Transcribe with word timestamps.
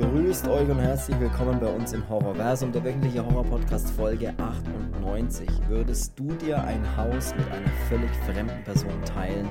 Grüßt 0.00 0.48
euch 0.48 0.66
und 0.70 0.78
herzlich 0.78 1.20
willkommen 1.20 1.60
bei 1.60 1.66
uns 1.66 1.92
im 1.92 2.08
Horrorversum, 2.08 2.72
der 2.72 2.82
wöchentliche 2.82 3.22
Horror-Podcast 3.22 3.90
Folge 3.90 4.32
98. 4.38 5.46
Würdest 5.68 6.18
du 6.18 6.32
dir 6.36 6.64
ein 6.64 6.96
Haus 6.96 7.34
mit 7.36 7.46
einer 7.52 7.68
völlig 7.90 8.10
fremden 8.26 8.64
Person 8.64 9.04
teilen, 9.04 9.46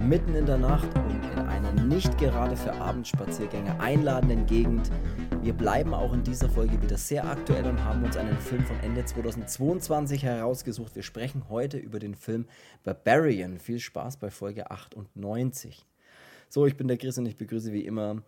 mitten 0.00 0.34
in 0.34 0.44
der 0.44 0.58
Nacht 0.58 0.88
und 0.96 1.24
in 1.32 1.38
einer 1.46 1.72
nicht 1.84 2.18
gerade 2.18 2.56
für 2.56 2.72
Abendspaziergänge 2.72 3.78
einladenden 3.78 4.44
Gegend? 4.46 4.90
Wir 5.40 5.52
bleiben 5.52 5.94
auch 5.94 6.12
in 6.12 6.24
dieser 6.24 6.48
Folge 6.48 6.82
wieder 6.82 6.98
sehr 6.98 7.24
aktuell 7.24 7.64
und 7.66 7.82
haben 7.84 8.02
uns 8.02 8.16
einen 8.16 8.36
Film 8.38 8.64
von 8.64 8.80
Ende 8.80 9.04
2022 9.04 10.24
herausgesucht. 10.24 10.96
Wir 10.96 11.04
sprechen 11.04 11.44
heute 11.48 11.78
über 11.78 12.00
den 12.00 12.16
Film 12.16 12.46
Barbarian. 12.82 13.60
Viel 13.60 13.78
Spaß 13.78 14.16
bei 14.16 14.30
Folge 14.30 14.68
98. 14.68 15.86
So, 16.48 16.66
ich 16.66 16.76
bin 16.76 16.88
der 16.88 16.98
Chris 16.98 17.16
und 17.18 17.26
ich 17.26 17.36
begrüße 17.36 17.72
wie 17.72 17.86
immer 17.86 18.20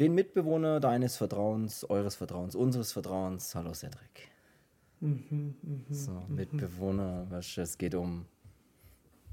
den 0.00 0.14
Mitbewohner 0.14 0.80
deines 0.80 1.16
Vertrauens, 1.16 1.88
eures 1.88 2.16
Vertrauens, 2.16 2.54
unseres 2.54 2.92
Vertrauens. 2.92 3.54
Hallo 3.54 3.72
Cedric. 3.74 4.28
Mhm, 5.00 5.54
mhm, 5.62 5.84
So, 5.90 6.12
mhm. 6.12 6.34
Mitbewohner, 6.34 7.26
was, 7.30 7.56
es 7.56 7.78
geht 7.78 7.94
um 7.94 8.26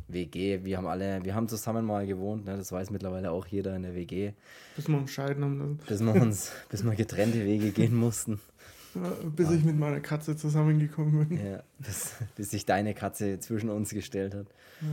WG. 0.08 0.64
Wir 0.64 0.78
haben 0.78 0.88
alle, 0.88 1.24
wir 1.24 1.34
haben 1.34 1.48
zusammen 1.48 1.86
mal 1.86 2.06
gewohnt, 2.06 2.46
ne? 2.46 2.58
das 2.58 2.72
weiß 2.72 2.90
mittlerweile 2.92 3.32
auch 3.32 3.48
jeder 3.48 3.76
in 3.76 3.84
der 3.84 3.96
WG, 3.96 4.34
Bis 4.76 4.88
wir 4.88 4.98
uns 4.98 5.12
scheiden 5.12 5.44
haben 5.44 5.80
bis 5.88 6.02
wir 6.02 6.14
uns, 6.14 6.52
bis 6.70 6.84
wir 6.84 6.96
getrennte 6.96 7.44
Wege 7.46 7.72
gehen 7.72 7.96
mussten. 7.96 8.40
Ja, 8.94 9.10
bis 9.24 9.50
ich 9.52 9.64
mit 9.64 9.78
meiner 9.78 10.02
Katze 10.02 10.36
zusammengekommen 10.36 11.30
bin. 11.30 11.46
Ja, 11.46 11.64
bis, 11.80 12.14
bis 12.36 12.52
sich 12.52 12.66
deine 12.66 12.94
Katze 12.94 13.40
zwischen 13.40 13.70
uns 13.70 13.92
gestellt 13.92 14.36
hat. 14.36 14.48
Ja. 14.82 14.88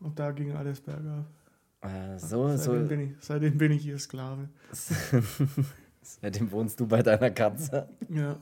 Und 0.00 0.18
da 0.18 0.32
ging 0.32 0.52
alles 0.52 0.80
bergab. 0.80 1.26
Äh, 1.82 2.18
so, 2.18 2.48
seitdem, 2.48 2.82
so, 2.82 2.88
bin 2.88 3.00
ich, 3.00 3.10
seitdem 3.20 3.58
bin 3.58 3.72
ich 3.72 3.86
ihr 3.86 3.98
Sklave. 3.98 4.48
seitdem 6.02 6.50
wohnst 6.52 6.78
du 6.78 6.86
bei 6.86 7.02
deiner 7.02 7.30
Katze. 7.30 7.88
Ja. 8.08 8.36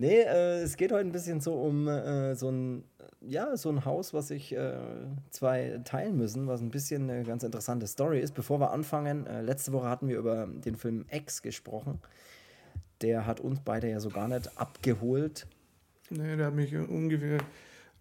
Nee, 0.00 0.20
äh, 0.20 0.62
es 0.62 0.76
geht 0.76 0.92
heute 0.92 1.06
ein 1.06 1.12
bisschen 1.12 1.40
so 1.40 1.54
um 1.54 1.88
äh, 1.88 2.34
so 2.36 2.50
ein, 2.50 2.84
ja, 3.20 3.56
so 3.56 3.68
ein 3.68 3.84
Haus, 3.84 4.14
was 4.14 4.28
sich 4.28 4.54
äh, 4.56 4.78
zwei 5.30 5.80
teilen 5.84 6.16
müssen, 6.16 6.46
was 6.46 6.60
ein 6.60 6.70
bisschen 6.70 7.10
eine 7.10 7.24
ganz 7.24 7.42
interessante 7.42 7.86
Story 7.86 8.20
ist. 8.20 8.32
Bevor 8.32 8.60
wir 8.60 8.70
anfangen, 8.70 9.26
äh, 9.26 9.42
letzte 9.42 9.72
Woche 9.72 9.88
hatten 9.88 10.08
wir 10.08 10.18
über 10.18 10.46
den 10.46 10.76
Film 10.76 11.04
X 11.10 11.42
gesprochen. 11.42 12.00
Der 13.02 13.26
hat 13.26 13.40
uns 13.40 13.60
beide 13.64 13.90
ja 13.90 14.00
so 14.00 14.08
gar 14.08 14.28
nicht 14.28 14.56
abgeholt. 14.58 15.46
Nee, 16.10 16.36
der 16.36 16.46
hat 16.46 16.54
mich 16.54 16.74
ungefähr. 16.74 17.38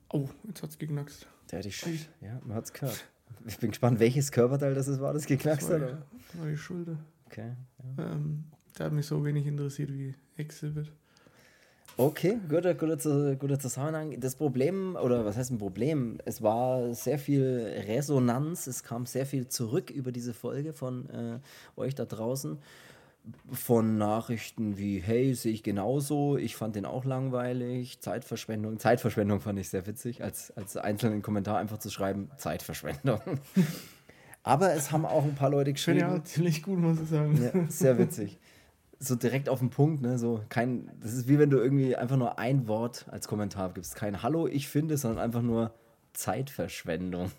Oh, 0.10 0.30
jetzt 0.48 0.64
hat's 0.64 0.78
geknackst. 0.78 1.28
Der 1.52 1.60
hat 1.60 1.66
dich, 1.66 1.84
ja, 2.22 2.40
man 2.46 2.58
hat's 2.58 2.72
gehört. 2.72 3.04
Ich 3.46 3.58
bin 3.60 3.70
gespannt, 3.72 4.00
welches 4.00 4.32
Körperteil 4.32 4.74
das 4.74 5.00
war, 5.00 5.14
das 5.14 5.26
geknackst 5.26 5.70
hat. 5.70 5.82
das 5.82 6.40
war 6.40 6.48
die 6.48 6.58
Schulter. 6.58 6.98
Okay. 7.28 7.54
Ja. 7.98 8.12
Ähm, 8.12 8.44
der 8.78 8.88
hat 8.88 8.94
mich 8.94 9.06
so 9.06 9.24
wenig 9.24 9.46
interessiert 9.48 9.92
wie 9.92 10.14
Exhibit. 10.38 10.92
Okay, 12.00 12.38
guter, 12.48 12.76
guter, 12.76 13.00
Zu- 13.00 13.36
guter 13.38 13.58
Zusammenhang. 13.60 14.20
Das 14.20 14.36
Problem, 14.36 14.96
oder 15.02 15.26
was 15.26 15.36
heißt 15.36 15.50
ein 15.52 15.58
Problem? 15.58 16.20
Es 16.26 16.44
war 16.44 16.94
sehr 16.94 17.18
viel 17.18 17.74
Resonanz, 17.88 18.68
es 18.68 18.84
kam 18.84 19.08
sehr 19.08 19.26
viel 19.26 19.48
zurück 19.48 19.90
über 19.90 20.12
diese 20.12 20.36
Folge 20.36 20.74
von 20.74 21.10
äh, 21.10 21.40
euch 21.76 21.96
da 21.96 22.06
draußen. 22.06 22.60
Von 23.52 23.98
Nachrichten 23.98 24.78
wie, 24.78 25.00
hey, 25.00 25.34
sehe 25.34 25.52
ich 25.52 25.64
genauso, 25.64 26.38
ich 26.38 26.56
fand 26.56 26.76
den 26.76 26.86
auch 26.86 27.06
langweilig, 27.06 28.00
Zeitverschwendung. 28.00 28.80
Zeitverschwendung 28.80 29.42
fand 29.42 29.60
ich 29.60 29.70
sehr 29.70 29.86
witzig, 29.88 30.24
als, 30.24 30.52
als 30.52 30.78
einzelnen 30.78 31.22
Kommentar 31.22 31.58
einfach 31.58 31.78
zu 31.78 31.90
schreiben, 31.90 32.30
Zeitverschwendung. 32.38 33.20
Aber 34.44 34.74
es 34.74 34.92
haben 34.94 35.06
auch 35.06 35.26
ein 35.26 35.36
paar 35.36 35.50
Leute 35.50 35.74
geschrieben. 35.74 36.00
ja 36.00 36.24
ziemlich 36.24 36.64
gut, 36.64 36.80
muss 36.80 37.02
ich 37.02 37.10
sagen. 37.10 37.38
Ja, 37.42 37.66
sehr 37.70 37.98
witzig. 37.98 38.40
So 38.98 39.16
direkt 39.16 39.50
auf 39.50 39.60
den 39.60 39.70
Punkt, 39.70 40.02
ne? 40.02 40.18
So 40.18 40.42
kein, 40.48 40.90
das 41.02 41.14
ist 41.14 41.28
wie 41.28 41.38
wenn 41.38 41.50
du 41.50 41.58
irgendwie 41.58 41.96
einfach 41.96 42.18
nur 42.18 42.40
ein 42.40 42.68
Wort 42.68 43.06
als 43.12 43.28
Kommentar 43.28 43.74
gibst. 43.74 43.96
Kein 43.96 44.24
Hallo, 44.24 44.48
ich 44.48 44.70
finde, 44.70 44.98
sondern 44.98 45.24
einfach 45.24 45.42
nur 45.42 45.74
Zeitverschwendung. 46.14 47.32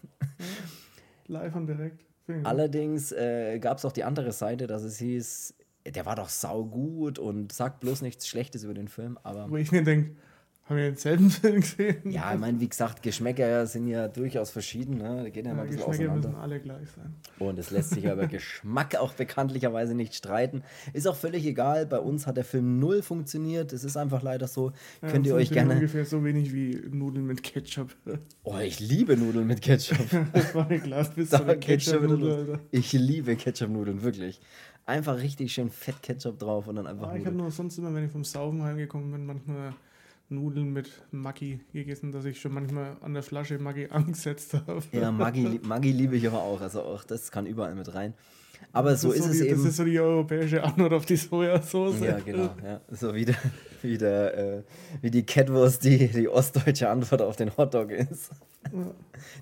Live 1.26 1.54
und 1.56 1.66
direkt. 1.66 2.04
Allerdings 2.44 3.10
äh, 3.12 3.58
gab 3.58 3.78
es 3.78 3.84
auch 3.84 3.92
die 3.92 4.04
andere 4.04 4.32
Seite, 4.32 4.66
dass 4.66 4.82
es 4.82 4.98
hieß, 4.98 5.54
der 5.90 6.06
war 6.06 6.16
doch 6.16 6.28
saugut 6.28 7.18
und 7.18 7.52
sagt 7.52 7.80
bloß 7.80 8.02
nichts 8.02 8.26
Schlechtes 8.28 8.64
über 8.64 8.74
den 8.74 8.88
Film. 8.88 9.18
Aber 9.22 9.50
Wo 9.50 9.56
ich 9.56 9.72
mir 9.72 9.82
denke, 9.82 10.16
haben 10.64 10.76
wir 10.76 10.84
denselben 10.84 11.30
Film 11.30 11.60
gesehen? 11.62 12.10
ja, 12.10 12.34
ich 12.34 12.38
meine, 12.38 12.60
wie 12.60 12.68
gesagt, 12.68 13.02
Geschmäcker 13.02 13.66
sind 13.66 13.88
ja 13.88 14.06
durchaus 14.06 14.50
verschieden. 14.50 14.98
Ne? 14.98 15.22
Da 15.22 15.28
geht 15.30 15.46
ja 15.46 15.52
Ja, 15.52 15.56
mal 15.56 15.62
ein 15.62 15.68
bisschen 15.70 15.86
Geschmäcker 15.86 16.10
auseinander. 16.12 16.28
müssen 16.28 16.40
alle 16.42 16.60
gleich 16.60 16.88
sein. 16.94 17.14
Und 17.38 17.58
es 17.58 17.70
lässt 17.70 17.90
sich 17.90 18.04
ja 18.04 18.12
über 18.12 18.26
Geschmack 18.28 18.96
auch 18.96 19.14
bekanntlicherweise 19.14 19.94
nicht 19.94 20.14
streiten. 20.14 20.62
Ist 20.92 21.08
auch 21.08 21.16
völlig 21.16 21.46
egal. 21.46 21.86
Bei 21.86 21.98
uns 22.00 22.26
hat 22.26 22.36
der 22.36 22.44
Film 22.44 22.78
null 22.78 23.00
funktioniert. 23.00 23.72
Es 23.72 23.82
ist 23.82 23.96
einfach 23.96 24.22
leider 24.22 24.46
so. 24.46 24.72
Ja, 25.00 25.08
Könnt 25.08 25.26
ihr 25.26 25.34
euch 25.36 25.50
gerne. 25.50 25.72
ungefähr 25.72 26.04
so 26.04 26.22
wenig 26.22 26.52
wie 26.52 26.82
Nudeln 26.90 27.26
mit 27.26 27.42
Ketchup. 27.42 27.96
Oh, 28.44 28.58
ich 28.58 28.80
liebe 28.80 29.14
Nudeln 29.16 29.46
mit 29.46 29.60
Ketchup. 29.62 29.98
Das 30.32 30.54
war 30.54 30.66
eine 30.66 30.78
Glaspizza 30.80 31.38
Da 31.38 31.44
mit 31.44 31.60
geht's 31.62 31.84
schon 31.84 32.02
wieder 32.02 32.08
Ketchup-Nudel, 32.14 32.38
los. 32.40 32.48
Alter. 32.50 32.60
Ich 32.70 32.92
liebe 32.94 33.36
Ketchup-Nudeln, 33.36 34.02
wirklich. 34.02 34.40
Einfach 34.88 35.18
richtig 35.18 35.52
schön 35.52 35.68
fett 35.68 36.02
Ketchup 36.02 36.38
drauf 36.38 36.66
und 36.66 36.76
dann 36.76 36.86
einfach 36.86 37.08
Ah, 37.08 37.14
ich 37.14 37.26
habe 37.26 37.36
nur 37.36 37.50
sonst 37.50 37.76
immer, 37.76 37.92
wenn 37.92 38.06
ich 38.06 38.10
vom 38.10 38.24
Saufen 38.24 38.62
heimgekommen 38.62 39.12
bin, 39.12 39.26
manchmal 39.26 39.74
Nudeln 40.30 40.72
mit 40.72 40.90
Maggi 41.10 41.60
gegessen, 41.74 42.10
dass 42.10 42.24
ich 42.24 42.40
schon 42.40 42.54
manchmal 42.54 42.96
an 43.02 43.12
der 43.12 43.22
Flasche 43.22 43.58
Maggi 43.58 43.86
angesetzt 43.90 44.54
habe. 44.54 44.82
Ja, 44.92 45.12
Maggi, 45.12 45.60
Maggi 45.62 45.92
liebe 45.92 46.16
ich 46.16 46.26
aber 46.26 46.40
auch. 46.40 46.62
Also 46.62 46.80
auch 46.84 47.04
das 47.04 47.30
kann 47.30 47.44
überall 47.44 47.74
mit 47.74 47.92
rein. 47.94 48.14
Aber 48.72 48.96
so 48.96 49.12
ist, 49.12 49.24
so 49.24 49.30
es 49.30 49.38
die, 49.38 49.48
eben. 49.48 49.56
Das 49.56 49.70
ist 49.70 49.76
so 49.76 49.84
die 49.84 49.98
europäische 49.98 50.62
Antwort 50.62 50.92
auf 50.92 51.06
die 51.06 51.16
Sojasauce. 51.16 52.00
Ja, 52.00 52.18
genau. 52.18 52.54
Ja. 52.62 52.80
So 52.90 53.14
wie, 53.14 53.24
der, 53.24 53.36
wie, 53.82 53.98
der, 53.98 54.38
äh, 54.38 54.62
wie 55.00 55.10
die 55.10 55.24
Catwurst 55.24 55.84
die, 55.84 56.08
die 56.08 56.28
ostdeutsche 56.28 56.88
Antwort 56.88 57.22
auf 57.22 57.36
den 57.36 57.56
Hotdog 57.56 57.90
ist. 57.90 58.30
Ja. 58.72 58.94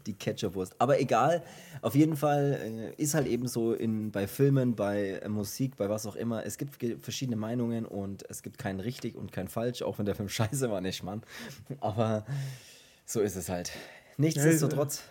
Die 0.07 0.13
Ketchupwurst. 0.13 0.75
Aber 0.79 1.01
egal, 1.01 1.43
auf 1.83 1.95
jeden 1.95 2.17
Fall 2.17 2.93
äh, 2.99 3.03
ist 3.03 3.15
halt 3.15 3.27
eben 3.27 3.49
so 3.49 3.73
in, 3.73 4.11
bei 4.11 4.27
Filmen, 4.27 4.75
bei 4.75 5.21
äh, 5.23 5.29
Musik, 5.29 5.77
bei 5.77 5.89
was 5.89 6.07
auch 6.07 6.17
immer, 6.17 6.45
es 6.47 6.59
gibt 6.59 6.77
verschiedene 7.03 7.37
Meinungen 7.37 7.85
und 7.85 8.25
es 8.29 8.43
gibt 8.43 8.59
kein 8.59 8.81
richtig 8.81 9.17
und 9.17 9.33
kein 9.33 9.49
falsch, 9.49 9.83
auch 9.83 9.99
wenn 9.99 10.07
der 10.07 10.15
Film 10.15 10.29
scheiße 10.31 10.71
war, 10.71 10.81
nicht, 10.81 11.03
Mann. 11.03 11.23
Aber 11.81 12.25
so 13.05 13.21
ist 13.21 13.37
es 13.37 13.49
halt. 13.49 13.73
Nichtsdestotrotz, 14.17 15.03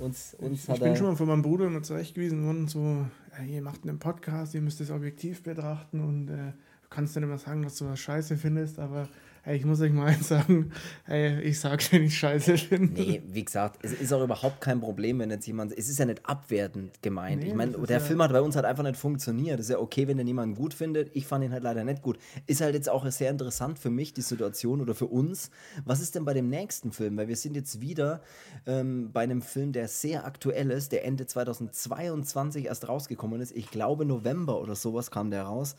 uns, 0.00 0.34
uns 0.34 0.64
Ich 0.64 0.68
hat 0.68 0.80
bin 0.80 0.96
schon 0.96 1.06
mal 1.06 1.16
von 1.16 1.28
meinem 1.28 1.42
Bruder 1.42 1.66
immer 1.66 1.82
zurechtgewiesen 1.82 2.44
worden, 2.44 2.68
so, 2.68 3.06
ihr 3.46 3.62
macht 3.62 3.82
einen 3.84 3.98
Podcast, 3.98 4.54
ihr 4.54 4.60
müsst 4.60 4.80
es 4.80 4.90
objektiv 4.90 5.42
betrachten 5.42 6.00
und 6.00 6.28
äh, 6.28 6.52
du 6.82 6.88
kannst 6.88 7.16
dann 7.16 7.22
immer 7.22 7.38
sagen, 7.38 7.62
dass 7.62 7.76
du 7.76 7.86
was 7.86 8.00
scheiße 8.00 8.36
findest, 8.36 8.78
aber 8.78 9.08
ey, 9.44 9.56
ich 9.56 9.64
muss 9.64 9.80
euch 9.80 9.92
mal 9.92 10.06
eins 10.06 10.28
sagen, 10.28 10.72
ey, 11.06 11.40
ich 11.42 11.58
sag's, 11.60 11.90
wenn 11.92 12.04
ich 12.04 12.18
scheiße 12.18 12.56
finde. 12.58 13.00
Nee, 13.00 13.22
wie 13.26 13.44
gesagt, 13.44 13.78
es 13.82 13.92
ist 13.92 14.12
auch 14.12 14.22
überhaupt 14.22 14.60
kein 14.60 14.80
Problem, 14.80 15.18
wenn 15.18 15.30
jetzt 15.30 15.46
jemand. 15.46 15.72
Es 15.72 15.88
ist 15.88 15.98
ja 15.98 16.04
nicht 16.04 16.24
abwertend 16.26 17.02
gemeint. 17.02 17.42
Nee, 17.42 17.48
ich 17.48 17.54
meine, 17.54 17.72
der 17.72 17.98
ja- 17.98 18.04
Film 18.04 18.22
hat 18.22 18.32
bei 18.32 18.40
uns 18.40 18.56
halt 18.56 18.64
einfach 18.66 18.82
nicht 18.84 18.96
funktioniert. 18.96 19.58
Das 19.58 19.66
ist 19.66 19.72
ja 19.72 19.78
okay, 19.78 20.06
wenn 20.08 20.18
den 20.18 20.26
jemand 20.26 20.56
gut 20.56 20.74
findet. 20.74 21.10
Ich 21.14 21.26
fand 21.26 21.44
ihn 21.44 21.52
halt 21.52 21.62
leider 21.62 21.84
nicht 21.84 22.02
gut. 22.02 22.18
Ist 22.46 22.60
halt 22.60 22.74
jetzt 22.74 22.88
auch 22.88 23.06
sehr 23.10 23.30
interessant 23.30 23.78
für 23.78 23.90
mich, 23.90 24.12
die 24.12 24.22
Situation 24.22 24.80
oder 24.80 24.94
für 24.94 25.06
uns. 25.06 25.50
Was 25.84 26.00
ist 26.00 26.14
denn 26.14 26.24
bei 26.24 26.34
dem 26.34 26.48
nächsten 26.48 26.92
Film? 26.92 27.16
Weil 27.16 27.28
wir 27.28 27.36
sind 27.36 27.54
jetzt 27.56 27.80
wieder 27.80 28.22
ähm, 28.66 29.10
bei 29.12 29.22
einem 29.22 29.42
Film, 29.42 29.72
der 29.72 29.88
sehr 29.88 30.26
aktuell 30.26 30.70
ist, 30.70 30.92
der 30.92 31.04
Ende 31.04 31.26
2022 31.26 32.66
erst 32.66 32.88
rausgekommen 32.88 33.40
ist. 33.40 33.56
Ich 33.56 33.70
glaube, 33.70 34.04
November 34.04 34.60
oder 34.60 34.74
sowas 34.74 35.10
kam 35.10 35.30
der 35.30 35.42
raus. 35.44 35.76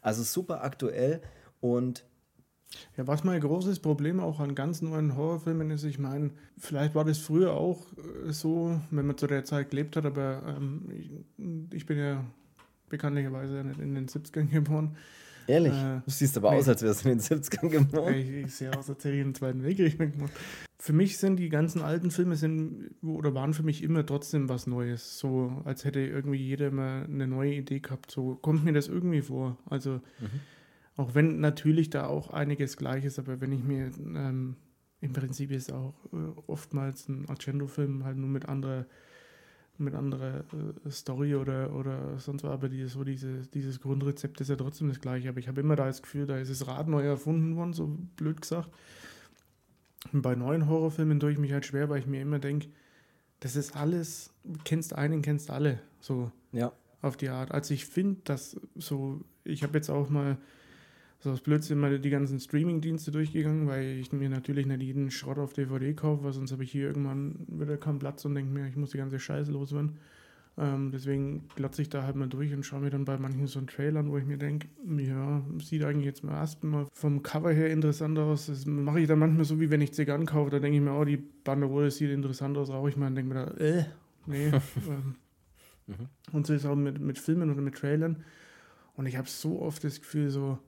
Also 0.00 0.22
super 0.22 0.64
aktuell 0.64 1.20
und 1.60 2.04
Ja, 2.96 3.06
was 3.06 3.24
mein 3.24 3.40
großes 3.40 3.80
Problem 3.80 4.20
auch 4.20 4.40
an 4.40 4.54
ganz 4.54 4.82
neuen 4.82 5.16
Horrorfilmen 5.16 5.70
ist, 5.70 5.84
ich 5.84 5.98
meine, 5.98 6.30
vielleicht 6.58 6.94
war 6.94 7.04
das 7.04 7.18
früher 7.18 7.52
auch 7.54 7.86
äh, 8.26 8.32
so, 8.32 8.80
wenn 8.90 9.06
man 9.06 9.16
zu 9.16 9.26
der 9.26 9.44
Zeit 9.44 9.70
gelebt 9.70 9.96
hat, 9.96 10.06
aber 10.06 10.42
ähm, 10.46 10.88
ich, 10.90 11.10
ich 11.74 11.86
bin 11.86 11.98
ja 11.98 12.24
bekanntlicherweise 12.88 13.64
nicht 13.64 13.80
in 13.80 13.94
den 13.94 14.08
70ern 14.08 14.48
geboren. 14.50 14.96
ehrlich, 15.46 15.72
Äh, 15.72 16.00
du 16.04 16.10
siehst 16.10 16.36
aber 16.36 16.50
nee. 16.50 16.58
aus, 16.58 16.68
als 16.68 16.82
wärst 16.82 17.04
du 17.04 17.10
in 17.10 17.18
den 17.18 17.24
70ern 17.24 17.68
geboren. 17.68 18.14
Ich, 18.14 18.28
ich 18.30 18.54
sehe 18.54 18.70
aus, 18.76 18.88
als 18.88 19.04
hätte 19.04 19.16
ich 19.16 19.22
den 19.22 19.34
Zweiten 19.34 19.62
Weltkrieg 19.62 19.98
mitgemacht. 19.98 20.32
Für 20.78 20.92
mich 20.92 21.18
sind 21.18 21.36
die 21.36 21.48
ganzen 21.48 21.80
alten 21.80 22.10
Filme 22.10 22.34
sind 22.34 22.90
oder 23.02 23.34
waren 23.34 23.54
für 23.54 23.62
mich 23.62 23.84
immer 23.84 24.04
trotzdem 24.04 24.48
was 24.48 24.66
Neues. 24.66 25.18
So 25.18 25.62
als 25.64 25.84
hätte 25.84 26.00
irgendwie 26.00 26.38
jeder 26.38 26.66
immer 26.68 27.04
eine 27.04 27.28
neue 27.28 27.54
Idee 27.54 27.78
gehabt. 27.78 28.10
So 28.10 28.34
kommt 28.34 28.64
mir 28.64 28.72
das 28.72 28.88
irgendwie 28.88 29.22
vor. 29.22 29.56
Also 29.64 30.00
auch 30.96 31.14
wenn 31.14 31.40
natürlich 31.40 31.90
da 31.90 32.06
auch 32.06 32.30
einiges 32.30 32.76
gleich 32.76 33.04
ist, 33.04 33.18
aber 33.18 33.40
wenn 33.40 33.52
ich 33.52 33.62
mir 33.62 33.90
ähm, 33.98 34.56
im 35.00 35.12
Prinzip 35.12 35.50
ist 35.50 35.72
auch 35.72 35.94
äh, 36.12 36.40
oftmals 36.46 37.08
ein 37.08 37.28
Argento-Film 37.28 38.04
halt 38.04 38.16
nur 38.16 38.28
mit 38.28 38.48
anderer 38.48 38.86
mit 39.78 39.94
anderer 39.94 40.44
äh, 40.84 40.90
Story 40.90 41.34
oder, 41.34 41.74
oder 41.74 42.18
sonst 42.18 42.44
was, 42.44 42.50
aber 42.50 42.68
die, 42.68 42.86
so 42.86 43.04
diese, 43.04 43.46
dieses 43.48 43.80
Grundrezept 43.80 44.40
ist 44.40 44.48
ja 44.48 44.56
trotzdem 44.56 44.88
das 44.88 45.00
gleiche. 45.00 45.28
Aber 45.28 45.38
ich 45.38 45.48
habe 45.48 45.60
immer 45.60 45.76
da 45.76 45.86
das 45.86 46.02
Gefühl, 46.02 46.26
da 46.26 46.36
ist 46.36 46.50
das 46.50 46.66
Rad 46.66 46.88
neu 46.88 47.02
erfunden 47.02 47.56
worden, 47.56 47.72
so 47.72 47.86
blöd 48.16 48.40
gesagt. 48.40 48.68
Und 50.12 50.22
bei 50.22 50.34
neuen 50.34 50.68
Horrorfilmen 50.68 51.20
tue 51.20 51.32
ich 51.32 51.38
mich 51.38 51.52
halt 51.52 51.64
schwer, 51.64 51.88
weil 51.88 52.00
ich 52.00 52.06
mir 52.06 52.20
immer 52.20 52.38
denke, 52.38 52.68
das 53.40 53.56
ist 53.56 53.76
alles, 53.76 54.32
kennst 54.64 54.94
einen, 54.94 55.22
kennst 55.22 55.50
alle. 55.50 55.80
So. 56.00 56.30
Ja. 56.52 56.72
auf 57.00 57.16
die 57.16 57.30
Art. 57.30 57.50
Also 57.52 57.74
ich 57.74 57.86
finde, 57.86 58.20
dass 58.24 58.60
so, 58.74 59.22
ich 59.44 59.62
habe 59.62 59.78
jetzt 59.78 59.90
auch 59.90 60.10
mal 60.10 60.36
so 61.22 61.30
aus 61.30 61.40
Blödsinn 61.40 61.78
mal 61.78 62.00
die 62.00 62.10
ganzen 62.10 62.40
Streaming-Dienste 62.40 63.12
durchgegangen, 63.12 63.68
weil 63.68 63.98
ich 63.98 64.12
mir 64.12 64.28
natürlich 64.28 64.66
nicht 64.66 64.82
jeden 64.82 65.12
Schrott 65.12 65.38
auf 65.38 65.52
DVD 65.52 65.94
kaufe, 65.94 66.24
weil 66.24 66.32
sonst 66.32 66.50
habe 66.50 66.64
ich 66.64 66.72
hier 66.72 66.88
irgendwann 66.88 67.46
wieder 67.46 67.76
keinen 67.76 68.00
Platz 68.00 68.24
und 68.24 68.34
denke 68.34 68.52
mir, 68.52 68.66
ich 68.66 68.74
muss 68.74 68.90
die 68.90 68.98
ganze 68.98 69.20
Scheiße 69.20 69.52
loswerden. 69.52 69.98
Ähm, 70.58 70.90
deswegen 70.92 71.48
glotze 71.54 71.80
ich 71.80 71.88
da 71.88 72.02
halt 72.02 72.16
mal 72.16 72.28
durch 72.28 72.52
und 72.52 72.66
schaue 72.66 72.80
mir 72.80 72.90
dann 72.90 73.04
bei 73.04 73.16
manchen 73.18 73.46
so 73.46 73.60
einen 73.60 73.68
Trailern, 73.68 74.10
wo 74.10 74.18
ich 74.18 74.26
mir 74.26 74.36
denke, 74.36 74.66
ja, 74.98 75.42
sieht 75.62 75.84
eigentlich 75.84 76.06
jetzt 76.06 76.24
mal 76.24 76.34
erstmal 76.34 76.86
vom 76.92 77.22
Cover 77.22 77.52
her 77.52 77.70
interessant 77.70 78.18
aus. 78.18 78.46
Das 78.46 78.66
mache 78.66 78.98
ich 78.98 79.06
dann 79.06 79.20
manchmal 79.20 79.44
so, 79.44 79.60
wie 79.60 79.70
wenn 79.70 79.80
ich 79.80 79.94
Zigarren 79.94 80.26
kaufe, 80.26 80.50
da 80.50 80.58
denke 80.58 80.76
ich 80.76 80.82
mir, 80.82 80.92
oh, 80.92 81.04
die 81.04 81.18
Banderole 81.18 81.92
sieht 81.92 82.10
interessant 82.10 82.58
aus, 82.58 82.68
rauche 82.68 82.88
ich 82.88 82.96
mal 82.96 83.06
und 83.06 83.14
denke 83.14 83.32
mir 83.32 83.46
da, 83.46 83.64
äh, 83.64 83.84
nee. 84.26 84.48
ähm, 84.88 85.14
mhm. 85.86 86.08
Und 86.32 86.48
so 86.48 86.52
ist 86.52 86.64
es 86.64 86.66
auch 86.66 86.74
mit, 86.74 87.00
mit 87.00 87.20
Filmen 87.20 87.48
oder 87.48 87.62
mit 87.62 87.76
Trailern. 87.76 88.24
Und 88.96 89.06
ich 89.06 89.16
habe 89.16 89.28
so 89.28 89.62
oft 89.62 89.84
das 89.84 90.00
Gefühl, 90.00 90.28
so 90.28 90.58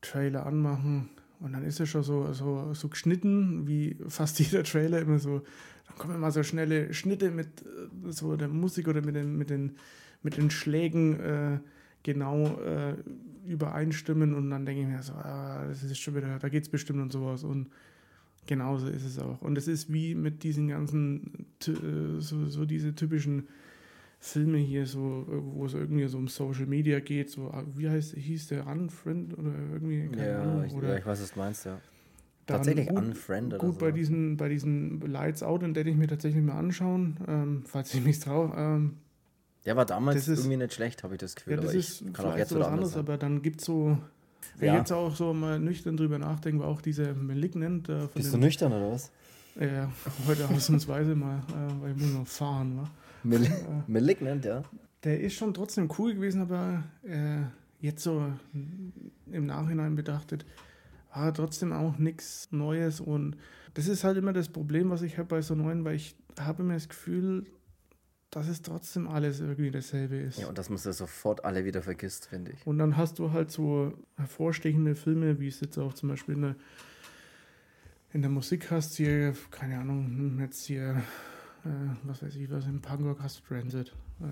Trailer 0.00 0.46
anmachen 0.46 1.10
und 1.40 1.52
dann 1.52 1.64
ist 1.64 1.80
er 1.80 1.86
schon 1.86 2.02
so, 2.02 2.32
so, 2.32 2.72
so 2.74 2.88
geschnitten, 2.88 3.66
wie 3.66 3.96
fast 4.08 4.38
jeder 4.40 4.64
Trailer 4.64 5.00
immer 5.00 5.18
so 5.18 5.42
dann 5.88 5.98
kommen 5.98 6.14
immer 6.14 6.30
so 6.30 6.42
schnelle 6.42 6.92
Schnitte 6.94 7.30
mit 7.30 7.48
äh, 7.62 8.12
so 8.12 8.36
der 8.36 8.48
Musik 8.48 8.88
oder 8.88 9.02
mit 9.02 9.16
den, 9.16 9.36
mit 9.36 9.50
den, 9.50 9.76
mit 10.22 10.36
den 10.36 10.50
Schlägen 10.50 11.20
äh, 11.20 11.58
genau 12.02 12.60
äh, 12.60 12.94
übereinstimmen 13.46 14.34
und 14.34 14.50
dann 14.50 14.66
denke 14.66 14.82
ich 14.82 14.88
mir 14.88 15.02
so, 15.02 15.14
ah, 15.14 15.64
das 15.66 15.82
ist 15.82 15.98
schon 15.98 16.14
wieder, 16.14 16.38
da 16.38 16.48
geht 16.48 16.64
es 16.64 16.68
bestimmt 16.68 17.00
und 17.00 17.12
sowas 17.12 17.44
und 17.44 17.68
genauso 18.46 18.88
ist 18.88 19.04
es 19.04 19.18
auch. 19.18 19.40
Und 19.42 19.58
es 19.58 19.68
ist 19.68 19.92
wie 19.92 20.14
mit 20.14 20.42
diesen 20.42 20.68
ganzen, 20.68 21.46
äh, 21.66 22.20
so, 22.20 22.46
so 22.46 22.64
diese 22.64 22.94
typischen 22.94 23.48
Filme 24.20 24.58
hier, 24.58 24.84
so, 24.86 25.24
wo 25.28 25.66
es 25.66 25.74
irgendwie 25.74 26.06
so 26.08 26.18
um 26.18 26.26
Social 26.28 26.66
Media 26.66 26.98
geht, 27.00 27.30
so, 27.30 27.50
ah, 27.52 27.64
wie 27.76 27.88
heißt, 27.88 28.14
hieß 28.14 28.48
der 28.48 28.66
Unfriend 28.66 29.38
oder 29.38 29.52
irgendwie? 29.72 30.10
ja, 30.20 30.42
Ahnung, 30.42 30.64
ich, 30.64 30.72
oder 30.72 30.88
ja, 30.90 30.98
ich 30.98 31.06
weiß, 31.06 31.22
was 31.22 31.32
du 31.32 31.38
meinst, 31.38 31.64
ja. 31.66 31.80
Tatsächlich 32.46 32.88
gut, 32.88 32.98
unfriended. 32.98 33.58
Gut, 33.60 33.74
so. 33.74 33.80
bei 33.80 33.92
diesen, 33.92 34.36
bei 34.38 34.48
diesen 34.48 35.00
Lights 35.02 35.42
Out, 35.42 35.62
den 35.62 35.74
werde 35.76 35.90
ich 35.90 35.96
mir 35.96 36.08
tatsächlich 36.08 36.42
mal 36.42 36.58
anschauen, 36.58 37.18
ähm, 37.28 37.62
falls 37.66 37.92
ich 37.94 38.02
mich 38.02 38.18
traue. 38.20 38.52
Ähm, 38.56 38.96
der 39.66 39.76
war 39.76 39.84
damals 39.84 40.16
das 40.16 40.28
ist- 40.28 40.38
irgendwie 40.40 40.56
nicht 40.56 40.72
schlecht, 40.72 41.04
habe 41.04 41.14
ich 41.14 41.20
das 41.20 41.36
Gefühl. 41.36 41.52
ja, 41.54 41.60
das 41.60 41.70
aber 41.70 41.78
ist 41.78 42.00
ich 42.00 42.12
kann 42.14 42.26
auch 42.26 42.36
jetzt 42.38 42.48
so 42.48 42.58
was 42.58 42.68
anderes, 42.68 42.96
aber 42.96 43.18
dann 43.18 43.42
gibt 43.42 43.60
es 43.60 43.66
so, 43.66 43.98
wenn 44.56 44.68
Ja. 44.68 44.78
jetzt 44.78 44.92
auch 44.92 45.14
so 45.14 45.34
mal 45.34 45.58
nüchtern 45.60 45.96
drüber 45.98 46.18
nachdenke, 46.18 46.60
war 46.62 46.68
auch 46.68 46.80
dieser 46.80 47.14
Malignant 47.14 47.88
äh, 47.90 48.00
von 48.08 48.10
Bist 48.14 48.32
du 48.32 48.38
nüchtern 48.38 48.72
oder 48.72 48.92
was? 48.92 49.12
äh, 49.56 49.86
heute 50.26 50.48
ausnahmsweise 50.48 51.14
mal, 51.14 51.40
äh, 51.50 51.82
weil 51.82 51.92
ich 51.92 51.98
muss 52.02 52.12
noch 52.14 52.26
fahren, 52.26 52.88
wa? 53.22 53.38
Mal 53.38 53.84
Malignant, 53.86 54.44
ja. 54.44 54.62
Der 55.04 55.20
ist 55.20 55.34
schon 55.34 55.54
trotzdem 55.54 55.90
cool 55.98 56.14
gewesen, 56.14 56.42
aber 56.42 56.84
äh, 57.04 57.42
jetzt 57.80 58.02
so 58.02 58.32
im 59.30 59.46
Nachhinein 59.46 59.94
betrachtet, 59.94 60.44
war 61.14 61.32
trotzdem 61.32 61.72
auch 61.72 61.98
nichts 61.98 62.48
Neues. 62.50 63.00
Und 63.00 63.36
das 63.74 63.88
ist 63.88 64.04
halt 64.04 64.16
immer 64.16 64.32
das 64.32 64.48
Problem, 64.48 64.90
was 64.90 65.02
ich 65.02 65.18
habe 65.18 65.28
bei 65.28 65.42
so 65.42 65.54
neuen, 65.54 65.84
weil 65.84 65.96
ich 65.96 66.16
habe 66.38 66.62
immer 66.62 66.74
das 66.74 66.88
Gefühl, 66.88 67.46
dass 68.30 68.48
es 68.48 68.62
trotzdem 68.62 69.08
alles 69.08 69.40
irgendwie 69.40 69.70
dasselbe 69.70 70.16
ist. 70.16 70.38
Ja, 70.38 70.48
und 70.48 70.58
dass 70.58 70.68
man 70.68 70.78
sie 70.78 70.92
sofort 70.92 71.44
alle 71.44 71.64
wieder 71.64 71.82
vergisst, 71.82 72.26
finde 72.26 72.52
ich. 72.52 72.66
Und 72.66 72.78
dann 72.78 72.96
hast 72.96 73.18
du 73.18 73.32
halt 73.32 73.50
so 73.50 73.92
hervorstechende 74.16 74.94
Filme, 74.94 75.40
wie 75.40 75.48
es 75.48 75.60
jetzt 75.60 75.78
auch 75.78 75.94
zum 75.94 76.10
Beispiel 76.10 76.34
in 76.34 76.42
der, 76.42 76.56
in 78.12 78.22
der 78.22 78.30
Musik 78.30 78.70
hast, 78.70 78.96
hier, 78.96 79.34
keine 79.50 79.78
Ahnung, 79.78 80.38
jetzt 80.40 80.66
hier, 80.66 80.90
äh, 80.90 81.02
was 82.04 82.22
weiß 82.22 82.36
ich, 82.36 82.50
was 82.50 82.66
in 82.66 82.80
Pangok 82.80 83.20
hast 83.20 83.40
du 83.40 83.44
Transit. 83.54 83.94
Äh, 84.20 84.24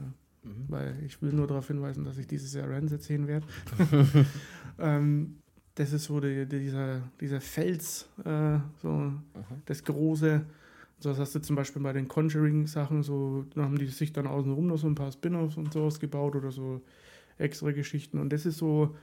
Mhm. 0.46 0.64
weil 0.68 0.94
ich 1.04 1.20
will 1.22 1.32
nur 1.32 1.48
darauf 1.48 1.66
hinweisen, 1.66 2.04
dass 2.04 2.18
ich 2.18 2.26
dieses 2.28 2.54
Jahr 2.54 2.70
Rancid 2.70 3.02
sehen 3.02 3.26
werde. 3.26 3.44
ähm, 4.78 5.38
das 5.74 5.92
ist 5.92 6.04
so 6.04 6.20
die, 6.20 6.46
dieser, 6.46 7.02
dieser 7.20 7.40
Fels, 7.40 8.08
äh, 8.24 8.58
so 8.80 8.88
Mhm. 8.88 9.22
das 9.64 9.82
Große. 9.82 10.46
So, 11.00 11.08
das 11.10 11.18
hast 11.18 11.34
du 11.34 11.40
zum 11.40 11.56
Beispiel 11.56 11.82
bei 11.82 11.92
den 11.92 12.08
Conjuring-Sachen, 12.08 13.02
so, 13.02 13.44
da 13.54 13.64
haben 13.64 13.76
die 13.76 13.86
sich 13.86 14.12
dann 14.12 14.26
außenrum 14.26 14.68
noch 14.68 14.78
so 14.78 14.86
ein 14.86 14.94
paar 14.94 15.10
Spin-offs 15.12 15.56
und 15.56 15.72
sowas 15.72 15.98
gebaut 16.00 16.36
oder 16.36 16.50
so 16.50 16.80
extra 17.38 17.72
Geschichten. 17.72 18.18
Und 18.18 18.32
das 18.32 18.46
ist 18.46 18.58
so 18.58 18.96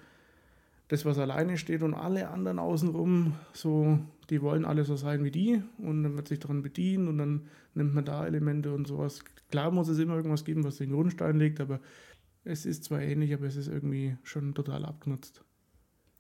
das, 0.94 1.06
was 1.06 1.18
alleine 1.18 1.58
steht 1.58 1.82
und 1.84 1.94
alle 1.94 2.30
anderen 2.30 2.60
außenrum, 2.60 3.34
so, 3.54 4.00
die 4.30 4.42
wollen 4.42 4.64
alle 4.66 4.84
so 4.84 4.96
sein 4.96 5.24
wie 5.24 5.32
die 5.32 5.62
und 5.80 6.04
dann 6.04 6.16
wird 6.16 6.28
sich 6.28 6.40
daran 6.40 6.62
bedienen 6.62 7.08
und 7.08 7.18
dann 7.18 7.48
nimmt 7.74 7.94
man 7.96 8.06
da 8.06 8.26
Elemente 8.26 8.74
und 8.74 8.88
sowas. 8.88 9.24
Klar 9.50 9.72
muss 9.72 9.88
es 9.90 9.98
immer 10.00 10.16
irgendwas 10.16 10.46
geben, 10.46 10.64
was 10.64 10.78
den 10.78 10.92
Grundstein 10.92 11.38
legt, 11.38 11.60
aber 11.60 11.80
es 12.44 12.66
ist 12.66 12.84
zwar 12.84 13.02
ähnlich, 13.02 13.34
aber 13.34 13.46
es 13.48 13.56
ist 13.56 13.68
irgendwie 13.68 14.18
schon 14.24 14.54
total 14.54 14.86
abgenutzt. 14.86 15.44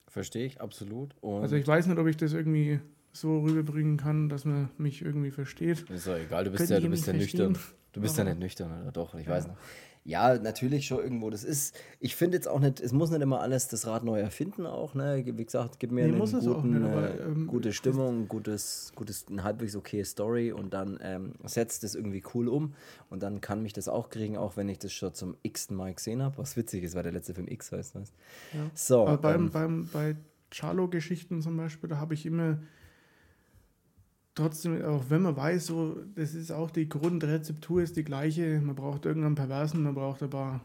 Verstehe 0.07 0.45
ich, 0.45 0.61
absolut. 0.61 1.15
Und 1.21 1.41
Also 1.41 1.55
ich 1.55 1.67
weiß 1.67 1.87
nicht, 1.87 1.97
ob 1.97 2.07
ich 2.07 2.17
das 2.17 2.33
irgendwie 2.33 2.79
so 3.11 3.39
rüberbringen 3.41 3.97
kann, 3.97 4.29
dass 4.29 4.43
man 4.45 4.69
mich 4.77 5.01
irgendwie 5.03 5.31
versteht. 5.31 5.81
ist 5.89 6.07
doch 6.07 6.15
egal, 6.17 6.45
du 6.45 6.51
bist 6.51 6.59
Könnt 6.61 6.69
ja, 6.71 6.79
du 6.79 6.89
bist 6.89 7.05
ja 7.07 7.13
nüchtern. 7.13 7.57
Du 7.91 8.01
bist 8.01 8.17
ja 8.17 8.23
Aber- 8.23 8.31
nicht 8.31 8.39
nüchtern, 8.41 8.81
oder 8.81 8.91
doch? 8.91 9.13
Ich 9.15 9.25
Ja. 9.27 9.33
weiß 9.33 9.47
noch. 9.47 9.57
Ja, 10.05 10.37
natürlich 10.37 10.85
schon 10.85 10.99
irgendwo. 10.99 11.29
Das 11.29 11.45
ist, 11.45 11.73
ich 12.01 12.15
finde 12.15 12.35
jetzt 12.35 12.47
auch 12.47 12.59
nicht, 12.59 12.81
es 12.81 12.91
muss 12.91 13.09
nicht 13.09 13.21
immer 13.21 13.39
alles 13.39 13.69
das 13.69 13.87
Rad 13.87 14.03
neu 14.03 14.19
erfinden 14.19 14.65
auch, 14.65 14.95
ne? 14.95 15.23
Wie 15.25 15.45
gesagt, 15.45 15.79
gib 15.79 15.91
mir 15.91 16.07
Nee, 16.07 16.13
einen 16.13 16.21
es 16.21 16.31
guten, 16.31 16.71
nicht, 16.71 16.83
aber, 16.83 17.09
äh, 17.09 17.23
ähm, 17.23 17.47
gute 17.47 17.71
Stimmung, 17.71 18.27
gutes, 18.27 18.91
gutes, 18.95 19.25
eine 19.29 19.45
halbwegs 19.45 19.77
okay 19.77 20.03
Story 20.03 20.51
und 20.51 20.73
dann 20.73 20.99
ähm, 21.01 21.31
setzt 21.45 21.83
das 21.83 21.95
irgendwie 21.95 22.21
cool 22.33 22.49
um 22.49 22.73
und 23.09 23.23
dann 23.23 23.39
kann 23.39 23.63
mich 23.63 23.71
das 23.71 23.87
auch 23.87 24.09
kriegen, 24.09 24.35
auch 24.35 24.57
wenn 24.57 24.67
ich 24.67 24.79
das 24.79 24.91
schon 24.91 25.13
zum 25.13 25.37
x-ten 25.41 25.77
Mal 25.77 25.93
gesehen 25.93 26.21
habe. 26.21 26.37
Was 26.37 26.57
witzig 26.57 26.83
ist, 26.83 26.95
weil 26.95 27.03
der 27.03 27.13
letzte 27.13 27.33
Film 27.33 27.47
X 27.47 27.71
heißt, 27.71 27.95
weißt 27.95 28.13
Ja. 28.53 28.59
So, 28.73 29.07
Aber 29.07 29.17
beim, 29.17 29.45
ähm, 29.45 29.51
beim, 29.51 29.89
bei 29.93 30.15
Charlo-Geschichten 30.51 31.41
zum 31.41 31.55
Beispiel, 31.55 31.89
da 31.89 31.97
habe 31.97 32.13
ich 32.13 32.25
immer 32.25 32.57
trotzdem, 34.35 34.83
auch 34.83 35.09
wenn 35.09 35.21
man 35.21 35.35
weiß, 35.35 35.67
so, 35.67 35.97
das 36.15 36.33
ist 36.33 36.51
auch 36.51 36.71
die 36.71 36.89
Grundrezeptur 36.89 37.81
ist 37.81 37.95
die 37.97 38.03
gleiche. 38.03 38.59
Man 38.61 38.75
braucht 38.75 39.05
irgendeinen 39.05 39.35
Perversen, 39.35 39.83
man 39.83 39.93
braucht 39.95 40.23
ein 40.23 40.29
paar 40.29 40.61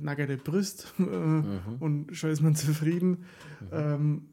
nackerte 0.00 0.36
Brüste 0.36 0.86
äh, 0.98 1.02
Mhm. 1.06 1.60
und 1.80 2.16
schon 2.16 2.30
ist 2.30 2.42
man 2.42 2.54
zufrieden. 2.54 3.24
Ähm, 3.72 4.28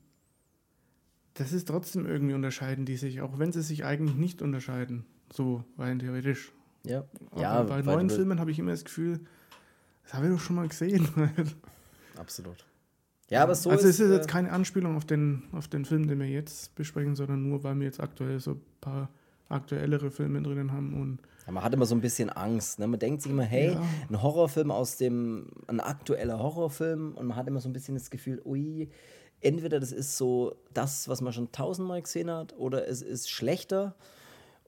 das 1.36 1.52
ist 1.54 1.68
trotzdem 1.68 2.06
irgendwie 2.06 2.36
unterscheiden 2.36 2.86
die 2.86 2.98
sich, 2.98 3.22
auch 3.22 3.40
wenn 3.40 3.52
sie 3.52 3.64
sich 3.64 3.86
eigentlich 3.86 4.16
nicht 4.16 4.42
unterscheiden. 4.42 5.06
So 5.32 5.64
rein 5.78 5.98
theoretisch. 6.00 6.52
ja, 6.86 7.06
Aber 7.32 7.42
ja 7.42 7.64
bei 7.64 7.82
neuen 7.82 8.10
Filmen 8.10 8.40
habe 8.40 8.52
ich 8.52 8.60
immer 8.60 8.72
das 8.72 8.86
Gefühl, 8.86 9.20
das 10.04 10.14
habe 10.14 10.28
ich 10.28 10.32
doch 10.34 10.40
schon 10.40 10.58
mal 10.58 10.68
gesehen. 10.68 11.08
Absolut. 12.18 12.66
Ja, 13.34 13.44
aber 13.44 13.56
so 13.56 13.70
also 13.70 13.88
ist 13.88 13.96
es 13.96 14.06
ist 14.08 14.12
jetzt 14.12 14.26
äh, 14.30 14.32
keine 14.32 14.52
Anspielung 14.52 14.96
auf 14.96 15.06
den, 15.06 15.44
auf 15.52 15.68
den 15.68 15.86
Film, 15.86 16.08
den 16.08 16.20
wir 16.20 16.28
jetzt 16.28 16.76
besprechen, 16.76 17.16
sondern 17.16 17.48
nur, 17.48 17.64
weil 17.64 17.76
wir 17.80 17.86
jetzt 17.86 18.00
aktuell 18.00 18.40
so 18.40 18.52
ein 18.52 18.62
paar 18.80 19.10
aktuellere 19.50 20.12
Filme 20.12 20.42
drinnen 20.42 20.72
haben 20.72 20.94
und 21.00 21.20
Ja, 21.46 21.52
man 21.52 21.64
hat 21.64 21.74
immer 21.74 21.86
so 21.86 21.96
ein 21.96 22.02
bisschen 22.02 22.30
Angst. 22.30 22.80
Ne? 22.80 22.88
Man 22.88 23.00
denkt 23.00 23.22
sich 23.22 23.32
immer, 23.32 23.44
hey, 23.44 23.74
Ja. 23.74 23.82
ein 24.10 24.22
Horrorfilm 24.22 24.72
aus 24.72 24.98
dem, 24.98 25.48
ein 25.68 25.80
aktueller 25.80 26.40
Horrorfilm 26.40 27.14
und 27.16 27.28
man 27.28 27.36
hat 27.38 27.48
immer 27.48 27.60
so 27.60 27.70
ein 27.70 27.74
bisschen 27.74 27.96
das 27.96 28.10
Gefühl, 28.10 28.42
ui, 28.46 28.90
entweder 29.42 29.80
das 29.80 29.92
ist 29.92 30.18
so 30.18 30.56
das, 30.74 31.08
was 31.10 31.22
man 31.22 31.34
schon 31.34 31.52
tausendmal 31.52 32.02
gesehen 32.02 32.32
hat, 32.32 32.56
oder 32.58 32.88
es 32.88 33.02
ist 33.02 33.30
schlechter 33.30 33.96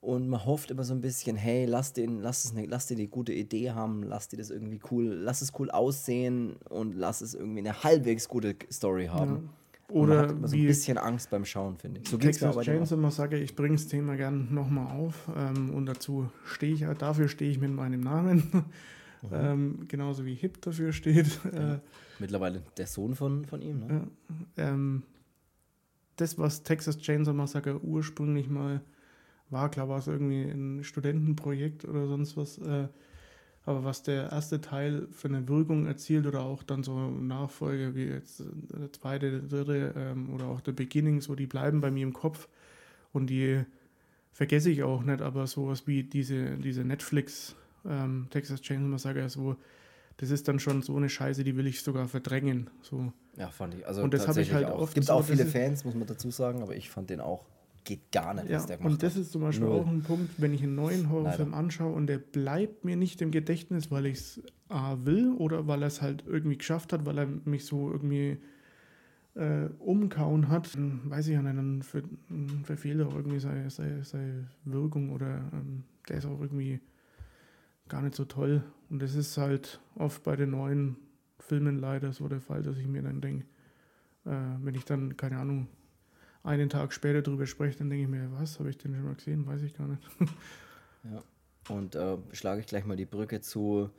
und 0.06 0.28
man 0.30 0.46
hofft 0.46 0.72
immer 0.72 0.84
so 0.84 0.94
ein 0.94 1.02
bisschen, 1.02 1.36
hey, 1.36 1.66
lass 1.66 1.94
den, 1.94 2.22
lass 2.22 2.46
es 2.46 2.52
eine, 2.52 2.66
lass 2.68 2.88
die 2.88 2.96
die 2.96 3.08
gute 3.08 3.34
Idee 3.34 3.72
haben, 3.72 4.04
lass 4.04 4.28
die 4.28 4.38
das 4.38 4.50
irgendwie 4.50 4.80
cool, 4.92 5.06
lass 5.06 5.42
es 5.42 5.52
cool 5.60 5.72
aussehen 5.72 6.56
und 6.70 6.96
lass 6.96 7.22
es 7.22 7.34
irgendwie 7.34 7.60
eine 7.60 7.84
halbwegs 7.84 8.28
gute 8.28 8.56
Story 8.72 9.08
haben. 9.08 9.50
Und 9.88 10.10
man 10.10 10.18
hat 10.18 10.26
oder 10.26 10.30
immer 10.38 10.48
so 10.48 10.56
ein 10.56 10.66
bisschen 10.66 10.98
Angst 10.98 11.30
beim 11.30 11.46
Schauen, 11.46 11.78
finde 11.78 12.02
ich. 12.02 12.10
So 12.10 12.18
Texas 12.18 12.58
auch. 12.58 12.62
Chainsaw 12.64 12.98
Massacre, 12.98 13.38
ich 13.38 13.56
bringe 13.56 13.76
das 13.76 13.88
Thema 13.88 14.16
gern 14.16 14.54
nochmal 14.54 14.98
auf 14.98 15.30
ähm, 15.36 15.72
und 15.74 15.86
dazu 15.86 16.30
stehe 16.46 16.74
ich, 16.74 16.98
dafür 16.98 17.28
stehe 17.28 17.52
ich 17.52 17.60
mit 17.60 17.72
meinem 17.72 18.02
Namen, 18.02 18.66
Mhm. 19.22 19.30
ähm, 19.34 19.86
genauso 19.88 20.26
wie 20.26 20.36
Hip 20.36 20.62
dafür 20.62 20.92
steht. 20.94 21.40
Äh, 21.52 21.80
Mittlerweile 22.20 22.62
der 22.78 22.86
Sohn 22.88 23.16
von, 23.16 23.46
von 23.46 23.62
ihm, 23.62 23.80
ne? 23.80 24.08
Ja, 24.58 24.70
ähm, 24.70 25.04
das, 26.16 26.38
was 26.38 26.64
Texas 26.64 26.98
Chainsaw 26.98 27.34
Massacre 27.34 27.80
ursprünglich 27.84 28.50
mal 28.50 28.82
war, 29.50 29.70
klar 29.70 29.90
war 29.90 30.00
es 30.00 30.08
irgendwie 30.08 30.44
ein 30.44 30.84
Studentenprojekt 30.84 31.86
oder 31.86 32.08
sonst 32.08 32.38
was, 32.38 32.58
äh, 32.58 32.88
aber 33.66 33.84
was 33.84 34.04
der 34.04 34.32
erste 34.32 34.62
Teil 34.62 35.08
für 35.12 35.28
eine 35.28 35.48
Wirkung 35.48 35.88
erzielt 35.88 36.28
oder 36.28 36.42
auch 36.42 36.64
dann 36.64 36.84
so 36.84 37.10
Nachfolge 37.10 37.96
wie 37.96 38.06
jetzt 38.06 38.44
der 38.72 38.94
zweite, 38.94 39.42
der 39.42 39.64
dritte 39.64 39.94
ähm, 39.98 40.34
oder 40.34 40.46
auch 40.46 40.62
der 40.62 40.74
Beginning, 40.74 41.22
so 41.22 41.36
die 41.36 41.48
bleiben 41.48 41.82
bei 41.82 41.90
mir 41.90 42.04
im 42.04 42.14
Kopf 42.14 42.48
und 43.12 43.30
die 43.30 43.64
vergesse 44.32 44.70
ich 44.70 44.84
auch 44.84 45.04
nicht, 45.04 45.22
aber 45.22 45.48
sowas 45.48 45.88
wie 45.88 46.04
diese, 46.04 46.58
diese 46.58 46.84
Netflix 46.84 47.56
ähm, 47.88 48.28
Texas 48.30 48.62
Chainsaw 48.62 48.90
Massacre, 48.90 49.30
so, 49.30 49.56
das 50.18 50.30
ist 50.30 50.48
dann 50.48 50.60
schon 50.60 50.82
so 50.82 50.96
eine 50.96 51.10
Scheiße, 51.10 51.44
die 51.44 51.56
will 51.56 51.68
ich 51.68 51.82
sogar 51.82 52.08
verdrängen. 52.08 52.70
So. 52.82 53.14
Ja, 53.38 53.50
fand 53.50 53.76
ich. 53.76 53.88
Also 53.88 54.02
Und 54.02 54.14
das 54.14 54.22
hab 54.22 54.38
ich 54.38 54.50
tatsächlich 54.50 54.56
halt 54.56 54.68
auch. 54.68 54.82
oft 54.82 54.94
Gibt 54.94 55.08
so, 55.08 55.14
auch 55.14 55.24
viele 55.24 55.46
Fans, 55.46 55.86
muss 55.86 55.96
man 55.96 56.08
dazu 56.08 56.32
sagen, 56.32 56.62
aber 56.62 56.76
ich 56.76 56.90
fand 56.90 57.10
den 57.10 57.20
auch 57.20 57.46
geht 57.86 58.12
gar 58.12 58.34
nicht, 58.34 58.50
Ja, 58.50 58.58
was 58.58 58.66
der 58.66 58.78
gemacht 58.78 58.92
und 58.94 59.04
das 59.04 59.16
ist 59.16 59.32
zum 59.32 59.42
Beispiel 59.42 59.68
Null. 59.68 59.80
auch 59.80 59.88
ein 59.88 60.02
Punkt, 60.04 60.34
wenn 60.42 60.54
ich 60.54 60.62
einen 60.64 60.76
neuen 60.76 61.10
Horrorfilm 61.10 61.54
anschaue 61.54 61.94
und 61.94 62.08
der 62.08 62.18
bleibt 62.18 62.84
mir 62.84 62.96
nicht 62.96 63.22
im 63.22 63.32
Gedächtnis, 63.32 63.90
weil 63.92 64.08
ich 64.08 64.18
es 64.18 64.42
A 64.70 64.98
will 65.06 65.32
oder 65.38 65.68
weil 65.68 65.82
er 65.84 65.88
es 65.88 66.02
halt 66.02 66.24
irgendwie 66.28 66.58
geschafft 66.58 66.92
hat, 66.94 67.06
weil 67.06 67.18
er 67.20 67.28
mich 67.46 67.66
so 67.66 67.92
irgendwie 67.92 68.38
äh, 69.36 69.66
umkauen 69.80 70.50
hat, 70.50 70.76
dann 70.76 71.02
weiß 71.10 71.28
ich 71.28 71.34
ja 71.34 71.42
nicht, 71.42 71.58
dann 71.58 71.84
ver 71.84 72.02
verfehlt 72.64 73.00
er 73.00 73.08
auch 73.08 73.16
irgendwie 73.16 73.40
seine, 73.40 73.70
seine, 73.70 74.04
seine 74.04 74.48
Wirkung 74.64 75.12
oder 75.12 75.50
ähm, 75.54 75.84
der 76.10 76.18
ist 76.18 76.26
auch 76.26 76.40
irgendwie 76.42 76.80
gar 77.88 78.02
nicht 78.02 78.16
so 78.16 78.26
toll. 78.26 78.64
Und 78.90 79.02
das 79.02 79.14
ist 79.16 79.38
halt 79.38 79.80
oft 79.96 80.24
bei 80.24 80.36
den 80.36 80.52
neuen 80.52 80.96
Filmen 81.40 81.78
leider 81.80 82.14
so 82.14 82.28
der 82.28 82.42
Fall, 82.42 82.64
dass 82.64 82.78
ich 82.78 82.88
mir 82.88 83.02
dann 83.04 83.22
denke, 83.22 83.46
äh, 84.26 84.32
wenn 84.62 84.74
ich 84.74 84.86
dann, 84.86 85.16
keine 85.18 85.38
Ahnung, 85.38 85.68
einen 86.46 86.70
Tag 86.70 86.94
später 86.94 87.22
drüber 87.22 87.46
spreche, 87.46 87.78
dann 87.80 87.90
denke 87.90 88.04
ich 88.04 88.10
mir, 88.10 88.30
was, 88.40 88.60
habe 88.60 88.70
ich 88.70 88.78
den 88.78 88.96
schon 88.96 89.06
mal 89.06 89.16
gesehen? 89.16 89.46
Weiß 89.46 89.62
ich 89.62 89.74
gar 89.74 89.88
nicht. 89.88 90.02
Und 91.70 91.96
äh, 91.96 92.18
schlage 92.32 92.62
ich 92.62 92.68
gleich 92.68 92.86
mal 92.86 92.96
die 92.96 93.06
Brücke 93.06 93.42
zu 93.42 93.90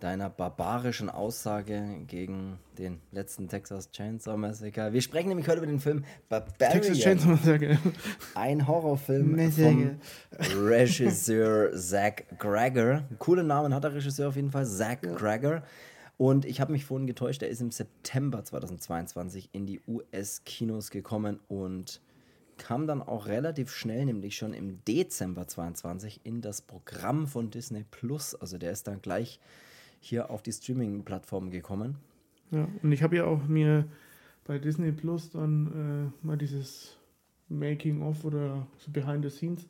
deiner 0.00 0.28
barbarischen 0.28 1.08
Aussage 1.08 1.82
gegen 2.06 2.58
den 2.76 3.00
letzten 3.12 3.48
Texas 3.48 3.90
Chainsaw 3.90 4.36
Massacre. 4.36 4.92
Wir 4.92 5.00
sprechen 5.00 5.28
nämlich 5.28 5.48
heute 5.48 5.58
über 5.58 5.66
den 5.66 5.80
Film 5.80 6.04
Texas 6.58 6.98
Chainsaw 6.98 7.28
Barbarian, 7.30 7.70
Massacre. 7.72 7.92
ein 8.34 8.66
Horrorfilm 8.66 9.34
Massacre. 9.34 9.96
vom 10.38 10.66
Regisseur 10.66 11.72
Zach 11.74 12.24
Gregor. 12.38 13.04
Coolen 13.18 13.46
Namen 13.46 13.72
hat 13.72 13.84
der 13.84 13.94
Regisseur 13.94 14.28
auf 14.28 14.36
jeden 14.36 14.50
Fall, 14.50 14.66
Zach 14.66 15.00
Gregor. 15.00 15.62
Und 16.18 16.44
ich 16.46 16.60
habe 16.60 16.72
mich 16.72 16.84
vorhin 16.84 17.06
getäuscht, 17.06 17.42
er 17.42 17.48
ist 17.48 17.60
im 17.60 17.70
September 17.70 18.42
2022 18.42 19.50
in 19.52 19.66
die 19.66 19.80
US-Kinos 19.86 20.90
gekommen 20.90 21.40
und 21.48 22.00
kam 22.56 22.86
dann 22.86 23.02
auch 23.02 23.26
relativ 23.26 23.70
schnell, 23.70 24.06
nämlich 24.06 24.36
schon 24.36 24.54
im 24.54 24.82
Dezember 24.86 25.46
22 25.46 26.20
in 26.24 26.40
das 26.40 26.62
Programm 26.62 27.26
von 27.26 27.50
Disney 27.50 27.84
Plus. 27.90 28.34
Also 28.34 28.56
der 28.56 28.72
ist 28.72 28.86
dann 28.86 29.02
gleich 29.02 29.40
hier 30.00 30.30
auf 30.30 30.42
die 30.42 30.52
Streaming-Plattform 30.52 31.50
gekommen. 31.50 31.96
Ja, 32.50 32.66
und 32.82 32.92
ich 32.92 33.02
habe 33.02 33.16
ja 33.16 33.24
auch 33.24 33.46
mir 33.46 33.86
bei 34.44 34.58
Disney 34.58 34.92
Plus 34.92 35.30
dann 35.30 36.12
äh, 36.22 36.26
mal 36.26 36.38
dieses 36.38 36.96
Making-of 37.48 38.24
oder 38.24 38.66
so 38.78 38.90
Behind 38.90 39.24
the 39.24 39.30
Scenes 39.30 39.66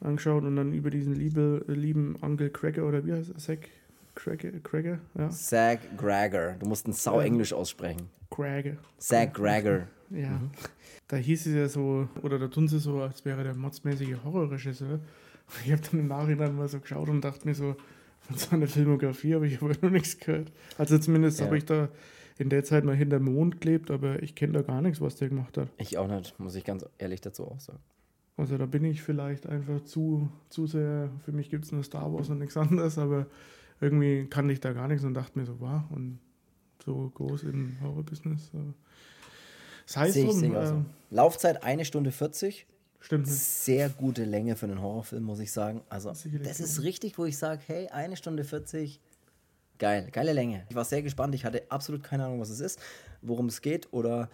angeschaut 0.00 0.44
und 0.44 0.56
dann 0.56 0.72
über 0.72 0.90
diesen 0.90 1.14
liebe, 1.14 1.64
lieben 1.68 2.16
Uncle 2.20 2.50
Cracker 2.50 2.86
oder 2.86 3.04
wie 3.06 3.12
heißt 3.12 3.30
er? 3.30 3.36
Zack 3.36 3.68
Cracker? 4.14 4.50
Cracker? 4.62 4.98
Ja, 5.16 5.30
Zach 5.30 5.78
Gregor. 5.96 6.56
Du 6.58 6.66
musst 6.68 6.86
ein 6.88 6.92
sau 6.92 7.20
Englisch 7.20 7.52
aussprechen. 7.52 8.08
Cracker. 8.30 8.76
Zach 8.98 9.32
Gregor. 9.32 9.86
Ja. 10.10 10.40
Da 11.08 11.16
hieß 11.16 11.46
es 11.46 11.54
ja 11.54 11.68
so, 11.68 12.08
oder 12.22 12.38
da 12.38 12.48
tun 12.48 12.68
sie 12.68 12.78
so, 12.78 13.00
als 13.02 13.24
wäre 13.24 13.42
der 13.44 13.54
modsmäßige 13.54 14.16
Horrorregisseur. 14.24 15.00
Ich 15.64 15.72
habe 15.72 15.82
dann 15.90 16.00
im 16.00 16.08
Nachhinein 16.08 16.54
mal 16.56 16.68
so 16.68 16.78
geschaut 16.80 17.08
und 17.08 17.22
dachte 17.22 17.46
mir 17.46 17.54
so, 17.54 17.74
von 18.20 18.36
seiner 18.36 18.66
Filmografie 18.68 19.34
habe 19.34 19.46
ich 19.46 19.60
aber 19.62 19.72
noch 19.82 19.90
nichts 19.90 20.18
gehört. 20.18 20.52
Also 20.78 20.98
zumindest 20.98 21.40
Ja. 21.40 21.46
habe 21.46 21.58
ich 21.58 21.64
da 21.64 21.88
in 22.38 22.48
der 22.48 22.64
Zeit 22.64 22.84
mal 22.84 22.94
hinter 22.96 23.18
dem 23.18 23.32
Mond 23.34 23.60
gelebt, 23.60 23.90
aber 23.90 24.22
ich 24.22 24.34
kenne 24.34 24.52
da 24.54 24.62
gar 24.62 24.80
nichts, 24.82 25.00
was 25.00 25.16
der 25.16 25.28
gemacht 25.28 25.58
hat. 25.58 25.68
Ich 25.78 25.98
auch 25.98 26.08
nicht, 26.08 26.38
muss 26.38 26.54
ich 26.54 26.64
ganz 26.64 26.84
ehrlich 26.98 27.20
dazu 27.20 27.46
auch 27.46 27.60
sagen. 27.60 27.80
Also 28.36 28.56
da 28.56 28.64
bin 28.66 28.84
ich 28.84 29.02
vielleicht 29.02 29.46
einfach 29.46 29.82
zu, 29.84 30.30
zu 30.48 30.66
sehr, 30.66 31.10
für 31.24 31.32
mich 31.32 31.50
gibt 31.50 31.64
es 31.66 31.72
nur 31.72 31.82
Star 31.82 32.12
Wars 32.12 32.30
und 32.30 32.38
nichts 32.38 32.56
anderes, 32.56 32.96
aber 32.96 33.26
irgendwie 33.80 34.26
kannte 34.28 34.52
ich 34.52 34.60
da 34.60 34.72
gar 34.72 34.88
nichts 34.88 35.04
und 35.04 35.14
dachte 35.14 35.38
mir 35.38 35.46
so, 35.46 35.58
wow, 35.60 35.82
und 35.90 36.18
so 36.84 37.10
groß 37.14 37.44
im 37.44 37.76
Horror-Business. 37.80 38.50
aber 38.54 38.74
Sei 39.86 40.08
es 40.08 40.14
Sehe 40.14 40.24
ich, 40.24 40.30
drum, 40.30 40.40
sehe 40.40 40.50
ich 40.50 40.56
auch 40.56 40.66
so. 40.66 40.74
äh, 40.74 40.84
Laufzeit 41.10 41.62
eine 41.64 41.84
Stunde 41.84 42.12
40. 42.12 42.66
stimmt. 43.00 43.26
Sehr 43.26 43.88
gute 43.88 44.24
Länge 44.24 44.56
für 44.56 44.66
einen 44.66 44.80
Horrorfilm, 44.80 45.22
muss 45.24 45.40
ich 45.40 45.52
sagen. 45.52 45.82
Also, 45.88 46.12
Sicherlich 46.14 46.46
das 46.46 46.60
ist 46.60 46.82
richtig, 46.82 47.18
wo 47.18 47.24
ich 47.24 47.36
sage, 47.36 47.60
hey, 47.66 47.88
eine 47.88 48.16
Stunde 48.16 48.44
40. 48.44 49.00
Geil, 49.78 50.08
geile 50.12 50.34
Länge. 50.34 50.64
Ich 50.68 50.76
war 50.76 50.84
sehr 50.84 51.02
gespannt. 51.02 51.34
Ich 51.34 51.44
hatte 51.46 51.62
absolut 51.70 52.02
keine 52.02 52.26
Ahnung, 52.26 52.40
was 52.40 52.50
es 52.50 52.60
ist, 52.60 52.78
worum 53.22 53.46
es 53.46 53.62
geht 53.62 53.92
oder 53.92 54.28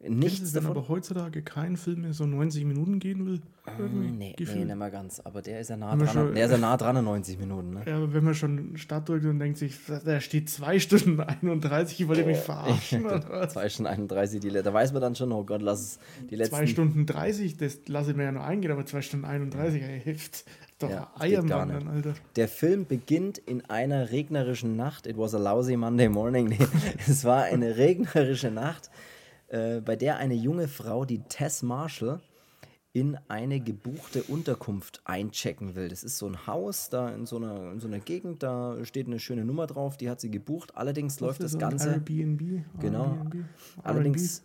Nichts 0.00 0.54
wenn 0.54 0.62
davon. 0.62 0.76
aber 0.78 0.88
heutzutage 0.88 1.42
kein 1.42 1.76
Film 1.76 2.02
mehr 2.02 2.12
so 2.12 2.24
90 2.24 2.64
Minuten 2.64 3.00
gehen 3.00 3.26
will. 3.26 3.40
Irgendwie 3.78 4.06
Nee, 4.10 4.16
nee, 4.16 4.34
gefühlt. 4.36 4.64
nicht 4.66 4.76
mehr 4.76 4.90
ganz. 4.92 5.18
Aber 5.18 5.42
der 5.42 5.58
ist 5.58 5.70
ja 5.70 5.76
nah 5.76 5.96
dran. 5.96 6.08
schon- 6.08 6.34
Der 6.36 6.44
ist 6.46 6.52
ja 6.52 6.58
nah 6.58 6.76
dran 6.76 6.96
an 6.96 7.04
90 7.04 7.36
Minuten, 7.38 7.70
ne? 7.70 7.82
Ja, 7.84 7.96
aber 7.96 8.14
wenn 8.14 8.22
man 8.22 8.34
schon 8.36 8.76
Start 8.76 9.08
drückt 9.08 9.24
und 9.26 9.40
denkt 9.40 9.58
sich, 9.58 9.74
da 10.04 10.20
steht 10.20 10.48
2 10.50 10.78
Stunden 10.78 11.18
31, 11.20 12.00
ich 12.00 12.06
wollte 12.06 12.24
mich 12.24 12.38
verarschen. 12.38 13.06
oder 13.06 13.24
was? 13.28 13.54
2 13.54 13.68
Stunden 13.70 13.88
31, 13.90 14.38
die, 14.40 14.50
da 14.50 14.72
weiß 14.72 14.92
man 14.92 15.02
dann 15.02 15.16
schon, 15.16 15.32
oh 15.32 15.42
Gott, 15.42 15.62
lass 15.62 15.80
es 15.80 15.98
die 16.30 16.36
letzten 16.36 16.54
2 16.56 16.66
Stunden 16.68 17.04
30, 17.04 17.56
das 17.56 17.78
lasse 17.88 18.12
ich 18.12 18.16
mir 18.16 18.22
ja 18.22 18.32
noch 18.32 18.44
eingehen, 18.44 18.70
aber 18.70 18.86
2 18.86 19.02
Stunden 19.02 19.24
31, 19.26 19.82
ey, 19.82 20.00
hilft 20.00 20.44
doch 20.78 20.90
Ja, 20.90 21.10
Eiermann 21.18 21.70
dann, 21.70 21.88
Alter. 21.88 22.14
Der 22.36 22.46
Film 22.46 22.86
beginnt 22.86 23.38
in 23.38 23.64
einer 23.68 24.12
regnerischen 24.12 24.76
Nacht. 24.76 25.08
It 25.08 25.18
was 25.18 25.34
a 25.34 25.38
lousy 25.38 25.76
Monday 25.76 26.08
morning. 26.08 26.46
Nee, 26.50 26.58
es 27.08 27.24
war 27.24 27.42
eine 27.42 27.76
regnerische 27.76 28.52
Nacht, 28.52 28.88
äh, 29.48 29.80
bei 29.80 29.96
der 29.96 30.16
eine 30.16 30.34
junge 30.34 30.68
Frau, 30.68 31.04
die 31.04 31.20
Tess 31.20 31.62
Marshall, 31.62 32.20
in 32.94 33.18
eine 33.28 33.60
gebuchte 33.60 34.22
Unterkunft 34.24 35.02
einchecken 35.04 35.74
will. 35.74 35.88
Das 35.88 36.02
ist 36.02 36.18
so 36.18 36.26
ein 36.26 36.46
Haus 36.46 36.88
da 36.88 37.10
in 37.10 37.26
so 37.26 37.36
einer, 37.36 37.70
in 37.70 37.80
so 37.80 37.86
einer 37.86 38.00
Gegend, 38.00 38.42
da 38.42 38.82
steht 38.84 39.06
eine 39.06 39.20
schöne 39.20 39.44
Nummer 39.44 39.66
drauf, 39.66 39.98
die 39.98 40.08
hat 40.08 40.20
sie 40.20 40.30
gebucht. 40.30 40.74
Allerdings 40.74 41.20
läuft 41.20 41.42
das 41.42 41.52
so 41.52 41.58
Ganze. 41.58 41.90
Airbnb. 41.90 42.64
Genau. 42.80 43.04
Airbnb? 43.04 43.44
Allerdings 43.84 44.42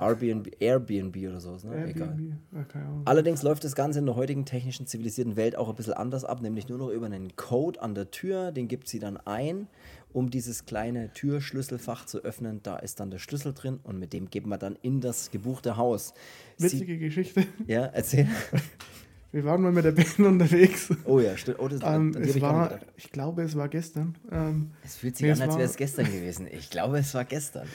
Airbnb, 0.00 0.50
Airbnb 0.60 1.16
oder 1.28 1.40
so, 1.40 1.52
ne? 1.52 1.86
Airbnb. 1.86 2.34
Egal. 2.52 2.66
Ah. 2.74 3.02
Allerdings 3.04 3.42
läuft 3.42 3.64
das 3.64 3.74
Ganze 3.76 4.00
in 4.00 4.06
der 4.06 4.16
heutigen 4.16 4.44
technischen 4.44 4.86
zivilisierten 4.86 5.36
Welt 5.36 5.56
auch 5.56 5.68
ein 5.68 5.76
bisschen 5.76 5.94
anders 5.94 6.24
ab, 6.24 6.42
nämlich 6.42 6.68
nur 6.68 6.78
noch 6.78 6.90
über 6.90 7.06
einen 7.06 7.36
Code 7.36 7.80
an 7.80 7.94
der 7.94 8.10
Tür, 8.10 8.50
den 8.50 8.66
gibt 8.68 8.88
sie 8.88 8.98
dann 8.98 9.16
ein, 9.16 9.68
um 10.16 10.30
dieses 10.30 10.64
kleine 10.64 11.12
Türschlüsselfach 11.12 12.06
zu 12.06 12.24
öffnen. 12.24 12.60
Da 12.62 12.76
ist 12.76 13.00
dann 13.00 13.10
der 13.10 13.18
Schlüssel 13.18 13.52
drin 13.52 13.80
und 13.82 13.98
mit 13.98 14.14
dem 14.14 14.30
geht 14.30 14.46
man 14.46 14.58
dann 14.58 14.78
in 14.80 15.02
das 15.02 15.30
gebuchte 15.30 15.76
Haus. 15.76 16.14
Sie, 16.56 16.72
Witzige 16.72 16.98
Geschichte. 16.98 17.44
ja, 17.66 17.84
erzähl. 17.84 18.26
Wir 19.32 19.44
waren 19.44 19.60
mal 19.60 19.72
mit 19.72 19.84
der 19.84 19.92
Band 19.92 20.18
unterwegs. 20.20 20.88
Oh 21.04 21.20
ja, 21.20 21.36
stimmt. 21.36 21.58
Oh, 21.60 21.68
das, 21.68 21.82
Ähm, 21.84 22.16
es 22.18 22.34
ich 22.34 22.40
war, 22.40 22.80
ich 22.96 23.12
glaube, 23.12 23.42
es 23.42 23.56
war 23.56 23.68
gestern. 23.68 24.14
Ähm, 24.32 24.70
es 24.82 24.96
fühlt 24.96 25.18
sich 25.18 25.26
nee, 25.26 25.32
an, 25.32 25.42
als 25.42 25.56
wäre 25.56 25.68
es 25.68 25.76
gestern 25.76 26.06
gewesen. 26.06 26.46
Ich 26.50 26.70
glaube, 26.70 26.98
es 26.98 27.12
war 27.12 27.26
gestern. 27.26 27.68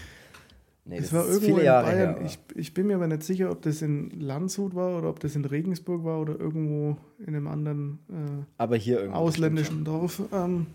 Nee, 0.85 0.97
es 0.97 1.13
war 1.13 1.25
irgendwo 1.25 1.45
viele 1.45 1.59
in 1.59 1.65
Jahre 1.65 1.91
Bayern. 1.91 2.15
her. 2.15 2.25
ich, 2.25 2.39
ich 2.55 2.73
bin 2.73 2.87
mir 2.87 2.95
aber 2.95 3.05
nicht 3.05 3.21
sicher, 3.21 3.51
ob 3.51 3.61
das 3.61 3.83
in 3.83 4.09
Landshut 4.19 4.73
war 4.73 4.97
oder 4.97 5.09
ob 5.09 5.19
das 5.19 5.35
in 5.35 5.45
Regensburg 5.45 6.03
war 6.03 6.19
oder 6.19 6.39
irgendwo 6.39 6.97
in 7.19 7.35
einem 7.35 7.45
anderen 7.45 7.99
äh, 8.09 8.45
aber 8.57 8.77
hier 8.77 9.15
ausländischen 9.15 9.85
Dorf. 9.85 10.23
Ähm, 10.33 10.65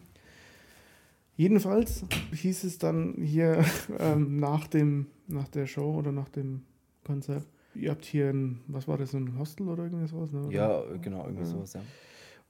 jedenfalls 1.37 2.05
hieß 2.33 2.65
es 2.65 2.79
dann 2.79 3.15
hier 3.23 3.65
ähm, 3.99 4.39
nach, 4.39 4.67
dem, 4.67 5.07
nach 5.29 5.49
der 5.49 5.67
Show 5.67 5.95
oder 5.95 6.13
nach 6.13 6.29
dem 6.29 6.63
Konzert, 7.05 7.47
ihr 7.75 7.91
habt 7.91 8.05
hier 8.05 8.31
ein, 8.31 8.61
was 8.67 8.89
war 8.89 8.99
das, 8.99 9.15
ein 9.15 9.39
Hostel 9.39 9.69
oder 9.69 9.85
irgendwas? 9.85 10.33
Ne? 10.33 10.41
Oder? 10.41 10.51
Ja, 10.51 10.83
genau, 11.01 11.25
irgendwie 11.25 11.45
sowas, 11.45 11.75
ja. 11.75 11.81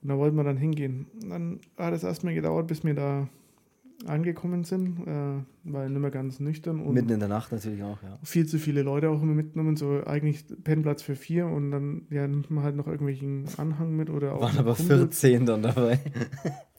Und 0.02 0.09
da 0.09 0.19
wollten 0.19 0.37
wir 0.37 0.45
dann 0.45 0.57
hingehen. 0.57 1.07
Dann 1.28 1.61
hat 1.76 1.95
es 1.95 2.05
erstmal 2.05 2.35
gedauert, 2.35 2.66
bis 2.66 2.85
wir 2.85 2.95
da 2.95 3.28
angekommen 4.05 4.65
sind, 4.65 5.07
äh, 5.07 5.43
weil 5.65 5.88
nicht 5.88 6.00
mehr 6.00 6.11
ganz 6.11 6.38
nüchtern 6.38 6.81
und 6.81 6.95
Mitten 6.95 7.11
in 7.11 7.21
der 7.21 7.29
Nacht 7.29 7.50
natürlich 7.50 7.83
auch, 7.83 8.03
ja. 8.03 8.19
viel 8.23 8.47
zu 8.47 8.59
viele 8.59 8.83
Leute 8.83 9.09
auch 9.09 9.23
immer 9.23 9.33
mitgenommen, 9.33 9.76
so 9.76 10.05
eigentlich 10.05 10.45
Pennplatz 10.65 11.03
für 11.03 11.17
vier 11.17 11.47
und 11.47 11.71
dann 11.71 12.03
ja, 12.11 12.29
nimmt 12.29 12.50
man 12.50 12.62
halt 12.62 12.76
noch 12.76 12.87
irgendwelchen 12.87 13.47
Anhang 13.57 13.97
mit 13.97 14.11
oder 14.11 14.35
auch 14.35 14.43
Waren 14.43 14.59
aber 14.59 14.75
Kumpel. 14.75 14.99
14 14.99 15.47
dann 15.47 15.62
dabei. 15.62 16.00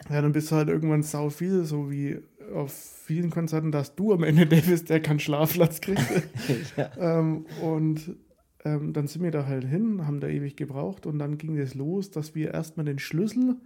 Ja, 0.09 0.21
dann 0.21 0.31
bist 0.31 0.51
du 0.51 0.55
halt 0.55 0.69
irgendwann 0.69 1.03
sau 1.03 1.29
viel, 1.29 1.65
so 1.65 1.91
wie 1.91 2.19
auf 2.53 2.71
vielen 2.71 3.29
Konzerten, 3.29 3.73
dass 3.73 3.95
du 3.95 4.13
am 4.13 4.23
Ende 4.23 4.45
der 4.45 4.61
bist, 4.61 4.89
der 4.89 5.01
keinen 5.01 5.19
Schlafplatz 5.19 5.81
kriegt. 5.81 6.29
ja. 6.77 6.91
ähm, 6.97 7.45
und 7.61 8.15
ähm, 8.63 8.93
dann 8.93 9.07
sind 9.07 9.23
wir 9.23 9.31
da 9.31 9.45
halt 9.45 9.65
hin, 9.65 10.07
haben 10.07 10.19
da 10.19 10.27
ewig 10.27 10.55
gebraucht 10.55 11.05
und 11.05 11.19
dann 11.19 11.37
ging 11.37 11.57
das 11.57 11.73
los, 11.73 12.09
dass 12.09 12.35
wir 12.35 12.53
erstmal 12.53 12.85
den 12.85 12.99
Schlüssel 12.99 13.57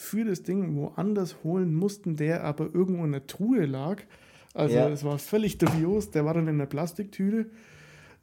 für 0.00 0.24
das 0.24 0.42
Ding 0.42 0.76
woanders 0.76 1.44
holen 1.44 1.74
mussten, 1.74 2.16
der 2.16 2.42
aber 2.42 2.74
irgendwo 2.74 3.04
in 3.04 3.12
der 3.12 3.26
Truhe 3.26 3.66
lag. 3.66 4.02
Also 4.54 4.74
Ja. 4.76 4.88
es 4.88 5.04
war 5.04 5.18
völlig 5.18 5.58
dubios, 5.58 6.10
der 6.10 6.24
war 6.24 6.32
dann 6.32 6.48
in 6.48 6.54
einer 6.54 6.64
Plastiktüte 6.66 7.50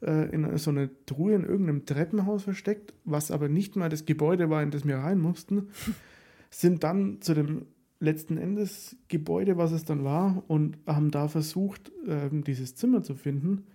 äh, 0.02 0.28
in 0.34 0.58
so 0.58 0.70
einer 0.70 0.88
Truhe 1.06 1.34
in 1.34 1.44
irgendeinem 1.44 1.86
Treppenhaus 1.86 2.42
versteckt, 2.42 2.94
was 3.04 3.30
aber 3.30 3.48
nicht 3.48 3.76
mal 3.76 3.88
das 3.88 4.06
Gebäude 4.06 4.50
war, 4.50 4.60
in 4.60 4.72
das 4.72 4.86
wir 4.86 4.96
rein 4.98 5.20
mussten, 5.20 5.68
sind 6.50 6.82
dann 6.82 7.20
zu 7.20 7.32
dem 7.34 7.66
letzten 8.00 8.38
Endes 8.38 8.96
Gebäude, 9.06 9.56
was 9.56 9.70
es 9.70 9.84
dann 9.84 10.02
war, 10.02 10.42
und 10.48 10.78
haben 10.84 11.12
da 11.12 11.28
versucht, 11.28 11.92
ähm, 12.08 12.42
dieses 12.42 12.74
Zimmer 12.74 13.04
zu 13.04 13.14
finden. 13.14 13.66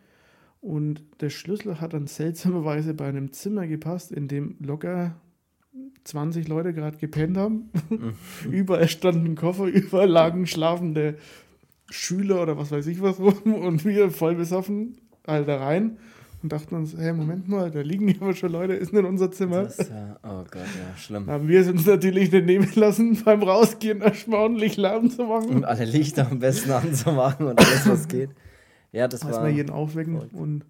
Und 0.60 1.04
der 1.22 1.30
Schlüssel 1.30 1.80
hat 1.80 1.94
dann 1.94 2.08
seltsamerweise 2.08 2.94
bei 2.94 3.08
einem 3.08 3.32
Zimmer 3.32 3.66
gepasst, 3.66 4.12
in 4.12 4.28
dem 4.28 4.56
locker 4.60 5.16
20 6.04 6.48
Leute 6.48 6.74
gerade 6.74 6.98
gepennt 6.98 7.38
haben. 7.38 7.70
überall 8.52 8.88
standen 8.88 9.36
Koffer, 9.36 9.66
überall 9.66 10.10
lagen 10.10 10.48
schlafende 10.48 11.18
Schüler 11.90 12.42
oder 12.42 12.58
was 12.58 12.72
weiß 12.72 12.88
ich 12.88 13.02
was 13.02 13.20
rum 13.20 13.54
und 13.54 13.86
wir 13.86 14.10
voll 14.10 14.36
besoffen 14.36 14.98
halt 15.28 15.48
da 15.48 15.58
rein 15.58 15.98
und 16.42 16.52
dachten 16.52 16.76
uns, 16.76 16.96
hey, 16.98 17.14
Moment 17.14 17.48
mal, 17.48 17.72
da 17.72 17.80
liegen 17.80 18.10
ja 18.10 18.16
aber 18.20 18.34
schon 18.34 18.52
Leute, 18.52 18.74
ist 18.74 18.92
nicht 18.92 19.06
unser 19.06 19.32
Zimmer. 19.32 19.64
Das, 19.64 19.78
ja, 19.78 20.20
oh 20.24 20.44
Gott, 20.44 20.56
ja, 20.56 20.98
schlimm. 20.98 21.28
Haben 21.28 21.48
wir 21.48 21.62
es 21.62 21.70
uns 21.70 21.86
natürlich 21.86 22.32
nicht 22.34 22.46
nehmen 22.46 22.70
lassen, 22.76 23.18
beim 23.24 23.44
Rausgehen 23.44 24.02
erstmal 24.02 24.42
ordentlich 24.42 24.76
Lärm 24.76 25.10
zu 25.10 25.24
machen. 25.24 25.50
Und 25.50 25.66
alle 25.66 25.86
Lichter 25.86 26.30
am 26.30 26.40
besten 26.40 26.72
anzumachen 26.72 27.48
und 27.48 27.60
alles, 27.60 27.88
was 27.88 28.08
geht. 28.10 28.32
Ja, 28.92 29.08
das 29.08 29.22
Erstmal 29.24 29.44
war. 29.44 29.50
jeden 29.50 29.70
aufwecken 29.70 30.18
und 30.18 30.66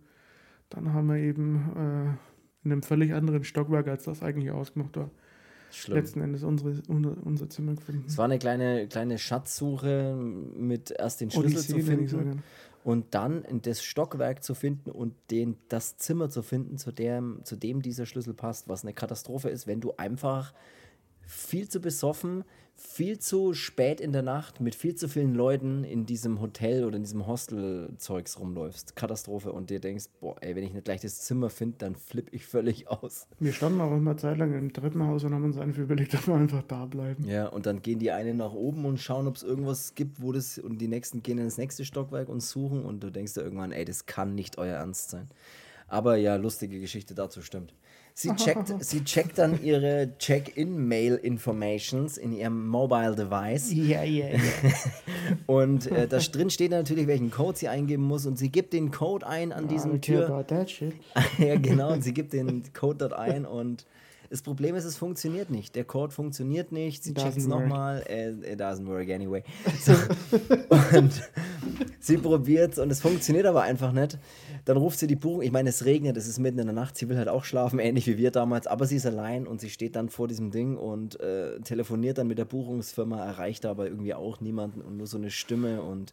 dann 0.69 0.93
haben 0.93 1.07
wir 1.07 1.17
eben 1.17 1.55
äh, 1.75 2.32
in 2.63 2.71
einem 2.71 2.83
völlig 2.83 3.13
anderen 3.13 3.43
Stockwerk, 3.43 3.87
als 3.87 4.03
das 4.03 4.23
eigentlich 4.23 4.51
ausgemacht 4.51 4.95
war, 4.95 5.09
Schlimm. 5.71 5.97
letzten 5.97 6.21
Endes 6.21 6.43
unsere, 6.43 6.81
unser, 6.87 7.49
Zimmer 7.49 7.75
gefunden. 7.75 8.05
Es 8.07 8.17
war 8.17 8.25
eine 8.25 8.39
kleine, 8.39 8.87
kleine 8.87 9.17
Schatzsuche 9.17 10.15
mit 10.15 10.91
erst 10.91 11.21
den 11.21 11.31
Schlüssel 11.31 11.57
Odyssee, 11.57 11.79
zu 11.79 11.85
finden 11.85 12.43
und 12.83 13.15
dann 13.15 13.43
das 13.61 13.83
Stockwerk 13.83 14.43
zu 14.43 14.55
finden 14.55 14.91
und 14.91 15.13
den, 15.31 15.57
das 15.69 15.97
Zimmer 15.97 16.29
zu 16.29 16.41
finden, 16.41 16.77
zu 16.77 16.91
dem, 16.91 17.39
zu 17.43 17.55
dem 17.55 17.81
dieser 17.81 18.05
Schlüssel 18.05 18.33
passt, 18.33 18.67
was 18.67 18.83
eine 18.83 18.93
Katastrophe 18.93 19.49
ist, 19.49 19.67
wenn 19.67 19.81
du 19.81 19.93
einfach 19.97 20.53
viel 21.21 21.69
zu 21.69 21.79
besoffen, 21.79 22.43
viel 22.75 23.19
zu 23.19 23.53
spät 23.53 24.01
in 24.01 24.11
der 24.11 24.23
Nacht 24.23 24.59
mit 24.59 24.75
viel 24.75 24.95
zu 24.95 25.07
vielen 25.07 25.35
Leuten 25.35 25.83
in 25.83 26.05
diesem 26.05 26.41
Hotel 26.41 26.83
oder 26.83 26.97
in 26.97 27.03
diesem 27.03 27.27
Hostel-Zeugs 27.27 28.39
rumläufst. 28.39 28.95
Katastrophe. 28.95 29.51
Und 29.51 29.69
dir 29.69 29.79
denkst, 29.79 30.05
boah, 30.19 30.35
ey, 30.41 30.55
wenn 30.55 30.63
ich 30.63 30.73
nicht 30.73 30.85
gleich 30.85 31.01
das 31.01 31.21
Zimmer 31.21 31.49
finde, 31.49 31.77
dann 31.79 31.95
flippe 31.95 32.35
ich 32.35 32.45
völlig 32.45 32.87
aus. 32.89 33.27
Wir 33.39 33.53
standen 33.53 33.81
auch 33.81 33.95
immer 33.95 34.17
Zeit 34.17 34.37
lang 34.37 34.53
im 34.53 34.73
Treppenhaus 34.73 35.23
und 35.23 35.33
haben 35.33 35.45
uns 35.45 35.57
einfach 35.57 35.81
überlegt, 35.81 36.13
dass 36.13 36.27
wir 36.27 36.35
einfach 36.35 36.63
da 36.63 36.85
bleiben. 36.85 37.27
Ja, 37.27 37.47
und 37.47 37.65
dann 37.65 37.81
gehen 37.81 37.99
die 37.99 38.11
einen 38.11 38.37
nach 38.37 38.53
oben 38.53 38.85
und 38.85 38.99
schauen, 38.99 39.27
ob 39.27 39.35
es 39.35 39.43
irgendwas 39.43 39.95
gibt, 39.95 40.21
wo 40.21 40.31
das, 40.31 40.57
und 40.57 40.79
die 40.79 40.87
nächsten 40.87 41.21
gehen 41.21 41.37
ins 41.37 41.57
nächste 41.57 41.85
Stockwerk 41.85 42.29
und 42.29 42.41
suchen 42.41 42.83
und 42.83 43.03
du 43.03 43.11
denkst 43.11 43.33
dir 43.33 43.41
irgendwann, 43.41 43.71
ey, 43.71 43.85
das 43.85 44.05
kann 44.05 44.35
nicht 44.35 44.57
euer 44.57 44.75
Ernst 44.75 45.11
sein. 45.11 45.29
Aber 45.87 46.15
ja, 46.15 46.35
lustige 46.37 46.79
Geschichte 46.79 47.13
dazu 47.13 47.41
stimmt. 47.41 47.73
Sie 48.15 48.35
checkt, 48.35 48.73
sie 48.83 49.03
checkt 49.03 49.37
dann 49.39 49.61
ihre 49.63 50.17
Check-in-Mail-Informations 50.19 52.17
in 52.17 52.31
ihrem 52.31 52.67
Mobile 52.67 53.15
Device 53.15 53.71
Ja, 53.73 54.03
ja, 54.03 54.27
ja. 54.27 54.39
und 55.47 55.91
äh, 55.91 56.07
da 56.07 56.19
drin 56.19 56.49
steht 56.49 56.71
natürlich, 56.71 57.07
welchen 57.07 57.31
Code 57.31 57.57
sie 57.57 57.67
eingeben 57.67 58.03
muss 58.03 58.25
und 58.25 58.37
sie 58.37 58.49
gibt 58.49 58.73
den 58.73 58.91
Code 58.91 59.25
ein 59.25 59.51
an 59.51 59.67
diesem 59.67 59.99
Tür. 60.01 60.29
About 60.29 60.53
that 60.53 60.69
shit. 60.69 60.93
ja, 61.37 61.55
genau. 61.57 61.91
Und 61.93 62.03
sie 62.03 62.13
gibt 62.13 62.33
den 62.33 62.63
Code 62.73 62.97
dort 62.99 63.13
ein 63.13 63.45
und 63.45 63.85
das 64.33 64.41
Problem 64.41 64.73
ist, 64.73 64.83
es 64.83 64.97
funktioniert 64.97 65.51
nicht. 65.51 65.75
Der 65.75 65.83
Code 65.83 66.11
funktioniert 66.11 66.71
nicht. 66.71 67.03
Sie 67.03 67.13
checkt 67.13 67.37
es 67.37 67.45
nochmal. 67.45 67.99
It, 68.09 68.43
it 68.43 68.59
doesn't 68.59 68.87
work 68.87 69.07
anyway. 69.11 69.43
So. 69.79 69.93
und 70.97 71.21
sie 71.99 72.17
probiert 72.17 72.73
es 72.73 72.79
und 72.79 72.89
es 72.89 72.99
funktioniert 72.99 73.45
aber 73.45 73.61
einfach 73.61 73.91
nicht. 73.91 74.17
Dann 74.65 74.77
ruft 74.77 74.97
sie 74.97 75.05
die 75.05 75.15
Buchung. 75.15 75.43
Ich 75.43 75.51
meine, 75.51 75.69
es 75.69 75.85
regnet, 75.85 76.17
es 76.17 76.27
ist 76.27 76.39
mitten 76.39 76.57
in 76.57 76.65
der 76.65 76.73
Nacht. 76.73 76.97
Sie 76.97 77.09
will 77.09 77.17
halt 77.17 77.27
auch 77.27 77.43
schlafen, 77.43 77.77
ähnlich 77.77 78.07
wie 78.07 78.17
wir 78.17 78.31
damals. 78.31 78.65
Aber 78.65 78.87
sie 78.87 78.95
ist 78.95 79.05
allein 79.05 79.45
und 79.45 79.61
sie 79.61 79.69
steht 79.69 79.95
dann 79.95 80.09
vor 80.09 80.27
diesem 80.27 80.49
Ding 80.49 80.77
und 80.77 81.19
äh, 81.19 81.59
telefoniert 81.59 82.17
dann 82.17 82.25
mit 82.25 82.39
der 82.39 82.45
Buchungsfirma, 82.45 83.23
erreicht 83.23 83.67
aber 83.67 83.85
irgendwie 83.85 84.15
auch 84.15 84.41
niemanden 84.41 84.81
und 84.81 84.97
nur 84.97 85.05
so 85.05 85.17
eine 85.17 85.29
Stimme 85.29 85.83
und 85.83 86.11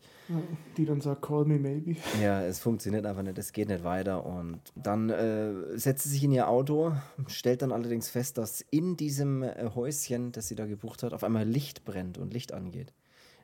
Die 0.77 0.85
dann 0.85 1.01
sagt, 1.01 1.23
call 1.23 1.47
me 1.47 1.59
maybe. 1.59 1.97
ja, 2.23 2.43
es 2.43 2.59
funktioniert 2.61 3.07
einfach 3.07 3.23
nicht, 3.23 3.39
es 3.39 3.53
geht 3.55 3.69
nicht 3.71 3.83
weiter. 3.83 4.27
Und 4.27 4.61
dann 4.77 5.09
äh, 5.09 5.79
setzt 5.79 6.03
sie 6.03 6.11
sich 6.11 6.25
in 6.25 6.33
ihr 6.33 6.49
Auto, 6.49 6.93
stellt 7.29 7.63
dann 7.63 7.73
allerdings 7.73 8.10
fest, 8.11 8.39
dass 8.39 8.61
in 8.71 8.97
diesem 8.97 9.43
äh, 9.43 9.71
Häuschen, 9.75 10.33
das 10.33 10.49
sie 10.49 10.55
da 10.57 10.67
gebucht 10.67 11.03
hat, 11.03 11.13
auf 11.13 11.25
einmal 11.25 11.47
Licht 11.47 11.85
brennt 11.85 12.19
und 12.19 12.33
Licht 12.33 12.53
angeht. 12.53 12.93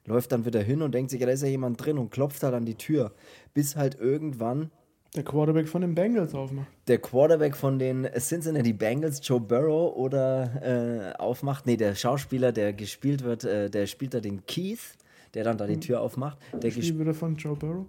Läuft 0.04 0.30
dann 0.32 0.44
wieder 0.44 0.62
hin 0.62 0.82
und 0.82 0.94
denkt 0.94 1.11
sich, 1.11 1.20
ja, 1.20 1.26
da 1.26 1.32
ist 1.32 1.42
ja 1.42 1.49
jemand 1.49 1.85
drin 1.85 1.99
und 1.99 2.11
klopft 2.11 2.42
halt 2.42 2.54
an 2.54 2.64
die 2.64 2.76
Tür, 2.76 3.12
bis 3.54 3.75
halt 3.75 3.99
irgendwann 3.99 4.70
Der 5.16 5.25
Quarterback 5.25 5.68
von 5.68 5.80
den 5.80 5.94
Bengals 5.94 6.35
aufmacht. 6.35 6.68
der 6.87 6.99
Quarterback 6.99 7.56
von 7.56 7.78
den 7.78 8.06
Cincinnati 8.16 8.73
Bengals, 8.73 9.20
Joe 9.26 9.40
Burrow, 9.40 9.96
oder 9.96 11.12
äh, 11.14 11.18
aufmacht. 11.18 11.66
Nee, 11.66 11.76
der 11.76 11.94
Schauspieler, 11.94 12.52
der 12.52 12.73
gespielt 12.73 13.25
wird, 13.25 13.44
äh, 13.44 13.68
der 13.68 13.87
spielt 13.87 14.14
da 14.14 14.20
den 14.20 14.46
Keith, 14.46 14.96
der 15.37 15.45
dann 15.45 15.59
da 15.59 15.66
die 15.66 15.78
Tür 15.78 16.00
aufmacht. 16.00 16.38
Der 16.55 16.71
ges 16.71 16.87
Spiel 16.87 16.99
wieder 16.99 17.12
von 17.14 17.37
Joe 17.37 17.55
Burrow. 17.55 17.85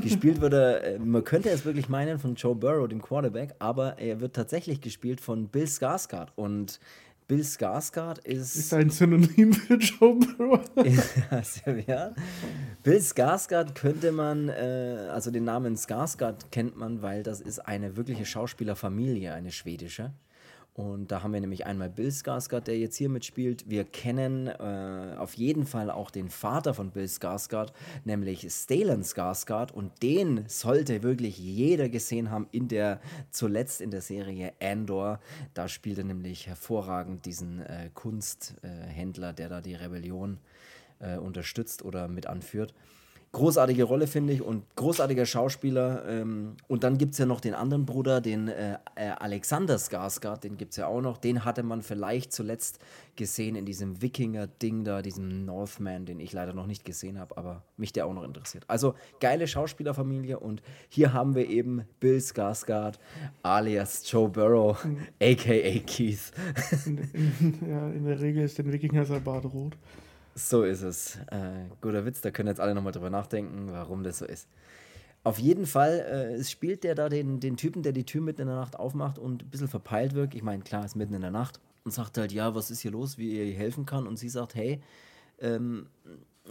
gespielt 0.00 0.40
wird 0.40 0.54
er, 0.54 0.84
äh, 0.84 0.98
man 1.00 1.24
könnte 1.24 1.50
es 1.50 1.64
wirklich 1.64 1.88
meinen 1.88 2.20
von 2.20 2.36
Joe 2.36 2.54
Burrow, 2.54 2.86
dem 2.88 3.02
Quarterback, 3.02 3.56
aber 3.58 3.98
er 3.98 4.20
wird 4.20 4.36
tatsächlich 4.36 4.80
gespielt 4.80 5.20
von 5.20 5.48
Bill 5.48 5.64
Skarsgård. 5.64 6.28
Und 6.36 6.78
Bill 7.26 7.40
Skarsgård 7.40 8.24
Ist 8.24 8.54
ist. 8.54 8.72
ein 8.72 8.90
Synonym 8.90 9.52
für 9.52 9.74
Joe 9.74 10.14
Burrow. 10.14 10.60
ja. 11.88 12.14
Bill 12.84 12.98
Skarsgård 12.98 13.74
könnte 13.74 14.12
man, 14.12 14.48
äh, 14.48 15.08
also 15.10 15.32
den 15.32 15.42
Namen 15.44 15.74
Skarsgård 15.74 16.50
kennt 16.52 16.76
man, 16.76 17.02
weil 17.02 17.24
das 17.24 17.40
ist 17.40 17.58
eine 17.58 17.96
wirkliche 17.96 18.26
Schauspielerfamilie, 18.26 19.34
eine 19.34 19.50
schwedische. 19.50 20.12
Und 20.74 21.12
da 21.12 21.22
haben 21.22 21.34
wir 21.34 21.40
nämlich 21.40 21.66
einmal 21.66 21.90
Bill 21.90 22.10
Skarsgård, 22.10 22.66
der 22.66 22.78
jetzt 22.78 22.96
hier 22.96 23.10
mitspielt. 23.10 23.68
Wir 23.68 23.84
kennen 23.84 24.46
äh, 24.46 25.16
auf 25.18 25.34
jeden 25.34 25.66
Fall 25.66 25.90
auch 25.90 26.10
den 26.10 26.30
Vater 26.30 26.72
von 26.72 26.90
Bill 26.90 27.04
Skarsgård, 27.04 27.74
nämlich 28.04 28.46
Stellan 28.50 29.02
Skarsgård. 29.02 29.70
Und 29.70 30.02
den 30.02 30.44
sollte 30.48 31.02
wirklich 31.02 31.38
jeder 31.38 31.90
gesehen 31.90 32.30
haben 32.30 32.48
in 32.52 32.68
der, 32.68 33.02
zuletzt 33.30 33.82
in 33.82 33.90
der 33.90 34.00
Serie 34.00 34.54
Andor. 34.62 35.20
Da 35.52 35.68
spielt 35.68 35.98
er 35.98 36.04
nämlich 36.04 36.46
hervorragend 36.46 37.26
diesen 37.26 37.60
äh, 37.60 37.90
Kunsthändler, 37.92 39.34
der 39.34 39.50
da 39.50 39.60
die 39.60 39.74
Rebellion 39.74 40.38
äh, 41.00 41.18
unterstützt 41.18 41.84
oder 41.84 42.08
mit 42.08 42.26
anführt. 42.26 42.72
Großartige 43.32 43.84
Rolle, 43.84 44.06
finde 44.06 44.34
ich, 44.34 44.42
und 44.42 44.64
großartiger 44.76 45.24
Schauspieler. 45.24 46.04
Ähm, 46.06 46.56
und 46.68 46.84
dann 46.84 46.98
gibt 46.98 47.12
es 47.12 47.18
ja 47.18 47.24
noch 47.24 47.40
den 47.40 47.54
anderen 47.54 47.86
Bruder, 47.86 48.20
den 48.20 48.48
äh, 48.48 48.74
äh, 48.94 49.08
Alexander 49.18 49.76
Skarsgård, 49.76 50.40
den 50.40 50.58
gibt 50.58 50.72
es 50.72 50.76
ja 50.76 50.86
auch 50.86 51.00
noch. 51.00 51.16
Den 51.16 51.46
hatte 51.46 51.62
man 51.62 51.80
vielleicht 51.80 52.32
zuletzt 52.32 52.78
gesehen 53.16 53.56
in 53.56 53.64
diesem 53.64 54.02
Wikinger-Ding 54.02 54.84
da, 54.84 55.00
diesem 55.00 55.46
Northman, 55.46 56.04
den 56.04 56.20
ich 56.20 56.34
leider 56.34 56.52
noch 56.52 56.66
nicht 56.66 56.84
gesehen 56.84 57.18
habe, 57.18 57.38
aber 57.38 57.62
mich 57.78 57.94
der 57.94 58.06
auch 58.06 58.12
noch 58.12 58.24
interessiert. 58.24 58.64
Also 58.68 58.94
geile 59.18 59.46
Schauspielerfamilie 59.46 60.38
und 60.38 60.62
hier 60.90 61.14
haben 61.14 61.34
wir 61.34 61.48
eben 61.48 61.86
Bill 62.00 62.18
Skarsgård 62.18 62.98
alias 63.42 64.02
Joe 64.10 64.28
Burrow, 64.28 64.76
aka 65.22 65.78
Keith. 65.86 66.32
In, 66.84 66.98
in, 66.98 67.58
ja, 67.66 67.88
in 67.88 68.04
der 68.04 68.20
Regel 68.20 68.44
ist 68.44 68.58
den 68.58 68.70
Wikinger 68.72 69.06
sein 69.06 69.24
Bart 69.24 69.46
rot. 69.46 69.76
So 70.34 70.62
ist 70.62 70.82
es. 70.82 71.16
Äh, 71.30 71.66
guter 71.80 72.04
Witz, 72.04 72.20
da 72.20 72.30
können 72.30 72.48
jetzt 72.48 72.60
alle 72.60 72.74
nochmal 72.74 72.92
drüber 72.92 73.10
nachdenken, 73.10 73.68
warum 73.70 74.02
das 74.02 74.18
so 74.18 74.24
ist. 74.24 74.48
Auf 75.24 75.38
jeden 75.38 75.66
Fall 75.66 76.00
äh, 76.00 76.44
spielt 76.44 76.82
der 76.84 76.94
da 76.94 77.08
den, 77.08 77.38
den 77.38 77.56
Typen, 77.56 77.82
der 77.82 77.92
die 77.92 78.04
Tür 78.04 78.22
mitten 78.22 78.42
in 78.42 78.48
der 78.48 78.56
Nacht 78.56 78.76
aufmacht 78.76 79.18
und 79.18 79.44
ein 79.44 79.50
bisschen 79.50 79.68
verpeilt 79.68 80.14
wirkt. 80.14 80.34
Ich 80.34 80.42
meine, 80.42 80.62
klar, 80.62 80.84
ist 80.84 80.96
mitten 80.96 81.14
in 81.14 81.20
der 81.20 81.30
Nacht 81.30 81.60
und 81.84 81.92
sagt 81.92 82.18
halt, 82.18 82.32
ja, 82.32 82.54
was 82.54 82.70
ist 82.70 82.80
hier 82.80 82.90
los, 82.90 83.18
wie 83.18 83.38
ihr 83.38 83.54
helfen 83.54 83.86
kann. 83.86 84.06
Und 84.06 84.18
sie 84.18 84.28
sagt, 84.28 84.54
hey, 84.54 84.80
ähm, 85.40 85.86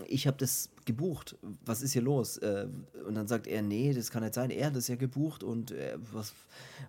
ich 0.07 0.25
habe 0.25 0.37
das 0.37 0.69
gebucht. 0.85 1.35
Was 1.65 1.81
ist 1.81 1.93
hier 1.93 2.01
los? 2.01 2.37
Äh, 2.37 2.67
und 3.05 3.15
dann 3.15 3.27
sagt 3.27 3.47
er, 3.47 3.61
nee, 3.61 3.93
das 3.93 4.09
kann 4.09 4.23
nicht 4.23 4.33
sein. 4.33 4.49
Er 4.49 4.67
hat 4.67 4.75
das 4.75 4.87
ja 4.87 4.95
gebucht 4.95 5.43
und 5.43 5.71
äh, 5.71 5.97
was, 6.13 6.33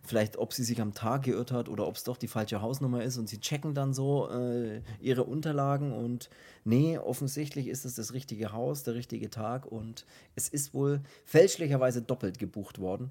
vielleicht, 0.03 0.37
ob 0.37 0.53
sie 0.53 0.62
sich 0.62 0.81
am 0.81 0.95
Tag 0.95 1.25
geirrt 1.25 1.51
hat 1.51 1.69
oder 1.69 1.87
ob 1.87 1.97
es 1.97 2.05
doch 2.05 2.17
die 2.17 2.29
falsche 2.29 2.62
Hausnummer 2.62 3.03
ist. 3.03 3.19
Und 3.19 3.29
sie 3.29 3.41
checken 3.41 3.75
dann 3.75 3.93
so 3.93 4.31
äh, 4.31 4.83
ihre 5.01 5.25
Unterlagen 5.25 5.93
und 5.93 6.31
nee, 6.65 6.97
offensichtlich 6.97 7.67
ist 7.67 7.85
es 7.85 7.97
das 7.97 8.12
richtige 8.12 8.53
Haus, 8.53 8.85
der 8.85 8.95
richtige 8.95 9.31
Tag 9.31 9.67
und 9.67 10.07
es 10.37 10.49
ist 10.49 10.73
wohl 10.73 11.01
fälschlicherweise 11.25 12.03
doppelt 12.03 12.38
gebucht 12.38 12.79
worden. 12.79 13.11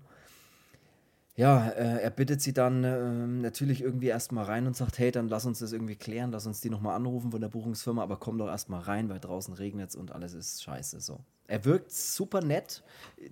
Ja, 1.36 1.70
äh, 1.70 2.02
er 2.02 2.10
bittet 2.10 2.42
sie 2.42 2.54
dann 2.54 2.84
ähm, 2.84 3.42
natürlich 3.42 3.82
irgendwie 3.82 4.08
erstmal 4.08 4.46
rein 4.46 4.68
und 4.68 4.76
sagt, 4.76 5.00
hey, 5.00 5.12
dann 5.12 5.30
lass 5.30 5.46
uns 5.46 5.60
das 5.60 5.72
irgendwie 5.72 5.96
klären, 5.96 6.32
lass 6.32 6.46
uns 6.46 6.60
die 6.60 6.70
nochmal 6.70 6.96
anrufen 6.96 7.32
von 7.32 7.40
der 7.40 7.48
Buchungsfirma, 7.48 8.04
aber 8.04 8.18
komm 8.18 8.38
doch 8.38 8.50
erstmal 8.50 8.82
rein, 8.82 9.08
weil 9.08 9.20
draußen 9.20 9.54
regnet 9.54 9.92
es 9.92 9.96
und 9.96 10.12
alles 10.12 10.34
ist 10.34 10.62
scheiße 10.64 11.00
so. 11.00 11.24
Er 11.48 11.64
wirkt 11.64 11.92
super 11.92 12.42
nett, 12.42 12.84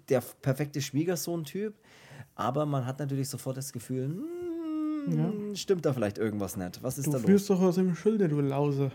der 0.07 0.21
perfekte 0.41 0.81
Schwiegersohn-Typ, 0.81 1.73
aber 2.35 2.65
man 2.65 2.85
hat 2.85 2.99
natürlich 2.99 3.27
sofort 3.27 3.57
das 3.57 3.73
Gefühl, 3.73 4.07
hm, 5.05 5.55
stimmt 5.55 5.85
da 5.85 5.93
vielleicht 5.93 6.17
irgendwas 6.17 6.57
nicht? 6.57 6.81
Was 6.83 6.97
ist 6.97 7.07
Du 7.07 7.11
da 7.11 7.17
los? 7.17 7.25
führst 7.25 7.49
doch 7.49 7.61
aus 7.61 7.75
dem 7.75 7.95
Schilde, 7.95 8.27
du 8.27 8.39
Lause. 8.41 8.91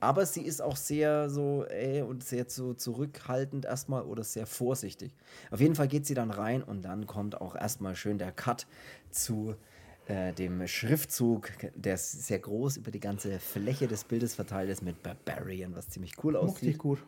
Aber 0.00 0.24
sie 0.26 0.42
ist 0.42 0.62
auch 0.62 0.76
sehr 0.76 1.28
so, 1.28 1.64
ey, 1.64 2.02
und 2.02 2.22
sehr 2.22 2.46
so 2.48 2.72
zurückhaltend 2.74 3.64
erstmal 3.64 4.02
oder 4.04 4.22
sehr 4.24 4.46
vorsichtig. 4.46 5.12
Auf 5.50 5.60
jeden 5.60 5.74
Fall 5.74 5.88
geht 5.88 6.06
sie 6.06 6.14
dann 6.14 6.30
rein 6.30 6.62
und 6.62 6.82
dann 6.82 7.06
kommt 7.06 7.40
auch 7.40 7.56
erstmal 7.56 7.96
schön 7.96 8.18
der 8.18 8.30
Cut 8.30 8.66
zu 9.10 9.56
äh, 10.06 10.32
dem 10.32 10.66
Schriftzug, 10.66 11.50
der 11.74 11.94
ist 11.94 12.26
sehr 12.26 12.38
groß 12.38 12.76
über 12.78 12.90
die 12.90 13.00
ganze 13.00 13.38
Fläche 13.40 13.88
des 13.88 14.04
Bildes 14.04 14.34
verteilt 14.36 14.70
ist 14.70 14.82
mit 14.82 15.02
Barbarian, 15.02 15.74
was 15.74 15.88
ziemlich 15.90 16.12
cool 16.22 16.34
Mochte 16.34 16.46
aussieht. 16.52 16.68
ich 16.70 16.78
gut. 16.78 17.04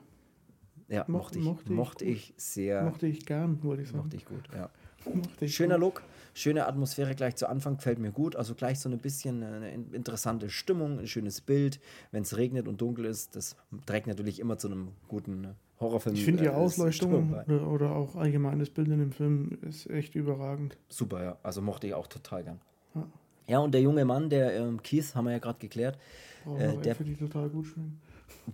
Ja, 0.89 1.05
Mo- 1.07 1.19
mochte 1.19 1.39
ich, 1.39 1.45
mochte 1.45 1.73
mochte 1.73 2.05
ich 2.05 2.11
ich, 2.11 2.27
gut. 2.35 2.41
sehr, 2.41 2.83
Mochte 2.83 3.07
ich 3.07 3.25
gern, 3.25 3.63
wollte 3.63 3.83
ich 3.85 3.89
sagen. 3.89 4.03
mochte 4.03 4.17
ich 4.17 4.25
gut, 4.27 4.43
ja. 4.53 4.69
Mochte 5.15 5.45
ich 5.45 5.55
Schöner 5.55 5.77
gut. 5.77 5.81
Look, 5.85 6.03
schöne 6.35 6.67
Atmosphäre 6.67 7.15
gleich 7.15 7.37
zu 7.37 7.49
Anfang, 7.49 7.77
gefällt 7.77 7.99
mir 7.99 8.13
gut. 8.13 8.37
Also 8.37 8.55
gleich 8.55 8.79
so 8.81 8.89
ein 8.89 8.99
bisschen 8.99 9.43
eine 9.43 9.71
in- 9.73 9.93
interessante 9.93 10.51
Stimmung, 10.51 10.99
ein 10.99 11.07
schönes 11.07 11.41
Bild. 11.41 11.81
Wenn 12.13 12.23
es 12.23 12.37
regnet 12.37 12.69
und 12.69 12.81
dunkel 12.81 13.05
ist, 13.07 13.37
das 13.37 13.57
trägt 13.87 14.07
natürlich 14.07 14.41
immer 14.41 14.59
zu 14.59 14.69
einem 14.69 14.89
guten 15.09 15.49
Horrorfilm. 15.81 16.15
Ich 16.15 16.25
finde 16.25 16.43
die 16.43 16.49
äh, 16.49 16.53
Ausleuchtung 16.53 17.35
oder, 17.49 17.93
auch 17.93 18.15
allgemein 18.17 18.59
das 18.59 18.71
Bild 18.71 18.89
in 18.89 18.99
dem 18.99 19.13
Film 19.13 19.59
ist 19.63 19.89
echt 19.89 20.15
überragend. 20.15 20.77
Super, 20.89 21.23
ja. 21.23 21.39
Also 21.43 21.63
mochte 21.63 21.87
ich 21.87 21.95
auch 21.95 22.07
total 22.07 22.45
gern. 22.45 22.61
Ja. 22.95 23.07
Ja, 23.49 23.59
und 23.59 23.73
der 23.73 23.81
junge 23.81 24.05
Mann, 24.05 24.29
der 24.31 24.55
ähm, 24.57 24.81
Keith, 24.83 25.15
haben 25.15 25.25
wir 25.25 25.33
ja 25.33 25.39
gerade 25.39 25.59
geklärt, 25.59 25.99
Brauchen 26.45 26.61
Äh, 26.61 26.77
der- 26.79 26.93
Äpfel, 26.93 27.07
die 27.07 27.17
total 27.17 27.49
gut 27.51 27.67
schmecken. 27.67 28.01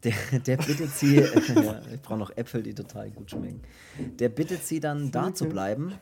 der, 0.04 0.14
der 0.40 0.56
bittet 0.56 0.90
sie, 0.90 1.16
ja, 1.20 1.80
ich 1.92 2.00
brauche 2.02 2.18
noch 2.18 2.36
Äpfel, 2.36 2.62
die 2.62 2.74
total 2.74 3.10
gut 3.10 3.30
schmecken. 3.30 3.60
Der 4.18 4.28
bittet 4.30 4.64
sie 4.64 4.80
dann 4.80 5.10
da 5.10 5.34
zu 5.34 5.46
bleiben 5.48 5.92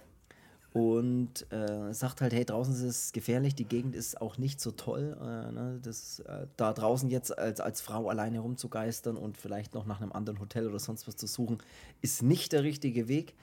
und 0.74 1.46
äh, 1.52 1.94
sagt 1.94 2.20
halt, 2.20 2.32
hey, 2.32 2.44
draußen 2.44 2.74
ist 2.74 2.82
es 2.82 3.12
gefährlich, 3.12 3.54
die 3.54 3.64
Gegend 3.64 3.94
ist 3.94 4.20
auch 4.20 4.38
nicht 4.38 4.60
so 4.60 4.72
toll. 4.72 5.16
Äh, 5.20 5.52
ne, 5.52 5.78
das, 5.80 6.18
äh, 6.18 6.48
da 6.56 6.72
draußen 6.72 7.08
jetzt 7.10 7.38
als, 7.38 7.60
als 7.60 7.80
Frau 7.80 8.08
alleine 8.08 8.40
rumzugeistern 8.40 9.16
und 9.16 9.36
vielleicht 9.38 9.72
noch 9.74 9.86
nach 9.86 10.00
einem 10.00 10.10
anderen 10.10 10.40
Hotel 10.40 10.66
oder 10.66 10.80
sonst 10.80 11.06
was 11.06 11.14
zu 11.14 11.28
suchen, 11.28 11.58
ist 12.02 12.24
nicht 12.24 12.52
der 12.52 12.64
richtige 12.64 13.06
Weg. 13.06 13.34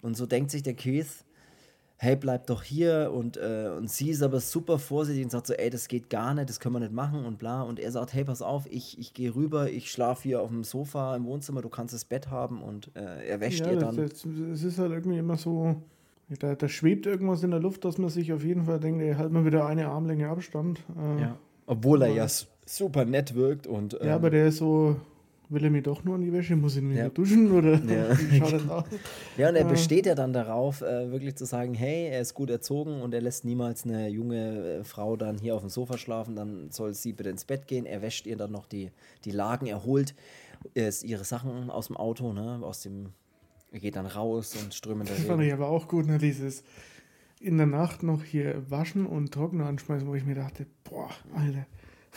Und 0.00 0.16
so 0.16 0.26
denkt 0.26 0.50
sich 0.50 0.64
der 0.64 0.74
Keith, 0.74 1.06
hey, 1.98 2.16
bleib 2.16 2.48
doch 2.48 2.64
hier 2.64 3.12
und, 3.14 3.36
äh, 3.36 3.70
und 3.78 3.88
sie 3.88 4.10
ist 4.10 4.20
aber 4.24 4.40
super 4.40 4.80
vorsichtig 4.80 5.22
und 5.22 5.30
sagt 5.30 5.46
so, 5.46 5.54
ey, 5.54 5.70
das 5.70 5.86
geht 5.86 6.10
gar 6.10 6.34
nicht, 6.34 6.48
das 6.48 6.58
können 6.58 6.74
wir 6.74 6.80
nicht 6.80 6.92
machen 6.92 7.24
und 7.24 7.38
bla. 7.38 7.62
Und 7.62 7.78
er 7.78 7.92
sagt, 7.92 8.12
hey, 8.12 8.24
pass 8.24 8.42
auf, 8.42 8.66
ich, 8.68 8.98
ich 8.98 9.14
gehe 9.14 9.32
rüber, 9.32 9.70
ich 9.70 9.92
schlafe 9.92 10.24
hier 10.24 10.40
auf 10.42 10.48
dem 10.48 10.64
Sofa 10.64 11.14
im 11.14 11.26
Wohnzimmer, 11.26 11.62
du 11.62 11.68
kannst 11.68 11.94
das 11.94 12.04
Bett 12.04 12.28
haben 12.28 12.60
und 12.60 12.90
äh, 12.96 13.28
er 13.28 13.38
wäscht 13.38 13.60
Ja, 13.60 13.70
ihr 13.70 13.78
dann. 13.78 13.96
es 14.00 14.24
ist 14.64 14.78
halt 14.78 14.90
irgendwie 14.90 15.18
immer 15.18 15.36
so, 15.36 15.76
da, 16.38 16.54
da 16.54 16.68
schwebt 16.68 17.06
irgendwas 17.06 17.42
in 17.42 17.50
der 17.50 17.60
Luft, 17.60 17.84
dass 17.84 17.98
man 17.98 18.10
sich 18.10 18.32
auf 18.32 18.44
jeden 18.44 18.64
Fall 18.64 18.80
denkt, 18.80 19.02
ey, 19.02 19.14
halt 19.14 19.32
mal 19.32 19.44
wieder 19.44 19.66
eine 19.66 19.88
Armlänge 19.88 20.28
Abstand. 20.28 20.80
Äh, 20.98 21.20
ja. 21.22 21.38
Obwohl 21.66 22.02
er 22.02 22.08
ja 22.08 22.26
super 22.66 23.04
nett 23.04 23.34
wirkt 23.34 23.66
und 23.66 23.92
Ja, 23.94 24.00
ähm, 24.00 24.08
aber 24.10 24.30
der 24.30 24.46
ist 24.48 24.56
so, 24.58 24.96
will 25.48 25.62
er 25.64 25.70
mir 25.70 25.82
doch 25.82 26.02
nur 26.04 26.14
an 26.14 26.22
die 26.22 26.32
Wäsche, 26.32 26.56
muss 26.56 26.76
ich 26.76 26.82
mir 26.82 26.96
Ja. 26.96 27.08
duschen 27.08 27.52
oder 27.52 27.74
Ja. 27.84 28.16
schaut 28.38 28.68
aus? 28.68 28.84
Ja, 29.36 29.48
und 29.50 29.56
er 29.56 29.66
Äh. 29.66 29.68
besteht 29.68 30.06
ja 30.06 30.14
dann 30.14 30.32
darauf, 30.32 30.80
äh, 30.82 31.10
wirklich 31.12 31.36
zu 31.36 31.44
sagen, 31.44 31.74
hey, 31.74 32.08
er 32.08 32.20
ist 32.20 32.34
gut 32.34 32.50
erzogen 32.50 33.00
und 33.02 33.14
er 33.14 33.20
lässt 33.20 33.44
niemals 33.44 33.84
eine 33.84 34.08
junge 34.08 34.78
äh, 34.80 34.84
Frau 34.84 35.16
dann 35.16 35.38
hier 35.38 35.54
auf 35.54 35.60
dem 35.60 35.70
Sofa 35.70 35.98
schlafen, 35.98 36.34
dann 36.36 36.70
soll 36.70 36.94
sie 36.94 37.12
bitte 37.12 37.30
ins 37.30 37.44
Bett 37.44 37.66
gehen. 37.68 37.84
Er 37.86 38.00
wäscht 38.02 38.26
ihr 38.26 38.36
dann 38.36 38.50
noch 38.52 38.66
die, 38.66 38.90
die 39.24 39.30
Lagen, 39.32 39.66
er 39.66 39.84
holt 39.84 40.14
äh, 40.74 40.90
ihre 41.02 41.24
Sachen 41.24 41.70
aus 41.70 41.88
dem 41.88 41.96
Auto, 41.96 42.32
ne, 42.32 42.58
aus 42.62 42.80
dem, 42.82 43.10
er 43.72 43.80
geht 43.80 43.96
dann 43.96 44.06
raus 44.06 44.54
und 44.62 44.72
strömender 44.74 45.12
Das 45.14 45.24
fand 45.24 45.42
ich 45.42 45.52
aber 45.52 45.68
auch 45.68 45.88
gut, 45.88 46.06
ne, 46.06 46.18
dieses 46.18 46.62
in 47.40 47.56
der 47.56 47.66
Nacht 47.66 48.02
noch 48.04 48.22
hier 48.22 48.70
waschen 48.70 49.04
und 49.06 49.32
trocknen 49.32 49.66
anschmeißen, 49.66 50.06
wo 50.06 50.14
ich 50.14 50.24
mir 50.24 50.36
dachte, 50.36 50.66
boah, 50.84 51.10
Alter. 51.34 51.66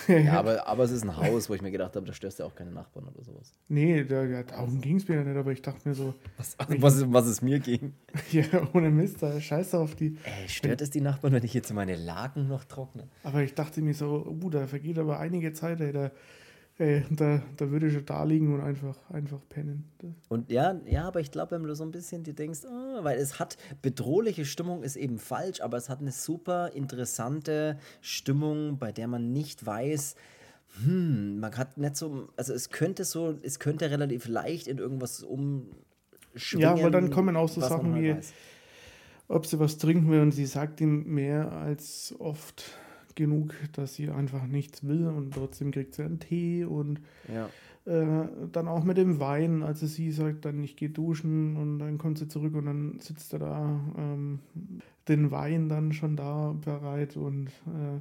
Ja, 0.08 0.34
aber, 0.40 0.68
aber 0.68 0.84
es 0.84 0.92
ist 0.92 1.04
ein 1.04 1.16
Haus, 1.16 1.50
wo 1.50 1.54
ich 1.56 1.62
mir 1.62 1.72
gedacht 1.72 1.96
habe, 1.96 2.06
da 2.06 2.12
störst 2.14 2.40
du 2.40 2.44
auch 2.44 2.54
keine 2.54 2.70
Nachbarn 2.72 3.08
oder 3.08 3.24
sowas. 3.24 3.56
nee, 3.70 4.04
da, 4.04 4.24
ja, 4.26 4.44
darum 4.44 4.82
ging 4.82 4.98
es 4.98 5.08
mir 5.08 5.16
ja 5.16 5.24
nicht, 5.24 5.38
aber 5.38 5.52
ich 5.54 5.62
dachte 5.62 5.88
mir 5.88 5.96
so, 5.96 6.14
Was, 6.38 6.58
was, 6.68 6.96
es- 6.98 7.06
was 7.14 7.26
es 7.28 7.42
mir 7.42 7.60
ging. 7.60 7.94
ja, 8.32 8.44
ohne 8.74 8.92
Mist, 8.92 9.24
da 9.24 9.40
scheiß 9.40 9.74
auf 9.76 9.96
die. 9.96 10.18
Ey, 10.26 10.50
stört 10.50 10.82
es 10.82 10.90
die 10.90 11.00
Nachbarn, 11.02 11.32
wenn 11.34 11.44
ich 11.46 11.54
jetzt 11.54 11.74
meine 11.74 11.96
Lagen 11.96 12.48
noch 12.50 12.66
trockne? 12.66 13.08
Aber 13.24 13.42
ich 13.42 13.54
dachte 13.56 13.82
mir 13.82 13.94
so, 13.94 14.26
uh, 14.44 14.50
da 14.50 14.68
vergeht 14.68 15.00
aber 15.00 15.18
einige 15.20 15.54
Zeit, 15.54 15.80
ey, 15.80 15.94
da, 15.94 16.12
ey, 16.78 17.04
da, 17.12 17.42
da 17.58 17.72
würde 17.72 17.88
ich 17.88 17.94
schon 17.94 18.06
da 18.06 18.24
liegen 18.24 18.54
und 18.54 18.62
einfach, 18.62 18.98
einfach 19.10 19.40
pennen. 19.50 19.86
Und 20.30 20.52
ja, 20.52 20.80
ja, 20.86 21.08
aber 21.08 21.20
ich 21.22 21.32
glaube, 21.32 21.52
wenn 21.52 21.64
du 21.64 21.74
so 21.76 21.84
ein 21.84 21.92
bisschen 21.92 22.24
dir 22.24 22.34
denkst, 22.34 22.66
ah, 22.66 23.00
weil 23.04 23.18
es 23.18 23.40
hat 23.40 23.58
bedrohliche 23.82 24.46
Stimmung 24.46 24.84
ist 24.84 24.96
eben 24.96 25.18
falsch, 25.18 25.62
aber 25.62 25.78
es 25.78 25.90
hat 25.90 26.02
eine 26.02 26.12
super 26.12 26.72
interessante 26.74 27.78
Stimmung, 28.02 28.78
bei 28.78 28.92
der 28.92 29.08
man 29.08 29.32
nicht 29.32 29.66
weiß, 29.66 30.16
hm, 30.84 31.40
man 31.40 31.56
hat 31.58 31.78
nicht 31.78 31.96
so, 31.96 32.28
also 32.36 32.54
es 32.54 32.70
könnte 32.70 33.06
so, 33.06 33.38
es 33.42 33.60
könnte 33.60 33.90
relativ 33.90 34.28
leicht 34.28 34.68
in 34.68 34.78
irgendwas 34.78 35.24
umschwingen. 35.24 35.72
Ja, 36.60 36.82
weil 36.82 36.92
dann 36.92 37.10
kommen 37.10 37.38
auch 37.38 37.48
so 37.48 37.62
Sachen 37.62 37.94
halt 37.94 38.04
wie- 38.04 38.14
weiß. 38.16 38.34
ob 39.30 39.46
sie 39.46 39.58
was 39.60 39.78
trinken 39.78 40.10
will 40.12 40.20
und 40.20 40.34
sie 40.34 40.46
sagt 40.46 40.82
ihm 40.82 41.06
mehr 41.06 41.52
als 41.54 42.14
oft 42.20 42.66
genug, 43.16 43.54
dass 43.74 43.96
sie 43.96 44.10
einfach 44.10 44.46
nichts 44.48 44.86
will 44.86 45.08
und 45.08 45.34
trotzdem 45.34 45.72
kriegt 45.72 45.96
sie 45.96 46.04
einen 46.04 46.20
Tee 46.20 46.66
und 46.66 47.00
Ja. 47.34 47.50
äh, 47.92 48.28
dann 48.52 48.68
auch 48.68 48.84
mit 48.84 48.98
dem 48.98 49.20
Wein, 49.20 49.64
also 49.64 49.86
sie 49.88 50.12
sagt 50.12 50.46
dann, 50.46 50.64
ich 50.64 50.76
gehe 50.76 50.90
duschen 50.90 51.56
und 51.58 51.80
dann 51.80 51.98
kommt 51.98 52.18
sie 52.18 52.28
zurück 52.28 52.56
und 52.56 52.66
dann 52.66 53.00
sitzt 53.00 53.34
er 53.34 53.40
da, 53.40 53.80
ähm, 53.98 54.40
den 55.08 55.32
Wein 55.32 55.70
dann 55.70 55.94
schon 55.94 56.16
da 56.16 56.54
bereit 56.60 57.16
und 57.16 57.48
äh, 57.68 58.00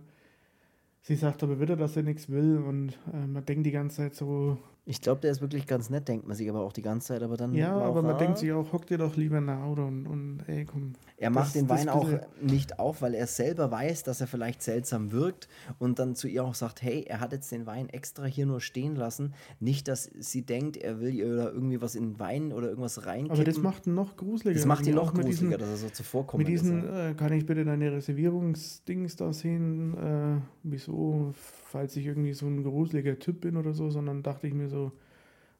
sie 1.02 1.16
sagt 1.16 1.42
aber 1.42 1.60
wieder, 1.60 1.76
dass 1.76 1.96
er 1.96 2.02
nichts 2.02 2.28
will 2.30 2.58
und 2.58 2.98
äh, 3.12 3.26
man 3.26 3.44
denkt 3.44 3.66
die 3.66 3.70
ganze 3.72 3.96
Zeit 3.98 4.14
so, 4.14 4.58
Ich 4.86 5.00
glaube, 5.00 5.22
der 5.22 5.30
ist 5.30 5.40
wirklich 5.40 5.66
ganz 5.66 5.88
nett, 5.88 6.08
denkt 6.08 6.26
man 6.26 6.36
sich 6.36 6.46
aber 6.50 6.60
auch 6.60 6.72
die 6.74 6.82
ganze 6.82 7.08
Zeit, 7.08 7.22
aber 7.22 7.38
dann 7.38 7.54
ja, 7.54 7.74
aber 7.74 8.02
man 8.02 8.16
ah, 8.16 8.18
denkt 8.18 8.36
sich 8.36 8.52
auch, 8.52 8.70
hock 8.74 8.86
dir 8.86 8.98
doch 8.98 9.16
lieber 9.16 9.40
nach 9.40 9.66
oder 9.66 9.86
und, 9.86 10.06
und 10.06 10.40
ey, 10.46 10.66
komm. 10.66 10.92
Er 11.16 11.30
macht 11.30 11.46
Das- 11.46 11.52
den 11.54 11.70
Wein 11.70 11.88
auch 11.88 12.06
nicht 12.42 12.78
auf, 12.78 13.00
weil 13.00 13.14
er 13.14 13.26
selber 13.26 13.70
weiß, 13.70 14.02
dass 14.02 14.20
er 14.20 14.26
vielleicht 14.26 14.62
seltsam 14.62 15.10
wirkt 15.10 15.48
und 15.78 15.98
dann 15.98 16.14
zu 16.14 16.28
ihr 16.28 16.44
auch 16.44 16.54
sagt, 16.54 16.82
hey, 16.82 17.02
er 17.08 17.20
hat 17.20 17.32
jetzt 17.32 17.50
den 17.50 17.64
Wein 17.64 17.88
extra 17.88 18.26
hier 18.26 18.44
nur 18.44 18.60
stehen 18.60 18.94
lassen. 18.94 19.32
Nicht, 19.58 19.88
dass 19.88 20.04
sie 20.18 20.42
denkt, 20.42 20.76
er 20.76 21.00
will 21.00 21.14
ihr 21.14 21.34
da 21.34 21.44
irgendwie 21.48 21.80
was 21.80 21.94
in 21.94 22.10
den 22.12 22.18
Wein 22.18 22.52
oder 22.52 22.68
irgendwas 22.68 23.06
reinkippen. 23.06 23.36
Aber 23.38 23.44
das 23.44 23.56
macht 23.58 23.86
ihn 23.86 23.94
noch 23.94 24.16
gruseliger. 24.16 24.58
das 24.58 24.66
macht 24.66 24.86
ihn 24.86 24.94
noch 24.96 25.14
mit 25.14 25.26
diesen- 25.26 25.48
gruseliger, 25.48 25.56
dass 25.58 25.70
er 25.70 25.88
so 25.88 25.88
zuvorkommt. 25.94 26.40
Mit 26.40 26.48
diesen, 26.48 26.86
äh, 26.86 27.14
kann 27.16 27.32
ich 27.32 27.46
bitte 27.46 27.64
deine 27.64 27.90
Reservierungsdings 27.90 29.16
da 29.16 29.32
sehen? 29.32 29.94
Äh, 29.96 30.40
wieso, 30.62 31.32
falls 31.74 31.96
ich 31.96 32.06
irgendwie 32.06 32.32
so 32.34 32.46
ein 32.46 32.62
gruseliger 32.62 33.18
Typ 33.18 33.40
bin 33.40 33.56
oder 33.56 33.72
so, 33.74 33.90
sondern 33.90 34.22
dachte 34.22 34.46
ich 34.46 34.54
mir 34.54 34.68
so, 34.68 34.92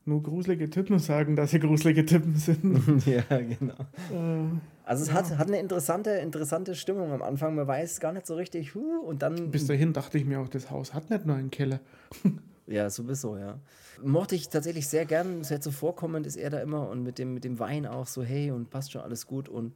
nur 0.04 0.22
gruselige 0.22 0.70
Typen 0.70 0.98
sagen, 1.00 1.34
dass 1.34 1.50
sie 1.50 1.58
gruselige 1.58 2.06
Typen 2.06 2.36
sind. 2.36 3.04
ja, 3.06 3.22
genau. 3.22 3.74
äh, 4.12 4.48
Also 4.84 5.02
es 5.02 5.12
hat, 5.12 5.36
hat 5.36 5.48
eine 5.48 5.58
interessante, 5.58 6.10
interessante 6.10 6.76
Stimmung 6.76 7.10
am 7.10 7.20
Anfang. 7.20 7.56
Man 7.56 7.66
weiß 7.66 7.98
gar 7.98 8.12
nicht 8.12 8.28
so 8.28 8.36
richtig, 8.36 8.76
huh, 8.76 9.00
und 9.04 9.22
dann 9.22 9.50
bis 9.50 9.66
dahin 9.66 9.92
dachte 9.92 10.16
ich 10.16 10.24
mir 10.24 10.38
auch, 10.38 10.48
das 10.48 10.70
Haus 10.70 10.94
hat 10.94 11.10
nicht 11.10 11.26
nur 11.26 11.34
einen 11.36 11.50
Keller. 11.50 11.80
Ja, 12.66 12.88
sowieso, 12.88 13.36
ja. 13.36 13.58
Mochte 14.02 14.34
ich 14.34 14.48
tatsächlich 14.48 14.88
sehr 14.88 15.04
gern, 15.04 15.44
sehr 15.44 15.60
zuvorkommend 15.60 16.26
ist 16.26 16.36
er 16.36 16.48
da 16.48 16.60
immer 16.60 16.88
und 16.88 17.02
mit 17.02 17.18
dem, 17.18 17.34
mit 17.34 17.44
dem 17.44 17.58
Wein 17.58 17.84
auch 17.84 18.06
so, 18.06 18.22
hey, 18.22 18.52
und 18.52 18.70
passt 18.70 18.92
schon 18.92 19.02
alles 19.02 19.26
gut. 19.26 19.50
Und 19.50 19.74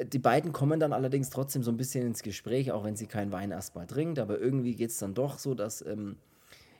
die 0.00 0.18
beiden 0.18 0.52
kommen 0.52 0.80
dann 0.80 0.92
allerdings 0.92 1.30
trotzdem 1.30 1.62
so 1.62 1.70
ein 1.70 1.76
bisschen 1.76 2.06
ins 2.06 2.22
Gespräch, 2.22 2.72
auch 2.72 2.84
wenn 2.84 2.96
sie 2.96 3.06
keinen 3.06 3.32
Wein 3.32 3.50
erstmal 3.50 3.86
trinkt, 3.86 4.18
aber 4.18 4.38
irgendwie 4.38 4.74
geht 4.74 4.90
es 4.90 4.98
dann 4.98 5.14
doch 5.14 5.38
so, 5.38 5.54
dass 5.54 5.82
ähm, 5.82 6.16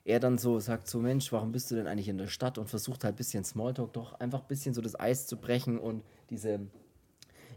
er 0.05 0.19
dann 0.19 0.39
so 0.39 0.59
sagt, 0.59 0.89
so 0.89 0.99
Mensch, 0.99 1.31
warum 1.33 1.53
bist 1.53 1.71
du 1.71 1.75
denn 1.75 1.87
eigentlich 1.87 2.09
in 2.09 2.19
der 2.19 2.27
Stadt? 2.27 2.59
Und 2.59 2.69
versucht 2.69 3.05
halt 3.05 3.15
ein 3.15 3.17
bisschen 3.17 3.45
Smalltalk, 3.45 3.93
doch 3.93 4.19
einfach 4.19 4.41
ein 4.41 4.49
bisschen 4.49 4.75
so 4.75 4.81
das 4.81 4.99
Eis 4.99 5.27
zu 5.27 5.37
brechen 5.37 5.79
und 5.79 6.03
diese, 6.31 6.61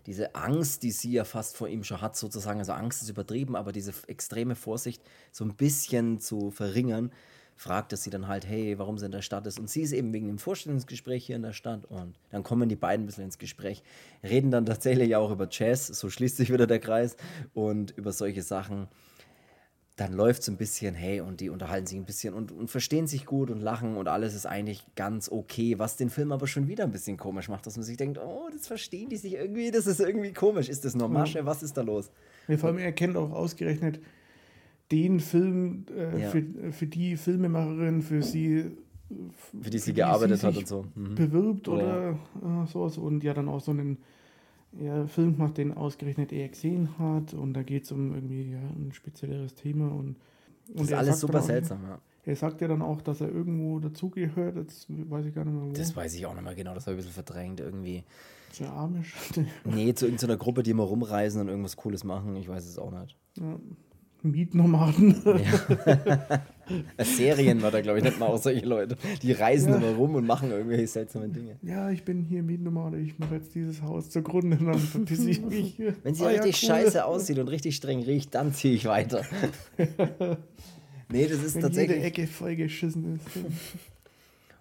diese 0.05 0.35
Angst, 0.35 0.83
die 0.83 0.91
sie 0.91 1.13
ja 1.13 1.23
fast 1.23 1.55
vor 1.55 1.67
ihm 1.69 1.83
schon 1.83 2.01
hat, 2.01 2.15
sozusagen, 2.17 2.59
also 2.59 2.73
Angst 2.73 3.01
ist 3.01 3.09
übertrieben, 3.09 3.55
aber 3.55 3.71
diese 3.71 3.93
extreme 4.07 4.55
Vorsicht 4.55 5.01
so 5.31 5.45
ein 5.45 5.55
bisschen 5.55 6.19
zu 6.19 6.51
verringern, 6.51 7.11
fragt 7.55 7.93
er 7.93 7.97
sie 7.97 8.09
dann 8.09 8.27
halt, 8.27 8.45
hey, 8.45 8.77
warum 8.77 8.97
sie 8.97 9.05
in 9.05 9.11
der 9.11 9.21
Stadt 9.21 9.47
ist. 9.47 9.59
Und 9.59 9.69
sie 9.69 9.81
ist 9.81 9.93
eben 9.93 10.13
wegen 10.13 10.27
dem 10.27 10.37
Vorstellungsgespräch 10.37 11.25
hier 11.25 11.37
in 11.37 11.41
der 11.41 11.53
Stadt. 11.53 11.85
Und 11.85 12.15
dann 12.29 12.43
kommen 12.43 12.67
die 12.67 12.75
beiden 12.75 13.03
ein 13.03 13.05
bisschen 13.05 13.23
ins 13.23 13.37
Gespräch, 13.37 13.81
reden 14.23 14.51
dann 14.51 14.65
tatsächlich 14.65 15.15
auch 15.15 15.31
über 15.31 15.47
Jazz, 15.49 15.87
so 15.87 16.09
schließt 16.09 16.37
sich 16.37 16.51
wieder 16.51 16.67
der 16.67 16.79
Kreis, 16.79 17.15
und 17.53 17.91
über 17.97 18.11
solche 18.11 18.41
Sachen. 18.41 18.87
Dann 19.95 20.11
läuft 20.11 20.41
es 20.41 20.49
ein 20.49 20.57
bisschen, 20.57 20.93
hey, 20.93 21.21
und 21.21 21.39
die 21.39 21.49
unterhalten 21.49 21.87
sich 21.87 21.97
ein 21.97 22.03
bisschen 22.03 22.33
und, 22.33 22.51
und 22.51 22.69
verstehen 22.69 23.07
sich 23.07 23.25
gut 23.25 23.49
und 23.49 23.61
lachen 23.61 23.95
und 23.95 24.09
alles 24.09 24.35
ist 24.35 24.45
eigentlich 24.45 24.85
ganz 24.97 25.29
okay, 25.31 25.79
was 25.79 25.95
den 25.95 26.09
Film 26.09 26.33
aber 26.33 26.47
schon 26.47 26.67
wieder 26.67 26.83
ein 26.83 26.91
bisschen 26.91 27.15
komisch 27.15 27.47
macht, 27.47 27.65
dass 27.65 27.77
man 27.77 27.85
sich 27.85 27.95
denkt, 27.95 28.17
oh, 28.17 28.49
das 28.51 28.67
verstehen 28.67 29.07
die 29.07 29.15
sich 29.15 29.35
irgendwie, 29.35 29.71
das 29.71 29.87
ist 29.87 30.01
irgendwie 30.01 30.33
komisch. 30.33 30.67
Ist 30.67 30.83
das 30.83 30.95
nur 30.95 31.07
Masche? 31.07 31.45
Was 31.45 31.63
ist 31.63 31.77
da 31.77 31.81
los? 31.81 32.11
Ja, 32.49 32.57
vor 32.57 32.71
allem, 32.71 32.79
er 32.79 32.91
kennt 32.91 33.15
auch 33.15 33.31
ausgerechnet 33.31 34.01
den 34.95 35.19
Film, 35.19 35.85
äh, 35.95 36.21
Ja. 36.21 36.29
für, 36.29 36.43
für 36.71 36.87
die 36.87 37.17
Filmemacherin, 37.17 38.01
für 38.01 38.21
sie 38.21 38.65
Für 39.61 39.69
die 39.69 39.77
sie 39.79 39.91
für 39.91 39.95
gearbeitet 39.95 40.39
sie 40.39 40.47
hat 40.47 40.57
und 40.57 40.67
so. 40.67 40.85
Mhm. 40.95 41.15
bewirbt 41.15 41.67
Oder- 41.67 42.17
oder 42.41 42.63
äh, 42.63 42.67
sowas 42.67 42.97
und 42.97 43.23
ja 43.23 43.33
dann 43.33 43.47
auch 43.49 43.61
so 43.61 43.71
einen 43.71 43.97
ja, 44.79 45.05
Film 45.07 45.35
macht, 45.37 45.57
den 45.57 45.73
ausgerechnet 45.73 46.33
er 46.33 46.49
gesehen 46.49 46.89
hat 46.99 47.33
und 47.33 47.53
da 47.53 47.63
geht 47.63 47.83
es 47.85 47.91
um 47.91 48.13
irgendwie 48.13 48.51
ja, 48.51 48.57
ein 48.59 48.91
spezielleres 48.93 49.55
Thema 49.55 49.87
und, 49.89 50.15
und 50.69 50.79
Das 50.79 50.87
ist 50.87 50.93
alles 50.93 51.19
super 51.19 51.39
auch, 51.39 51.43
seltsam, 51.43 51.79
ja. 51.83 51.99
Er 52.27 52.35
sagt 52.35 52.59
ja 52.61 52.67
dann 52.67 52.81
auch, 52.81 53.01
dass 53.03 53.21
er 53.21 53.29
irgendwo 53.29 53.77
dazugehört, 53.79 54.55
jetzt 54.55 54.87
weiß 54.89 55.27
ich 55.27 55.35
gar 55.35 55.45
nicht 55.45 55.53
mehr 55.53 55.67
wo. 55.69 55.73
Das 55.73 55.95
weiß 55.95 56.15
ich 56.15 56.25
auch 56.25 56.33
nicht 56.33 56.43
mehr 56.43 56.55
genau, 56.55 56.73
das 56.73 56.87
habe 56.87 56.95
ich 56.95 57.03
ein 57.05 57.07
bisschen 57.07 57.23
verdrängt 57.23 57.59
irgendwie. 57.59 58.03
Sehr 58.51 58.71
amisch. 58.73 59.13
Nee, 59.63 59.93
zu 59.93 60.05
irgendeiner 60.05 60.35
Gruppe, 60.37 60.63
die 60.63 60.71
immer 60.71 60.83
rumreisen 60.83 61.39
und 61.41 61.49
irgendwas 61.49 61.75
Cooles 61.77 62.03
machen, 62.03 62.35
ich 62.35 62.47
weiß 62.49 62.65
es 62.67 62.79
auch 62.79 62.91
nicht. 62.91 63.15
ja. 63.37 63.59
Mietnomaden. 64.31 65.15
Äh, 66.97 67.03
Serien 67.03 67.61
war 67.61 67.71
da, 67.71 67.81
glaube 67.81 67.99
ich, 67.99 68.03
nicht 68.03 68.19
mal 68.19 68.25
auch 68.27 68.41
solche 68.41 68.65
Leute. 68.65 68.97
Die 69.21 69.31
reisen 69.31 69.69
Ja. 69.71 69.77
immer 69.77 69.89
rum 69.95 70.15
und 70.15 70.25
machen 70.25 70.51
irgendwelche 70.51 70.87
seltsamen 70.87 71.31
Dinge. 71.31 71.57
Ja, 71.61 71.89
ich 71.91 72.03
bin 72.03 72.23
hier 72.23 72.41
Mietnomade, 72.43 72.97
ich 72.99 73.17
mache 73.19 73.35
jetzt 73.35 73.53
dieses 73.55 73.81
Haus 73.81 74.09
zugrunde 74.09 74.57
und 74.57 74.65
dann 74.67 75.05
ich 75.29 75.41
mich. 75.41 75.79
Wenn 76.03 76.15
sie 76.15 76.25
Ah, 76.25 76.31
ja, 76.31 76.41
richtig 76.41 76.63
cool. 76.63 76.69
scheiße 76.75 77.05
aussieht 77.05 77.37
und 77.39 77.47
richtig 77.49 77.75
streng 77.75 78.01
riecht, 78.03 78.33
dann 78.35 78.53
ziehe 78.53 78.73
ich 78.73 78.85
weiter. 78.85 79.21
nee, 81.11 81.27
das 81.27 81.43
ist 81.43 81.55
Wenn 81.55 81.61
jede 81.61 81.61
tatsächlich. 81.61 82.03
Ecke 82.03 82.27
vollgeschissen 82.27 83.15
ist. 83.15 83.25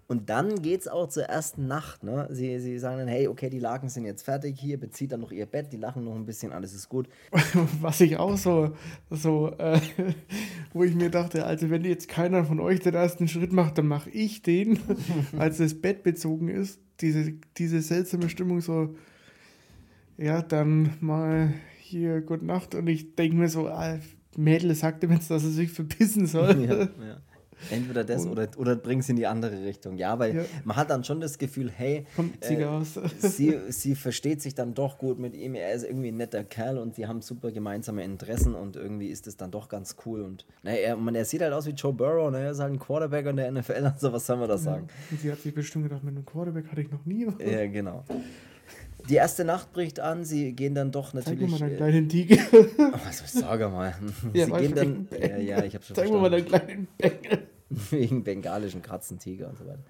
Und 0.07 0.29
dann 0.29 0.61
geht 0.61 0.83
es 0.83 0.88
auch 0.88 1.09
zur 1.09 1.25
ersten 1.25 1.67
Nacht. 1.67 2.03
Ne? 2.03 2.29
Sie, 2.31 2.59
sie 2.61 2.79
sagen 2.79 2.99
dann, 2.99 3.09
hey, 3.09 3.27
okay, 3.27 3.49
die 3.49 3.59
Laken 3.59 3.88
sind 3.88 4.05
jetzt 4.05 4.23
fertig, 4.23 4.61
hier 4.61 4.79
bezieht 4.79 5.12
dann 5.12 5.21
noch 5.21 5.33
ihr 5.33 5.47
Bett, 5.47 5.73
die 5.73 5.79
lachen 5.79 6.05
noch 6.05 6.14
ein 6.14 6.27
bisschen, 6.27 6.53
alles 6.53 6.75
ist 6.75 6.90
gut. 6.90 7.09
Was 7.81 8.01
ich 8.03 8.19
auch 8.19 8.37
so, 8.37 8.73
so 9.11 9.51
äh, 9.59 9.81
wo 10.75 10.85
ich 10.85 10.95
mir 10.95 11.11
dachte, 11.11 11.47
also 11.47 11.71
wenn 11.71 11.85
jetzt 11.85 12.09
keiner 12.09 12.45
von 12.45 12.61
euch 12.61 12.81
den 12.81 12.95
ersten 12.95 13.29
Schritt 13.29 13.53
macht, 13.53 13.79
dann 13.79 13.87
mache 13.87 14.11
ich 14.11 14.43
den, 14.43 14.79
als 15.38 15.59
das 15.59 15.81
Bett 15.81 16.03
bezogen 16.03 16.49
ist. 16.49 16.81
Diese, 17.01 17.33
diese 17.57 17.81
seltsame 17.81 18.29
Stimmung 18.29 18.61
so, 18.61 18.95
ja, 20.19 20.43
dann 20.43 20.90
mal 21.01 21.55
hier, 21.81 22.21
gute 22.21 22.45
Nacht. 22.45 22.75
Und 22.75 22.87
ich 22.88 23.14
denke 23.17 23.37
mir 23.37 23.49
so, 23.49 23.69
ah, 23.69 23.99
Mädel 24.37 24.75
sagte 24.75 25.09
mir 25.09 25.14
jetzt, 25.14 25.31
dass 25.31 25.45
er 25.45 25.51
sich 25.51 25.71
verpissen 25.71 26.27
soll. 26.27 26.64
Ja, 26.64 26.75
ja. 27.05 27.21
Entweder 27.70 28.05
das 28.05 28.27
oder, 28.27 28.48
oder 28.57 28.77
bring 28.77 29.00
es 29.00 29.09
in 29.09 29.16
die 29.16 29.27
andere 29.27 29.64
Richtung. 29.64 29.96
Ja, 29.96 30.18
weil 30.18 30.37
ja. 30.37 30.42
man 30.64 30.77
hat 30.77 30.90
dann 30.90 31.05
schon 31.05 31.20
das 31.20 31.38
Gefühl, 31.38 31.70
hey, 31.70 32.07
äh, 32.40 32.81
sie, 33.18 33.59
sie 33.68 33.94
versteht 33.94 34.42
sich 34.42 34.55
dann 34.55 34.74
doch 34.74 34.98
gut 34.98 35.18
mit 35.18 35.35
ihm, 35.35 35.55
er 35.55 35.72
ist 35.72 35.85
irgendwie 35.85 36.09
ein 36.09 36.16
netter 36.16 36.44
Kerl 36.44 36.79
und 36.79 36.94
sie 36.94 37.07
haben 37.07 37.20
super 37.20 37.53
gemeinsame 37.53 38.05
Interessen 38.05 38.55
und 38.55 38.77
irgendwie 38.77 39.09
ist 39.09 39.27
es 39.27 39.37
dann 39.37 39.50
doch 39.50 39.68
ganz 39.68 39.96
cool. 40.05 40.22
Und 40.22 40.46
naja, 40.62 40.79
er, 40.79 40.96
man, 40.96 41.14
er 41.14 41.24
sieht 41.24 41.42
halt 41.42 41.53
aus 41.53 41.66
wie 41.66 41.70
Joe 41.70 41.92
Burrow, 41.92 42.31
ne? 42.31 42.40
er 42.40 42.50
ist 42.53 42.61
halt 42.61 42.72
ein 42.72 42.79
Quarterback 42.79 43.27
in 43.27 43.37
der 43.37 43.50
NFL, 43.50 43.72
also 43.85 44.12
was 44.12 44.27
soll 44.27 44.37
man 44.37 44.48
da 44.48 44.59
sagen? 44.59 44.87
Ja. 44.88 44.94
Und 45.11 45.20
sie 45.20 45.33
hat 45.33 45.40
sich 45.40 45.55
bestimmt 45.55 45.85
gedacht, 45.85 46.05
mit 46.05 46.14
einem 46.14 46.27
Quarterback 46.27 46.68
hatte 46.70 46.81
ich 46.81 46.90
noch 46.90 47.05
nie. 47.05 47.27
Ja, 47.38 47.66
genau. 47.66 48.05
Die 49.09 49.16
erste 49.16 49.44
Nacht 49.44 49.72
bricht 49.72 50.00
an, 50.00 50.24
sie 50.24 50.53
gehen 50.53 50.74
dann 50.74 50.90
doch 50.90 51.12
natürlich. 51.12 51.40
Zeig 51.40 51.50
mir 51.50 51.59
mal 51.59 51.59
deinen 51.59 51.77
kleinen 51.77 52.09
Tiger. 52.09 52.37
Oh, 52.79 53.07
also, 53.07 53.24
sag 53.27 53.61
mal. 53.72 53.94
Ja, 54.33 54.46
sie 54.46 54.53
gehen 54.53 54.74
dann. 54.74 55.09
Ja, 55.20 55.37
ja, 55.37 55.64
ich 55.64 55.74
hab 55.74 55.85
schon 55.85 55.96
Zeig 55.96 56.11
mir 56.11 56.18
mal 56.18 56.31
deinen 56.31 56.46
kleinen 56.46 56.88
Bengel. 56.96 57.46
Wegen 57.90 58.24
bengalischen 58.24 58.83
Katzentiger 58.83 59.48
und 59.48 59.59
so 59.59 59.66
weiter. 59.66 59.83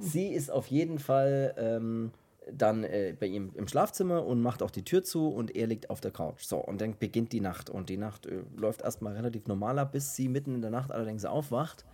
Sie 0.00 0.28
ist 0.28 0.50
auf 0.50 0.68
jeden 0.68 0.98
Fall 0.98 1.54
ähm, 1.58 2.12
dann 2.50 2.84
äh, 2.84 3.14
bei 3.18 3.26
ihm 3.26 3.52
im 3.54 3.68
Schlafzimmer 3.68 4.24
und 4.24 4.40
macht 4.40 4.62
auch 4.62 4.70
die 4.70 4.84
Tür 4.84 5.02
zu 5.02 5.28
und 5.28 5.54
er 5.54 5.66
liegt 5.66 5.90
auf 5.90 6.00
der 6.00 6.10
Couch. 6.10 6.44
So, 6.44 6.58
und 6.58 6.80
dann 6.80 6.96
beginnt 6.98 7.32
die 7.32 7.40
Nacht. 7.40 7.70
Und 7.70 7.88
die 7.88 7.96
Nacht 7.96 8.26
äh, 8.26 8.42
läuft 8.56 8.82
erstmal 8.82 9.14
relativ 9.14 9.46
normal 9.46 9.78
ab, 9.78 9.92
bis 9.92 10.14
sie 10.14 10.28
mitten 10.28 10.54
in 10.54 10.62
der 10.62 10.70
Nacht 10.70 10.90
allerdings 10.92 11.24
aufwacht, 11.24 11.84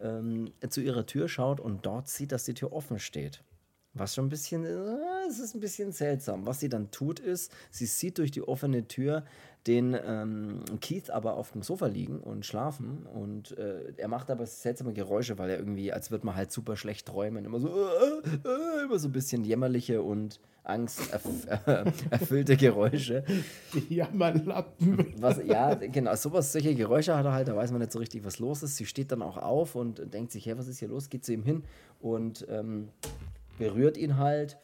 ähm, 0.00 0.52
zu 0.68 0.80
ihrer 0.80 1.06
Tür 1.06 1.28
schaut 1.28 1.60
und 1.60 1.86
dort 1.86 2.08
sieht, 2.08 2.32
dass 2.32 2.44
die 2.44 2.54
Tür 2.54 2.72
offen 2.72 2.98
steht. 2.98 3.42
Was 3.94 4.14
schon 4.14 4.26
ein 4.26 4.28
bisschen, 4.28 4.64
äh, 4.64 4.96
es 5.28 5.40
ist 5.40 5.54
ein 5.54 5.60
bisschen 5.60 5.90
seltsam. 5.92 6.46
Was 6.46 6.60
sie 6.60 6.68
dann 6.68 6.90
tut, 6.90 7.18
ist, 7.18 7.52
sie 7.70 7.86
sieht 7.86 8.18
durch 8.18 8.30
die 8.30 8.42
offene 8.42 8.86
Tür 8.86 9.24
den 9.66 9.94
ähm, 10.06 10.60
Keith 10.80 11.10
aber 11.10 11.34
auf 11.34 11.52
dem 11.52 11.62
Sofa 11.62 11.86
liegen 11.86 12.18
und 12.18 12.46
schlafen 12.46 13.06
und 13.06 13.58
äh, 13.58 13.92
er 13.98 14.08
macht 14.08 14.30
aber 14.30 14.46
seltsame 14.46 14.94
Geräusche, 14.94 15.36
weil 15.38 15.50
er 15.50 15.58
irgendwie, 15.58 15.92
als 15.92 16.10
würde 16.10 16.24
man 16.24 16.34
halt 16.34 16.50
super 16.50 16.76
schlecht 16.76 17.06
träumen, 17.06 17.44
immer 17.44 17.60
so, 17.60 17.68
äh, 17.68 18.48
äh, 18.48 18.84
immer 18.84 18.98
so 18.98 19.08
ein 19.08 19.12
bisschen 19.12 19.44
jämmerliche 19.44 20.00
und 20.00 20.40
angsterfüllte 20.62 22.56
Geräusche. 22.58 23.24
Jammerlappen. 23.88 25.14
Was, 25.18 25.40
ja, 25.44 25.74
genau, 25.74 26.14
sowas, 26.14 26.52
solche 26.52 26.74
Geräusche 26.74 27.14
hat 27.14 27.26
er 27.26 27.32
halt, 27.32 27.48
da 27.48 27.56
weiß 27.56 27.70
man 27.72 27.80
nicht 27.80 27.92
so 27.92 27.98
richtig, 27.98 28.24
was 28.24 28.38
los 28.38 28.62
ist. 28.62 28.76
Sie 28.76 28.86
steht 28.86 29.12
dann 29.12 29.20
auch 29.20 29.36
auf 29.36 29.74
und 29.74 30.12
denkt 30.14 30.32
sich, 30.32 30.46
hey, 30.46 30.56
was 30.56 30.68
ist 30.68 30.78
hier 30.78 30.88
los? 30.88 31.10
Geht 31.10 31.24
zu 31.24 31.32
ihm 31.32 31.42
hin 31.42 31.64
und 32.00 32.46
ähm, 32.48 32.88
berührt 33.60 33.96
ihn 33.96 34.16
halt, 34.16 34.58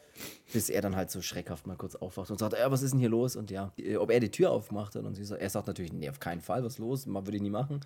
bis 0.51 0.69
er 0.69 0.81
dann 0.81 0.95
halt 0.95 1.09
so 1.09 1.21
schreckhaft 1.21 1.67
mal 1.67 1.77
kurz 1.77 1.95
aufwacht 1.95 2.31
und 2.31 2.39
sagt, 2.39 2.53
ja, 2.53 2.69
was 2.69 2.81
ist 2.81 2.91
denn 2.91 2.99
hier 2.99 3.09
los? 3.09 3.35
Und 3.35 3.51
ja, 3.51 3.71
ob 3.99 4.11
er 4.11 4.19
die 4.19 4.31
Tür 4.31 4.51
aufmacht 4.51 4.95
und 4.95 5.15
sie 5.15 5.23
sagt, 5.23 5.41
er 5.41 5.49
sagt 5.49 5.67
natürlich, 5.67 5.93
nee, 5.93 6.09
auf 6.09 6.19
keinen 6.19 6.41
Fall, 6.41 6.63
was 6.63 6.73
ist 6.73 6.79
los? 6.79 7.05
Man 7.05 7.25
würde 7.25 7.37
ich 7.37 7.43
nie 7.43 7.49
machen. 7.49 7.79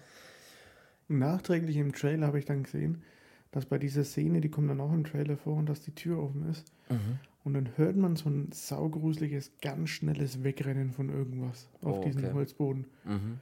Nachträglich 1.07 1.77
im 1.77 1.93
Trailer 1.93 2.27
habe 2.27 2.39
ich 2.39 2.45
dann 2.45 2.63
gesehen, 2.63 3.03
dass 3.51 3.65
bei 3.65 3.77
dieser 3.77 4.03
Szene, 4.03 4.39
die 4.41 4.49
kommt 4.49 4.69
dann 4.69 4.79
auch 4.79 4.93
im 4.93 5.03
Trailer 5.03 5.35
vor, 5.35 5.57
und 5.57 5.67
dass 5.67 5.81
die 5.81 5.93
Tür 5.93 6.19
offen 6.23 6.49
ist. 6.49 6.71
Mhm. 6.89 7.19
Und 7.43 7.53
dann 7.53 7.69
hört 7.75 7.97
man 7.97 8.15
so 8.15 8.29
ein 8.29 8.49
saugruseliges, 8.51 9.51
ganz 9.61 9.89
schnelles 9.89 10.43
Wegrennen 10.43 10.91
von 10.91 11.09
irgendwas 11.09 11.67
auf 11.81 11.99
oh, 11.99 12.03
diesem 12.03 12.33
Holzboden. 12.33 12.85
Mhm. 13.03 13.39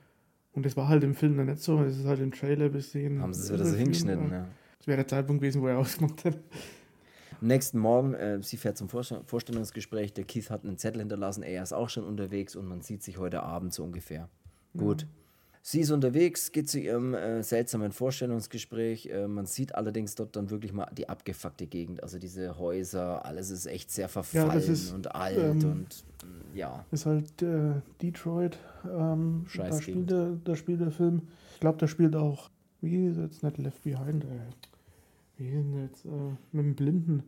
Und 0.54 0.66
das 0.66 0.76
war 0.76 0.88
halt 0.88 1.04
im 1.04 1.14
Film 1.14 1.38
dann 1.38 1.46
nicht 1.46 1.60
so, 1.60 1.80
es 1.84 1.98
ist 1.98 2.06
halt 2.06 2.22
im 2.22 2.32
Trailer 2.32 2.70
bis 2.70 2.92
sehen. 2.92 3.22
Haben 3.22 3.34
sie 3.34 3.44
es 3.44 3.54
wieder 3.54 3.66
so 3.66 3.76
hingeschnitten, 3.76 4.32
ja. 4.32 4.48
Das 4.80 4.88
wäre 4.88 4.98
der 4.98 5.08
Zeitpunkt 5.08 5.42
gewesen, 5.42 5.62
wo 5.62 5.68
er 5.68 5.78
ausgemacht 5.80 6.26
hat. 6.26 6.40
Am 7.42 7.48
nächsten 7.48 7.80
Morgen, 7.80 8.14
äh, 8.14 8.42
sie 8.42 8.58
fährt 8.58 8.78
zum 8.78 8.90
Vorstellungsgespräch, 8.90 10.14
der 10.14 10.26
Keith 10.26 10.50
hat 10.50 10.64
einen 10.64 10.78
Zettel 10.78 11.00
hinterlassen, 11.00 11.44
er 11.44 11.64
ist 11.64 11.74
auch 11.74 11.90
schon 11.90 12.04
unterwegs 12.04 12.56
und 12.56 12.68
man 12.68 12.82
sieht 12.82 13.04
sich 13.04 13.18
heute 13.18 13.44
Abend 13.44 13.74
so 13.74 13.84
ungefähr. 13.84 14.30
Mhm. 14.74 14.80
Gut. 14.80 15.08
Sie 15.62 15.82
ist 15.82 15.92
unterwegs, 15.92 16.52
geht 16.52 16.70
zu 16.70 16.80
ihrem 16.80 17.14
äh, 17.14 17.44
seltsamen 17.44 17.92
Vorstellungsgespräch. 17.92 19.08
Äh, 19.08 19.28
man 19.28 19.46
sieht 19.46 19.76
allerdings 19.76 20.16
dort 20.16 20.36
dann 20.36 20.50
wirklich 20.50 20.72
mal 20.74 20.88
die 20.98 21.10
abgefuckte 21.10 21.68
Gegend. 21.68 22.02
Also 22.02 22.18
diese 22.18 22.58
Häuser, 22.58 23.26
alles 23.26 23.50
ist 23.50 23.66
echt 23.66 23.92
sehr 23.92 24.08
verfallen 24.08 24.50
ja, 24.52 24.74
ist, 24.74 24.94
und 24.94 25.14
alt 25.14 25.38
ähm, 25.38 25.72
und 25.72 26.06
mm, 26.24 26.58
ja. 26.58 26.86
Ist 26.92 27.06
halt 27.06 27.42
äh, 27.42 27.74
Detroit. 28.02 28.58
Ähm, 28.86 29.46
da, 29.56 29.82
spielt 29.82 30.10
der, 30.10 30.38
da 30.44 30.56
spielt 30.56 30.82
der 30.82 30.92
Film. 30.92 31.28
Ich 31.56 31.60
glaube, 31.60 31.78
da 31.78 31.88
spielt 31.88 32.16
auch, 32.16 32.50
wie 32.82 33.08
ist 33.08 33.18
jetzt 33.18 33.44
nicht 33.44 33.58
Left 33.58 33.84
Behind, 33.84 34.24
äh, 34.24 34.28
wie 35.40 35.50
denn 35.50 35.74
jetzt? 35.82 36.06
Äh, 36.06 36.10
mit 36.52 36.66
dem 36.66 36.76
Blinden. 36.76 37.24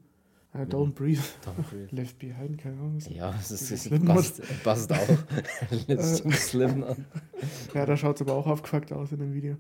Uh, 0.54 0.65
don't, 0.65 0.91
breathe. 0.91 1.21
don't 1.45 1.63
breathe. 1.69 1.88
Left 1.95 2.19
behind, 2.19 2.58
keine 2.58 2.76
Ahnung. 2.76 3.00
Ja, 3.10 3.32
das 3.32 3.52
ist, 3.52 3.71
ist 3.71 4.06
passt, 4.06 4.41
passt 4.63 4.91
auch. 4.91 4.97
Äh, 5.88 5.97
Slim 5.97 6.84
an. 6.84 7.06
Ja, 7.74 7.86
da 7.86 7.95
schaut 7.95 8.17
es 8.17 8.21
aber 8.21 8.34
auch 8.34 8.47
aufgefuckt 8.47 8.91
aus 8.91 9.13
in 9.13 9.19
dem 9.19 9.34
Video. 9.34 9.56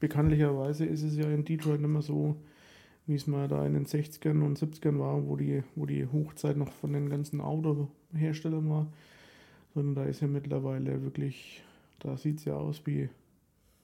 Bekanntlicherweise 0.00 0.84
ist 0.84 1.02
es 1.02 1.16
ja 1.16 1.30
in 1.30 1.46
Detroit 1.46 1.80
nicht 1.80 1.88
mehr 1.88 2.02
so, 2.02 2.36
wie 3.06 3.14
es 3.14 3.26
mal 3.26 3.48
da 3.48 3.64
in 3.64 3.72
den 3.72 3.86
60ern 3.86 4.44
und 4.44 4.58
70ern 4.58 4.98
war, 4.98 5.26
wo 5.26 5.36
die, 5.36 5.64
wo 5.74 5.86
die 5.86 6.06
Hochzeit 6.06 6.58
noch 6.58 6.72
von 6.72 6.92
den 6.92 7.08
ganzen 7.08 7.40
Autoherstellern 7.40 8.68
war. 8.68 8.92
Sondern 9.72 9.94
da 9.94 10.04
ist 10.04 10.20
ja 10.20 10.28
mittlerweile 10.28 11.02
wirklich, 11.02 11.62
da 12.00 12.18
sieht 12.18 12.40
es 12.40 12.44
ja 12.44 12.54
aus 12.54 12.82
wie. 12.84 13.08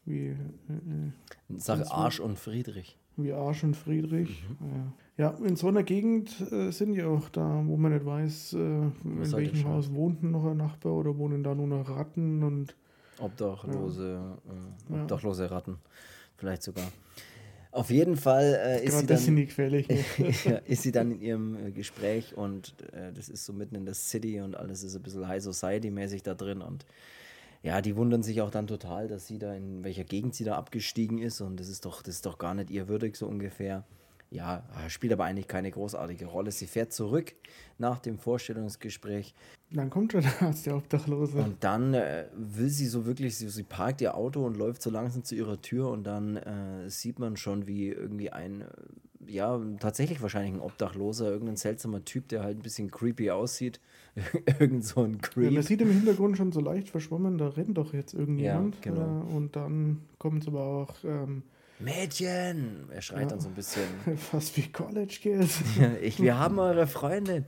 wie 0.05 0.27
äh, 0.27 0.33
äh 0.33 1.57
Sag 1.57 1.91
Arsch 1.91 2.21
und 2.21 2.39
Friedrich 2.39 2.99
wie 3.17 3.33
Arsch 3.33 3.65
und 3.65 3.77
Friedrich. 3.77 4.45
Mhm. 4.61 4.93
Ja. 5.19 5.31
ja, 5.31 5.39
in 5.45 5.57
so 5.57 5.69
einer 5.69 5.83
Gegend 5.83 6.31
äh, 6.53 6.71
sind 6.71 6.95
die 6.95 7.03
auch 7.03 7.29
da, 7.29 7.63
wo 7.67 7.77
man 7.77 7.93
nicht 7.93 8.05
weiß, 8.05 8.55
äh, 8.55 8.59
in 8.59 9.33
welchem 9.33 9.65
Haus 9.65 9.93
wohnt 9.93 10.23
noch 10.23 10.45
ein 10.47 10.57
Nachbar 10.57 10.93
oder 10.93 11.17
wohnen 11.17 11.43
da 11.43 11.55
nur 11.55 11.67
noch 11.67 11.89
Ratten 11.89 12.43
und 12.43 12.75
Obdachlose, 13.19 14.21
ja. 14.91 14.97
äh, 14.97 15.01
Obdachlose 15.03 15.51
Ratten, 15.51 15.77
vielleicht 16.37 16.63
sogar. 16.63 16.91
Auf 17.75 17.91
jeden 17.91 18.17
Fall 18.17 18.57
äh, 18.65 18.85
ist, 18.85 19.01
sie 19.01 19.07
dann, 19.07 19.19
sind 19.19 19.35
die 19.35 19.47
gefährlich, 19.47 19.89
ne? 19.89 20.63
ist 20.67 20.83
sie 20.83 20.93
dann 20.93 21.11
in 21.11 21.21
ihrem 21.21 21.57
äh, 21.67 21.73
Gespräch 21.73 22.37
und 22.37 22.75
äh, 22.93 23.13
das 23.13 23.29
ist 23.29 23.45
so 23.45 23.53
mitten 23.53 23.75
in 23.75 23.85
der 23.85 23.95
City 23.95 24.41
und 24.41 24.57
alles 24.57 24.85
ist 24.85 24.95
ein 24.95 25.03
bisschen 25.03 25.27
High 25.27 25.43
Society 25.43 25.91
mäßig 25.91 26.23
da 26.23 26.35
drin 26.35 26.61
und 26.61 26.87
ja, 27.65 27.81
die 27.81 27.97
wundern 27.97 28.23
sich 28.23 28.43
auch 28.43 28.51
dann 28.51 28.67
total, 28.67 29.09
dass 29.09 29.27
sie 29.27 29.39
da 29.39 29.55
in 29.55 29.83
welcher 29.83 30.05
Gegend 30.05 30.35
sie 30.35 30.45
da 30.45 30.57
abgestiegen 30.57 31.19
ist 31.19 31.41
und 31.41 31.59
das 31.59 31.69
ist 31.69 31.87
doch, 31.87 32.03
das 32.03 32.17
ist 32.17 32.27
doch 32.27 32.37
gar 32.37 32.53
nicht 32.53 32.71
ihr 32.71 32.89
würdig, 32.89 33.17
so 33.17 33.27
ungefähr. 33.27 33.85
Ja, 34.31 34.65
spielt 34.89 35.13
aber 35.13 35.25
eigentlich 35.25 35.49
keine 35.49 35.71
großartige 35.71 36.27
Rolle. 36.27 36.51
Sie 36.51 36.67
fährt 36.67 36.93
zurück 36.93 37.35
nach 37.79 38.01
dem 38.01 38.19
Vorstellungsgespräch. 38.19 39.35
Dann 39.71 39.91
kommt 39.91 40.13
schon 40.13 40.23
der 40.23 40.43
Arzt, 40.43 40.67
der 40.67 40.77
Obdachlose. 40.77 41.39
Und 41.39 41.63
dann 41.65 41.95
äh, 41.95 42.27
will 42.35 42.69
sie 42.69 42.87
so 42.87 43.07
wirklich, 43.07 43.37
sie, 43.37 43.49
sie, 43.49 43.63
parkt 43.63 44.01
ihr 44.01 44.15
Auto 44.15 44.45
und 44.45 44.57
läuft 44.57 44.83
so 44.83 44.91
langsam 44.91 45.25
zu 45.25 45.35
ihrer 45.35 45.63
Tür 45.63 45.89
und 45.89 46.05
dann 46.05 46.37
äh, 46.37 46.91
sieht 46.91 47.19
man 47.19 47.37
schon, 47.37 47.67
wie 47.67 47.89
irgendwie 47.89 48.31
ein 48.31 48.65
ja, 49.29 49.61
tatsächlich 49.81 50.23
wahrscheinlich 50.23 50.55
ein 50.55 50.61
Obdachloser, 50.61 51.31
irgendein 51.31 51.57
seltsamer 51.57 52.05
Typ, 52.05 52.29
der 52.29 52.43
halt 52.43 52.59
ein 52.59 52.63
bisschen 52.63 52.91
creepy 52.91 53.31
aussieht. 53.31 53.81
Irgend 54.61 54.85
so 54.85 55.03
ein 55.03 55.21
Creep. 55.21 55.45
Ja, 55.45 55.51
man 55.51 55.63
sieht 55.63 55.81
im 55.81 55.91
Hintergrund 55.91 56.37
schon 56.37 56.53
so 56.53 56.61
leicht 56.61 56.89
verschwommen, 56.89 57.39
da 57.39 57.49
rennt 57.49 57.77
doch 57.77 57.93
jetzt 57.93 58.15
irgendjemand. 58.15 58.77
Ja, 58.77 58.93
genau. 58.93 59.23
Äh, 59.23 59.35
und 59.35 59.57
dann 59.57 60.03
kommt 60.19 60.43
es 60.43 60.49
aber 60.49 60.63
auch. 60.63 60.93
Ähm, 61.05 61.43
Mädchen! 61.81 62.89
Er 62.91 63.03
schreit 63.03 63.23
ja, 63.23 63.27
dann 63.29 63.41
so 63.41 63.49
ein 63.49 63.55
bisschen. 63.55 63.83
Fast 64.17 64.57
wie 64.57 64.71
College 64.71 65.19
Kids. 65.21 65.61
ich, 66.03 66.23
wir 66.23 66.39
haben 66.39 66.59
eure 66.59 66.87
Freundin. 66.87 67.47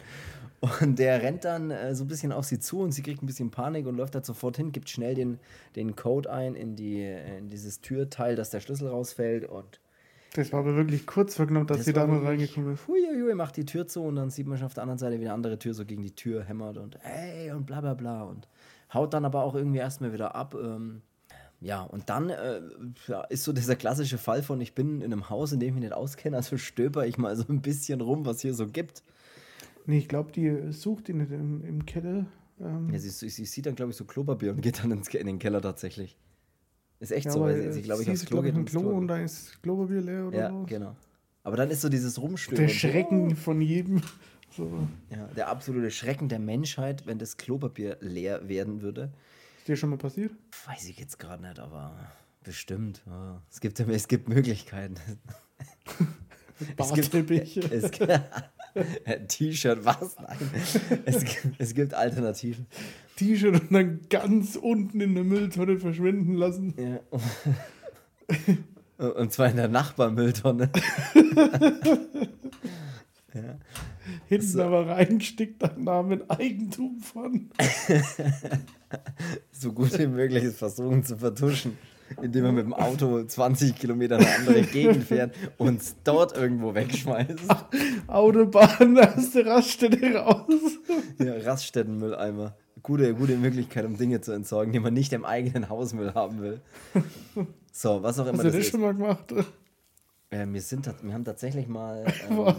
Und 0.80 0.98
der 0.98 1.22
rennt 1.22 1.44
dann 1.44 1.70
äh, 1.70 1.94
so 1.94 2.04
ein 2.04 2.08
bisschen 2.08 2.32
auf 2.32 2.46
sie 2.46 2.58
zu 2.58 2.80
und 2.80 2.92
sie 2.92 3.02
kriegt 3.02 3.22
ein 3.22 3.26
bisschen 3.26 3.50
Panik 3.50 3.86
und 3.86 3.96
läuft 3.96 4.14
da 4.14 4.24
sofort 4.24 4.56
hin, 4.56 4.72
gibt 4.72 4.88
schnell 4.88 5.14
den, 5.14 5.38
den 5.76 5.94
Code 5.94 6.32
ein 6.32 6.54
in, 6.54 6.76
die, 6.76 7.02
in 7.02 7.48
dieses 7.48 7.80
Türteil, 7.80 8.36
dass 8.36 8.50
der 8.50 8.60
Schlüssel 8.60 8.88
rausfällt 8.88 9.44
und 9.44 9.80
das 10.36 10.52
war 10.52 10.60
aber 10.60 10.76
wirklich 10.76 11.06
kurz 11.06 11.34
verknappt, 11.34 11.70
dass 11.70 11.78
das 11.78 11.86
sie 11.86 11.92
da 11.92 12.06
mal 12.06 12.24
reingekommen 12.24 12.74
ist. 12.74 12.86
Huiuiui, 12.86 13.34
macht 13.34 13.56
die 13.56 13.64
Tür 13.64 13.86
zu 13.86 14.02
und 14.02 14.16
dann 14.16 14.30
sieht 14.30 14.46
man 14.46 14.58
schon 14.58 14.66
auf 14.66 14.74
der 14.74 14.82
anderen 14.82 14.98
Seite, 14.98 15.18
wie 15.18 15.24
eine 15.24 15.32
andere 15.32 15.58
Tür 15.58 15.74
so 15.74 15.84
gegen 15.84 16.02
die 16.02 16.14
Tür 16.14 16.44
hämmert 16.44 16.78
und 16.78 16.98
hey 17.00 17.50
und 17.52 17.66
bla 17.66 17.80
bla 17.80 17.94
bla 17.94 18.24
und 18.24 18.48
haut 18.92 19.14
dann 19.14 19.24
aber 19.24 19.42
auch 19.42 19.54
irgendwie 19.54 19.78
erstmal 19.78 20.12
wieder 20.12 20.34
ab. 20.34 20.54
Ähm, 20.54 21.02
ja, 21.60 21.82
und 21.82 22.10
dann 22.10 22.30
äh, 22.30 22.60
ja, 23.08 23.22
ist 23.22 23.44
so 23.44 23.52
dieser 23.52 23.76
klassische 23.76 24.18
Fall 24.18 24.42
von, 24.42 24.60
ich 24.60 24.74
bin 24.74 25.00
in 25.00 25.12
einem 25.12 25.30
Haus, 25.30 25.52
in 25.52 25.60
dem 25.60 25.68
ich 25.68 25.74
mich 25.74 25.84
nicht 25.84 25.94
auskenne, 25.94 26.36
also 26.36 26.58
stöber 26.58 27.06
ich 27.06 27.18
mal 27.18 27.34
so 27.36 27.44
ein 27.48 27.62
bisschen 27.62 28.00
rum, 28.00 28.26
was 28.26 28.40
hier 28.40 28.54
so 28.54 28.66
gibt. 28.66 29.02
Nee, 29.86 29.98
ich 29.98 30.08
glaube, 30.08 30.32
die 30.32 30.72
sucht 30.72 31.08
ihn 31.08 31.20
im, 31.20 31.64
im 31.64 31.86
Keller. 31.86 32.26
Ähm. 32.60 32.90
Ja, 32.92 32.98
sie, 32.98 33.08
sie, 33.08 33.28
sie, 33.28 33.46
sieht 33.46 33.66
dann, 33.66 33.74
glaube 33.74 33.92
ich, 33.92 33.96
so 33.96 34.04
Klopapier 34.04 34.50
und 34.52 34.60
geht 34.60 34.82
dann 34.82 34.90
ins, 34.90 35.08
in 35.08 35.26
den 35.26 35.38
Keller 35.38 35.62
tatsächlich. 35.62 36.18
Ist 36.98 37.12
echt 37.12 37.26
ja, 37.26 37.32
so, 37.32 37.40
weil 37.40 37.72
sie, 37.72 37.82
glaube 37.82 38.02
ich, 38.02 38.10
aufs 38.10 38.24
Klo 38.24 38.42
geht. 38.42 38.66
Klo 38.66 38.80
und 38.80 39.08
da 39.08 39.18
ist 39.18 39.62
Klopapier 39.62 40.00
leer 40.00 40.26
oder 40.28 40.38
Ja, 40.38 40.50
so. 40.50 40.64
genau. 40.64 40.96
Aber 41.42 41.56
dann 41.56 41.70
ist 41.70 41.80
so 41.82 41.88
dieses 41.88 42.20
Rumstören. 42.20 42.62
Der 42.62 42.68
Schrecken 42.68 43.36
von 43.36 43.60
jedem. 43.60 44.02
So. 44.56 44.88
Ja, 45.10 45.26
der 45.36 45.48
absolute 45.48 45.90
Schrecken 45.90 46.30
der 46.30 46.38
Menschheit, 46.38 47.06
wenn 47.06 47.18
das 47.18 47.36
Klopapier 47.36 47.98
leer 48.00 48.48
werden 48.48 48.80
würde. 48.80 49.12
Ist 49.58 49.68
dir 49.68 49.76
schon 49.76 49.90
mal 49.90 49.98
passiert? 49.98 50.32
Weiß 50.66 50.88
ich 50.88 50.98
jetzt 50.98 51.18
gerade 51.18 51.42
nicht, 51.42 51.58
aber 51.58 51.94
bestimmt. 52.42 53.02
Ja. 53.04 53.42
Es, 53.50 53.60
gibt, 53.60 53.78
es 53.78 54.08
gibt 54.08 54.30
Möglichkeiten. 54.30 54.94
Es 56.78 56.90
gibt, 56.94 57.20
T-Shirt, 59.28 59.84
was? 59.84 60.16
Nein. 60.18 60.38
Es, 61.04 61.24
gibt, 61.24 61.54
es 61.58 61.74
gibt 61.74 61.94
Alternativen. 61.94 62.66
T-Shirt 63.16 63.60
und 63.60 63.72
dann 63.72 64.00
ganz 64.10 64.56
unten 64.56 65.00
in 65.00 65.14
der 65.14 65.24
Mülltonne 65.24 65.78
verschwinden 65.78 66.34
lassen. 66.34 66.74
Ja. 66.76 67.00
Und 69.14 69.30
zwar 69.30 69.50
in 69.50 69.56
der 69.56 69.68
Nachbarmülltonne. 69.68 70.70
ja. 73.34 73.58
Hinten 74.26 74.46
so. 74.46 74.62
aber 74.62 74.88
reinsteckt 74.88 75.62
dein 75.62 75.84
Name 75.84 76.24
Eigentum 76.28 77.00
von. 77.00 77.50
so 79.52 79.74
gut 79.74 79.98
wie 79.98 80.06
möglich 80.06 80.44
ist 80.44 80.58
versuchen 80.58 81.04
zu 81.04 81.18
vertuschen 81.18 81.76
indem 82.22 82.44
man 82.44 82.54
mit 82.54 82.64
dem 82.64 82.74
Auto 82.74 83.22
20 83.22 83.74
Kilometer 83.74 84.18
in 84.18 84.24
eine 84.24 84.36
andere 84.36 84.62
Gegend 84.62 85.04
fährt 85.04 85.34
und 85.58 85.80
es 85.80 85.96
dort 86.04 86.36
irgendwo 86.36 86.74
wegschmeißt. 86.74 87.38
Autobahn, 88.06 88.96
erste 88.96 89.46
Raststätte 89.46 90.14
raus. 90.14 90.46
Ja, 91.18 91.34
Raststättenmülleimer. 91.44 92.56
Gute, 92.82 93.14
gute 93.14 93.36
Möglichkeit, 93.36 93.84
um 93.84 93.96
Dinge 93.96 94.20
zu 94.20 94.32
entsorgen, 94.32 94.72
die 94.72 94.80
man 94.80 94.94
nicht 94.94 95.12
im 95.12 95.24
eigenen 95.24 95.68
Hausmüll 95.68 96.14
haben 96.14 96.40
will. 96.40 96.60
So, 97.72 98.02
was 98.02 98.18
auch 98.18 98.26
immer 98.26 98.38
Hast 98.38 98.44
du 98.44 98.50
das, 98.50 98.56
das 98.56 98.66
schon 98.68 98.80
mal 98.80 98.94
gemacht? 98.94 99.32
Äh, 100.30 100.46
wir, 100.48 100.60
sind, 100.60 100.90
wir 101.02 101.14
haben 101.14 101.24
tatsächlich 101.24 101.68
mal. 101.68 102.04
Ähm, 102.30 102.38
was? 102.38 102.56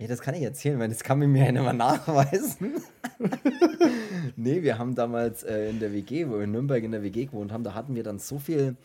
Ja, 0.00 0.06
das 0.06 0.20
kann 0.20 0.36
ich 0.36 0.42
erzählen, 0.42 0.78
weil 0.78 0.88
das 0.88 1.02
kann 1.02 1.18
mir 1.18 1.26
ja 1.26 1.50
mehr 1.50 1.72
nachweisen. 1.72 2.74
nee, 4.36 4.62
wir 4.62 4.78
haben 4.78 4.94
damals 4.94 5.42
äh, 5.42 5.70
in 5.70 5.80
der 5.80 5.92
WG, 5.92 6.28
wo 6.28 6.34
wir 6.34 6.44
in 6.44 6.52
Nürnberg 6.52 6.84
in 6.84 6.92
der 6.92 7.02
WG 7.02 7.26
gewohnt 7.26 7.50
haben, 7.50 7.64
da 7.64 7.74
hatten 7.74 7.96
wir 7.96 8.04
dann 8.04 8.20
so 8.20 8.38
viel 8.38 8.76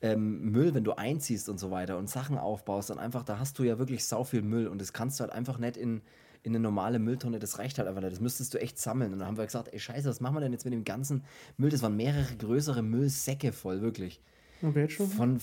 ähm, 0.00 0.52
Müll, 0.52 0.72
wenn 0.72 0.84
du 0.84 0.92
einziehst 0.92 1.48
und 1.48 1.58
so 1.58 1.72
weiter 1.72 1.98
und 1.98 2.08
Sachen 2.08 2.38
aufbaust, 2.38 2.90
dann 2.90 3.00
einfach, 3.00 3.24
da 3.24 3.40
hast 3.40 3.58
du 3.58 3.64
ja 3.64 3.80
wirklich 3.80 4.04
sau 4.04 4.22
viel 4.22 4.42
Müll 4.42 4.68
und 4.68 4.80
das 4.80 4.92
kannst 4.92 5.18
du 5.18 5.22
halt 5.22 5.32
einfach 5.32 5.58
nicht 5.58 5.76
in, 5.76 6.02
in 6.44 6.52
eine 6.52 6.60
normale 6.60 7.00
Mülltonne, 7.00 7.40
das 7.40 7.58
reicht 7.58 7.78
halt 7.78 7.88
einfach 7.88 8.02
nicht. 8.02 8.12
Das 8.12 8.20
müsstest 8.20 8.54
du 8.54 8.60
echt 8.60 8.78
sammeln. 8.78 9.12
Und 9.12 9.18
dann 9.18 9.26
haben 9.26 9.38
wir 9.38 9.46
gesagt, 9.46 9.72
ey 9.72 9.80
Scheiße, 9.80 10.08
was 10.08 10.20
machen 10.20 10.36
wir 10.36 10.40
denn 10.40 10.52
jetzt 10.52 10.64
mit 10.64 10.72
dem 10.72 10.84
ganzen 10.84 11.24
Müll? 11.56 11.70
Das 11.70 11.82
waren 11.82 11.96
mehrere 11.96 12.36
größere 12.36 12.82
Müllsäcke 12.82 13.52
voll, 13.52 13.82
wirklich. 13.82 14.20
Wertstoff? 14.62 15.12
Von, 15.14 15.40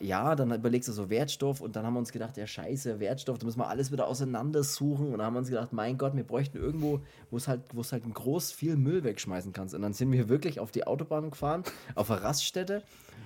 ja, 0.00 0.34
dann 0.34 0.52
überlegst 0.52 0.88
du 0.88 0.92
so 0.92 1.10
Wertstoff 1.10 1.60
und 1.60 1.76
dann 1.76 1.86
haben 1.86 1.94
wir 1.94 2.00
uns 2.00 2.12
gedacht, 2.12 2.36
ja 2.36 2.46
scheiße, 2.46 3.00
Wertstoff, 3.00 3.38
da 3.38 3.46
müssen 3.46 3.58
wir 3.58 3.68
alles 3.68 3.92
wieder 3.92 4.06
auseinandersuchen 4.06 5.06
und 5.06 5.18
dann 5.18 5.26
haben 5.26 5.34
wir 5.34 5.40
uns 5.40 5.48
gedacht, 5.48 5.72
mein 5.72 5.98
Gott, 5.98 6.16
wir 6.16 6.24
bräuchten 6.24 6.58
irgendwo, 6.58 7.00
wo 7.30 7.36
es 7.36 7.48
halt, 7.48 7.62
wo 7.72 7.80
es 7.80 7.92
halt 7.92 8.02
groß 8.12 8.52
viel 8.52 8.76
Müll 8.76 9.04
wegschmeißen 9.04 9.52
kannst. 9.52 9.74
Und 9.74 9.82
dann 9.82 9.92
sind 9.92 10.10
wir 10.12 10.28
wirklich 10.28 10.60
auf 10.60 10.70
die 10.70 10.86
Autobahn 10.86 11.30
gefahren, 11.30 11.62
auf 11.94 12.10
eine 12.10 12.22
Raststätte 12.22 12.82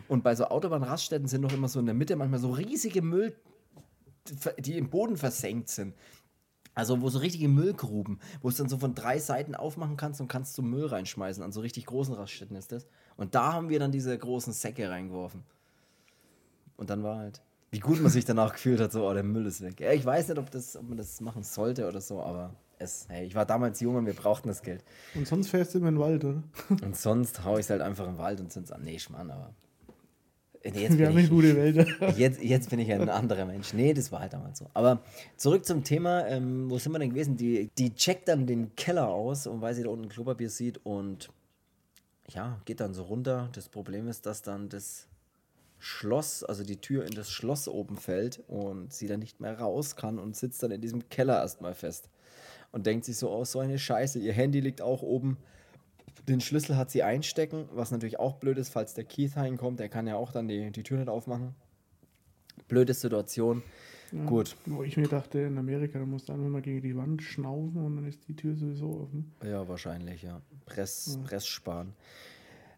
und 0.08 0.22
bei 0.22 0.34
so 0.34 0.44
Autobahnraststätten 0.46 1.28
sind 1.28 1.40
noch 1.40 1.52
immer 1.52 1.68
so 1.68 1.80
in 1.80 1.86
der 1.86 1.94
Mitte 1.94 2.16
manchmal 2.16 2.40
so 2.40 2.50
riesige 2.50 3.02
Müll, 3.02 3.34
die 4.58 4.76
im 4.76 4.90
Boden 4.90 5.16
versenkt 5.16 5.68
sind. 5.68 5.94
Also 6.74 7.02
wo 7.02 7.10
so 7.10 7.18
richtige 7.18 7.48
Müllgruben, 7.48 8.18
wo 8.40 8.48
es 8.48 8.56
dann 8.56 8.68
so 8.68 8.78
von 8.78 8.94
drei 8.94 9.18
Seiten 9.18 9.54
aufmachen 9.54 9.96
kannst 9.96 10.20
und 10.20 10.28
kannst 10.28 10.54
so 10.54 10.62
Müll 10.62 10.86
reinschmeißen. 10.86 11.42
An 11.42 11.52
so 11.52 11.60
richtig 11.60 11.84
großen 11.86 12.14
Raststätten 12.14 12.56
ist 12.56 12.72
das. 12.72 12.86
Und 13.16 13.34
da 13.34 13.52
haben 13.52 13.68
wir 13.68 13.78
dann 13.78 13.92
diese 13.92 14.16
großen 14.16 14.52
Säcke 14.52 14.88
reingeworfen. 14.88 15.42
Und 16.76 16.90
dann 16.90 17.02
war 17.02 17.18
halt, 17.18 17.40
wie 17.70 17.80
gut 17.80 18.00
man 18.00 18.10
sich 18.12 18.24
danach 18.24 18.52
gefühlt 18.52 18.80
hat, 18.80 18.92
so, 18.92 19.08
oh, 19.08 19.14
der 19.14 19.22
Müll 19.22 19.46
ist 19.46 19.62
weg. 19.62 19.80
Ja, 19.80 19.92
ich 19.92 20.04
weiß 20.04 20.28
nicht, 20.28 20.38
ob, 20.38 20.50
das, 20.50 20.76
ob 20.76 20.88
man 20.88 20.98
das 20.98 21.20
machen 21.20 21.42
sollte 21.42 21.86
oder 21.86 22.00
so, 22.00 22.22
aber 22.22 22.54
es, 22.82 23.06
hey, 23.08 23.26
ich 23.26 23.34
war 23.34 23.46
damals 23.46 23.80
jung 23.80 23.96
und 23.96 24.06
wir 24.06 24.14
brauchten 24.14 24.48
das 24.48 24.62
Geld. 24.62 24.84
Und 25.14 25.26
sonst 25.26 25.48
fährst 25.48 25.74
du 25.74 25.78
immer 25.78 25.88
in 25.88 25.94
den 25.94 26.00
Wald, 26.00 26.24
oder? 26.24 26.42
Und 26.82 26.96
sonst 26.96 27.44
hau 27.44 27.54
ich 27.56 27.66
es 27.66 27.70
halt 27.70 27.80
einfach 27.80 28.06
im 28.06 28.18
Wald 28.18 28.40
und 28.40 28.52
sind 28.52 28.70
an. 28.72 28.82
Nee, 28.82 28.98
Schmarrn, 28.98 29.30
aber. 29.30 29.54
Jetzt 30.64 30.96
wir 30.96 31.08
haben 31.08 31.18
ich, 31.18 31.28
gute 31.28 31.56
Wälder. 31.56 31.86
Jetzt, 32.16 32.40
jetzt 32.40 32.70
bin 32.70 32.78
ich 32.78 32.92
ein 32.92 33.08
anderer 33.08 33.44
Mensch. 33.46 33.72
Nee, 33.72 33.94
das 33.94 34.12
war 34.12 34.20
halt 34.20 34.32
damals 34.32 34.60
so. 34.60 34.66
Aber 34.74 35.00
zurück 35.36 35.64
zum 35.64 35.82
Thema, 35.82 36.24
ähm, 36.28 36.70
wo 36.70 36.78
sind 36.78 36.92
wir 36.92 37.00
denn 37.00 37.10
gewesen? 37.10 37.36
Die, 37.36 37.68
die 37.76 37.92
checkt 37.94 38.28
dann 38.28 38.46
den 38.46 38.76
Keller 38.76 39.08
aus 39.08 39.48
und 39.48 39.60
weil 39.60 39.74
sie 39.74 39.82
da 39.82 39.88
unten 39.88 40.08
Klopapier 40.08 40.48
sieht 40.48 40.78
und 40.86 41.30
ja, 42.28 42.60
geht 42.64 42.80
dann 42.80 42.94
so 42.94 43.02
runter. 43.02 43.48
Das 43.52 43.68
Problem 43.68 44.08
ist, 44.08 44.26
dass 44.26 44.42
dann 44.42 44.68
das 44.68 45.08
Schloss, 45.78 46.44
also 46.44 46.62
die 46.62 46.80
Tür 46.80 47.04
in 47.04 47.12
das 47.12 47.30
Schloss 47.30 47.66
oben 47.66 47.96
fällt 47.96 48.40
und 48.46 48.92
sie 48.92 49.08
dann 49.08 49.20
nicht 49.20 49.40
mehr 49.40 49.58
raus 49.58 49.96
kann 49.96 50.18
und 50.18 50.36
sitzt 50.36 50.62
dann 50.62 50.70
in 50.70 50.80
diesem 50.80 51.08
Keller 51.08 51.40
erstmal 51.40 51.74
fest. 51.74 52.08
Und 52.70 52.86
denkt 52.86 53.04
sich 53.04 53.16
so, 53.16 53.30
oh, 53.30 53.44
so 53.44 53.58
eine 53.58 53.78
Scheiße, 53.78 54.18
ihr 54.18 54.32
Handy 54.32 54.60
liegt 54.60 54.80
auch 54.80 55.02
oben. 55.02 55.38
Den 56.28 56.40
Schlüssel 56.40 56.76
hat 56.76 56.90
sie 56.90 57.02
einstecken, 57.02 57.68
was 57.72 57.90
natürlich 57.90 58.18
auch 58.18 58.36
blöd 58.36 58.58
ist, 58.58 58.68
falls 58.68 58.94
der 58.94 59.04
Keith 59.04 59.36
reinkommt, 59.36 59.80
der 59.80 59.88
kann 59.88 60.06
ja 60.06 60.14
auch 60.14 60.30
dann 60.30 60.46
die, 60.46 60.70
die 60.70 60.82
Tür 60.84 60.98
nicht 60.98 61.08
aufmachen. 61.08 61.54
Blöde 62.68 62.94
Situation. 62.94 63.62
Ja, 64.12 64.24
Gut. 64.24 64.56
Wo 64.66 64.82
ich 64.82 64.96
mir 64.96 65.08
dachte, 65.08 65.40
in 65.40 65.56
Amerika, 65.58 65.98
da 65.98 66.04
musst 66.04 66.28
du 66.28 66.34
einfach 66.34 66.48
mal 66.48 66.62
gegen 66.62 66.82
die 66.82 66.96
Wand 66.96 67.22
schnaufen 67.22 67.84
und 67.84 67.96
dann 67.96 68.06
ist 68.06 68.28
die 68.28 68.36
Tür 68.36 68.54
sowieso 68.54 69.02
offen. 69.02 69.32
Ja, 69.42 69.66
wahrscheinlich, 69.66 70.22
ja. 70.22 70.40
Press, 70.66 71.16
ja. 71.18 71.26
Press 71.26 71.46
sparen. 71.46 71.94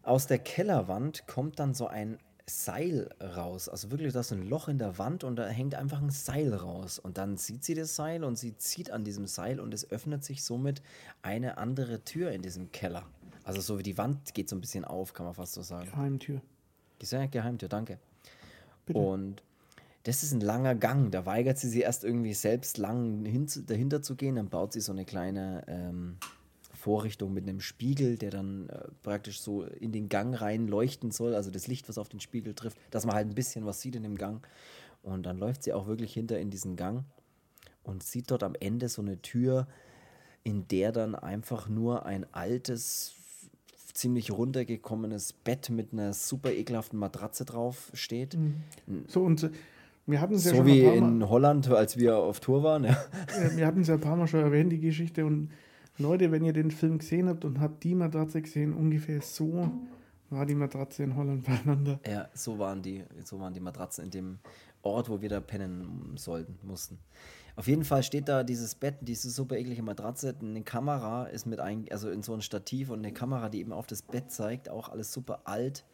Aus 0.03 0.27
der 0.27 0.39
Kellerwand 0.39 1.27
kommt 1.27 1.59
dann 1.59 1.73
so 1.73 1.87
ein 1.87 2.19
Seil 2.47 3.09
raus. 3.19 3.67
Also 3.67 3.91
wirklich, 3.91 4.13
da 4.13 4.19
ist 4.19 4.31
ein 4.31 4.47
Loch 4.47 4.67
in 4.67 4.77
der 4.77 4.97
Wand 4.97 5.23
und 5.23 5.35
da 5.35 5.47
hängt 5.47 5.75
einfach 5.75 6.01
ein 6.01 6.11
Seil 6.11 6.53
raus. 6.53 6.99
Und 6.99 7.17
dann 7.17 7.37
sieht 7.37 7.63
sie 7.63 7.73
das 7.73 7.95
Seil 7.95 8.23
und 8.23 8.37
sie 8.37 8.55
zieht 8.57 8.91
an 8.91 9.03
diesem 9.03 9.25
Seil 9.25 9.59
und 9.59 9.73
es 9.73 9.89
öffnet 9.89 10.23
sich 10.23 10.43
somit 10.43 10.81
eine 11.21 11.57
andere 11.57 12.03
Tür 12.03 12.31
in 12.31 12.43
diesem 12.43 12.71
Keller. 12.71 13.03
Also 13.43 13.61
so 13.61 13.79
wie 13.79 13.83
die 13.83 13.97
Wand 13.97 14.33
geht 14.33 14.47
so 14.47 14.55
ein 14.55 14.61
bisschen 14.61 14.85
auf, 14.85 15.13
kann 15.13 15.25
man 15.25 15.35
fast 15.35 15.53
so 15.53 15.61
sagen. 15.63 15.89
Geheimtür. 15.89 16.41
Geheimtür, 16.99 17.69
danke. 17.69 17.99
Bitte. 18.85 18.99
Und 18.99 19.43
das 20.05 20.21
ist 20.21 20.33
ein 20.33 20.41
langer 20.41 20.75
Gang. 20.75 21.11
Da 21.11 21.25
weigert 21.25 21.57
sie 21.57 21.67
sich 21.67 21.81
erst 21.81 22.03
irgendwie 22.03 22.35
selbst 22.35 22.77
lang 22.77 23.25
hin, 23.25 23.47
dahinter 23.65 24.03
zu 24.03 24.15
gehen. 24.15 24.35
Dann 24.35 24.49
baut 24.49 24.71
sie 24.71 24.79
so 24.79 24.91
eine 24.91 25.03
kleine 25.03 25.63
ähm, 25.67 26.17
Vorrichtung 26.73 27.33
mit 27.33 27.49
einem 27.49 27.59
Spiegel, 27.59 28.15
der 28.15 28.29
dann 28.29 28.69
äh, 28.69 28.87
praktisch 29.01 29.41
so 29.41 29.63
in 29.63 29.91
den 29.91 30.07
Gang 30.07 30.39
rein 30.39 30.67
leuchten 30.67 31.09
soll. 31.09 31.33
Also 31.33 31.49
das 31.49 31.65
Licht, 31.65 31.89
was 31.89 31.97
auf 31.97 32.07
den 32.07 32.19
Spiegel 32.19 32.53
trifft, 32.53 32.77
dass 32.91 33.07
man 33.07 33.15
halt 33.15 33.27
ein 33.27 33.33
bisschen 33.33 33.65
was 33.65 33.81
sieht 33.81 33.95
in 33.95 34.03
dem 34.03 34.15
Gang. 34.15 34.45
Und 35.01 35.25
dann 35.25 35.39
läuft 35.39 35.63
sie 35.63 35.73
auch 35.73 35.87
wirklich 35.87 36.13
hinter 36.13 36.37
in 36.39 36.51
diesen 36.51 36.75
Gang 36.75 37.03
und 37.83 38.03
sieht 38.03 38.29
dort 38.29 38.43
am 38.43 38.53
Ende 38.59 38.89
so 38.89 39.01
eine 39.01 39.19
Tür, 39.23 39.67
in 40.43 40.67
der 40.67 40.91
dann 40.91 41.15
einfach 41.15 41.67
nur 41.67 42.05
ein 42.05 42.31
altes, 42.31 43.15
ziemlich 43.93 44.29
runtergekommenes 44.29 45.33
Bett 45.33 45.71
mit 45.71 45.93
einer 45.93 46.13
super 46.13 46.51
ekelhaften 46.51 46.99
Matratze 46.99 47.43
drauf 47.45 47.89
steht. 47.95 48.35
Mhm. 48.35 49.05
So 49.07 49.23
und 49.23 49.49
wir 50.07 50.21
hatten 50.21 50.35
es 50.35 50.45
ja 50.45 50.51
so 50.51 50.57
schon 50.57 50.65
wie 50.67 50.83
in 50.83 51.27
Holland, 51.27 51.69
als 51.71 51.97
wir 51.97 52.17
auf 52.17 52.39
Tour 52.39 52.63
waren. 52.63 52.83
Ja. 52.83 52.97
Wir 53.55 53.65
hatten 53.65 53.81
es 53.81 53.87
ja 53.87 53.95
ein 53.95 54.01
paar 54.01 54.15
Mal 54.15 54.27
schon 54.27 54.41
erwähnt, 54.41 54.71
die 54.71 54.79
Geschichte. 54.79 55.25
Und 55.25 55.49
Leute, 55.97 56.31
wenn 56.31 56.43
ihr 56.43 56.53
den 56.53 56.71
Film 56.71 56.99
gesehen 56.99 57.27
habt 57.27 57.45
und 57.45 57.59
habt 57.59 57.83
die 57.83 57.95
Matratze 57.95 58.41
gesehen, 58.41 58.73
ungefähr 58.73 59.21
so 59.21 59.71
war 60.29 60.45
die 60.45 60.55
Matratze 60.55 61.03
in 61.03 61.15
Holland 61.15 61.45
beieinander. 61.45 61.99
Ja, 62.07 62.27
so 62.33 62.59
waren 62.59 62.81
die, 62.81 63.03
so 63.23 63.39
waren 63.39 63.53
die 63.53 63.59
Matratzen 63.59 64.05
in 64.05 64.11
dem 64.11 64.39
Ort, 64.81 65.09
wo 65.09 65.21
wir 65.21 65.29
da 65.29 65.39
pennen 65.39 66.13
sollten, 66.15 66.59
mussten. 66.63 66.99
Auf 67.55 67.67
jeden 67.67 67.85
Fall 67.85 68.03
steht 68.03 68.27
da 68.27 68.43
dieses 68.43 68.75
Bett, 68.75 68.95
diese 69.01 69.29
super 69.29 69.55
eklige 69.57 69.81
Matratze, 69.81 70.35
eine 70.39 70.61
Kamera 70.63 71.25
ist 71.25 71.45
mit 71.45 71.59
ein, 71.59 71.85
also 71.89 72.09
in 72.09 72.21
so 72.21 72.33
ein 72.33 72.41
Stativ 72.41 72.89
und 72.89 72.99
eine 72.99 73.13
Kamera, 73.13 73.49
die 73.49 73.59
eben 73.59 73.71
auf 73.71 73.87
das 73.87 74.01
Bett 74.01 74.29
zeigt, 74.29 74.69
auch 74.69 74.89
alles 74.89 75.13
super 75.13 75.41
alt 75.45 75.85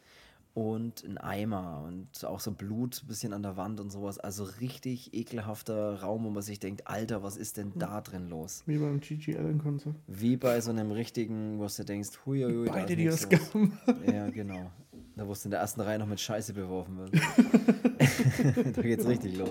und 0.53 1.03
ein 1.03 1.17
Eimer 1.17 1.83
und 1.87 2.25
auch 2.25 2.39
so 2.39 2.51
Blut 2.51 3.01
ein 3.03 3.07
bisschen 3.07 3.33
an 3.33 3.41
der 3.41 3.57
Wand 3.57 3.79
und 3.79 3.89
sowas. 3.89 4.19
Also 4.19 4.43
richtig 4.43 5.13
ekelhafter 5.13 6.01
Raum, 6.01 6.25
wo 6.25 6.29
man 6.29 6.43
sich 6.43 6.59
denkt, 6.59 6.87
Alter, 6.87 7.23
was 7.23 7.37
ist 7.37 7.57
denn 7.57 7.71
da 7.75 8.01
drin 8.01 8.29
los? 8.29 8.63
Wie 8.65 8.77
beim 8.77 8.99
Gigi 8.99 9.37
Allen 9.37 9.59
Konzert. 9.59 9.95
Wie 10.07 10.37
bei 10.37 10.59
so 10.61 10.71
einem 10.71 10.91
richtigen, 10.91 11.59
wo 11.59 11.67
du 11.67 11.83
denkst, 11.83 12.09
huiuiui, 12.25 12.67
Beide 12.67 12.95
die 12.95 13.09
Ausgaben. 13.09 13.79
Ja, 14.05 14.29
genau. 14.29 14.71
Da 15.15 15.27
wo 15.27 15.33
es 15.33 15.45
in 15.45 15.51
der 15.51 15.59
ersten 15.59 15.81
Reihe 15.81 15.99
noch 15.99 16.07
mit 16.07 16.19
Scheiße 16.19 16.53
beworfen 16.53 16.97
wird. 16.97 17.13
da 18.75 18.81
geht's 18.81 19.05
richtig 19.05 19.37
los. 19.37 19.49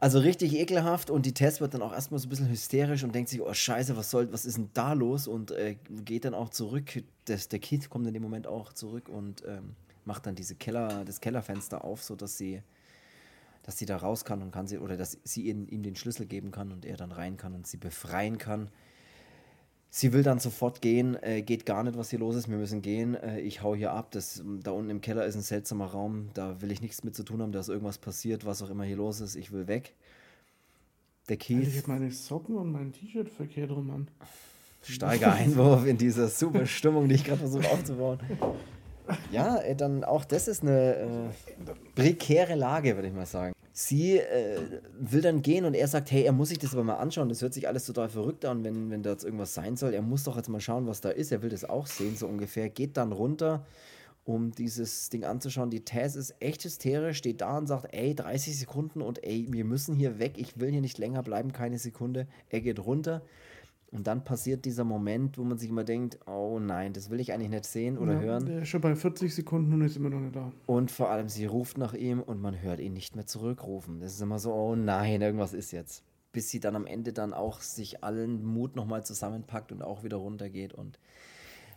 Also 0.00 0.20
richtig 0.20 0.54
ekelhaft 0.54 1.10
und 1.10 1.26
die 1.26 1.34
Tess 1.34 1.60
wird 1.60 1.74
dann 1.74 1.82
auch 1.82 1.92
erstmal 1.92 2.20
so 2.20 2.28
ein 2.28 2.30
bisschen 2.30 2.48
hysterisch 2.48 3.02
und 3.02 3.12
denkt 3.14 3.30
sich, 3.30 3.40
oh 3.40 3.52
scheiße, 3.52 3.96
was 3.96 4.10
soll, 4.10 4.32
was 4.32 4.44
ist 4.44 4.56
denn 4.56 4.70
da 4.72 4.92
los? 4.92 5.26
Und 5.26 5.50
äh, 5.50 5.76
geht 6.04 6.24
dann 6.24 6.34
auch 6.34 6.50
zurück. 6.50 7.02
Das, 7.24 7.48
der 7.48 7.58
Kid 7.58 7.90
kommt 7.90 8.06
in 8.06 8.14
dem 8.14 8.22
Moment 8.22 8.46
auch 8.46 8.72
zurück 8.72 9.08
und 9.08 9.42
ähm, 9.44 9.74
macht 10.04 10.26
dann 10.26 10.36
diese 10.36 10.54
Keller, 10.54 11.04
das 11.04 11.20
Kellerfenster 11.20 11.84
auf, 11.84 12.04
sodass 12.04 12.38
sie, 12.38 12.62
dass 13.64 13.76
sie 13.76 13.86
da 13.86 13.96
raus 13.96 14.24
kann 14.24 14.40
und 14.40 14.52
kann 14.52 14.68
sie, 14.68 14.78
oder 14.78 14.96
dass 14.96 15.18
sie 15.24 15.48
ihm, 15.48 15.66
ihm 15.68 15.82
den 15.82 15.96
Schlüssel 15.96 16.26
geben 16.26 16.52
kann 16.52 16.70
und 16.70 16.84
er 16.84 16.96
dann 16.96 17.10
rein 17.10 17.36
kann 17.36 17.54
und 17.54 17.66
sie 17.66 17.76
befreien 17.76 18.38
kann. 18.38 18.70
Sie 19.90 20.12
will 20.12 20.22
dann 20.22 20.38
sofort 20.38 20.82
gehen, 20.82 21.16
äh, 21.22 21.40
geht 21.42 21.64
gar 21.64 21.82
nicht, 21.82 21.96
was 21.96 22.10
hier 22.10 22.18
los 22.18 22.36
ist. 22.36 22.48
Wir 22.48 22.58
müssen 22.58 22.82
gehen. 22.82 23.14
Äh, 23.14 23.40
ich 23.40 23.62
hau 23.62 23.74
hier 23.74 23.92
ab. 23.92 24.10
Das, 24.10 24.42
da 24.62 24.70
unten 24.70 24.90
im 24.90 25.00
Keller 25.00 25.24
ist 25.24 25.34
ein 25.34 25.42
seltsamer 25.42 25.86
Raum. 25.86 26.28
Da 26.34 26.60
will 26.60 26.70
ich 26.70 26.82
nichts 26.82 27.04
mit 27.04 27.14
zu 27.16 27.22
tun 27.22 27.40
haben. 27.40 27.52
Da 27.52 27.60
ist 27.60 27.68
irgendwas 27.68 27.98
passiert, 27.98 28.44
was 28.44 28.62
auch 28.62 28.70
immer 28.70 28.84
hier 28.84 28.96
los 28.96 29.20
ist. 29.20 29.34
Ich 29.34 29.50
will 29.50 29.66
weg. 29.66 29.94
Der 31.28 31.38
Keith. 31.38 31.66
Ich 31.66 31.78
habe 31.78 31.88
meine 31.88 32.10
Socken 32.10 32.56
und 32.56 32.70
mein 32.70 32.92
T-Shirt 32.92 33.30
verkehrt 33.30 33.70
rum 33.70 33.90
an. 33.90 34.08
Starker 34.82 35.32
Einwurf 35.32 35.86
in 35.86 35.98
dieser 35.98 36.28
super 36.28 36.66
Stimmung, 36.66 37.08
die 37.08 37.16
ich 37.16 37.24
gerade 37.24 37.40
versuche 37.40 37.68
aufzubauen. 37.70 38.20
Ja, 39.32 39.56
äh, 39.58 39.74
dann 39.74 40.04
auch 40.04 40.24
das 40.24 40.48
ist 40.48 40.62
eine 40.62 40.96
äh, 40.96 41.08
prekäre 41.94 42.54
Lage, 42.54 42.94
würde 42.94 43.08
ich 43.08 43.14
mal 43.14 43.26
sagen. 43.26 43.54
Sie 43.80 44.18
äh, 44.18 44.80
will 44.98 45.20
dann 45.22 45.40
gehen 45.40 45.64
und 45.64 45.74
er 45.74 45.86
sagt, 45.86 46.10
hey, 46.10 46.24
er 46.24 46.32
muss 46.32 46.48
sich 46.48 46.58
das 46.58 46.72
aber 46.72 46.82
mal 46.82 46.96
anschauen. 46.96 47.28
Das 47.28 47.42
hört 47.42 47.54
sich 47.54 47.68
alles 47.68 47.86
total 47.86 48.08
verrückt 48.08 48.44
an, 48.44 48.64
wenn, 48.64 48.90
wenn 48.90 49.04
da 49.04 49.10
jetzt 49.10 49.22
irgendwas 49.22 49.54
sein 49.54 49.76
soll. 49.76 49.94
Er 49.94 50.02
muss 50.02 50.24
doch 50.24 50.36
jetzt 50.36 50.48
mal 50.48 50.60
schauen, 50.60 50.88
was 50.88 51.00
da 51.00 51.10
ist. 51.10 51.30
Er 51.30 51.42
will 51.42 51.50
das 51.50 51.64
auch 51.64 51.86
sehen, 51.86 52.16
so 52.16 52.26
ungefähr. 52.26 52.70
Geht 52.70 52.96
dann 52.96 53.12
runter, 53.12 53.64
um 54.24 54.50
dieses 54.50 55.10
Ding 55.10 55.22
anzuschauen. 55.22 55.70
Die 55.70 55.84
Tess 55.84 56.16
ist 56.16 56.34
echt 56.40 56.64
hysterisch, 56.64 57.18
steht 57.18 57.40
da 57.40 57.56
und 57.56 57.68
sagt, 57.68 57.94
ey, 57.94 58.16
30 58.16 58.58
Sekunden 58.58 59.00
und 59.00 59.22
ey, 59.22 59.46
wir 59.48 59.64
müssen 59.64 59.94
hier 59.94 60.18
weg. 60.18 60.32
Ich 60.38 60.58
will 60.58 60.72
hier 60.72 60.80
nicht 60.80 60.98
länger 60.98 61.22
bleiben, 61.22 61.52
keine 61.52 61.78
Sekunde. 61.78 62.26
Er 62.50 62.60
geht 62.60 62.80
runter. 62.80 63.22
Und 63.90 64.06
dann 64.06 64.22
passiert 64.22 64.66
dieser 64.66 64.84
Moment, 64.84 65.38
wo 65.38 65.44
man 65.44 65.56
sich 65.56 65.70
immer 65.70 65.84
denkt, 65.84 66.18
oh 66.26 66.58
nein, 66.58 66.92
das 66.92 67.08
will 67.08 67.20
ich 67.20 67.32
eigentlich 67.32 67.48
nicht 67.48 67.64
sehen 67.64 67.96
oder 67.96 68.14
ja, 68.14 68.20
hören. 68.20 68.46
Der 68.46 68.62
ist 68.62 68.68
schon 68.68 68.82
bei 68.82 68.94
40 68.94 69.34
Sekunden 69.34 69.72
und 69.72 69.82
ist 69.82 69.96
immer 69.96 70.10
noch 70.10 70.20
nicht 70.20 70.36
da. 70.36 70.52
Und 70.66 70.90
vor 70.90 71.08
allem, 71.08 71.30
sie 71.30 71.46
ruft 71.46 71.78
nach 71.78 71.94
ihm 71.94 72.20
und 72.20 72.40
man 72.40 72.60
hört 72.60 72.80
ihn 72.80 72.92
nicht 72.92 73.16
mehr 73.16 73.26
zurückrufen. 73.26 74.00
Das 74.00 74.12
ist 74.12 74.20
immer 74.20 74.38
so, 74.38 74.52
oh 74.52 74.76
nein, 74.76 75.22
irgendwas 75.22 75.54
ist 75.54 75.72
jetzt. 75.72 76.02
Bis 76.32 76.50
sie 76.50 76.60
dann 76.60 76.76
am 76.76 76.86
Ende 76.86 77.14
dann 77.14 77.32
auch 77.32 77.62
sich 77.62 78.04
allen 78.04 78.44
Mut 78.44 78.76
nochmal 78.76 79.04
zusammenpackt 79.04 79.72
und 79.72 79.80
auch 79.80 80.04
wieder 80.04 80.18
runtergeht 80.18 80.74
und 80.74 80.98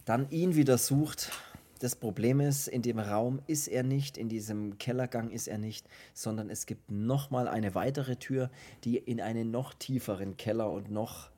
dann 0.03 0.29
ihn 0.31 0.55
wieder 0.55 0.77
sucht. 0.77 1.31
Das 1.79 1.95
Problem 1.95 2.41
ist, 2.41 2.67
in 2.67 2.83
dem 2.83 2.99
Raum 2.99 3.41
ist 3.47 3.67
er 3.67 3.81
nicht, 3.81 4.17
in 4.17 4.29
diesem 4.29 4.77
Kellergang 4.77 5.31
ist 5.31 5.47
er 5.47 5.57
nicht, 5.57 5.87
sondern 6.13 6.49
es 6.49 6.67
gibt 6.67 6.91
nochmal 6.91 7.47
eine 7.47 7.73
weitere 7.73 8.17
Tür, 8.17 8.51
die 8.83 8.97
in 8.97 9.19
einen 9.19 9.49
noch 9.49 9.73
tieferen 9.73 10.37
Keller 10.37 10.69
und 10.69 10.91
noch 10.91 11.30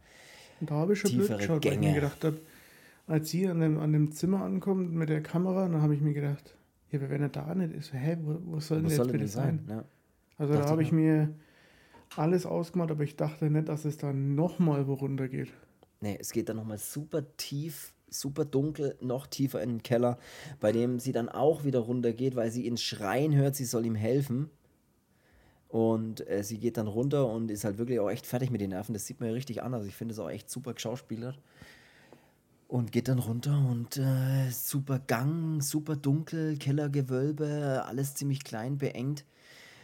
da 0.65 0.75
habe 0.75 0.93
ich 0.93 0.99
schon 0.99 1.11
blöd 1.11 1.37
geschaut, 1.37 1.61
Gänge. 1.61 1.75
weil 1.75 1.83
ich 1.83 1.89
mir 1.89 1.95
gedacht 1.95 2.23
habe, 2.23 2.39
als 3.07 3.29
sie 3.29 3.47
an 3.47 3.59
dem, 3.59 3.79
an 3.79 3.91
dem 3.91 4.11
Zimmer 4.11 4.43
ankommt 4.43 4.93
mit 4.93 5.09
der 5.09 5.21
Kamera, 5.21 5.67
dann 5.67 5.81
habe 5.81 5.95
ich 5.95 6.01
mir 6.01 6.13
gedacht, 6.13 6.55
ja, 6.91 7.01
wenn 7.09 7.21
er 7.21 7.29
da 7.29 7.53
nicht 7.55 7.73
ist, 7.73 7.93
hä, 7.93 8.17
wo, 8.21 8.37
wo 8.45 8.59
soll 8.59 8.81
denn 8.81 8.89
jetzt 8.89 9.11
bitte 9.11 9.27
sein? 9.27 9.63
sein? 9.67 9.77
Ja. 9.77 9.85
Also 10.37 10.53
dachte 10.53 10.65
da 10.65 10.71
habe 10.71 10.83
ich 10.83 10.91
mir 10.91 11.33
alles 12.15 12.45
ausgemacht, 12.45 12.91
aber 12.91 13.03
ich 13.03 13.15
dachte 13.15 13.49
nicht, 13.49 13.67
dass 13.67 13.85
es 13.85 13.97
da 13.97 14.13
nochmal 14.13 14.87
wo 14.87 14.93
runter 14.93 15.27
geht. 15.27 15.51
Nee, 16.01 16.17
es 16.19 16.31
geht 16.31 16.49
dann 16.49 16.57
nochmal 16.57 16.77
super 16.77 17.23
tief, 17.37 17.93
super 18.09 18.45
dunkel, 18.45 18.95
noch 19.01 19.27
tiefer 19.27 19.61
in 19.61 19.69
den 19.69 19.83
Keller, 19.83 20.17
bei 20.59 20.71
dem 20.71 20.99
sie 20.99 21.11
dann 21.11 21.29
auch 21.29 21.63
wieder 21.63 21.79
runter 21.79 22.13
geht, 22.13 22.35
weil 22.35 22.51
sie 22.51 22.65
ihn 22.65 22.77
schreien 22.77 23.33
hört, 23.35 23.55
sie 23.55 23.65
soll 23.65 23.85
ihm 23.85 23.95
helfen. 23.95 24.49
Und 25.73 26.29
äh, 26.29 26.43
sie 26.43 26.59
geht 26.59 26.77
dann 26.77 26.85
runter 26.85 27.25
und 27.25 27.49
ist 27.49 27.63
halt 27.63 27.79
wirklich 27.79 27.99
auch 27.99 28.11
echt 28.11 28.27
fertig 28.27 28.51
mit 28.51 28.61
den 28.61 28.69
Nerven. 28.69 28.93
Das 28.93 29.07
sieht 29.07 29.19
man 29.19 29.29
ja 29.29 29.33
richtig 29.33 29.63
an. 29.63 29.73
Also 29.73 29.87
ich 29.87 29.95
finde 29.95 30.13
es 30.13 30.19
auch 30.19 30.29
echt 30.29 30.47
super 30.47 30.75
geschauspielert. 30.75 31.39
Und 32.67 32.91
geht 32.91 33.07
dann 33.07 33.17
runter 33.17 33.57
und 33.57 33.97
äh, 33.97 34.51
super 34.51 34.99
Gang, 34.99 35.63
super 35.63 35.95
dunkel, 35.95 36.57
Kellergewölbe, 36.57 37.85
alles 37.87 38.13
ziemlich 38.13 38.43
klein, 38.43 38.77
beengt. 38.77 39.25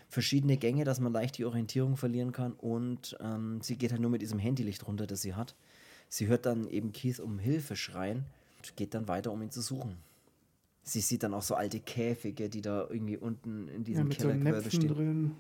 Verschiedene 0.10 0.58
Gänge, 0.58 0.84
dass 0.84 1.00
man 1.00 1.12
leicht 1.12 1.40
die 1.40 1.46
Orientierung 1.46 1.98
verlieren 1.98 2.34
kann. 2.34 2.54
Und 2.54 3.18
ähm, 3.20 3.60
sie 3.64 3.76
geht 3.76 3.92
halt 3.92 4.02
nur 4.02 4.12
mit 4.12 4.22
diesem 4.22 4.38
Handylicht 4.38 4.86
runter, 4.86 5.08
das 5.08 5.24
sie 5.24 5.34
hat. 5.34 5.56
Sie 6.08 6.28
hört 6.28 6.46
dann 6.46 6.68
eben 6.68 6.92
Keith 6.92 7.20
um 7.20 7.40
Hilfe 7.40 7.76
schreien 7.76 8.26
und 8.60 8.76
geht 8.76 8.94
dann 8.94 9.08
weiter, 9.08 9.32
um 9.32 9.42
ihn 9.42 9.50
zu 9.50 9.62
suchen. 9.62 9.98
Sie 10.84 11.02
sieht 11.02 11.24
dann 11.24 11.34
auch 11.34 11.42
so 11.42 11.56
alte 11.56 11.80
Käfige, 11.80 12.48
die 12.48 12.62
da 12.62 12.86
irgendwie 12.88 13.18
unten 13.18 13.68
in 13.70 13.84
diesem 13.84 14.12
ja, 14.12 14.18
Kellergewölbe 14.18 14.62
so 14.62 14.70
stehen. 14.70 14.88
Drin 14.88 15.32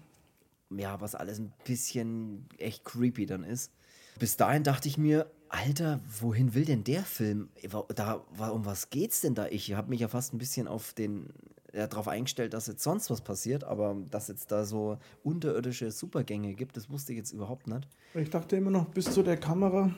ja, 0.70 1.02
was 1.02 1.16
alles 1.16 1.40
ein 1.40 1.52
bisschen 1.66 2.46
echt 2.58 2.86
creepy 2.86 3.26
dann 3.26 3.44
ist. 3.44 3.72
Bis 4.20 4.38
dahin 4.38 4.64
dachte 4.64 4.88
ich 4.88 4.98
mir, 4.98 5.32
Alter, 5.50 6.00
wohin 6.20 6.54
will 6.54 6.66
denn 6.66 6.84
der 6.84 7.04
Film? 7.04 7.50
Da, 7.96 8.24
um 8.52 8.66
was 8.66 8.90
geht's 8.90 9.22
denn 9.22 9.34
da? 9.34 9.48
Ich 9.48 9.74
habe 9.74 9.90
mich 9.90 10.02
ja 10.02 10.08
fast 10.08 10.34
ein 10.34 10.38
bisschen 10.38 10.68
auf 10.68 10.94
den 10.94 11.30
ja, 11.74 11.88
darauf 11.88 12.08
eingestellt, 12.08 12.54
dass 12.54 12.68
jetzt 12.68 12.84
sonst 12.84 13.10
was 13.10 13.22
passiert, 13.22 13.64
aber 13.64 13.96
dass 14.10 14.28
jetzt 14.28 14.52
da 14.52 14.66
so 14.66 14.98
unterirdische 15.24 15.92
Supergänge 15.92 16.54
gibt, 16.54 16.78
das 16.78 16.90
wusste 16.90 17.14
ich 17.14 17.18
jetzt 17.18 17.32
überhaupt 17.32 17.68
nicht. 17.68 17.88
Ich 18.16 18.30
dachte 18.30 18.58
immer 18.58 18.72
noch 18.72 18.86
bis 18.90 19.12
zu 19.12 19.24
der 19.24 19.38
Kamera 19.38 19.94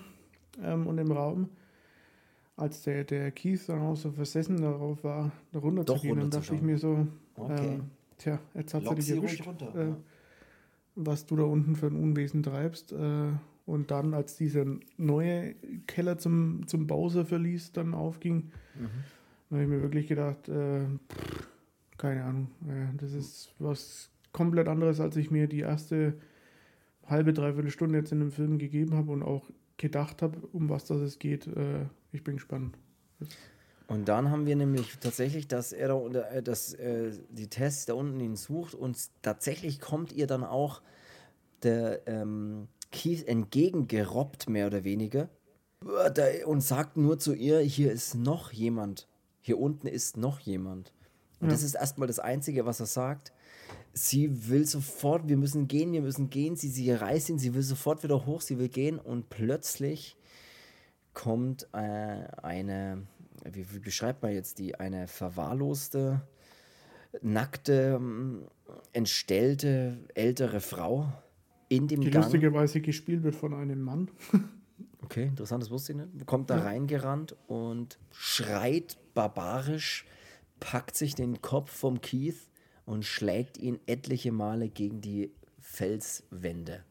ähm, 0.61 0.87
und 0.87 0.97
dem 0.97 1.11
Raum, 1.11 1.49
als 2.57 2.83
der, 2.83 3.03
der 3.03 3.31
Keith 3.31 3.61
dann 3.67 3.81
auch 3.81 3.95
so 3.95 4.11
versessen 4.11 4.61
darauf 4.61 5.03
war, 5.03 5.31
da 5.51 5.59
runter 5.59 5.83
Doch, 5.83 5.97
zu 5.97 6.07
gehen, 6.07 6.19
dann 6.19 6.29
dachte 6.29 6.55
ich 6.55 6.61
mir 6.61 6.77
so, 6.77 7.07
okay. 7.35 7.75
ähm, 7.75 7.91
tja, 8.17 8.39
jetzt 8.53 8.73
hat 8.73 8.83
sie 8.85 8.95
dich 8.95 9.09
erwischt. 9.11 9.45
Runter, 9.45 9.73
äh, 9.75 9.87
ja 9.87 9.97
was 10.95 11.25
du 11.25 11.35
da 11.35 11.43
unten 11.43 11.75
für 11.75 11.87
ein 11.87 11.95
Unwesen 11.95 12.43
treibst. 12.43 12.91
Äh, 12.91 13.31
und 13.65 13.91
dann, 13.91 14.13
als 14.13 14.35
dieser 14.35 14.65
neue 14.97 15.55
Keller 15.87 16.17
zum, 16.17 16.67
zum 16.67 16.87
Bowser 16.87 17.25
verließ, 17.25 17.71
dann 17.73 17.93
aufging, 17.93 18.51
mhm. 18.75 18.89
habe 19.51 19.63
ich 19.63 19.69
mir 19.69 19.81
wirklich 19.81 20.07
gedacht, 20.07 20.49
äh, 20.49 20.85
pff, 21.09 21.47
keine 21.97 22.23
Ahnung, 22.23 22.47
äh, 22.67 22.97
das 22.97 23.13
ist 23.13 23.53
was 23.59 24.09
komplett 24.33 24.67
anderes, 24.67 24.99
als 24.99 25.15
ich 25.17 25.29
mir 25.29 25.47
die 25.47 25.59
erste 25.59 26.15
halbe, 27.05 27.33
dreiviertel 27.33 27.71
Stunde 27.71 27.99
jetzt 27.99 28.11
in 28.11 28.19
dem 28.19 28.31
Film 28.31 28.57
gegeben 28.57 28.95
habe 28.95 29.11
und 29.11 29.23
auch 29.23 29.49
gedacht 29.77 30.21
habe, 30.21 30.39
um 30.51 30.69
was 30.69 30.85
das 30.85 30.99
es 31.01 31.19
geht. 31.19 31.47
Äh, 31.47 31.85
ich 32.11 32.23
bin 32.23 32.35
gespannt. 32.35 32.77
Das 33.19 33.29
und 33.91 34.05
dann 34.05 34.31
haben 34.31 34.45
wir 34.45 34.55
nämlich 34.55 34.99
tatsächlich, 35.01 35.49
dass 35.49 35.73
er 35.73 35.89
da 35.89 36.21
äh, 36.29 36.41
dass 36.41 36.73
äh, 36.75 37.11
die 37.29 37.49
Tess 37.49 37.85
da 37.85 37.93
unten 37.93 38.21
ihn 38.21 38.37
sucht 38.37 38.73
und 38.73 38.97
tatsächlich 39.21 39.81
kommt 39.81 40.13
ihr 40.13 40.27
dann 40.27 40.45
auch 40.45 40.81
der 41.61 42.07
ähm, 42.07 42.69
Keith 42.93 43.27
entgegengerobbt, 43.27 44.49
mehr 44.49 44.67
oder 44.67 44.85
weniger, 44.85 45.27
und 46.45 46.61
sagt 46.61 46.95
nur 46.95 47.19
zu 47.19 47.33
ihr, 47.33 47.59
hier 47.59 47.91
ist 47.91 48.15
noch 48.15 48.53
jemand. 48.53 49.09
Hier 49.41 49.59
unten 49.59 49.87
ist 49.87 50.15
noch 50.15 50.39
jemand. 50.39 50.93
Und 51.41 51.47
ja. 51.47 51.53
das 51.53 51.61
ist 51.61 51.75
erstmal 51.75 52.07
das 52.07 52.19
Einzige, 52.19 52.65
was 52.65 52.79
er 52.79 52.85
sagt. 52.85 53.33
Sie 53.91 54.47
will 54.47 54.65
sofort, 54.65 55.27
wir 55.27 55.35
müssen 55.35 55.67
gehen, 55.67 55.91
wir 55.91 56.01
müssen 56.01 56.29
gehen. 56.29 56.55
Sie, 56.55 56.69
sie 56.69 56.93
reißt 56.93 57.29
ihn, 57.29 57.39
sie 57.39 57.53
will 57.53 57.61
sofort 57.61 58.03
wieder 58.03 58.25
hoch, 58.25 58.39
sie 58.39 58.57
will 58.57 58.69
gehen. 58.69 58.99
Und 58.99 59.29
plötzlich 59.29 60.15
kommt 61.13 61.67
äh, 61.73 61.77
eine, 62.41 63.07
wie, 63.51 63.65
wie, 63.73 63.79
beschreibt 63.79 64.23
man 64.23 64.33
jetzt 64.33 64.59
die, 64.59 64.75
eine 64.75 65.07
verwahrloste, 65.07 66.21
nackte, 67.21 67.95
ähm, 67.95 68.47
entstellte, 68.93 69.97
ältere 70.13 70.61
Frau 70.61 71.11
in 71.71 71.87
dem 71.87 72.01
die 72.01 72.09
Gang. 72.09 72.25
Die 72.25 72.31
lustigerweise 72.31 72.81
gespielt 72.81 73.23
wird 73.23 73.35
von 73.35 73.53
einem 73.53 73.81
Mann. 73.81 74.09
okay, 75.03 75.27
interessant, 75.27 75.63
das 75.63 75.71
wusste 75.71 75.93
ich 75.93 75.97
nicht. 75.99 76.25
Kommt 76.25 76.49
da 76.49 76.57
ja. 76.57 76.63
reingerannt 76.63 77.35
und 77.47 77.97
schreit 78.11 78.97
barbarisch, 79.13 80.05
packt 80.59 80.95
sich 80.95 81.15
den 81.15 81.41
Kopf 81.41 81.71
vom 81.71 82.01
Keith 82.01 82.47
und 82.85 83.05
schlägt 83.05 83.57
ihn 83.57 83.79
etliche 83.85 84.31
Male 84.33 84.67
gegen 84.67 84.99
die 84.99 85.31
Felswände, 85.59 86.83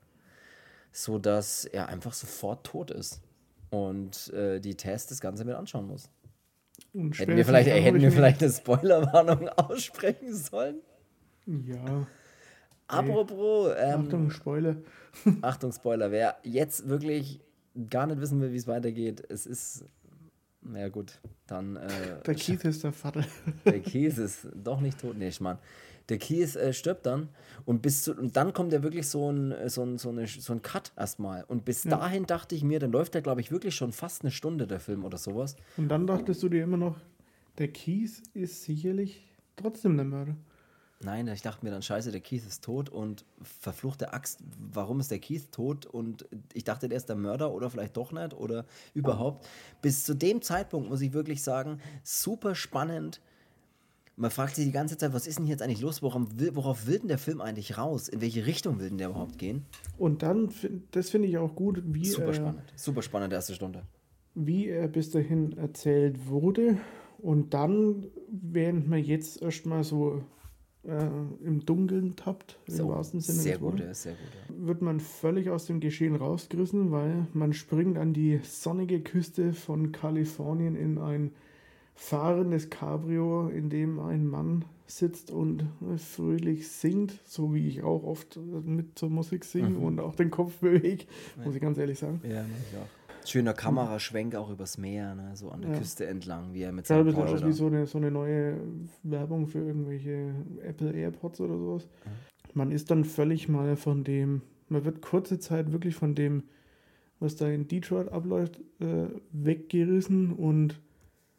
sodass 0.92 1.66
er 1.66 1.88
einfach 1.88 2.14
sofort 2.14 2.64
tot 2.66 2.90
ist 2.90 3.20
und 3.68 4.32
äh, 4.32 4.60
die 4.60 4.76
Tess 4.76 5.06
das 5.06 5.20
Ganze 5.20 5.44
mit 5.44 5.54
anschauen 5.54 5.86
muss. 5.86 6.08
Hätten 6.92 7.36
wir 7.36 7.44
vielleicht, 7.44 7.68
ey, 7.68 7.82
hätten 7.82 8.00
wir 8.00 8.10
vielleicht 8.10 8.42
eine 8.42 8.52
Spoilerwarnung 8.52 9.48
aussprechen 9.56 10.34
sollen? 10.34 10.80
Ja. 11.46 12.06
Apropos. 12.86 13.72
Ähm, 13.78 14.00
Achtung, 14.00 14.30
Spoiler. 14.30 14.76
Achtung, 15.42 15.72
Spoiler. 15.72 16.10
Wer 16.10 16.36
jetzt 16.42 16.88
wirklich 16.88 17.40
gar 17.88 18.06
nicht 18.06 18.20
wissen 18.20 18.40
will, 18.40 18.52
wie 18.52 18.56
es 18.56 18.66
weitergeht, 18.66 19.22
es 19.28 19.46
ist. 19.46 19.84
Na 20.62 20.80
ja, 20.80 20.88
gut, 20.88 21.20
dann. 21.46 21.76
Äh, 21.76 21.88
der 22.26 22.34
Keith 22.34 22.64
ist 22.64 22.84
der 22.84 22.92
Vater. 22.92 23.24
Der 23.64 23.80
Keith 23.80 24.18
ist 24.18 24.48
doch 24.54 24.80
nicht 24.80 25.00
tot. 25.00 25.16
Nee, 25.16 25.30
Mann. 25.40 25.58
Der 26.10 26.18
Keith 26.18 26.56
äh, 26.56 26.72
stirbt 26.72 27.06
dann 27.06 27.28
und 27.64 27.82
bis 27.82 28.04
zu, 28.04 28.14
und 28.14 28.36
dann 28.36 28.52
kommt 28.52 28.72
ja 28.72 28.82
wirklich 28.82 29.08
so 29.08 29.30
ein, 29.30 29.52
äh, 29.52 29.70
so 29.70 29.82
ein, 29.82 29.96
so 29.96 30.10
eine, 30.10 30.26
so 30.26 30.52
ein 30.52 30.60
Cut 30.60 30.92
erstmal. 30.96 31.44
Und 31.44 31.64
bis 31.64 31.84
ja. 31.84 31.90
dahin 31.90 32.26
dachte 32.26 32.54
ich 32.54 32.64
mir, 32.64 32.80
dann 32.80 32.92
läuft 32.92 33.14
der, 33.14 33.22
glaube 33.22 33.40
ich, 33.40 33.50
wirklich 33.50 33.74
schon 33.74 33.92
fast 33.92 34.22
eine 34.22 34.30
Stunde, 34.30 34.66
der 34.66 34.80
Film 34.80 35.04
oder 35.04 35.18
sowas. 35.18 35.56
Und 35.76 35.88
dann 35.88 36.06
dachtest 36.06 36.42
du 36.42 36.48
dir 36.48 36.64
immer 36.64 36.76
noch, 36.76 36.96
der 37.58 37.68
Keith 37.68 38.22
ist 38.34 38.64
sicherlich 38.64 39.26
trotzdem 39.56 39.96
der 39.96 40.06
Mörder. 40.06 40.36
Nein, 41.02 41.28
ich 41.28 41.40
dachte 41.40 41.64
mir 41.64 41.70
dann, 41.70 41.80
scheiße, 41.80 42.12
der 42.12 42.20
Keith 42.20 42.46
ist 42.46 42.62
tot 42.62 42.90
und 42.90 43.24
verfluchte 43.40 44.12
Axt, 44.12 44.40
warum 44.58 45.00
ist 45.00 45.10
der 45.10 45.18
Keith 45.18 45.50
tot? 45.50 45.86
Und 45.86 46.26
ich 46.52 46.64
dachte, 46.64 46.90
der 46.90 46.98
ist 46.98 47.08
der 47.08 47.16
Mörder 47.16 47.52
oder 47.52 47.70
vielleicht 47.70 47.96
doch 47.96 48.12
nicht 48.12 48.34
oder 48.34 48.66
überhaupt. 48.92 49.46
Bis 49.80 50.04
zu 50.04 50.12
dem 50.12 50.42
Zeitpunkt 50.42 50.90
muss 50.90 51.00
ich 51.00 51.14
wirklich 51.14 51.42
sagen, 51.42 51.80
super 52.02 52.54
spannend. 52.54 53.22
Man 54.20 54.30
fragt 54.30 54.54
sich 54.54 54.66
die 54.66 54.72
ganze 54.72 54.98
Zeit, 54.98 55.14
was 55.14 55.26
ist 55.26 55.38
denn 55.38 55.46
jetzt 55.46 55.62
eigentlich 55.62 55.80
los? 55.80 56.02
Worauf 56.02 56.26
will, 56.36 56.54
worauf 56.54 56.86
will 56.86 56.98
denn 56.98 57.08
der 57.08 57.16
Film 57.16 57.40
eigentlich 57.40 57.78
raus? 57.78 58.06
In 58.06 58.20
welche 58.20 58.44
Richtung 58.44 58.78
will 58.78 58.90
denn 58.90 58.98
der 58.98 59.08
überhaupt 59.08 59.38
gehen? 59.38 59.64
Und 59.96 60.22
dann, 60.22 60.50
das 60.90 61.08
finde 61.08 61.26
ich 61.28 61.38
auch 61.38 61.54
gut, 61.54 61.82
wie. 61.86 62.04
Super 62.04 62.34
spannend, 62.34 62.60
äh, 62.68 62.72
super 62.76 63.00
spannend, 63.00 63.32
erste 63.32 63.54
Stunde. 63.54 63.82
wie 64.34 64.68
er 64.68 64.88
bis 64.88 65.08
dahin 65.10 65.56
erzählt 65.56 66.28
wurde. 66.28 66.76
Und 67.16 67.54
dann, 67.54 68.04
während 68.30 68.88
man 68.88 69.02
jetzt 69.02 69.40
erstmal 69.40 69.84
so 69.84 70.22
äh, 70.84 71.06
im 71.42 71.64
Dunkeln 71.64 72.14
tappt, 72.14 72.58
so, 72.66 72.82
im 72.82 72.88
wahrsten 72.90 73.20
Sinne 73.20 73.38
sehr 73.38 73.52
des 73.52 73.60
gut, 73.62 73.80
Wortes, 73.80 74.02
sehr 74.02 74.12
gut. 74.12 74.20
Ja. 74.48 74.66
wird 74.66 74.82
man 74.82 75.00
völlig 75.00 75.48
aus 75.48 75.64
dem 75.64 75.80
Geschehen 75.80 76.14
rausgerissen, 76.14 76.90
weil 76.92 77.26
man 77.32 77.54
springt 77.54 77.96
an 77.96 78.12
die 78.12 78.40
sonnige 78.42 79.00
Küste 79.00 79.54
von 79.54 79.92
Kalifornien 79.92 80.76
in 80.76 80.98
ein 80.98 81.32
fahrendes 81.94 82.70
Cabrio, 82.70 83.48
in 83.48 83.68
dem 83.70 83.98
ein 84.00 84.26
Mann 84.26 84.64
sitzt 84.86 85.30
und 85.30 85.64
fröhlich 85.98 86.68
singt, 86.68 87.20
so 87.24 87.54
wie 87.54 87.68
ich 87.68 87.82
auch 87.82 88.02
oft 88.02 88.36
mit 88.64 88.98
zur 88.98 89.10
Musik 89.10 89.44
singe 89.44 89.70
Mhm. 89.70 89.82
und 89.84 90.00
auch 90.00 90.14
den 90.16 90.30
Kopf 90.30 90.56
bewege, 90.58 91.04
Ja. 91.38 91.44
muss 91.44 91.54
ich 91.54 91.60
ganz 91.60 91.78
ehrlich 91.78 91.98
sagen. 91.98 92.20
Ja, 92.24 92.44
ich 92.44 92.76
auch. 92.78 92.86
Schöner 93.28 93.52
Kameraschwenk 93.52 94.34
auch 94.34 94.50
übers 94.50 94.78
Meer, 94.78 95.14
ne? 95.14 95.30
so 95.34 95.50
an 95.50 95.60
der 95.60 95.72
Ja. 95.72 95.78
Küste 95.78 96.06
entlang, 96.06 96.54
wie 96.54 96.62
er 96.62 96.72
mit 96.72 96.86
seinem 96.86 97.04
bisschen 97.04 97.18
Porsche 97.20 97.34
aus 97.34 97.40
da. 97.42 97.46
wie 97.48 97.52
so 97.52 97.66
eine, 97.66 97.86
so 97.86 97.98
eine 97.98 98.10
neue 98.10 98.56
Werbung 99.02 99.46
für 99.46 99.58
irgendwelche 99.58 100.34
Apple 100.62 100.90
AirPods 100.92 101.40
oder 101.40 101.56
sowas. 101.58 101.86
Man 102.54 102.72
ist 102.72 102.90
dann 102.90 103.04
völlig 103.04 103.48
mal 103.48 103.76
von 103.76 104.02
dem, 104.04 104.40
man 104.70 104.84
wird 104.84 105.02
kurze 105.02 105.38
Zeit 105.38 105.70
wirklich 105.70 105.94
von 105.94 106.14
dem, 106.14 106.44
was 107.20 107.36
da 107.36 107.46
in 107.48 107.68
Detroit 107.68 108.08
abläuft, 108.08 108.60
äh, 108.80 109.06
weggerissen 109.32 110.32
und 110.32 110.80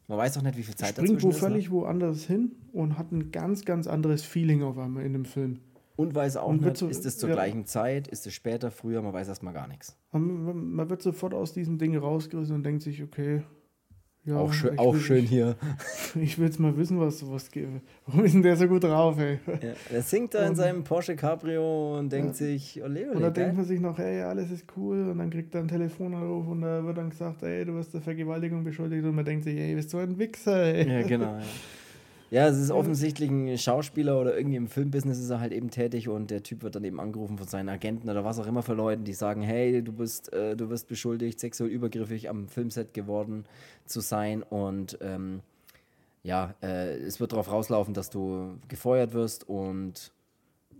Man 0.08 0.18
weiß 0.18 0.36
auch 0.38 0.42
nicht, 0.42 0.58
wie 0.58 0.62
viel 0.62 0.74
Zeit 0.74 0.90
springt 0.90 1.10
wo 1.10 1.14
dazwischen 1.14 1.30
ist. 1.30 1.38
völlig 1.38 1.64
Ne? 1.66 1.70
woanders 1.72 2.24
hin 2.24 2.52
und 2.72 2.98
hat 2.98 3.12
ein 3.12 3.30
ganz, 3.30 3.64
ganz 3.64 3.86
anderes 3.86 4.22
Feeling 4.24 4.62
auf 4.62 4.76
einmal 4.78 5.04
in 5.04 5.12
dem 5.12 5.24
Film. 5.24 5.60
Und 5.96 6.14
weiß 6.14 6.38
auch 6.38 6.48
und 6.48 6.62
nicht, 6.62 6.76
so- 6.78 6.88
ist 6.88 7.04
es 7.06 7.18
zur 7.18 7.28
ja. 7.28 7.34
gleichen 7.36 7.66
Zeit, 7.66 8.08
ist 8.08 8.26
es 8.26 8.32
später, 8.34 8.70
früher, 8.70 9.02
man 9.02 9.12
weiß 9.12 9.28
erstmal 9.28 9.52
gar 9.54 9.68
nichts. 9.68 9.96
Man, 10.10 10.74
man 10.74 10.90
wird 10.90 11.02
sofort 11.02 11.34
aus 11.34 11.52
diesem 11.52 11.78
Ding 11.78 11.96
rausgerissen 11.96 12.54
und 12.56 12.62
denkt 12.64 12.82
sich, 12.82 13.02
okay, 13.02 13.42
ja, 14.24 14.36
auch 14.36 14.52
schön, 14.52 14.78
auch 14.78 14.94
will- 14.94 15.00
schön 15.00 15.24
hier. 15.24 15.56
Ich, 16.14 16.22
ich 16.22 16.38
will 16.38 16.46
jetzt 16.46 16.60
mal 16.60 16.76
wissen, 16.76 17.00
was 17.00 17.28
was 17.30 17.50
geht. 17.50 17.66
Warum 18.06 18.24
ist 18.24 18.34
denn 18.34 18.42
der 18.42 18.56
so 18.56 18.68
gut 18.68 18.84
drauf, 18.84 19.18
ey? 19.18 19.38
Ja, 19.62 19.70
er 19.92 20.02
singt 20.02 20.34
da 20.34 20.42
in 20.44 20.50
Und- 20.50 20.56
seinem 20.56 20.84
Porsche 20.84 21.16
Cabrio 21.16 21.98
und 21.98 22.10
denkt 22.12 22.28
Ja. 22.40 22.46
sich, 22.46 22.82
ole, 22.82 23.10
Und 23.10 23.16
ole, 23.16 23.20
dann 23.24 23.34
denkt 23.34 23.36
geil. 23.36 23.52
man 23.54 23.64
sich 23.64 23.80
noch, 23.80 23.98
ey, 23.98 24.22
alles 24.22 24.50
ist 24.50 24.64
cool. 24.76 25.08
Und 25.10 25.18
dann 25.18 25.30
kriegt 25.30 25.54
er 25.54 25.60
einen 25.60 25.68
Telefonanruf 25.68 26.46
und 26.48 26.60
da 26.62 26.84
wird 26.84 26.98
dann 26.98 27.10
gesagt, 27.10 27.42
ey, 27.42 27.64
du 27.64 27.74
wirst 27.74 27.94
der 27.94 28.00
Vergewaltigung 28.02 28.62
beschuldigt. 28.64 29.04
Und 29.04 29.14
man 29.14 29.24
denkt 29.24 29.44
sich, 29.44 29.56
ey, 29.58 29.74
bist 29.74 29.92
du 29.92 29.98
ein 29.98 30.18
Wichser, 30.18 30.62
ey. 30.74 30.88
Ja, 30.88 31.02
genau. 31.06 31.24
Ja. 31.36 31.42
ja, 32.32 32.48
es 32.48 32.56
ist 32.56 32.70
offensichtlich 32.70 33.30
ein 33.30 33.58
Schauspieler 33.58 34.18
oder 34.18 34.34
irgendwie 34.34 34.56
im 34.56 34.66
Filmbusiness 34.66 35.18
ist 35.18 35.28
er 35.28 35.38
halt 35.38 35.52
eben 35.52 35.70
tätig 35.70 36.08
und 36.08 36.30
der 36.30 36.42
Typ 36.42 36.62
wird 36.62 36.74
dann 36.74 36.82
eben 36.82 36.98
angerufen 36.98 37.36
von 37.36 37.46
seinen 37.46 37.68
Agenten 37.68 38.08
oder 38.08 38.24
was 38.24 38.38
auch 38.38 38.46
immer 38.46 38.62
für 38.62 38.72
Leuten, 38.72 39.04
die 39.04 39.12
sagen, 39.12 39.42
hey, 39.42 39.84
du 39.84 39.92
bist, 39.92 40.32
äh, 40.32 40.56
du 40.56 40.70
wirst 40.70 40.88
beschuldigt, 40.88 41.38
sexuell 41.38 41.68
übergriffig 41.68 42.30
am 42.30 42.48
Filmset 42.48 42.94
geworden 42.94 43.44
zu 43.84 44.00
sein 44.00 44.42
und 44.42 44.96
ähm, 45.02 45.40
ja, 46.22 46.54
äh, 46.62 46.94
es 47.00 47.20
wird 47.20 47.32
darauf 47.32 47.52
rauslaufen, 47.52 47.92
dass 47.92 48.08
du 48.08 48.56
gefeuert 48.66 49.12
wirst 49.12 49.46
und 49.46 50.10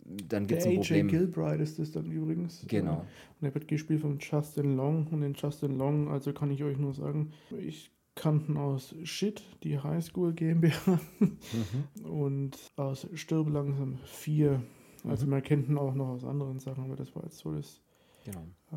dann 0.06 0.46
gibt 0.46 0.62
es 0.62 0.66
ein 0.66 0.78
AJ 0.78 0.86
Problem. 0.86 1.08
Gilbride 1.08 1.62
ist 1.62 1.78
das 1.78 1.92
dann 1.92 2.10
übrigens. 2.10 2.64
Genau. 2.66 3.04
Und 3.40 3.46
er 3.46 3.52
wird 3.52 3.68
gespielt 3.68 4.00
von 4.00 4.18
Justin 4.18 4.76
Long. 4.76 5.06
Und 5.10 5.20
den 5.20 5.34
Justin 5.34 5.76
Long, 5.76 6.08
also 6.10 6.32
kann 6.32 6.50
ich 6.50 6.64
euch 6.64 6.78
nur 6.78 6.94
sagen, 6.94 7.32
ich 7.56 7.90
kannten 8.14 8.56
aus 8.56 8.94
Shit, 9.04 9.42
die 9.62 9.78
Highschool 9.78 10.32
GmbH. 10.34 11.00
Mhm. 11.18 12.04
Und 12.04 12.56
aus 12.76 13.06
Stirb 13.14 13.48
langsam 13.48 13.98
4. 14.04 14.62
Also 15.04 15.24
Mhm. 15.26 15.30
man 15.30 15.42
kennt 15.42 15.68
ihn 15.68 15.78
auch 15.78 15.94
noch 15.94 16.08
aus 16.08 16.24
anderen 16.24 16.58
Sachen, 16.60 16.84
aber 16.84 16.96
das 16.96 17.14
war 17.16 17.24
jetzt 17.24 17.38
so 17.38 17.52
das. 17.54 17.80
genau. 18.24 18.42
Äh, 18.72 18.76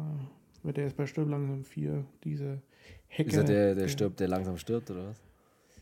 weil 0.63 0.73
der 0.73 0.87
ist 0.87 0.97
bei 0.97 1.05
Stirb 1.05 1.29
langsam 1.29 1.63
4, 1.63 2.03
dieser 2.23 2.61
Hacker. 3.09 3.27
Ist 3.27 3.35
er 3.37 3.43
der, 3.43 3.75
der 3.75 3.87
stirbt, 3.87 4.19
der 4.19 4.27
langsam 4.27 4.57
stirbt 4.57 4.89
oder 4.89 5.09
was? 5.09 5.21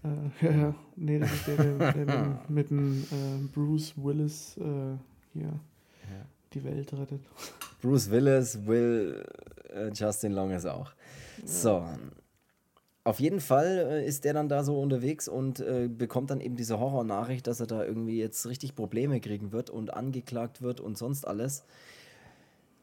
Äh, 0.04 0.30
ja, 0.46 0.52
ja, 0.52 0.76
nee, 0.98 1.20
das 1.20 1.32
ist 1.32 1.48
der, 1.48 1.56
der, 1.58 2.06
der 2.06 2.06
mit, 2.06 2.50
mit 2.50 2.70
dem 2.72 3.04
äh, 3.04 3.48
Bruce 3.54 3.94
Willis 3.96 4.58
äh, 4.58 4.98
hier 5.32 5.44
Ja. 5.44 6.26
die 6.54 6.64
Welt 6.66 6.92
rettet. 6.94 7.22
Bruce 7.82 8.10
Willis, 8.12 8.66
Will, 8.66 9.24
äh, 9.74 9.90
Justin 9.94 10.34
Long 10.34 10.52
ist 10.52 10.66
auch. 10.66 10.92
So. 11.46 11.86
Auf 13.06 13.20
jeden 13.20 13.42
Fall 13.42 13.88
äh, 13.90 14.06
ist 14.06 14.24
der 14.24 14.34
dann 14.34 14.48
da 14.48 14.64
so 14.64 14.80
unterwegs 14.80 15.28
und 15.28 15.60
äh, 15.60 15.90
bekommt 15.90 16.30
dann 16.30 16.40
eben 16.40 16.56
diese 16.56 16.80
Horrornachricht, 16.80 17.46
dass 17.48 17.60
er 17.60 17.68
da 17.68 17.84
irgendwie 17.84 18.18
jetzt 18.18 18.46
richtig 18.48 18.76
Probleme 18.76 19.20
kriegen 19.20 19.52
wird 19.52 19.70
und 19.70 19.94
angeklagt 19.94 20.62
wird 20.62 20.80
und 20.80 20.98
sonst 20.98 21.28
alles. 21.28 21.66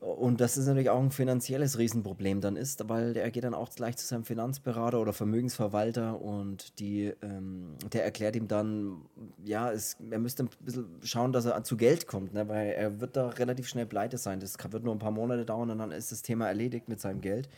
Und 0.00 0.40
das 0.40 0.56
ist 0.56 0.66
natürlich 0.66 0.88
auch 0.88 1.02
ein 1.02 1.10
finanzielles 1.10 1.78
Riesenproblem 1.78 2.40
dann 2.40 2.56
ist, 2.56 2.88
weil 2.88 3.14
er 3.18 3.30
geht 3.30 3.44
dann 3.44 3.52
auch 3.52 3.68
gleich 3.70 3.98
zu 3.98 4.06
seinem 4.06 4.24
Finanzberater 4.24 4.98
oder 4.98 5.12
Vermögensverwalter 5.12 6.20
und 6.22 6.78
die, 6.80 7.12
ähm, 7.20 7.74
der 7.92 8.04
erklärt 8.04 8.34
ihm 8.34 8.48
dann, 8.48 9.02
ja, 9.44 9.70
es, 9.70 9.98
er 10.10 10.18
müsste 10.18 10.44
ein 10.44 10.50
bisschen 10.60 10.86
schauen, 11.02 11.32
dass 11.32 11.44
er 11.44 11.62
zu 11.64 11.76
Geld 11.76 12.06
kommt, 12.06 12.32
ne, 12.32 12.48
weil 12.48 12.70
er 12.70 13.00
wird 13.00 13.14
da 13.14 13.28
relativ 13.28 13.68
schnell 13.68 13.84
pleite 13.84 14.16
sein. 14.16 14.40
Das 14.40 14.56
wird 14.70 14.84
nur 14.84 14.94
ein 14.94 14.98
paar 14.98 15.10
Monate 15.10 15.44
dauern 15.44 15.68
und 15.70 15.78
dann 15.78 15.92
ist 15.92 16.12
das 16.12 16.22
Thema 16.22 16.48
erledigt 16.48 16.88
mit 16.88 16.98
seinem 16.98 17.20
Geld. 17.20 17.50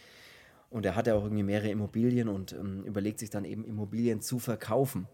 Und 0.72 0.86
er 0.86 0.96
hat 0.96 1.06
ja 1.06 1.14
auch 1.14 1.24
irgendwie 1.24 1.42
mehrere 1.42 1.70
Immobilien 1.70 2.28
und 2.28 2.52
ähm, 2.52 2.84
überlegt 2.84 3.18
sich 3.18 3.30
dann 3.30 3.44
eben 3.44 3.64
Immobilien 3.64 4.20
zu 4.20 4.38
verkaufen. 4.38 5.06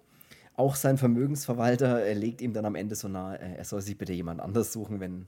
Auch 0.54 0.74
sein 0.74 0.98
Vermögensverwalter 0.98 2.04
äh, 2.04 2.14
legt 2.14 2.40
ihm 2.40 2.52
dann 2.52 2.64
am 2.64 2.74
Ende 2.74 2.94
so 2.94 3.09
nahe, 3.09 3.38
äh, 3.38 3.56
er 3.59 3.64
soll 3.64 3.80
sich 3.80 3.98
bitte 3.98 4.12
jemand 4.12 4.40
anders 4.40 4.72
suchen, 4.72 5.00
wenn 5.00 5.26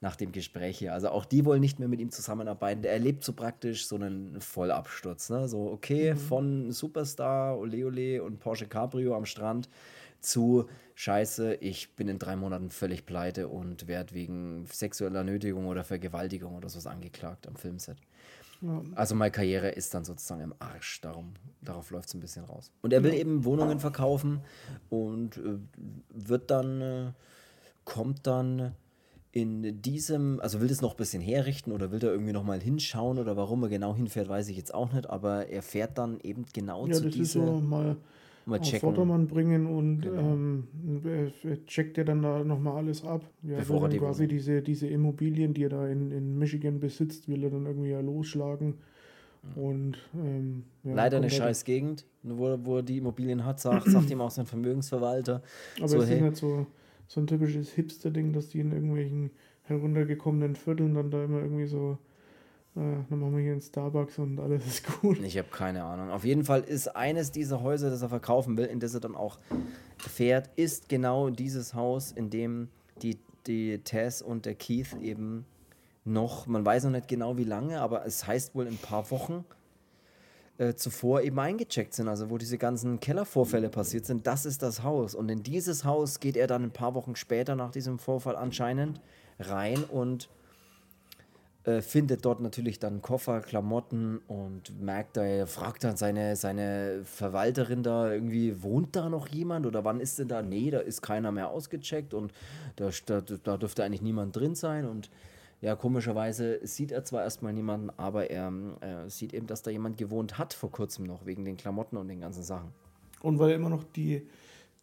nach 0.00 0.16
dem 0.16 0.32
Gespräch 0.32 0.78
hier. 0.78 0.94
Also 0.94 1.10
auch 1.10 1.26
die 1.26 1.44
wollen 1.44 1.60
nicht 1.60 1.78
mehr 1.78 1.88
mit 1.88 2.00
ihm 2.00 2.10
zusammenarbeiten. 2.10 2.82
Der 2.82 2.92
erlebt 2.92 3.22
so 3.22 3.34
praktisch 3.34 3.86
so 3.86 3.96
einen 3.96 4.40
Vollabsturz. 4.40 5.28
Ne? 5.28 5.48
So, 5.48 5.70
okay, 5.70 6.14
von 6.14 6.72
Superstar, 6.72 7.58
Ole 7.58 7.86
Ole 7.86 8.22
und 8.22 8.40
Porsche 8.40 8.66
Cabrio 8.66 9.14
am 9.14 9.26
Strand 9.26 9.68
zu 10.20 10.66
Scheiße, 10.94 11.54
ich 11.54 11.96
bin 11.96 12.08
in 12.08 12.18
drei 12.18 12.36
Monaten 12.36 12.70
völlig 12.70 13.06
pleite 13.06 13.48
und 13.48 13.88
werde 13.88 14.14
wegen 14.14 14.66
sexueller 14.66 15.24
Nötigung 15.24 15.66
oder 15.66 15.82
Vergewaltigung 15.82 16.54
oder 16.56 16.68
sowas 16.68 16.86
angeklagt 16.86 17.46
am 17.48 17.56
Filmset. 17.56 17.96
Ja. 18.62 18.82
Also 18.94 19.14
meine 19.14 19.30
Karriere 19.30 19.70
ist 19.70 19.94
dann 19.94 20.04
sozusagen 20.04 20.42
im 20.42 20.54
Arsch. 20.58 21.00
Darum, 21.00 21.32
darauf 21.62 21.90
läuft 21.90 22.08
es 22.08 22.14
ein 22.14 22.20
bisschen 22.20 22.44
raus. 22.44 22.70
Und 22.82 22.92
er 22.92 23.02
will 23.02 23.14
eben 23.14 23.44
Wohnungen 23.44 23.80
verkaufen 23.80 24.40
und 24.90 25.38
äh, 25.38 25.58
wird 26.10 26.50
dann, 26.50 26.80
äh, 26.80 27.12
kommt 27.84 28.26
dann 28.26 28.74
in 29.32 29.80
diesem, 29.80 30.40
also 30.40 30.60
will 30.60 30.68
das 30.68 30.80
noch 30.80 30.92
ein 30.92 30.96
bisschen 30.96 31.22
herrichten 31.22 31.72
oder 31.72 31.92
will 31.92 32.00
da 32.00 32.08
irgendwie 32.08 32.32
noch 32.32 32.42
mal 32.42 32.60
hinschauen 32.60 33.18
oder 33.18 33.36
warum 33.36 33.62
er 33.62 33.68
genau 33.68 33.94
hinfährt, 33.94 34.28
weiß 34.28 34.48
ich 34.48 34.56
jetzt 34.56 34.74
auch 34.74 34.92
nicht, 34.92 35.08
aber 35.08 35.46
er 35.46 35.62
fährt 35.62 35.98
dann 35.98 36.18
eben 36.20 36.44
genau 36.52 36.86
Ja, 36.86 36.94
zu 36.94 37.04
das 37.04 37.14
ist 37.14 37.32
so 37.32 37.60
mal 37.60 37.96
mal 38.46 38.58
auf 38.58 38.64
checken, 38.66 38.80
Vordermann 38.80 39.26
bringen 39.26 39.66
und 39.66 40.00
Genau. 40.02 40.20
ähm, 40.20 40.64
er, 41.04 41.50
er 41.50 41.64
checkt 41.66 41.98
ja 41.98 42.04
dann 42.04 42.22
da 42.22 42.42
nochmal 42.44 42.76
alles 42.78 43.04
ab. 43.04 43.24
Ja, 43.42 43.58
Bevor 43.58 43.82
er 43.82 43.88
dann 43.90 43.98
quasi 43.98 44.22
Wohnung- 44.24 44.28
diese, 44.28 44.62
diese 44.62 44.86
Immobilien, 44.88 45.54
die 45.54 45.64
er 45.64 45.68
da 45.70 45.86
in, 45.88 46.10
in 46.10 46.38
Michigan 46.38 46.80
besitzt, 46.80 47.28
will 47.28 47.44
er 47.44 47.50
dann 47.50 47.66
irgendwie 47.66 47.90
ja 47.90 48.00
losschlagen. 48.00 48.74
Und 49.56 49.96
ähm, 50.14 50.64
ja, 50.84 50.94
Leider 50.94 51.16
eine 51.16 51.26
halt- 51.28 51.34
scheiß 51.34 51.64
Gegend, 51.64 52.04
wo, 52.22 52.58
wo 52.62 52.76
er 52.76 52.82
die 52.82 52.98
Immobilien 52.98 53.44
hat, 53.44 53.58
sagt, 53.60 53.86
sagt 53.88 54.10
ihm 54.10 54.20
auch 54.20 54.30
sein 54.30 54.44
Vermögensverwalter. 54.46 55.42
Aber 55.78 55.88
so, 55.88 55.98
es 56.02 56.08
hey. 56.10 56.16
ist 56.16 56.22
nicht 56.22 56.36
so, 56.36 56.66
so 57.06 57.20
ein 57.20 57.26
typisches 57.26 57.70
Hipster-Ding, 57.72 58.32
dass 58.34 58.48
die 58.50 58.60
in 58.60 58.72
irgendwelchen 58.72 59.30
heruntergekommenen 59.62 60.56
Vierteln 60.56 60.94
dann 60.94 61.10
da 61.10 61.24
immer 61.24 61.40
irgendwie 61.40 61.66
so, 61.66 61.96
äh, 62.76 62.80
dann 63.08 63.18
machen 63.18 63.36
wir 63.36 63.42
hier 63.42 63.52
einen 63.52 63.60
Starbucks 63.60 64.18
und 64.18 64.38
alles 64.38 64.66
ist 64.66 65.00
gut. 65.00 65.18
Ich 65.18 65.36
habe 65.36 65.48
keine 65.48 65.84
Ahnung. 65.84 66.10
Auf 66.10 66.24
jeden 66.24 66.44
Fall 66.44 66.60
ist 66.60 66.88
eines 66.88 67.32
dieser 67.32 67.62
Häuser, 67.62 67.90
das 67.90 68.02
er 68.02 68.08
verkaufen 68.08 68.56
will, 68.56 68.66
in 68.66 68.80
das 68.80 68.94
er 68.94 69.00
dann 69.00 69.16
auch 69.16 69.38
fährt, 69.98 70.50
ist 70.56 70.88
genau 70.88 71.30
dieses 71.30 71.74
Haus, 71.74 72.12
in 72.12 72.30
dem 72.30 72.68
die, 73.02 73.18
die 73.46 73.78
Tess 73.78 74.22
und 74.22 74.46
der 74.46 74.54
Keith 74.54 74.96
eben 75.00 75.46
noch, 76.04 76.46
man 76.46 76.64
weiß 76.64 76.84
noch 76.84 76.92
nicht 76.92 77.08
genau 77.08 77.36
wie 77.36 77.44
lange, 77.44 77.80
aber 77.80 78.06
es 78.06 78.26
heißt 78.26 78.54
wohl 78.54 78.66
ein 78.66 78.78
paar 78.78 79.10
Wochen 79.10 79.44
äh, 80.58 80.74
zuvor 80.74 81.22
eben 81.22 81.38
eingecheckt 81.38 81.94
sind, 81.94 82.08
also 82.08 82.30
wo 82.30 82.38
diese 82.38 82.58
ganzen 82.58 83.00
Kellervorfälle 83.00 83.68
passiert 83.68 84.06
sind, 84.06 84.26
das 84.26 84.46
ist 84.46 84.62
das 84.62 84.82
Haus. 84.82 85.14
Und 85.14 85.28
in 85.28 85.42
dieses 85.42 85.84
Haus 85.84 86.20
geht 86.20 86.36
er 86.36 86.46
dann 86.46 86.62
ein 86.62 86.70
paar 86.70 86.94
Wochen 86.94 87.16
später 87.16 87.56
nach 87.56 87.70
diesem 87.70 87.98
Vorfall 87.98 88.36
anscheinend 88.36 89.00
rein 89.38 89.82
und 89.84 90.28
äh, 91.70 91.82
findet 91.82 92.24
dort 92.24 92.40
natürlich 92.40 92.78
dann 92.78 93.02
Koffer, 93.02 93.40
Klamotten 93.40 94.18
und 94.26 94.80
merkt 94.80 95.16
da, 95.16 95.24
er 95.24 95.46
fragt 95.46 95.84
dann 95.84 95.96
seine, 95.96 96.36
seine 96.36 97.02
Verwalterin 97.04 97.82
da 97.82 98.12
irgendwie, 98.12 98.62
wohnt 98.62 98.96
da 98.96 99.08
noch 99.08 99.28
jemand 99.28 99.66
oder 99.66 99.84
wann 99.84 100.00
ist 100.00 100.18
denn 100.18 100.28
da? 100.28 100.42
Nee, 100.42 100.70
da 100.70 100.80
ist 100.80 101.02
keiner 101.02 101.32
mehr 101.32 101.48
ausgecheckt 101.50 102.14
und 102.14 102.32
da, 102.76 102.90
da, 103.06 103.20
da 103.20 103.56
dürfte 103.56 103.84
eigentlich 103.84 104.02
niemand 104.02 104.36
drin 104.36 104.54
sein 104.54 104.86
und 104.86 105.10
ja, 105.60 105.76
komischerweise 105.76 106.66
sieht 106.66 106.90
er 106.90 107.04
zwar 107.04 107.22
erstmal 107.22 107.52
niemanden, 107.52 107.90
aber 107.96 108.30
er 108.30 108.52
äh, 108.80 109.08
sieht 109.10 109.34
eben, 109.34 109.46
dass 109.46 109.62
da 109.62 109.70
jemand 109.70 109.98
gewohnt 109.98 110.38
hat 110.38 110.54
vor 110.54 110.70
kurzem 110.70 111.04
noch, 111.04 111.26
wegen 111.26 111.44
den 111.44 111.56
Klamotten 111.58 111.98
und 111.98 112.08
den 112.08 112.20
ganzen 112.20 112.42
Sachen. 112.42 112.70
Und 113.20 113.38
weil 113.38 113.50
immer 113.50 113.68
noch 113.68 113.84
die 113.84 114.26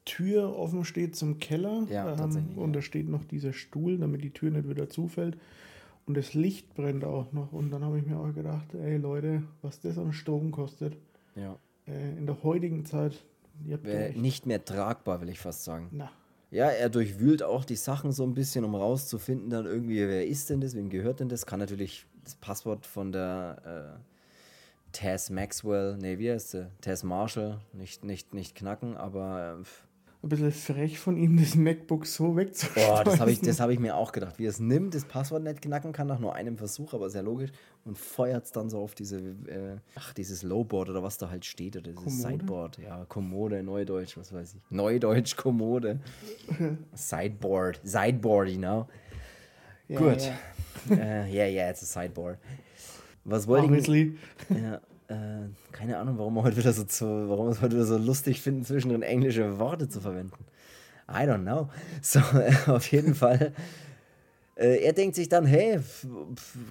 Tür 0.05 0.55
offen 0.55 0.85
steht 0.85 1.15
zum 1.15 1.39
Keller 1.39 1.85
Ja, 1.89 2.13
ähm, 2.13 2.53
und 2.55 2.69
ja. 2.69 2.73
da 2.73 2.81
steht 2.81 3.09
noch 3.09 3.25
dieser 3.25 3.53
Stuhl, 3.53 3.97
damit 3.97 4.23
die 4.23 4.29
Tür 4.29 4.51
nicht 4.51 4.69
wieder 4.69 4.87
zufällt. 4.87 5.37
Und 6.07 6.15
das 6.17 6.33
Licht 6.33 6.73
brennt 6.73 7.03
auch 7.03 7.31
noch. 7.33 7.51
Und 7.51 7.69
dann 7.69 7.83
habe 7.83 7.99
ich 7.99 8.05
mir 8.05 8.17
auch 8.17 8.33
gedacht, 8.33 8.73
ey 8.73 8.97
Leute, 8.97 9.43
was 9.61 9.79
das 9.81 9.97
an 9.97 10.13
Strom 10.13 10.51
kostet. 10.51 10.97
Ja. 11.35 11.57
Äh, 11.85 12.17
in 12.17 12.25
der 12.25 12.41
heutigen 12.43 12.85
Zeit. 12.85 13.23
ihr 13.65 13.75
habt 13.75 13.85
Wär 13.85 13.99
recht. 14.09 14.17
nicht 14.17 14.45
mehr 14.45 14.63
tragbar, 14.63 15.21
will 15.21 15.29
ich 15.29 15.39
fast 15.39 15.63
sagen. 15.65 15.89
Na, 15.91 16.09
Ja, 16.49 16.67
er 16.67 16.89
durchwühlt 16.89 17.43
auch 17.43 17.65
die 17.65 17.75
Sachen 17.75 18.11
so 18.13 18.23
ein 18.23 18.33
bisschen, 18.33 18.63
um 18.63 18.73
rauszufinden, 18.73 19.49
dann 19.49 19.65
irgendwie, 19.65 19.97
wer 19.99 20.25
ist 20.25 20.49
denn 20.49 20.61
das, 20.61 20.75
wem 20.75 20.89
gehört 20.89 21.19
denn 21.19 21.29
das? 21.29 21.45
Kann 21.45 21.59
natürlich 21.59 22.05
das 22.23 22.35
Passwort 22.35 22.85
von 22.85 23.11
der 23.11 23.97
äh, 23.99 24.91
Tess 24.93 25.29
Maxwell, 25.29 25.97
nee, 25.97 26.17
wie 26.17 26.31
heißt 26.31 26.51
sie? 26.51 26.71
Tess 26.79 27.03
Marshall, 27.03 27.59
nicht, 27.73 28.05
nicht, 28.05 28.33
nicht 28.33 28.55
knacken, 28.55 28.95
aber 28.95 29.59
äh, 29.59 29.63
ein 30.27 30.29
bisschen 30.29 30.51
frech 30.51 30.99
von 30.99 31.17
ihm, 31.17 31.39
das 31.39 31.55
MacBook 31.55 32.05
so 32.05 32.35
wegzuschmeißen. 32.35 32.93
boah, 32.93 33.03
das 33.03 33.19
habe 33.19 33.31
ich, 33.31 33.39
das 33.41 33.59
hab 33.59 33.69
ich 33.69 33.79
mir 33.79 33.95
auch 33.95 34.11
gedacht. 34.11 34.37
Wie 34.37 34.45
er 34.45 34.49
es 34.49 34.59
nimmt, 34.59 34.93
das 34.93 35.05
Passwort 35.05 35.43
nicht 35.43 35.61
knacken 35.61 35.93
kann, 35.93 36.07
nach 36.07 36.19
nur 36.19 36.35
einem 36.35 36.57
Versuch, 36.57 36.93
aber 36.93 37.09
sehr 37.09 37.23
logisch, 37.23 37.51
und 37.85 37.97
feuert 37.97 38.45
es 38.45 38.51
dann 38.51 38.69
so 38.69 38.79
auf 38.79 38.93
diese, 38.95 39.17
äh, 39.17 39.77
ach, 39.95 40.13
dieses 40.13 40.43
Lowboard 40.43 40.89
oder 40.89 41.01
was 41.03 41.17
da 41.17 41.29
halt 41.29 41.45
steht, 41.45 41.77
oder 41.77 41.91
dieses 41.91 42.03
Kommode? 42.03 42.37
Sideboard, 42.37 42.77
ja, 42.79 43.05
Kommode, 43.05 43.63
Neudeutsch, 43.63 44.17
was 44.17 44.33
weiß 44.33 44.55
ich. 44.55 44.61
Neudeutsch, 44.69 45.35
Kommode. 45.35 45.99
Sideboard, 46.93 47.79
Sideboard, 47.83 48.49
you 48.49 48.57
know. 48.57 48.87
Ja, 49.87 49.99
Gut. 49.99 50.31
ja. 50.89 50.95
äh, 50.95 51.33
ja, 51.33 51.45
ja, 51.45 51.69
it's 51.69 51.83
a 51.83 51.85
sideboard. 51.85 52.37
Was 53.23 53.47
wollte 53.47 53.75
ich? 53.75 54.13
Ja, 54.49 54.81
äh, 55.07 55.49
keine 55.71 55.97
Ahnung, 55.97 56.17
warum 56.17 56.35
wir 56.35 56.43
heute 56.43 56.57
wieder 56.57 56.73
so 56.73 56.83
zu, 56.83 57.05
warum 57.05 57.47
es 57.47 57.61
heute 57.61 57.75
wieder 57.75 57.85
so 57.85 57.97
lustig 57.97 58.41
finden, 58.41 58.65
zwischendrin 58.65 59.01
englische 59.01 59.59
Worte 59.59 59.87
zu 59.87 60.01
verwenden. 60.01 60.45
I 61.09 61.23
don't 61.23 61.43
know. 61.43 61.69
So, 62.01 62.19
äh, 62.19 62.53
auf 62.67 62.91
jeden 62.91 63.15
Fall. 63.15 63.53
Äh, 64.55 64.83
er 64.83 64.93
denkt 64.93 65.15
sich 65.15 65.29
dann, 65.29 65.45
hey, 65.45 65.79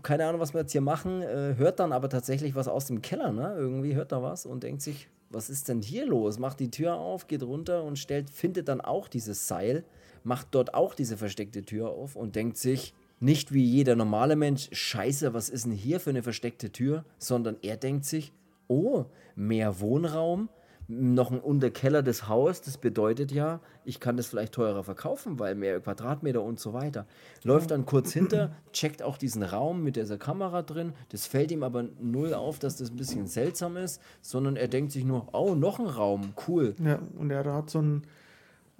keine 0.02 0.26
Ahnung, 0.26 0.40
was 0.40 0.52
wir 0.52 0.60
jetzt 0.62 0.72
hier 0.72 0.80
machen, 0.80 1.22
äh, 1.22 1.54
hört 1.56 1.80
dann 1.80 1.92
aber 1.92 2.08
tatsächlich 2.08 2.54
was 2.54 2.68
aus 2.68 2.86
dem 2.86 3.00
Keller, 3.00 3.32
ne? 3.32 3.54
Irgendwie 3.56 3.94
hört 3.94 4.12
er 4.12 4.22
was 4.22 4.44
und 4.44 4.62
denkt 4.62 4.82
sich, 4.82 5.08
was 5.30 5.50
ist 5.50 5.68
denn 5.68 5.82
hier 5.82 6.06
los? 6.06 6.38
Macht 6.38 6.60
die 6.60 6.70
Tür 6.70 6.94
auf, 6.94 7.26
geht 7.28 7.42
runter 7.42 7.84
und 7.84 7.98
stellt, 7.98 8.30
findet 8.30 8.68
dann 8.68 8.80
auch 8.80 9.08
dieses 9.08 9.48
Seil, 9.48 9.84
macht 10.24 10.48
dort 10.50 10.74
auch 10.74 10.94
diese 10.94 11.16
versteckte 11.16 11.62
Tür 11.62 11.90
auf 11.90 12.16
und 12.16 12.36
denkt 12.36 12.56
sich, 12.58 12.94
nicht 13.18 13.52
wie 13.52 13.64
jeder 13.64 13.96
normale 13.96 14.36
Mensch, 14.36 14.68
scheiße, 14.72 15.34
was 15.34 15.48
ist 15.48 15.64
denn 15.64 15.72
hier 15.72 16.00
für 16.00 16.10
eine 16.10 16.22
versteckte 16.22 16.70
Tür, 16.70 17.04
sondern 17.18 17.56
er 17.62 17.76
denkt 17.76 18.04
sich, 18.04 18.32
oh, 18.68 19.06
mehr 19.34 19.80
Wohnraum, 19.80 20.48
noch 20.88 21.32
ein 21.32 21.40
Unterkeller 21.40 22.02
des 22.02 22.28
Haus, 22.28 22.60
das 22.60 22.78
bedeutet 22.78 23.32
ja, 23.32 23.60
ich 23.84 23.98
kann 23.98 24.16
das 24.16 24.26
vielleicht 24.26 24.52
teurer 24.52 24.84
verkaufen, 24.84 25.38
weil 25.38 25.54
mehr 25.54 25.80
Quadratmeter 25.80 26.42
und 26.42 26.60
so 26.60 26.72
weiter. 26.72 27.06
Läuft 27.42 27.72
dann 27.72 27.86
kurz 27.86 28.12
hinter, 28.12 28.54
checkt 28.72 29.02
auch 29.02 29.18
diesen 29.18 29.42
Raum 29.42 29.82
mit 29.82 29.96
dieser 29.96 30.18
Kamera 30.18 30.62
drin. 30.62 30.92
Das 31.08 31.26
fällt 31.26 31.50
ihm 31.50 31.62
aber 31.62 31.84
null 32.00 32.34
auf, 32.34 32.58
dass 32.58 32.76
das 32.76 32.90
ein 32.90 32.96
bisschen 32.96 33.26
seltsam 33.26 33.76
ist, 33.76 34.00
sondern 34.20 34.56
er 34.56 34.68
denkt 34.68 34.92
sich 34.92 35.04
nur, 35.04 35.34
oh, 35.34 35.54
noch 35.54 35.80
ein 35.80 35.86
Raum, 35.86 36.34
cool. 36.46 36.74
Ja, 36.84 37.00
und 37.18 37.30
er 37.30 37.44
hat 37.52 37.70
so 37.70 37.80
ein. 37.80 38.02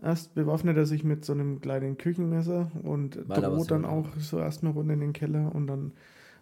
Erst 0.03 0.34
bewaffnet 0.34 0.76
er 0.76 0.84
sich 0.86 1.05
mit 1.05 1.24
so 1.24 1.32
einem 1.32 1.61
kleinen 1.61 1.97
Küchenmesser 1.97 2.70
und 2.82 3.16
er 3.16 3.28
was 3.28 3.40
droht 3.40 3.70
dann 3.70 3.84
auch 3.84 4.07
so 4.18 4.38
erstmal 4.38 4.72
runter 4.72 4.92
in 4.94 5.01
den 5.01 5.12
Keller 5.14 5.55
und 5.55 5.66
dann, 5.66 5.92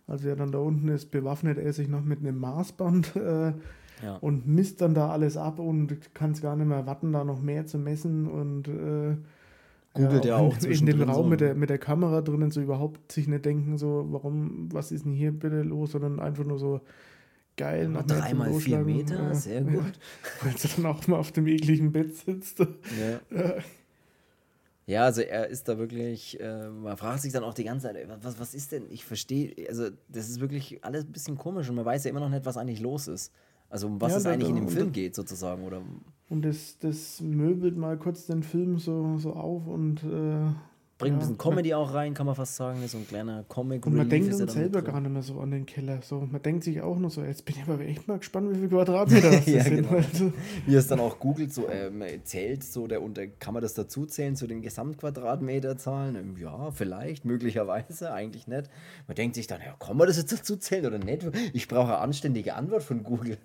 als 0.09 0.25
er 0.25 0.35
dann 0.37 0.51
da 0.53 0.59
unten 0.59 0.89
ist, 0.89 1.11
bewaffnet 1.13 1.59
er 1.59 1.73
sich 1.73 1.89
noch 1.89 2.03
mit 2.05 2.19
einem 2.19 2.39
Maßband 2.41 3.15
äh, 3.17 3.53
Ja. 4.03 4.17
und 4.21 4.49
misst 4.49 4.81
dann 4.81 4.93
da 4.95 5.11
alles 5.11 5.37
ab 5.37 5.61
und 5.61 6.15
kann 6.15 6.33
es 6.33 6.43
gar 6.43 6.57
nicht 6.57 6.67
mehr 6.67 6.85
warten, 6.85 7.13
da 7.13 7.23
noch 7.25 7.41
mehr 7.41 7.65
zu 7.65 7.79
messen 7.79 8.27
und 8.27 8.67
äh, 8.69 9.17
Googelt 9.95 10.25
ja 10.25 10.37
in- 10.41 10.45
auch 10.47 10.55
in, 10.55 10.61
zwischendrin 10.61 10.99
dem 10.99 11.09
Raum 11.11 11.25
so. 11.27 11.31
mit 11.31 11.41
der, 11.41 11.55
mit 11.55 11.71
der 11.71 11.79
Kamera 11.79 12.23
drinnen 12.23 12.51
so 12.51 12.61
überhaupt 12.61 13.13
sich 13.13 13.29
nicht 13.29 13.45
denken, 13.45 13.79
so, 13.79 14.07
warum, 14.11 14.69
was 14.73 14.91
ist 14.91 15.05
denn 15.05 15.13
hier 15.13 15.31
bitte 15.31 15.63
los, 15.63 15.93
sondern 15.93 16.19
einfach 16.19 16.45
nur 16.45 16.59
so 16.59 16.81
geil. 17.57 17.91
zum 17.93 18.07
Dreimal 18.07 18.53
vier 18.55 18.79
Meter, 18.81 19.31
äh, 19.31 19.35
sehr 19.35 19.63
gut. 19.63 19.93
Weil 20.43 20.53
er 20.53 20.71
dann 20.77 20.87
auch 20.87 21.07
mal 21.07 21.17
auf 21.17 21.33
dem 21.33 21.47
ekligen 21.47 21.93
Bett 21.93 22.17
sitzt. 22.17 22.61
Ja. 22.61 23.55
Ja, 24.87 25.05
also 25.05 25.23
er 25.23 25.49
ist 25.49 25.67
da 25.67 25.79
wirklich, 25.79 26.39
äh, 26.41 26.69
man 26.69 26.97
fragt 26.99 27.23
sich 27.23 27.33
dann 27.33 27.43
auch 27.43 27.55
die 27.55 27.65
ganze 27.65 27.87
Zeit, 27.87 28.07
was, 28.23 28.39
was 28.39 28.55
ist 28.55 28.71
denn, 28.73 28.85
ich 28.91 29.05
verstehe, 29.05 29.55
also 29.69 29.89
das 30.09 30.29
ist 30.29 30.41
wirklich 30.41 30.85
alles 30.85 31.05
ein 31.05 31.13
bisschen 31.13 31.39
komisch 31.39 31.71
und 31.71 31.77
man 31.77 31.87
weiß 31.87 32.05
ja 32.05 32.11
immer 32.11 32.21
noch 32.21 32.29
nicht, 32.29 32.45
was 32.45 32.59
eigentlich 32.59 32.81
los 32.81 33.09
ist. 33.09 33.33
Also 33.71 33.87
um 33.87 33.99
was 34.01 34.13
Ja, 34.13 34.19
es 34.19 34.27
eigentlich 34.27 34.51
in 34.51 34.57
dem 34.57 34.69
Film 34.69 34.93
geht 34.93 35.15
sozusagen, 35.15 35.65
oder? 35.65 35.81
Und 36.29 36.45
das, 36.45 36.79
das 36.81 37.23
möbelt 37.23 37.79
mal 37.79 37.97
kurz 37.97 38.27
den 38.27 38.43
Film 38.43 38.79
so, 38.79 39.17
so 39.17 39.33
auf 39.33 39.67
und, 39.67 40.03
äh, 40.05 40.53
Bringt 41.05 41.17
ein 41.17 41.21
bisschen 41.21 41.39
Comedy 41.39 41.75
auch 41.75 41.95
rein, 41.95 42.15
kann 42.15 42.27
man 42.27 42.35
fast 42.35 42.57
sagen, 42.57 42.81
so 42.87 42.99
ein 42.99 43.07
kleiner 43.07 43.45
Comic 43.49 43.87
und 43.87 43.95
man 43.95 44.09
denkt 44.09 44.33
dann 44.33 44.49
selber 44.49 44.83
gar 44.83 45.01
nicht 45.01 45.13
mehr 45.13 45.23
so 45.23 45.39
an 45.41 45.51
den 45.51 45.67
Keller. 45.67 46.01
So, 46.03 46.21
man 46.31 46.43
denkt 46.43 46.65
sich 46.65 46.81
auch 46.83 46.99
nur 46.99 47.11
so, 47.11 47.23
jetzt 47.23 47.45
bin 47.45 47.57
ich 47.57 47.63
aber 47.69 47.81
echt 47.81 48.09
mal 48.09 48.19
gespannt, 48.19 48.51
wie 48.51 48.57
viele 48.57 48.69
Quadratmeter 48.69 49.31
das 49.31 49.47
Ja, 49.47 49.63
sind. 49.63 49.77
genau. 49.77 49.97
Also, 49.97 50.33
Wie 50.67 50.75
es 50.75 50.87
dann 50.89 51.01
auch 51.01 51.19
googelt, 51.19 51.53
so 51.53 51.69
ähm, 51.69 52.03
zählt 52.25 52.65
so 52.65 52.87
der 52.87 53.03
unter 53.03 53.27
kann 53.27 53.55
man 53.55 53.63
das 53.63 53.75
dazu 53.75 54.07
zählen 54.07 54.37
zu 54.37 54.47
den 54.47 54.63
Gesamtquadratmeterzahlen? 54.63 56.17
Ähm, 56.17 56.37
ja, 56.41 56.71
vielleicht, 56.71 57.25
möglicherweise, 57.25 58.13
eigentlich 58.13 58.47
nicht. 58.47 58.71
Man 59.07 59.15
denkt 59.15 59.35
sich 59.37 59.47
dann, 59.47 59.61
ja, 59.61 59.75
kann 59.79 59.97
man 59.97 60.07
das 60.07 60.17
jetzt 60.17 60.33
dazu 60.33 60.57
zählen 60.57 60.87
oder 60.87 60.99
nicht? 60.99 61.27
Ich 61.53 61.69
brauche 61.69 61.89
eine 61.89 61.99
anständige 61.99 62.55
Antwort 62.55 62.83
von 62.83 63.03
Google. 63.03 63.39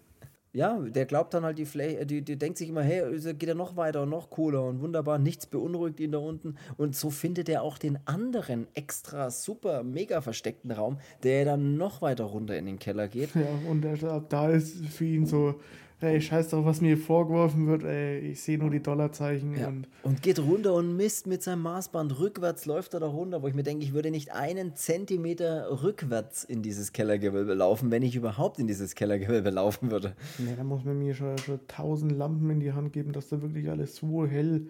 Ja, 0.51 0.79
der 0.79 1.05
glaubt 1.05 1.33
dann 1.35 1.43
halt 1.43 1.59
die 1.59 1.65
Fläche, 1.65 2.07
die, 2.07 2.23
die 2.23 2.35
denkt 2.35 2.57
sich 2.57 2.69
immer, 2.69 2.81
hey, 2.81 3.03
geht 3.19 3.49
ja 3.49 3.53
noch 3.53 3.75
weiter 3.75 4.03
und 4.03 4.09
noch 4.09 4.31
cooler 4.31 4.63
und 4.63 4.81
wunderbar, 4.81 5.19
nichts 5.19 5.45
beunruhigt 5.45 5.99
ihn 5.99 6.11
da 6.11 6.17
unten. 6.17 6.55
Und 6.75 6.95
so 6.95 7.11
findet 7.11 7.49
er 7.49 7.61
auch 7.61 7.77
den 7.77 7.99
anderen 8.05 8.67
extra 8.73 9.29
super 9.29 9.83
mega 9.83 10.21
versteckten 10.21 10.71
Raum, 10.71 10.97
der 11.21 11.45
dann 11.45 11.77
noch 11.77 12.01
weiter 12.01 12.23
runter 12.23 12.57
in 12.57 12.65
den 12.65 12.79
Keller 12.79 13.07
geht. 13.07 13.35
ja, 13.35 13.41
und 13.69 13.85
er, 13.85 14.01
ab 14.11 14.25
da 14.29 14.49
ist 14.49 14.85
für 14.87 15.05
ihn 15.05 15.27
so, 15.27 15.59
hey, 16.01 16.21
scheiß 16.21 16.49
drauf, 16.49 16.65
was 16.65 16.79
mir 16.81 16.97
vorgeworfen 16.97 17.67
wird, 17.67 17.83
ey, 17.83 18.19
ich 18.19 18.41
sehe 18.41 18.57
nur 18.57 18.69
die 18.69 18.81
Dollarzeichen 18.81 19.57
Ja. 19.57 19.67
und 19.67 19.87
Und 20.03 20.21
geht 20.21 20.39
runter 20.39 20.73
und 20.73 20.95
misst 20.95 21.27
mit 21.27 21.43
seinem 21.43 21.61
Maßband. 21.63 22.19
Rückwärts 22.19 22.65
läuft 22.65 22.93
er 22.93 23.01
da 23.01 23.07
runter, 23.07 23.41
wo 23.41 23.47
ich 23.47 23.53
mir 23.53 23.63
denke, 23.63 23.83
ich 23.83 23.93
würde 23.93 24.09
nicht 24.09 24.31
einen 24.33 24.75
Zentimeter 24.75 25.83
rückwärts 25.83 26.43
in 26.45 26.61
dieses 26.61 26.93
Kellergewölbe 26.93 27.53
laufen, 27.53 27.91
wenn 27.91 28.01
ich 28.03 28.15
überhaupt 28.15 28.59
in 28.59 28.67
dieses 28.67 28.95
Kellergewölbe 28.95 29.49
laufen 29.49 29.91
würde. 29.91 30.13
Ne, 30.37 30.53
da 30.55 30.63
muss 30.63 30.85
man 30.85 30.97
mir 30.99 31.13
schon, 31.15 31.37
schon 31.37 31.59
tausend 31.67 32.13
Lampen 32.13 32.49
in 32.49 32.59
die 32.61 32.71
Hand 32.71 32.93
geben, 32.93 33.11
dass 33.11 33.27
da 33.29 33.41
wirklich 33.41 33.69
alles 33.69 33.95
so 33.97 34.25
hell 34.25 34.67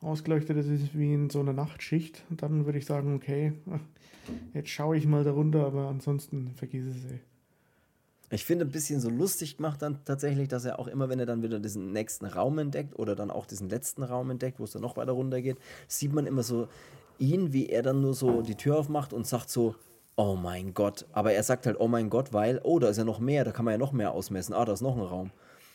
ausgeleuchtet 0.00 0.56
ist 0.58 0.96
wie 0.96 1.12
in 1.14 1.30
so 1.30 1.40
einer 1.40 1.52
Nachtschicht. 1.52 2.24
Und 2.30 2.42
dann 2.42 2.66
würde 2.66 2.78
ich 2.78 2.86
sagen, 2.86 3.14
okay, 3.14 3.52
jetzt 4.54 4.68
schaue 4.68 4.96
ich 4.96 5.06
mal 5.06 5.24
darunter, 5.24 5.64
aber 5.66 5.88
ansonsten 5.88 6.50
vergiss 6.54 6.84
es, 6.84 7.10
ey. 7.10 7.20
Ich 8.30 8.44
finde 8.44 8.66
ein 8.66 8.70
bisschen 8.70 9.00
so 9.00 9.08
lustig 9.08 9.56
gemacht 9.56 9.80
dann 9.80 10.04
tatsächlich, 10.04 10.48
dass 10.48 10.64
er 10.64 10.78
auch 10.78 10.86
immer, 10.86 11.08
wenn 11.08 11.18
er 11.18 11.26
dann 11.26 11.42
wieder 11.42 11.58
diesen 11.60 11.92
nächsten 11.92 12.26
Raum 12.26 12.58
entdeckt 12.58 12.98
oder 12.98 13.16
dann 13.16 13.30
auch 13.30 13.46
diesen 13.46 13.70
letzten 13.70 14.02
Raum 14.02 14.30
entdeckt, 14.30 14.60
wo 14.60 14.64
es 14.64 14.72
dann 14.72 14.82
noch 14.82 14.96
weiter 14.96 15.12
runter 15.12 15.40
geht, 15.40 15.56
sieht 15.86 16.12
man 16.12 16.26
immer 16.26 16.42
so 16.42 16.68
ihn, 17.18 17.52
wie 17.52 17.68
er 17.68 17.82
dann 17.82 18.00
nur 18.02 18.14
so 18.14 18.42
die 18.42 18.54
Tür 18.54 18.78
aufmacht 18.78 19.12
und 19.12 19.26
sagt 19.26 19.48
so, 19.48 19.74
oh 20.16 20.34
mein 20.34 20.74
Gott. 20.74 21.06
Aber 21.12 21.32
er 21.32 21.42
sagt 21.42 21.66
halt, 21.66 21.80
oh 21.80 21.88
mein 21.88 22.10
Gott, 22.10 22.32
weil, 22.32 22.60
oh, 22.64 22.78
da 22.78 22.88
ist 22.88 22.98
ja 22.98 23.04
noch 23.04 23.20
mehr, 23.20 23.44
da 23.44 23.52
kann 23.52 23.64
man 23.64 23.72
ja 23.72 23.78
noch 23.78 23.92
mehr 23.92 24.12
ausmessen. 24.12 24.54
Ah, 24.54 24.64
da 24.64 24.72
ist 24.72 24.82
noch 24.82 24.96
ein 24.96 25.02
Raum. 25.02 25.30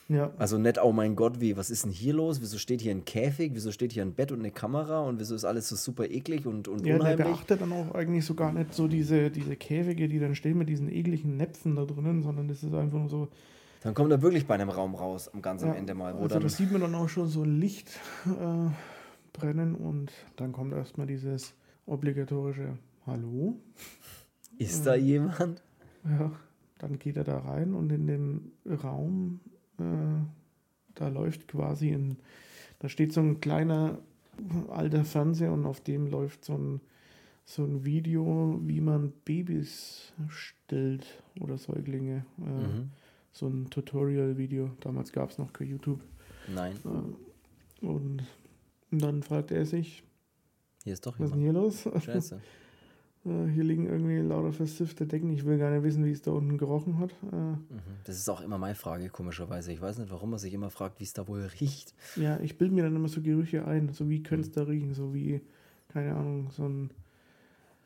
Ja, 0.10 0.32
Also 0.38 0.58
nicht, 0.58 0.84
oh 0.84 0.92
mein 0.92 1.16
Gott, 1.16 1.40
wie, 1.40 1.56
was 1.56 1.70
ist 1.70 1.86
denn 1.86 1.92
hier 1.92 2.14
los? 2.14 2.42
Wieso 2.42 2.58
steht 2.58 2.82
hier 2.82 2.92
ein 2.92 3.06
Käfig? 3.06 3.52
Wieso 3.56 3.72
steht 3.72 3.94
hier 3.94 4.04
ein 4.04 4.14
Bett 4.14 4.32
und 4.34 4.40
eine 4.40 4.52
Kamera? 4.52 5.02
Und 5.02 5.20
wieso 5.20 5.34
ist 5.34 5.46
alles 5.46 5.70
so 5.70 5.76
super 5.78 6.10
eklig 6.10 6.46
und, 6.46 6.68
und 6.68 6.86
ja 6.86 6.94
der 6.94 7.02
unheimlich? 7.02 7.28
beachtet 7.28 7.62
dann 7.62 7.72
auch 7.72 7.96
eigentlich 7.96 8.26
so 8.26 8.34
gar 8.34 8.52
nicht 8.52 8.74
so 8.74 8.88
diese, 8.88 9.32
diese 9.32 9.56
Käfige, 9.56 10.08
die 10.10 10.20
dann 10.20 10.36
stehen 10.36 10.58
mit 10.58 10.68
diesen 10.70 10.90
ekligen 10.92 11.38
Näpfen 11.38 11.76
da 11.76 11.86
drinnen, 11.86 12.22
sondern 12.22 12.48
das 12.50 12.64
ist 12.64 12.74
einfach 12.74 13.00
nur 13.00 13.10
so. 13.10 13.28
Dann 13.82 13.94
kommt 13.94 14.12
er 14.12 14.22
wirklich 14.22 14.46
bei 14.46 14.56
einem 14.56 14.70
Raum 14.70 14.94
raus, 14.96 15.30
am 15.34 15.42
ganz 15.42 15.64
am 15.64 15.70
Ja, 15.70 15.76
Ende 15.76 15.94
mal, 15.94 16.14
wo 16.14 16.24
also 16.24 16.36
dann. 16.36 16.44
da 16.44 16.50
sieht 16.50 16.72
man 16.72 16.82
dann 16.82 16.96
auch 16.96 17.10
schon 17.10 17.28
so 17.28 17.44
Licht 17.46 17.90
äh, 18.26 18.70
brennen 19.38 19.74
und 19.76 20.12
dann 20.36 20.52
kommt 20.52 20.74
erstmal 20.74 21.08
dieses 21.08 21.54
obligatorische 21.86 22.78
Hallo. 23.06 23.58
Ist 24.58 24.86
da 24.86 24.96
jemand? 24.96 25.62
Ja, 26.06 26.32
dann 26.80 27.00
geht 27.00 27.18
er 27.18 27.24
da 27.24 27.40
rein 27.40 27.74
und 27.74 27.92
in 27.92 28.08
dem 28.08 28.52
Raum, 28.84 29.40
äh, 29.46 29.53
da 29.78 31.08
läuft 31.08 31.48
quasi 31.48 31.92
ein, 31.92 32.18
da 32.80 32.90
steht 32.90 33.14
so 33.14 33.22
ein 33.22 33.40
kleiner 33.42 33.98
alter 34.70 35.04
Fernseher 35.06 35.52
und 35.52 35.66
auf 35.66 35.82
dem 35.82 36.08
läuft 36.08 36.46
so 36.46 36.54
ein, 36.56 36.82
so 37.46 37.64
ein 37.64 37.84
Video, 37.86 38.60
wie 38.64 38.82
man 38.82 39.12
Babys 39.26 40.14
stillt 40.30 41.22
oder 41.40 41.58
Säuglinge. 41.58 42.26
Äh, 42.40 42.42
Mhm. 42.42 42.90
So 43.36 43.48
ein 43.48 43.68
Tutorial-Video. 43.72 44.70
Damals 44.82 45.12
gab 45.12 45.32
es 45.32 45.40
noch 45.40 45.52
kein 45.54 45.68
YouTube. 45.68 46.00
Nein, 46.54 46.76
Äh, 46.86 47.86
und 47.86 48.22
dann 48.92 49.24
fragt 49.24 49.50
er 49.52 49.66
sich, 49.66 50.04
hier 50.84 50.94
ist 50.94 51.06
doch 51.08 51.20
was 51.20 51.32
ist 51.32 51.34
denn 51.36 51.42
jemand. 51.42 51.74
hier 51.84 51.92
los? 51.94 52.04
Scheiße. 52.04 52.40
Äh, 53.26 53.48
hier 53.48 53.64
liegen 53.64 53.86
irgendwie 53.88 54.18
lauter 54.18 54.52
versiffte 54.52 55.06
Decken. 55.06 55.32
Ich 55.32 55.46
will 55.46 55.58
gar 55.58 55.72
nicht 55.72 55.84
wissen, 55.84 56.04
wie 56.06 56.12
es 56.12 56.22
da 56.22 56.32
unten 56.32 56.58
gerochen 56.58 57.00
hat. 57.00 57.12
Äh, 57.32 57.36
Mhm. 57.36 57.60
Das 58.06 58.18
ist 58.18 58.30
auch 58.30 58.42
immer 58.42 58.58
meine 58.58 58.76
Frage, 58.76 59.10
komischerweise. 59.10 59.72
Ich 59.72 59.82
weiß 59.82 59.98
nicht, 60.00 60.12
warum 60.12 60.32
man 60.32 60.40
sich 60.40 60.54
immer 60.54 60.70
fragt, 60.70 61.00
wie 61.00 61.06
es 61.06 61.14
da 61.14 61.28
wohl 61.28 61.42
riecht. 61.62 61.94
Ja, 62.18 62.40
ich 62.42 62.58
bilde 62.58 62.76
mir 62.76 62.84
dann 62.84 62.96
immer 62.96 63.08
so 63.08 63.22
Gerüche 63.22 63.66
ein, 63.66 63.90
so 63.94 64.10
wie 64.10 64.22
könnte 64.24 64.48
es 64.48 64.52
da 64.52 64.64
riechen, 64.64 64.94
so 64.94 65.14
wie, 65.14 65.42
keine 65.90 66.16
Ahnung, 66.16 66.50
so 66.52 66.66
ein 66.68 66.90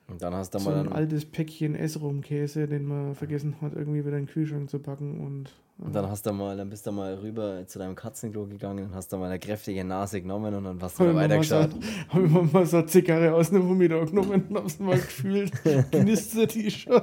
Und 0.09 0.21
dann 0.21 0.33
hast 0.33 0.53
du 0.53 0.59
so 0.59 0.69
mal 0.69 0.79
ein 0.79 0.91
altes 0.91 1.25
Päckchen 1.25 1.75
Essrum-Käse, 1.75 2.67
den 2.67 2.85
man 2.85 3.13
vergessen 3.13 3.55
hat, 3.61 3.73
irgendwie 3.73 4.05
wieder 4.05 4.17
in 4.17 4.25
den 4.25 4.31
Kühlschrank 4.31 4.69
zu 4.69 4.79
packen. 4.79 5.19
Und, 5.19 5.51
und 5.79 5.93
dann 5.93 6.07
hast 6.07 6.25
du 6.25 6.31
mal, 6.31 6.55
dann 6.55 6.69
bist 6.69 6.87
du 6.87 6.93
mal 6.93 7.15
rüber 7.15 7.67
zu 7.67 7.77
deinem 7.77 7.95
Katzenklo 7.95 8.45
gegangen 8.45 8.85
und 8.85 8.95
hast 8.95 9.09
da 9.09 9.17
mal 9.17 9.25
eine 9.25 9.39
kräftige 9.39 9.83
Nase 9.83 10.21
genommen 10.21 10.55
und 10.55 10.63
dann 10.63 10.81
hast 10.81 10.97
du 10.97 11.07
habe 11.07 11.09
ich, 11.09 11.15
mal 11.15 11.43
so, 11.43 11.55
weitergeschaut. 11.55 11.83
hab 12.09 12.23
ich 12.23 12.31
mir 12.31 12.43
mal 12.43 12.65
so 12.65 12.77
eine 12.77 12.85
Zigarre 12.85 13.33
aus 13.33 13.49
einem 13.51 13.67
Humidor 13.67 14.05
genommen 14.05 14.45
und 14.47 14.57
hab's 14.57 14.79
mal 14.79 14.95
gefühlt. 14.95 15.51
Knistert 15.91 16.55
die 16.55 16.71
schon. 16.71 17.01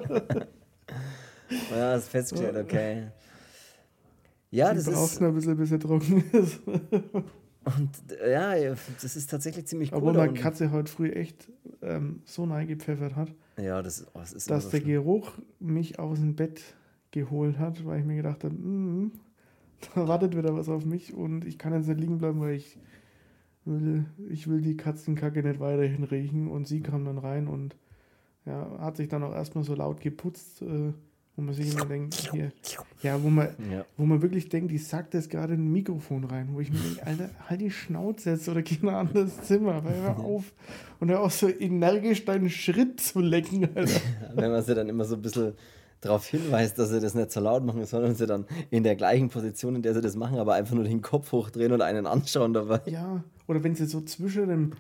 Ja, 1.71 1.93
hast 1.93 2.09
festgestellt, 2.09 2.57
okay. 2.57 3.09
Ja, 4.51 4.73
das 4.73 4.87
ist, 4.87 5.21
noch 5.21 5.29
ein 5.29 5.35
bisschen, 5.35 5.57
bis 5.57 5.73
er 5.73 5.81
trocken 5.81 6.25
ist. 6.33 6.61
Und, 7.65 7.91
äh, 8.21 8.33
ja, 8.33 8.75
das 9.03 9.17
ist 9.17 9.31
tatsächlich 9.31 9.67
ziemlich 9.67 9.93
cool. 9.93 9.99
Obwohl 9.99 10.13
meine. 10.15 10.33
Katze 10.35 10.71
heute 10.71 10.91
früh 10.91 11.11
echt 11.11 11.51
ähm, 11.83 12.23
so 12.25 12.45
reingepfeffert 12.45 13.17
hat, 13.17 13.33
Ja, 13.59 13.83
das, 13.83 14.07
oh, 14.15 14.19
das 14.21 14.33
ist 14.33 14.51
dass 14.51 14.65
so 14.65 14.71
der 14.71 14.79
schlimm. 14.79 14.93
Geruch 14.93 15.33
mich 15.61 15.99
aus 15.99 16.19
dem 16.21 16.35
Bett 16.37 16.63
geholt 17.11 17.59
hat, 17.59 17.85
weil 17.87 18.01
ich 18.01 18.07
mir 18.07 18.17
gedacht 18.17 18.45
habe, 18.45 18.55
"Mm, 18.55 19.13
da 19.95 20.09
wartet 20.09 20.37
wieder 20.37 20.55
was 20.55 20.69
auf 20.69 20.85
mich 20.85 21.15
und 21.15 21.45
ich 21.45 21.59
kann 21.59 21.73
jetzt 21.73 21.87
nicht 21.89 22.01
liegen 22.01 22.19
bleiben, 22.19 22.41
weil 22.41 22.55
ich 22.55 22.79
will, 23.65 24.05
ich 24.29 24.49
will 24.49 24.61
die 24.61 24.77
Katzenkacke 24.77 25.43
nicht 25.43 25.61
weiterhin 25.61 26.05
riechen. 26.05 26.49
Und 26.49 26.67
sie 26.69 26.81
kam 26.81 27.05
dann 27.05 27.19
rein 27.19 27.47
und 27.49 27.77
ja, 28.47 28.79
hat 28.79 28.97
sich 28.97 29.09
dann 29.09 29.23
auch 29.23 29.33
erstmal 29.35 29.65
so 29.65 29.75
laut 29.75 30.01
geputzt, 30.01 30.61
äh, 30.63 30.93
wo 31.37 31.43
man 31.43 31.55
sich 31.55 31.73
immer 31.75 31.85
denkt, 31.87 32.15
hier, 32.33 32.53
ja, 33.03 33.21
wo 33.23 33.29
man, 33.29 33.49
Ja. 33.71 33.85
wo 33.97 34.05
man 34.05 34.23
wirklich 34.23 34.49
denkt, 34.49 34.71
die 34.71 34.79
sagt 34.79 35.15
jetzt 35.15 35.31
gerade 35.31 35.55
ein 35.55 35.73
Mikrofon 35.73 36.25
rein, 36.25 36.49
wo 36.53 36.61
ich 36.61 36.71
mir 36.73 36.79
denke, 36.79 37.05
Alter, 37.07 37.31
halt 37.49 37.61
die 37.61 37.71
Schnauze 37.71 38.31
jetzt 38.31 38.49
oder 38.49 38.63
geh 38.63 38.77
in 38.81 38.89
ein 38.89 38.95
anderes 38.95 39.43
Zimmer, 39.43 39.85
weil 39.85 39.97
hör 40.01 40.19
auf. 40.21 40.53
Und 41.01 41.11
hör 41.11 41.21
auch 41.21 41.31
so 41.31 41.49
energisch 41.49 42.25
deinen 42.25 42.49
Schritt 42.51 43.01
zu 43.01 43.21
lecken, 43.21 43.69
Alter. 43.75 44.01
Wenn 44.35 44.53
man 44.53 44.63
sie 44.63 44.75
dann 44.75 44.89
immer 44.89 45.05
so 45.05 45.17
ein 45.17 45.23
bisschen 45.23 45.55
darauf 46.01 46.27
hinweist, 46.27 46.79
dass 46.79 46.91
sie 46.91 47.01
das 47.01 47.15
nicht 47.15 47.33
so 47.33 47.41
laut 47.41 47.65
machen, 47.65 47.85
sondern 47.87 48.15
sie 48.15 48.27
dann 48.27 48.45
in 48.71 48.83
der 48.85 48.95
gleichen 48.95 49.29
Position, 49.31 49.75
in 49.75 49.83
der 49.83 49.95
sie 49.95 50.03
das 50.03 50.17
machen, 50.17 50.39
aber 50.39 50.55
einfach 50.55 50.75
nur 50.75 50.85
den 50.85 51.01
Kopf 51.03 51.33
hochdrehen 51.33 51.73
und 51.73 51.81
einen 51.81 52.07
anschauen 52.07 52.53
dabei. 52.53 52.81
Ja, 52.87 53.25
oder 53.49 53.65
wenn 53.65 53.75
sie 53.75 53.87
so 53.87 54.01
zwischen 54.03 54.49
dem 54.49 54.73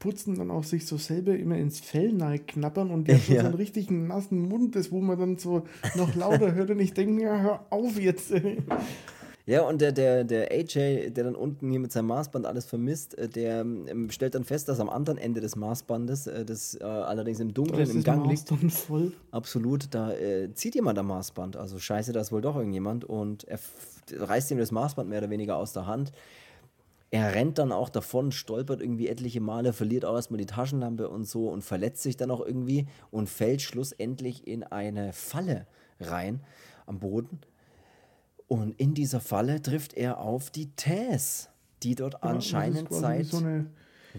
Putzen 0.00 0.34
dann 0.36 0.50
auch 0.50 0.64
sich 0.64 0.86
so 0.86 0.96
selber 0.96 1.36
immer 1.36 1.56
ins 1.56 1.78
Fell 1.78 2.16
knappern 2.46 2.90
und 2.90 3.06
der 3.06 3.14
hat 3.18 3.22
schon 3.22 3.34
Ja. 3.36 3.40
so 3.42 3.46
einen 3.48 3.56
richtigen 3.56 4.08
nassen 4.08 4.48
Mund 4.48 4.74
ist, 4.74 4.90
wo 4.90 5.00
man 5.00 5.18
dann 5.18 5.38
so 5.38 5.62
noch 5.94 6.16
lauter 6.16 6.54
hört 6.54 6.70
und 6.70 6.80
ich 6.80 6.92
denke, 6.92 7.22
ja, 7.22 7.38
hör 7.40 7.66
auf 7.70 8.00
jetzt. 8.00 8.32
Ja, 9.46 9.62
und 9.62 9.80
der, 9.80 9.90
der, 9.92 10.22
der 10.24 10.52
AJ, 10.52 11.10
der 11.10 11.24
dann 11.24 11.34
unten 11.34 11.70
hier 11.70 11.80
mit 11.80 11.90
seinem 11.90 12.06
Maßband 12.06 12.46
alles 12.46 12.66
vermisst, 12.66 13.18
äh, 13.18 13.28
der 13.28 13.60
ähm, 13.62 14.08
stellt 14.10 14.34
dann 14.34 14.44
fest, 14.44 14.68
dass 14.68 14.80
am 14.80 14.88
anderen 14.88 15.18
Ende 15.18 15.40
des 15.40 15.56
Maßbandes, 15.56 16.28
äh, 16.28 16.44
das 16.44 16.76
äh, 16.80 16.84
allerdings 16.84 17.40
im 17.40 17.52
Dunkeln 17.52 17.80
ist 17.82 17.94
im 17.94 18.02
Gang 18.02 18.26
liegt, 18.26 18.48
voll. 18.72 19.12
absolut, 19.32 19.88
da 19.92 20.12
äh, 20.12 20.52
zieht 20.54 20.74
jemand 20.76 20.98
am 20.98 21.08
Maßband. 21.08 21.56
Also 21.56 21.78
scheiße, 21.78 22.12
da 22.12 22.20
ist 22.20 22.32
wohl 22.32 22.42
doch 22.42 22.56
irgendjemand 22.56 23.04
und 23.04 23.44
er 23.44 23.58
reißt 24.12 24.50
ihm 24.52 24.58
das 24.58 24.70
Maßband 24.72 25.08
mehr 25.08 25.18
oder 25.18 25.30
weniger 25.30 25.56
aus 25.56 25.72
der 25.72 25.86
Hand. 25.86 26.12
Er 27.12 27.34
rennt 27.34 27.58
dann 27.58 27.72
auch 27.72 27.88
davon, 27.88 28.30
stolpert 28.30 28.80
irgendwie 28.80 29.08
etliche 29.08 29.40
Male, 29.40 29.72
verliert 29.72 30.04
auch 30.04 30.14
erstmal 30.14 30.38
die 30.38 30.46
Taschenlampe 30.46 31.08
und 31.08 31.24
so 31.24 31.48
und 31.48 31.62
verletzt 31.62 32.02
sich 32.02 32.16
dann 32.16 32.30
auch 32.30 32.44
irgendwie 32.44 32.86
und 33.10 33.28
fällt 33.28 33.62
schlussendlich 33.62 34.46
in 34.46 34.62
eine 34.62 35.12
Falle 35.12 35.66
rein 35.98 36.40
am 36.86 37.00
Boden. 37.00 37.40
Und 38.46 38.78
in 38.80 38.94
dieser 38.94 39.20
Falle 39.20 39.60
trifft 39.60 39.94
er 39.94 40.18
auf 40.20 40.50
die 40.50 40.70
Tess, 40.76 41.48
die 41.82 41.94
dort 41.96 42.14
Ja, 42.14 42.20
anscheinend 42.20 42.92
seit 42.92 43.26
so 43.26 43.38
eine, 43.38 43.66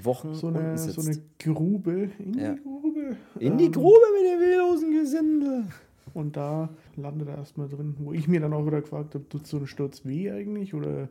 Wochen 0.02 0.36
so, 0.36 0.48
eine, 0.48 0.78
sitzt. 0.78 1.00
so 1.00 1.10
eine 1.10 1.22
Grube 1.40 2.10
in 2.20 2.34
Ja. 2.38 2.54
die 2.54 2.62
Grube. 2.62 3.18
in 3.40 3.58
die 3.58 3.66
Ähm, 3.66 3.72
Grube 3.72 4.06
mit 4.14 4.32
dem 4.32 4.40
wehrlosen 4.42 4.92
Gesindel. 4.92 5.64
Und 6.14 6.36
da 6.36 6.70
landet 6.98 7.30
er 7.30 7.38
erstmal 7.38 7.70
drin, 7.70 7.96
wo 8.00 8.12
ich 8.12 8.28
mir 8.28 8.42
dann 8.42 8.52
auch 8.54 8.66
wieder 8.66 8.82
gefragt 8.82 9.16
habe, 9.16 9.28
tut 9.30 9.48
so 9.48 9.58
ein 9.58 9.68
Sturz 9.68 10.04
weh 10.06 10.30
eigentlich? 10.30 10.74
Oder 10.74 11.08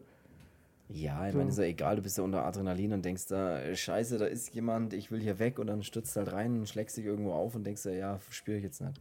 Ja, 0.92 1.26
ich 1.26 1.32
So. 1.32 1.38
meine, 1.38 1.50
ist 1.50 1.58
ja 1.58 1.64
egal, 1.64 1.96
du 1.96 2.02
bist 2.02 2.18
ja 2.18 2.24
unter 2.24 2.44
Adrenalin 2.44 2.92
und 2.92 3.04
denkst 3.04 3.26
da, 3.28 3.60
äh, 3.60 3.76
scheiße, 3.76 4.18
da 4.18 4.26
ist 4.26 4.54
jemand, 4.54 4.92
ich 4.92 5.10
will 5.10 5.20
hier 5.20 5.38
weg 5.38 5.58
und 5.58 5.68
dann 5.68 5.82
stürzt 5.82 6.16
halt 6.16 6.32
rein 6.32 6.58
und 6.58 6.68
schlägst 6.68 6.96
dich 6.96 7.04
irgendwo 7.04 7.32
auf 7.32 7.54
und 7.54 7.64
denkst 7.64 7.84
dir, 7.84 7.94
ja, 7.96 8.18
spüre 8.30 8.56
ich 8.58 8.64
jetzt 8.64 8.80
nicht. 8.80 9.00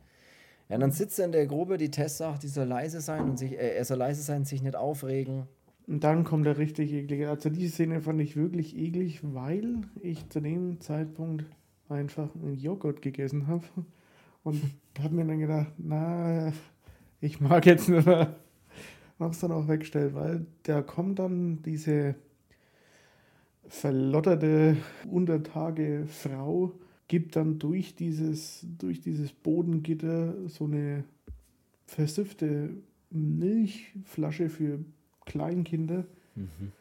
Ja, 0.69 0.75
und 0.75 0.81
dann 0.81 0.91
sitzt 0.91 1.17
er 1.17 1.25
in 1.25 1.31
der 1.31 1.47
Grube, 1.47 1.77
die 1.77 1.89
Tess 1.89 2.17
sagt, 2.17 2.43
die 2.43 2.47
soll 2.47 2.67
leise 2.67 3.01
sein 3.01 3.23
und 3.31 3.39
sich, 3.39 3.53
äh, 3.53 3.75
er 3.75 3.85
soll 3.85 3.97
leise 3.97 4.21
sein, 4.21 4.45
sich 4.45 4.61
nicht 4.61 4.75
aufregen. 4.75 5.47
Und 5.87 6.03
dann 6.03 6.23
kommt 6.23 6.45
der 6.45 6.59
richtig 6.59 6.93
eklige. 6.93 7.29
Also 7.29 7.49
die 7.49 7.67
Szene 7.67 8.01
fand 8.01 8.21
ich 8.21 8.35
wirklich 8.35 8.77
eklig, 8.77 9.21
weil 9.23 9.81
ich 10.01 10.29
zu 10.29 10.39
dem 10.39 10.79
Zeitpunkt 10.79 11.45
einfach 11.87 12.29
einen 12.35 12.53
Joghurt 12.53 13.01
gegessen 13.01 13.47
habe 13.47 13.63
und 14.43 14.61
habe 15.01 15.15
mir 15.15 15.25
dann 15.25 15.39
gedacht, 15.39 15.71
na, 15.79 16.53
ich 17.19 17.41
mag 17.41 17.65
jetzt 17.65 17.89
nicht 19.19 19.19
mehr. 19.19 19.27
Hab's 19.27 19.39
dann 19.39 19.51
auch 19.51 19.67
weggestellt, 19.67 20.13
weil 20.15 20.45
da 20.63 20.81
kommt 20.81 21.19
dann 21.19 21.61
diese 21.63 22.15
verlotterte 23.67 24.77
Untertage 25.09 26.05
Frau, 26.07 26.71
gibt 27.07 27.35
dann 27.35 27.59
durch 27.59 27.95
dieses, 27.95 28.65
durch 28.77 29.01
dieses 29.01 29.31
Bodengitter 29.31 30.33
so 30.47 30.65
eine 30.65 31.03
versiffte 31.85 32.69
Milchflasche 33.11 34.49
für 34.49 34.79
Kleinkinder. 35.25 36.05
Mhm. 36.35 36.71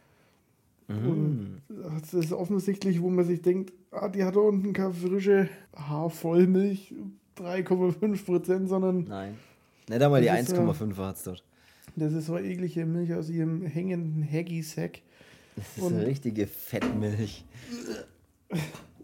Das 2.01 2.14
ist 2.14 2.32
offensichtlich, 2.32 3.03
wo 3.03 3.11
man 3.11 3.24
sich 3.26 3.43
denkt, 3.43 3.74
ah, 3.91 4.09
die 4.09 4.24
hat 4.24 4.36
da 4.36 4.41
unten 4.41 4.72
keine 4.72 4.95
frische 4.95 5.49
Haarvollmilch, 5.76 6.95
3,5 7.36 8.24
Prozent, 8.24 8.68
sondern 8.70 9.05
Nein. 9.05 9.34
Nicht 9.89 10.01
einmal 10.03 10.20
die 10.22 10.28
Das 10.28 10.41
ist 10.43 10.53
ja- 10.53 10.59
1,5 10.62 10.97
hat 10.97 11.16
es 11.16 11.22
dort. 11.24 11.45
Das 11.99 12.12
ist 12.12 12.26
so 12.26 12.38
eklige 12.38 12.86
Milch 12.86 13.12
aus 13.14 13.28
ihrem 13.30 13.62
hängenden 13.62 14.26
Haggy-Sack. 14.30 15.01
Das 15.57 15.76
ist 15.76 15.82
Und- 15.82 15.94
eine 15.94 16.07
richtige 16.07 16.46
Fettmilch. 16.46 17.44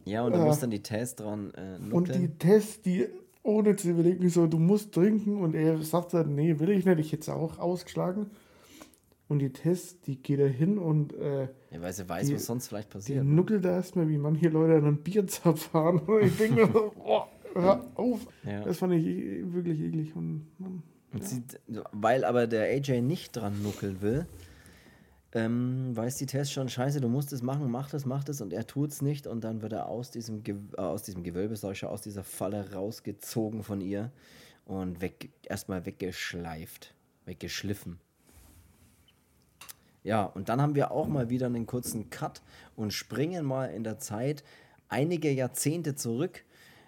Ja, 0.05 0.25
und 0.25 0.33
da 0.33 0.39
Ja. 0.39 0.45
muss 0.45 0.61
dann 0.61 0.71
die 0.71 0.83
Tess 0.83 1.15
dran 1.17 1.53
äh, 1.55 1.93
Und 1.95 2.15
die. 2.15 2.29
Tess, 2.29 2.81
die 2.83 3.07
ohne 3.43 3.77
zu 3.77 3.91
überlegen, 3.91 4.29
so, 4.29 4.47
du 4.47 4.59
musst 4.59 4.93
trinken. 4.93 5.39
Und 5.43 5.55
er 5.55 5.81
sagt 5.83 6.15
dann, 6.15 6.35
nee, 6.35 6.59
will 6.59 6.71
ich 6.71 6.85
nicht, 6.85 6.99
ich 6.99 7.13
hätte 7.13 7.23
es 7.23 7.29
auch 7.29 7.59
ausgeschlagen. 7.59 8.27
Und 9.29 9.39
die 9.41 9.51
Tess, 9.51 10.01
die 10.03 10.17
geht 10.17 10.39
da 10.41 10.45
hin 10.45 10.77
und 10.79 11.15
äh, 11.15 11.49
Ja, 11.71 11.81
weil 11.81 11.93
sie 11.93 12.09
weiß, 12.09 12.27
die- 12.29 12.35
was 12.35 12.45
sonst 12.47 12.69
vielleicht 12.69 12.91
die 12.91 12.93
passiert. 12.99 13.25
nuckelt 13.25 13.65
da 13.65 13.71
erstmal, 13.77 14.09
wie 14.09 14.19
manche 14.19 14.49
Leute 14.51 14.75
an 14.77 14.85
einem 14.85 14.97
Bierzapf 14.99 15.69
fahren. 15.71 15.99
Und 16.07 16.23
ich 16.27 16.37
denke 16.37 16.67
mir 16.67 16.73
so, 16.73 16.93
oh, 17.05 17.23
hör 17.55 17.87
auf. 17.95 18.27
Ja. 18.47 18.65
Das 18.65 18.79
fand 18.79 18.93
ich 18.95 19.07
e- 19.07 19.45
wirklich 19.53 19.81
eklig. 19.81 20.15
Und 20.15 20.47
Und 20.59 20.83
sie, 21.23 21.43
weil 21.93 22.25
aber 22.25 22.47
der 22.47 22.65
AJ 22.65 23.03
nicht 23.03 23.37
dran 23.37 23.63
nuckeln 23.63 24.01
will, 24.01 24.27
ähm, 25.35 25.97
weiß 25.97 26.17
die 26.17 26.27
Tess 26.27 26.53
schon, 26.53 26.69
scheiße, 26.69 27.01
du 27.01 27.09
musst 27.09 27.33
es 27.33 27.43
machen, 27.43 27.71
mach 27.71 27.91
das, 27.91 28.07
mach 28.07 28.23
das 28.23 28.41
und 28.41 28.53
er 28.53 28.67
tut 28.67 28.91
es 28.91 29.03
nicht 29.03 29.27
und 29.27 29.43
dann 29.43 29.63
wird 29.63 29.73
er 29.73 29.89
aus 29.89 30.11
diesem, 30.11 30.45
Ge 30.45 30.57
äh, 30.77 30.81
aus 30.81 31.03
diesem 31.03 31.25
Gewölbe, 31.25 31.55
ich 31.55 31.85
aus 31.85 32.03
dieser 32.03 32.23
Falle 32.23 32.73
rausgezogen 32.73 33.65
von 33.65 33.81
ihr 33.81 34.13
und 34.65 35.01
weg, 35.01 35.31
erstmal 35.43 35.87
weggeschleift, 35.87 36.95
weggeschliffen. 37.27 37.99
Ja, 40.05 40.25
und 40.25 40.49
dann 40.49 40.61
haben 40.61 40.75
wir 40.75 40.93
auch 40.93 41.09
mal 41.09 41.31
wieder 41.31 41.47
einen 41.47 41.67
kurzen 41.67 42.11
Cut 42.11 42.43
und 42.77 42.93
springen 42.93 43.45
mal 43.45 43.67
in 43.67 43.85
der 43.85 43.99
Zeit 43.99 44.45
einige 44.89 45.31
Jahrzehnte 45.33 45.97
zurück, 45.97 46.45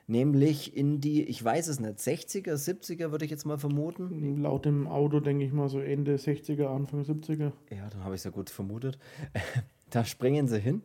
nämlich 0.07 0.77
in 0.77 1.01
die, 1.01 1.25
ich 1.25 1.43
weiß 1.43 1.69
es 1.69 1.81
nicht, 1.81 1.99
60er, 1.99 2.55
70er 2.55 3.11
würde 3.11 3.25
ich 3.25 3.31
jetzt 3.31 3.45
mal 3.45 3.59
vermuten. 3.59 4.43
laut 4.43 4.65
dem 4.65 4.87
Auto 4.87 5.21
denke 5.21 5.45
ich 5.45 5.53
mal 5.53 5.69
so 5.69 5.81
Ende 5.81 6.17
60er, 6.17 6.67
Anfang 6.67 7.03
70er. 7.03 7.53
Ja, 7.71 7.89
dann 7.91 8.05
habe 8.05 8.15
ich 8.15 8.21
es 8.21 8.25
ja 8.25 8.31
gut 8.31 8.51
vermutet. 8.51 8.99
da 9.91 10.05
springen 10.05 10.49
sie 10.49 10.61
hin 10.61 10.83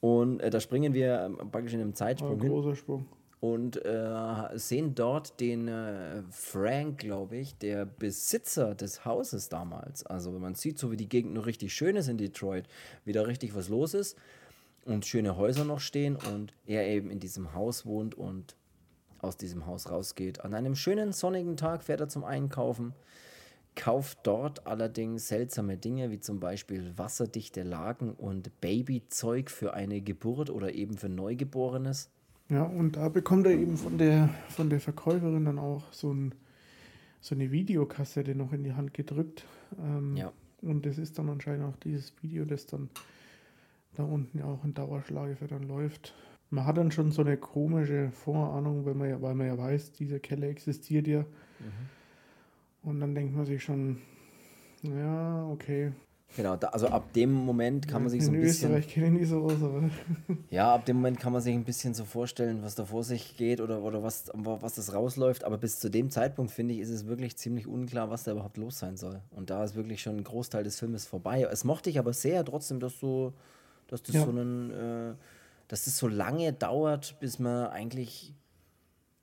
und 0.00 0.40
äh, 0.40 0.50
da 0.50 0.60
springen 0.60 0.94
wir 0.94 1.20
ähm, 1.20 1.50
praktisch 1.50 1.74
in 1.74 1.80
einem 1.80 1.94
Zeitsprung 1.94 2.34
ein 2.34 2.40
hin 2.40 2.50
großer 2.50 2.74
Sprung. 2.74 3.06
und 3.40 3.84
äh, 3.84 4.48
sehen 4.54 4.94
dort 4.94 5.40
den 5.40 5.68
äh, 5.68 6.22
Frank, 6.30 6.98
glaube 6.98 7.36
ich, 7.36 7.56
der 7.58 7.86
Besitzer 7.86 8.74
des 8.74 9.04
Hauses 9.04 9.48
damals. 9.48 10.04
Also 10.06 10.34
wenn 10.34 10.40
man 10.40 10.54
sieht, 10.54 10.78
so 10.78 10.90
wie 10.90 10.96
die 10.96 11.08
Gegend 11.08 11.34
noch 11.34 11.46
richtig 11.46 11.72
schön 11.72 11.96
ist 11.96 12.08
in 12.08 12.18
Detroit, 12.18 12.66
wie 13.04 13.12
da 13.12 13.22
richtig 13.22 13.54
was 13.54 13.68
los 13.68 13.94
ist 13.94 14.16
und 14.86 15.04
schöne 15.04 15.36
Häuser 15.36 15.64
noch 15.64 15.80
stehen 15.80 16.16
und 16.16 16.52
er 16.66 16.86
eben 16.86 17.10
in 17.10 17.20
diesem 17.20 17.52
Haus 17.54 17.84
wohnt 17.86 18.14
und 18.14 18.55
aus 19.26 19.36
diesem 19.36 19.66
Haus 19.66 19.90
rausgeht. 19.90 20.44
An 20.44 20.54
einem 20.54 20.74
schönen 20.74 21.12
sonnigen 21.12 21.56
Tag 21.56 21.82
fährt 21.82 22.00
er 22.00 22.08
zum 22.08 22.24
Einkaufen, 22.24 22.94
kauft 23.74 24.18
dort 24.22 24.66
allerdings 24.66 25.28
seltsame 25.28 25.76
Dinge 25.76 26.10
wie 26.10 26.20
zum 26.20 26.40
Beispiel 26.40 26.96
wasserdichte 26.96 27.62
Lagen 27.62 28.12
und 28.12 28.60
Babyzeug 28.60 29.50
für 29.50 29.74
eine 29.74 30.00
Geburt 30.00 30.50
oder 30.50 30.72
eben 30.72 30.96
für 30.96 31.08
Neugeborenes. 31.08 32.10
Ja, 32.48 32.62
und 32.62 32.96
da 32.96 33.08
bekommt 33.08 33.46
er 33.46 33.52
eben 33.52 33.76
von 33.76 33.98
der, 33.98 34.30
von 34.48 34.70
der 34.70 34.80
Verkäuferin 34.80 35.44
dann 35.44 35.58
auch 35.58 35.92
so, 35.92 36.12
ein, 36.12 36.34
so 37.20 37.34
eine 37.34 37.50
Videokassette 37.50 38.34
noch 38.34 38.52
in 38.52 38.62
die 38.64 38.72
Hand 38.72 38.94
gedrückt. 38.94 39.44
Ähm, 39.78 40.16
Ja. 40.16 40.32
Und 40.62 40.86
das 40.86 40.96
ist 40.98 41.18
dann 41.18 41.28
anscheinend 41.28 41.64
auch 41.66 41.76
dieses 41.76 42.12
Video, 42.22 42.44
das 42.44 42.66
dann 42.66 42.88
da 43.94 44.04
unten 44.04 44.38
ja 44.38 44.44
auch 44.44 44.64
in 44.64 44.74
Dauerschleife 44.74 45.46
dann 45.46 45.62
läuft. 45.64 46.14
Man 46.50 46.64
hat 46.64 46.76
dann 46.76 46.90
schon 46.92 47.10
so 47.12 47.22
eine 47.22 47.36
komische 47.36 48.10
Vorahnung, 48.12 48.84
weil 48.86 48.94
man 48.94 49.08
ja, 49.10 49.20
weil 49.20 49.34
man 49.34 49.46
ja 49.48 49.58
weiß, 49.58 49.92
dieser 49.92 50.18
Keller 50.20 50.48
existiert 50.48 51.06
ja. 51.08 51.20
Mhm. 51.20 51.88
Und 52.82 53.00
dann 53.00 53.14
denkt 53.14 53.34
man 53.34 53.44
sich 53.44 53.62
schon, 53.62 53.98
ja, 54.82 55.46
okay. 55.50 55.92
Genau, 56.36 56.56
da, 56.56 56.68
also 56.68 56.88
ab 56.88 57.12
dem 57.14 57.32
Moment 57.32 57.88
kann 57.88 58.02
man 58.02 58.10
sich 58.10 58.22
so 58.22 58.30
In 58.30 58.36
ein 58.36 58.40
bisschen. 58.42 58.70
Österreich 58.70 58.92
kenne 58.92 59.06
ich 59.06 59.12
nie 59.12 59.24
sowas, 59.24 59.62
aber 59.62 59.88
Ja, 60.50 60.74
ab 60.74 60.84
dem 60.84 60.96
Moment 60.96 61.18
kann 61.18 61.32
man 61.32 61.40
sich 61.40 61.54
ein 61.54 61.64
bisschen 61.64 61.94
so 61.94 62.04
vorstellen, 62.04 62.62
was 62.62 62.74
da 62.74 62.84
vor 62.84 63.04
sich 63.04 63.36
geht 63.36 63.60
oder, 63.60 63.80
oder 63.82 64.02
was, 64.02 64.30
was 64.34 64.74
das 64.74 64.92
rausläuft. 64.92 65.44
Aber 65.44 65.56
bis 65.56 65.78
zu 65.80 65.88
dem 65.88 66.10
Zeitpunkt, 66.10 66.52
finde 66.52 66.74
ich, 66.74 66.80
ist 66.80 66.90
es 66.90 67.06
wirklich 67.06 67.36
ziemlich 67.36 67.66
unklar, 67.66 68.10
was 68.10 68.24
da 68.24 68.32
überhaupt 68.32 68.56
los 68.56 68.78
sein 68.78 68.96
soll. 68.96 69.20
Und 69.30 69.50
da 69.50 69.64
ist 69.64 69.76
wirklich 69.76 70.02
schon 70.02 70.16
ein 70.16 70.24
Großteil 70.24 70.62
des 70.62 70.78
Filmes 70.78 71.06
vorbei. 71.06 71.46
Es 71.50 71.64
mochte 71.64 71.90
ich 71.90 71.98
aber 71.98 72.12
sehr 72.12 72.44
trotzdem, 72.44 72.80
dass 72.80 73.00
so, 73.00 73.32
dass 73.88 74.02
das 74.02 74.14
Ja. 74.16 74.24
so 74.24 74.30
einen, 74.30 74.70
äh, 74.70 75.14
dass 75.68 75.84
das 75.84 75.96
so 75.96 76.08
lange 76.08 76.52
dauert, 76.52 77.18
bis 77.20 77.38
man 77.38 77.68
eigentlich 77.68 78.34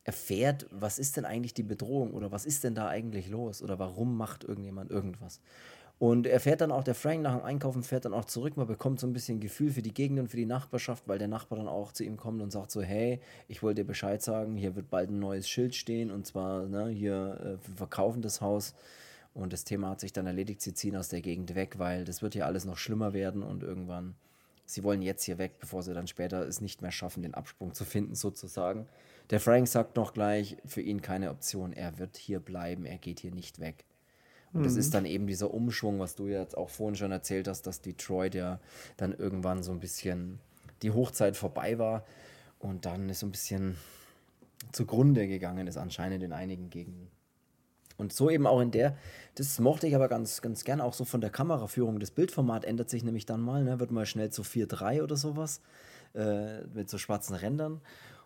erfährt, 0.04 0.66
was 0.70 1.00
ist 1.00 1.16
denn 1.18 1.26
eigentlich 1.26 1.54
die 1.54 1.64
Bedrohung 1.64 2.14
oder 2.14 2.32
was 2.32 2.46
ist 2.46 2.64
denn 2.64 2.76
da 2.76 2.88
eigentlich 2.88 3.30
los 3.30 3.62
oder 3.62 3.80
warum 3.80 4.18
macht 4.18 4.44
irgendjemand 4.44 4.92
irgendwas. 4.92 5.40
Und 6.00 6.28
er 6.28 6.42
fährt 6.42 6.60
dann 6.60 6.72
auch, 6.72 6.84
der 6.84 6.96
Frank 6.96 7.22
nach 7.22 7.38
dem 7.38 7.46
Einkaufen 7.46 7.84
fährt 7.84 8.04
dann 8.04 8.14
auch 8.14 8.26
zurück. 8.26 8.58
Man 8.58 8.68
bekommt 8.68 9.00
so 9.00 9.08
ein 9.08 9.14
bisschen 9.14 9.40
Gefühl 9.40 9.72
für 9.72 9.82
die 9.82 9.94
Gegend 9.94 10.20
und 10.20 10.28
für 10.28 10.36
die 10.38 10.46
Nachbarschaft, 10.46 11.08
weil 11.08 11.20
der 11.20 11.30
Nachbar 11.30 11.58
dann 11.58 11.70
auch 11.70 11.94
zu 11.94 12.04
ihm 12.04 12.18
kommt 12.18 12.42
und 12.42 12.52
sagt 12.52 12.72
so, 12.72 12.82
hey, 12.82 13.22
ich 13.48 13.64
wollte 13.64 13.82
dir 13.82 13.88
Bescheid 13.88 14.22
sagen, 14.22 14.58
hier 14.58 14.76
wird 14.76 14.90
bald 14.90 15.12
ein 15.12 15.20
neues 15.20 15.48
Schild 15.48 15.76
stehen 15.76 16.12
und 16.12 16.26
zwar, 16.28 16.66
ne, 16.66 16.90
hier, 16.90 17.40
äh, 17.40 17.68
wir 17.68 17.78
verkaufen 17.78 18.22
das 18.22 18.42
Haus. 18.42 18.74
Und 19.34 19.54
das 19.54 19.64
Thema 19.64 19.92
hat 19.92 20.02
sich 20.02 20.12
dann 20.12 20.28
erledigt, 20.28 20.62
sie 20.62 20.74
ziehen 20.74 20.96
aus 20.96 21.10
der 21.10 21.22
Gegend 21.22 21.56
weg, 21.56 21.80
weil 21.80 22.04
das 22.04 22.22
wird 22.22 22.34
hier 22.34 22.46
alles 22.46 22.66
noch 22.66 22.78
schlimmer 22.78 23.14
werden 23.14 23.42
und 23.42 23.64
irgendwann, 23.64 24.16
sie 24.66 24.84
wollen 24.84 25.02
jetzt 25.02 25.24
hier 25.24 25.38
weg, 25.38 25.60
bevor 25.60 25.84
sie 25.84 25.94
dann 25.94 26.08
später 26.08 26.48
es 26.48 26.62
nicht 26.62 26.82
mehr 26.82 26.92
schaffen, 26.92 27.24
den 27.24 27.34
Absprung 27.34 27.74
zu 27.74 27.86
finden, 27.86 28.16
sozusagen. 28.16 28.88
Der 29.30 29.40
Frank 29.40 29.68
sagt 29.68 29.96
noch 29.96 30.14
gleich, 30.14 30.58
für 30.66 30.82
ihn 30.82 31.02
keine 31.02 31.30
Option, 31.30 31.74
er 31.74 31.98
wird 31.98 32.18
hier 32.18 32.40
bleiben, 32.40 32.86
er 32.86 32.98
geht 32.98 33.20
hier 33.20 33.32
nicht 33.32 33.60
weg. 33.60 33.86
Und 34.54 34.64
das 34.68 34.76
ist 34.76 34.94
dann 34.94 35.06
eben 35.06 35.26
dieser 35.26 35.52
Umschwung, 35.52 36.00
was 36.00 36.14
du 36.14 36.28
jetzt 36.28 36.56
auch 36.56 36.70
vorhin 36.70 36.96
schon 36.96 37.12
erzählt 37.12 37.48
hast, 37.48 37.64
dass 37.64 37.82
Detroit 37.82 38.36
ja 38.36 38.60
dann 38.98 39.12
irgendwann 39.12 39.64
so 39.64 39.72
ein 39.72 39.80
bisschen 39.80 40.40
die 40.84 40.92
Hochzeit 40.92 41.36
vorbei 41.36 41.80
war 41.80 42.06
und 42.60 42.86
dann 42.86 43.10
ist 43.10 43.22
so 43.22 43.26
ein 43.26 43.32
bisschen 43.32 43.78
zugrunde 44.72 45.28
gegangen 45.28 45.66
ist, 45.66 45.78
anscheinend 45.78 46.24
in 46.24 46.34
einigen 46.34 46.70
Gegenden. 46.70 47.10
Und 47.98 48.14
so 48.14 48.30
eben 48.30 48.48
auch 48.48 48.60
in 48.60 48.72
der, 48.72 48.98
das 49.36 49.60
mochte 49.60 49.88
ich 49.88 49.96
aber 49.96 50.08
ganz, 50.08 50.42
ganz 50.42 50.64
gern, 50.64 50.82
auch 50.82 50.94
so 50.94 51.06
von 51.06 51.22
der 51.22 51.30
Kameraführung. 51.30 52.00
Das 52.00 52.12
Bildformat 52.12 52.66
ändert 52.66 52.90
sich 52.90 53.04
nämlich 53.04 53.26
dann 53.26 53.42
mal, 53.42 53.64
ne? 53.64 53.80
wird 53.80 53.92
mal 53.92 54.06
schnell 54.06 54.30
zu 54.30 54.42
4.3 54.42 55.04
oder 55.04 55.16
sowas, 55.16 55.62
äh, 56.16 56.62
mit 56.74 56.90
so 56.90 56.98
schwarzen 56.98 57.36
Rändern. 57.36 57.82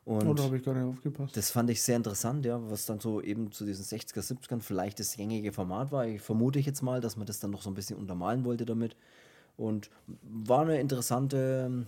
Und 0.07 0.25
oder 0.25 0.43
habe 0.43 0.55
ich 0.55 0.63
gar 0.63 0.73
nicht 0.73 0.85
aufgepasst. 0.85 1.35
das 1.35 1.51
fand 1.51 1.69
ich 1.69 1.81
sehr 1.81 1.97
interessant, 1.97 2.45
ja, 2.45 2.61
was 2.69 2.85
dann 2.85 3.01
so 3.01 3.21
eben 3.21 3.51
zu 3.51 3.65
diesen 3.65 3.83
60er, 3.83 4.21
70ern 4.21 4.61
vielleicht 4.61 5.01
das 5.01 5.17
gängige 5.17 5.51
Format 5.51 5.91
war. 5.91 6.07
Ich 6.07 6.21
vermute 6.21 6.59
ich 6.59 6.65
jetzt 6.65 6.81
mal, 6.81 7.01
dass 7.01 7.17
man 7.17 7.27
das 7.27 7.41
dann 7.41 7.51
noch 7.51 7.61
so 7.61 7.69
ein 7.69 7.73
bisschen 7.73 7.97
untermalen 7.97 8.45
wollte 8.45 8.65
damit. 8.65 8.95
Und 9.57 9.89
war 10.21 10.61
eine 10.61 10.79
interessante, 10.79 11.85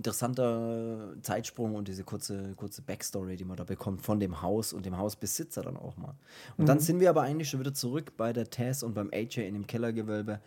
interessanter 0.00 1.14
Zeitsprung 1.20 1.74
und 1.74 1.86
diese 1.86 2.04
kurze, 2.04 2.54
kurze 2.56 2.80
Backstory, 2.80 3.36
die 3.36 3.44
man 3.44 3.58
da 3.58 3.64
bekommt 3.64 4.00
von 4.00 4.18
dem 4.18 4.40
Haus 4.40 4.72
und 4.72 4.86
dem 4.86 4.96
Hausbesitzer 4.96 5.60
dann 5.62 5.76
auch 5.76 5.98
mal. 5.98 6.14
Und 6.56 6.68
dann 6.70 6.80
sind 6.80 7.00
wir 7.00 7.10
aber 7.10 7.20
eigentlich 7.22 7.50
schon 7.50 7.60
wieder 7.60 7.74
zurück 7.74 8.12
bei 8.16 8.32
der 8.32 8.48
Tess 8.48 8.82
und 8.82 8.94
beim 8.94 9.10
AJ 9.12 9.46
in 9.46 9.52
dem 9.54 9.66
Kellergewölbe, 9.66 10.40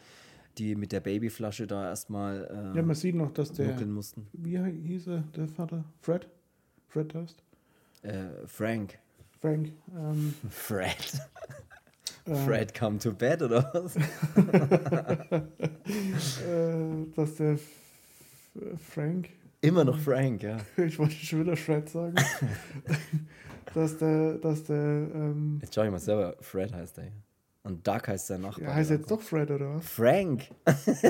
die 0.57 0.75
mit 0.75 0.91
der 0.91 1.01
Babyflasche 1.01 1.67
da 1.67 1.87
erstmal 1.89 2.71
äh, 2.73 2.77
Ja, 2.77 2.81
man 2.83 2.95
sieht 2.95 3.13
noch, 3.15 3.31
dass 3.31 3.51
der, 3.53 3.79
mussten. 3.85 4.27
wie 4.33 4.57
hieß 4.57 5.07
er, 5.07 5.23
der 5.35 5.47
Vater? 5.47 5.83
Fred? 6.01 6.27
Fred 6.87 7.13
heißt? 7.13 7.43
Äh, 8.01 8.25
Frank. 8.47 8.97
Frank. 9.39 9.71
Ähm, 9.95 10.33
Fred. 10.49 11.21
äh, 12.25 12.35
Fred 12.35 12.73
come 12.73 12.97
to 12.97 13.11
bed 13.13 13.43
oder 13.43 13.69
was? 13.73 13.95
Äh, 15.85 17.05
dass 17.15 17.35
der 17.35 17.53
F 17.53 17.61
Frank, 18.93 19.29
Immer 19.63 19.85
noch 19.85 19.97
Frank, 19.97 20.43
ja. 20.43 20.57
ich 20.77 20.99
wollte 20.99 21.13
schon 21.13 21.39
wieder 21.39 21.55
Fred 21.55 21.87
sagen, 21.87 22.15
dass 23.73 23.97
der, 23.97 24.33
dass 24.33 24.65
der, 24.65 24.75
ähm, 24.75 25.59
Jetzt 25.61 25.73
schau 25.73 25.83
ich 25.83 25.91
mal 25.91 25.99
selber, 25.99 26.35
Fred 26.41 26.73
heißt 26.73 26.97
der. 26.97 27.11
Und 27.65 27.87
Doug 27.87 28.01
heißt 28.07 28.27
sein 28.27 28.41
Nachbar. 28.41 28.67
ja, 28.67 28.73
heißt 28.75 28.89
jetzt 28.89 29.09
doch 29.09 29.21
Fred 29.21 29.49
oder 29.49 29.75
was? 29.75 29.87
Frank. 29.87 30.49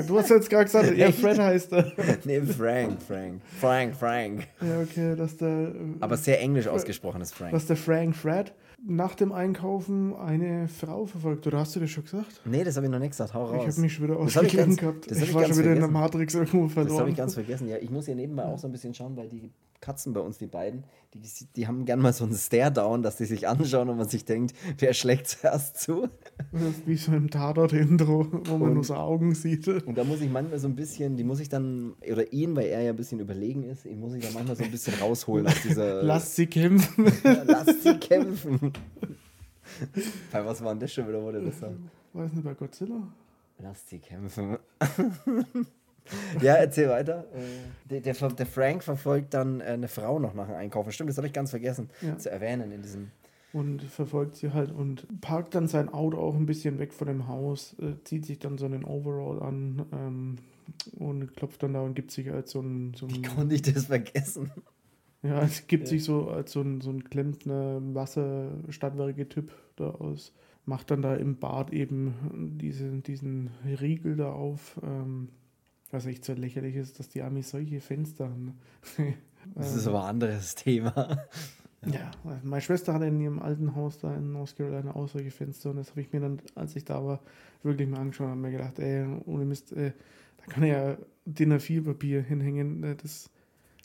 Du 0.07 0.19
hast 0.19 0.29
jetzt 0.29 0.51
gerade 0.51 0.65
gesagt, 0.65 0.95
ja? 0.97 1.11
Fred 1.11 1.39
heißt 1.39 1.73
er. 1.73 1.91
nee, 2.25 2.41
Frank, 2.41 3.01
Frank. 3.01 3.41
Frank, 3.59 3.95
Frank. 3.95 4.47
Ja, 4.61 4.81
okay, 4.81 5.15
dass 5.15 5.35
der, 5.37 5.49
äh, 5.49 5.73
Aber 5.99 6.15
sehr 6.15 6.39
englisch 6.39 6.67
ausgesprochen 6.67 7.21
ist 7.21 7.33
Frank. 7.33 7.53
dass 7.53 7.65
der 7.65 7.75
Frank 7.75 8.15
Fred 8.15 8.53
nach 8.85 9.15
dem 9.15 9.31
Einkaufen 9.31 10.15
eine 10.15 10.67
Frau 10.67 11.05
verfolgt. 11.05 11.47
Oder 11.47 11.59
hast 11.59 11.75
du 11.75 11.79
das 11.79 11.89
schon 11.89 12.03
gesagt? 12.03 12.41
Nee, 12.45 12.63
das 12.63 12.75
habe 12.75 12.85
ich 12.85 12.91
noch 12.91 12.99
nicht 12.99 13.11
gesagt. 13.11 13.33
Hau 13.33 13.45
Ich 13.45 13.59
raus. 13.59 13.67
habe 13.73 13.81
mich 13.81 13.93
schon 13.93 14.03
wieder 14.05 14.15
ich 14.15 14.19
ausgegeben 14.37 14.75
gehabt. 14.75 15.09
das 15.09 15.17
Ich, 15.19 15.29
ich 15.29 15.33
war 15.33 15.45
schon 15.45 15.57
wieder 15.57 15.73
in 15.73 15.79
der. 15.79 15.87
Matrix 15.87 16.33
irgendwo 16.33 16.67
das 16.67 16.75
habe 16.75 16.87
verloren. 16.87 17.09
ich 17.09 17.15
ganz 17.17 17.33
vergessen. 17.33 17.67
Ja, 17.67 17.77
ich 17.77 17.89
muss 17.89 18.05
hier 18.05 18.15
nebenbei 18.15 18.43
auch 18.45 18.59
so 18.59 18.67
ein 18.67 18.71
bisschen 18.71 18.93
schauen, 18.93 19.15
weil 19.15 19.29
die 19.29 19.51
Katzen 19.79 20.13
bei 20.13 20.21
uns, 20.21 20.37
die 20.37 20.47
beiden, 20.47 20.83
die, 21.13 21.19
die 21.55 21.67
haben 21.67 21.85
gern 21.85 21.99
mal 21.99 22.13
so 22.13 22.23
einen 22.23 22.35
Stare-Down, 22.35 23.03
dass 23.03 23.17
die 23.17 23.25
sich 23.25 23.47
anschauen 23.47 23.89
und 23.89 23.97
man 23.97 24.07
sich 24.07 24.25
denkt, 24.25 24.53
wer 24.77 24.93
schlägt 24.93 25.27
zuerst 25.27 25.79
zu? 25.79 26.07
Das 26.51 26.61
ist 26.63 26.87
wie 26.87 26.95
so 26.97 27.13
im 27.13 27.29
Tatort-Intro, 27.29 28.27
wo 28.45 28.57
man 28.57 28.69
Und- 28.69 28.73
nur 28.75 28.83
so 28.83 28.95
Augen 28.95 29.33
sieht. 29.35 29.67
Und 29.67 29.97
da 29.97 30.03
muss 30.03 30.21
ich 30.21 30.29
manchmal 30.29 30.59
so 30.59 30.67
ein 30.67 30.75
bisschen, 30.75 31.15
die 31.17 31.23
muss 31.23 31.39
ich 31.39 31.49
dann, 31.49 31.93
oder 32.11 32.31
ihn, 32.33 32.55
weil 32.55 32.67
er 32.67 32.81
ja 32.81 32.89
ein 32.91 32.95
bisschen 32.95 33.19
überlegen 33.19 33.63
ist, 33.63 33.85
ihn 33.85 33.99
muss 33.99 34.13
ich 34.13 34.23
dann 34.23 34.33
manchmal 34.33 34.55
so 34.55 34.63
ein 34.63 34.71
bisschen 34.71 34.93
rausholen 34.99 35.47
aus 35.47 35.61
dieser. 35.63 36.03
Lasst 36.03 36.35
sie 36.35 36.47
kämpfen. 36.47 37.05
Lasst 37.45 37.83
sie 37.83 37.97
kämpfen. 37.97 38.73
Bei 40.31 40.45
was 40.45 40.63
war 40.63 40.71
denn 40.73 40.79
das 40.81 40.93
schon 40.93 41.07
wieder, 41.07 41.21
wo 41.23 41.31
der 41.31 41.41
das 41.41 41.59
sagt? 41.59 41.73
Weiß 42.13 42.31
nicht, 42.33 42.43
bei 42.43 42.53
Godzilla? 42.53 43.07
Lasst 43.59 43.89
sie 43.89 43.99
kämpfen. 43.99 44.57
ja, 46.41 46.55
erzähl 46.55 46.89
weiter. 46.89 47.25
Äh, 47.33 47.89
Der, 47.89 48.01
der, 48.13 48.29
der 48.29 48.45
Frank 48.45 48.83
verfolgt 48.83 49.33
dann 49.33 49.61
äh, 49.61 49.65
eine 49.65 49.87
Frau 49.87 50.19
noch 50.19 50.33
nach 50.33 50.47
dem 50.47 50.55
Einkaufen. 50.55 50.91
Stimmt, 50.91 51.09
das 51.09 51.17
habe 51.17 51.27
ich 51.27 51.33
ganz 51.33 51.49
vergessen 51.51 51.89
Ja. 52.01 52.17
zu 52.17 52.29
erwähnen 52.29 52.71
in 52.71 52.81
diesem. 52.81 53.11
Und 53.53 53.83
verfolgt 53.83 54.35
sie 54.35 54.51
halt 54.51 54.71
und 54.71 55.21
parkt 55.21 55.53
dann 55.53 55.67
sein 55.67 55.87
Auto 55.87 56.17
auch 56.17 56.35
ein 56.35 56.47
bisschen 56.47 56.79
weg 56.79 56.91
von 56.91 57.07
dem 57.07 57.27
Haus, 57.27 57.75
äh, 57.79 58.03
zieht 58.03 58.25
sich 58.25 58.39
dann 58.39 58.57
so 58.57 58.65
einen 58.65 58.83
Overall 58.83 59.41
an 59.43 59.85
ähm, 59.93 60.35
und 60.97 61.35
klopft 61.35 61.61
dann 61.61 61.73
da 61.73 61.81
und 61.81 61.93
gibt 61.93 62.11
sich 62.11 62.31
als 62.31 62.51
so 62.51 62.61
ein, 62.61 62.93
so 62.95 63.05
ein 63.05 63.21
Konnte 63.21 63.53
ich 63.53 63.61
das 63.61 63.85
vergessen? 63.85 64.51
Ja, 65.21 65.41
es 65.41 65.67
gibt 65.67 65.87
sich 65.87 66.03
so 66.03 66.29
als 66.29 66.51
so 66.51 66.61
ein, 66.61 66.81
so 66.81 66.89
ein 66.89 67.03
Klempner 67.03 67.79
Wasserstadtwerke-Typ 67.93 69.51
da 69.77 69.91
aus. 69.91 70.33
Macht 70.65 70.91
dann 70.91 71.01
da 71.01 71.15
im 71.15 71.37
Bad 71.37 71.71
eben 71.71 72.57
diese, 72.59 72.89
diesen 73.01 73.51
Riegel 73.79 74.17
da 74.17 74.31
auf. 74.31 74.79
Ähm, 74.83 75.29
was 75.93 76.07
echt 76.07 76.25
so 76.25 76.33
lächerlich 76.33 76.75
ist, 76.75 76.99
dass 76.99 77.07
die 77.07 77.21
Amis 77.21 77.51
solche 77.51 77.79
Fenster 77.79 78.25
haben. 78.25 78.57
Das 79.55 79.75
ist 79.75 79.87
aber 79.87 80.03
ein 80.03 80.11
anderes 80.11 80.55
Thema. 80.55 81.17
Ja, 81.91 82.11
meine 82.43 82.61
Schwester 82.61 82.93
hatte 82.93 83.05
in 83.05 83.19
ihrem 83.19 83.39
alten 83.39 83.75
Haus 83.75 83.99
da 83.99 84.15
in 84.15 84.31
North 84.31 84.55
Carolina 84.55 84.95
auch 84.95 85.07
solche 85.07 85.31
Fenster 85.31 85.71
und 85.71 85.77
das 85.77 85.89
habe 85.91 86.01
ich 86.01 86.13
mir 86.13 86.21
dann, 86.21 86.41
als 86.55 86.75
ich 86.75 86.85
da 86.85 87.03
war, 87.03 87.19
wirklich 87.63 87.87
mal 87.89 87.99
angeschaut 87.99 88.31
und 88.31 88.41
mir 88.41 88.51
gedacht, 88.51 88.79
ey, 88.79 89.05
ohne 89.25 89.45
Mist, 89.45 89.73
äh, 89.73 89.91
da 90.37 90.53
kann 90.53 90.63
ja 90.63 90.97
DIN 91.25 91.53
A4-Papier 91.53 92.21
hinhängen, 92.21 92.83
äh, 92.83 92.95
das 92.95 93.29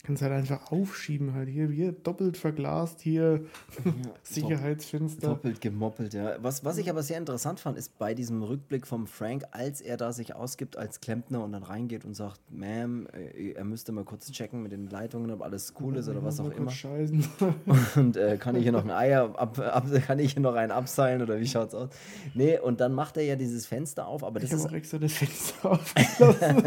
kannst 0.03 0.21
halt 0.21 0.31
einfach 0.31 0.71
aufschieben 0.71 1.33
halt 1.33 1.49
hier, 1.49 1.67
hier 1.67 1.91
doppelt 1.91 2.37
verglast, 2.37 3.01
hier 3.01 3.43
Sicherheitsfenster. 4.23 5.27
Doppelt 5.27 5.61
gemoppelt, 5.61 6.13
ja. 6.13 6.35
Was, 6.41 6.63
was 6.63 6.77
ich 6.77 6.89
aber 6.89 7.03
sehr 7.03 7.17
interessant 7.17 7.59
fand, 7.59 7.77
ist 7.77 7.97
bei 7.99 8.13
diesem 8.13 8.41
Rückblick 8.41 8.87
vom 8.87 9.07
Frank, 9.07 9.43
als 9.51 9.81
er 9.81 9.97
da 9.97 10.13
sich 10.13 10.35
ausgibt 10.35 10.77
als 10.77 11.01
Klempner 11.01 11.43
und 11.43 11.51
dann 11.51 11.63
reingeht 11.63 12.05
und 12.05 12.15
sagt, 12.15 12.39
Ma'am, 12.51 13.07
äh, 13.13 13.51
er 13.51 13.65
müsste 13.65 13.91
mal 13.91 14.05
kurz 14.05 14.31
checken 14.31 14.63
mit 14.63 14.71
den 14.71 14.89
Leitungen, 14.89 15.31
ob 15.31 15.41
alles 15.41 15.73
cool 15.81 15.97
ist 15.97 16.07
oder 16.07 16.23
was 16.23 16.39
auch 16.39 16.51
immer. 16.51 16.71
Scheißen. 16.71 17.27
Und 17.95 18.15
äh, 18.15 18.37
kann 18.37 18.55
ich 18.55 18.63
hier 18.63 18.71
noch 18.71 18.83
ein 18.83 18.91
Eier 18.91 19.37
ab, 19.37 19.59
ab, 19.59 19.85
kann 20.05 20.19
ich 20.19 20.33
hier 20.33 20.41
noch 20.41 20.55
einen 20.55 20.71
abseilen 20.71 21.21
oder 21.21 21.39
wie 21.39 21.47
schaut's 21.47 21.73
aus? 21.73 21.89
Nee, 22.33 22.57
und 22.59 22.79
dann 22.79 22.93
macht 22.93 23.17
er 23.17 23.23
ja 23.23 23.35
dieses 23.35 23.65
Fenster 23.65 24.07
auf, 24.07 24.23
aber 24.23 24.41
Ich 24.41 24.49
das 24.49 24.59
habe 24.59 24.61
ist, 24.61 24.69
auch 24.69 24.73
extra 24.75 24.97
das 24.97 25.13
Fenster 25.13 25.71
aufgelassen. 25.71 26.63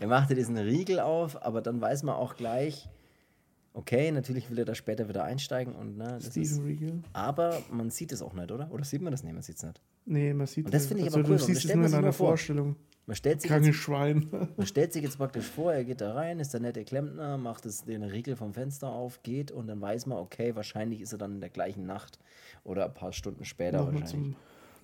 er 0.00 0.06
macht 0.08 0.30
ja 0.30 0.36
diesen 0.36 0.56
Riegel 0.56 1.00
auf, 1.00 1.40
aber 1.44 1.60
dann 1.60 1.80
weiß 1.80 1.91
man 2.02 2.14
auch 2.14 2.36
gleich, 2.36 2.88
okay, 3.74 4.10
natürlich 4.10 4.50
will 4.50 4.58
er 4.58 4.64
da 4.64 4.74
später 4.74 5.08
wieder 5.08 5.24
einsteigen 5.24 5.74
und 5.74 5.96
ne, 5.96 6.18
das 6.20 6.36
ist, 6.36 6.52
Steven 6.54 6.64
Regal. 6.66 7.02
aber 7.12 7.62
man 7.70 7.90
sieht 7.90 8.12
es 8.12 8.22
auch 8.22 8.32
nicht, 8.34 8.50
oder? 8.50 8.70
Oder 8.70 8.84
sieht 8.84 9.02
man 9.02 9.10
das 9.12 9.22
nicht? 9.22 9.32
Man 9.34 9.42
sieht 9.42 9.56
es 9.56 9.62
nicht. 9.62 9.80
Nee, 10.04 10.32
man 10.34 10.46
sieht 10.46 10.64
Und 10.66 10.74
das 10.74 10.82
es. 10.82 10.88
finde 10.88 11.02
ich 11.02 11.06
also, 11.08 11.20
aber 11.20 11.28
cool, 11.28 11.36
Du 11.36 11.42
siehst 11.44 11.58
es 11.58 11.62
stellt 11.64 11.76
nur 11.76 11.84
in 11.86 11.90
sich 11.90 11.98
einer. 11.98 12.12
Vorstellung. 12.12 12.76
Man 13.06 13.16
stellt 13.16 13.40
sich 13.42 13.50
jetzt 13.50 13.74
Schwein. 13.74 14.28
Man 14.56 14.66
stellt 14.66 14.92
sich 14.92 15.02
jetzt 15.02 15.18
praktisch 15.18 15.44
vor, 15.46 15.72
er 15.72 15.84
geht 15.84 16.00
da 16.00 16.14
rein, 16.14 16.38
ist 16.38 16.52
der 16.52 16.60
nette 16.60 16.84
Klempner, 16.84 17.36
macht 17.36 17.66
es 17.66 17.84
den 17.84 18.02
Riegel 18.04 18.36
vom 18.36 18.54
Fenster 18.54 18.88
auf, 18.90 19.22
geht 19.24 19.50
und 19.50 19.66
dann 19.66 19.80
weiß 19.80 20.06
man, 20.06 20.18
okay, 20.18 20.54
wahrscheinlich 20.54 21.00
ist 21.00 21.12
er 21.12 21.18
dann 21.18 21.34
in 21.34 21.40
der 21.40 21.50
gleichen 21.50 21.84
Nacht 21.84 22.18
oder 22.62 22.84
ein 22.86 22.94
paar 22.94 23.12
Stunden 23.12 23.44
später 23.44 23.78
Nochmal 23.78 24.02
wahrscheinlich 24.02 24.34
zum, 24.34 24.36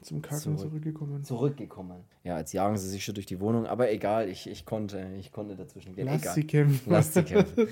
zum 0.02 0.22
Kacken 0.22 0.38
Zurück. 0.40 0.58
zurückgekommen. 0.60 1.24
zurückgekommen. 1.24 2.04
Ja, 2.24 2.38
jetzt 2.38 2.52
jagen 2.52 2.76
sie 2.76 2.88
sich 2.88 3.04
schon 3.04 3.14
durch 3.14 3.26
die 3.26 3.40
Wohnung, 3.40 3.66
aber 3.66 3.90
egal, 3.90 4.28
ich, 4.28 4.48
ich, 4.48 4.64
konnte, 4.64 5.06
ich 5.18 5.32
konnte 5.32 5.56
dazwischen 5.56 5.94
gehen. 5.94 6.06
Lass 6.06 6.22
egal. 6.22 6.34
sie 6.34 6.44
kämpfen. 6.44 6.90
Lass 6.92 7.14
sie 7.14 7.22
kämpfen. 7.22 7.68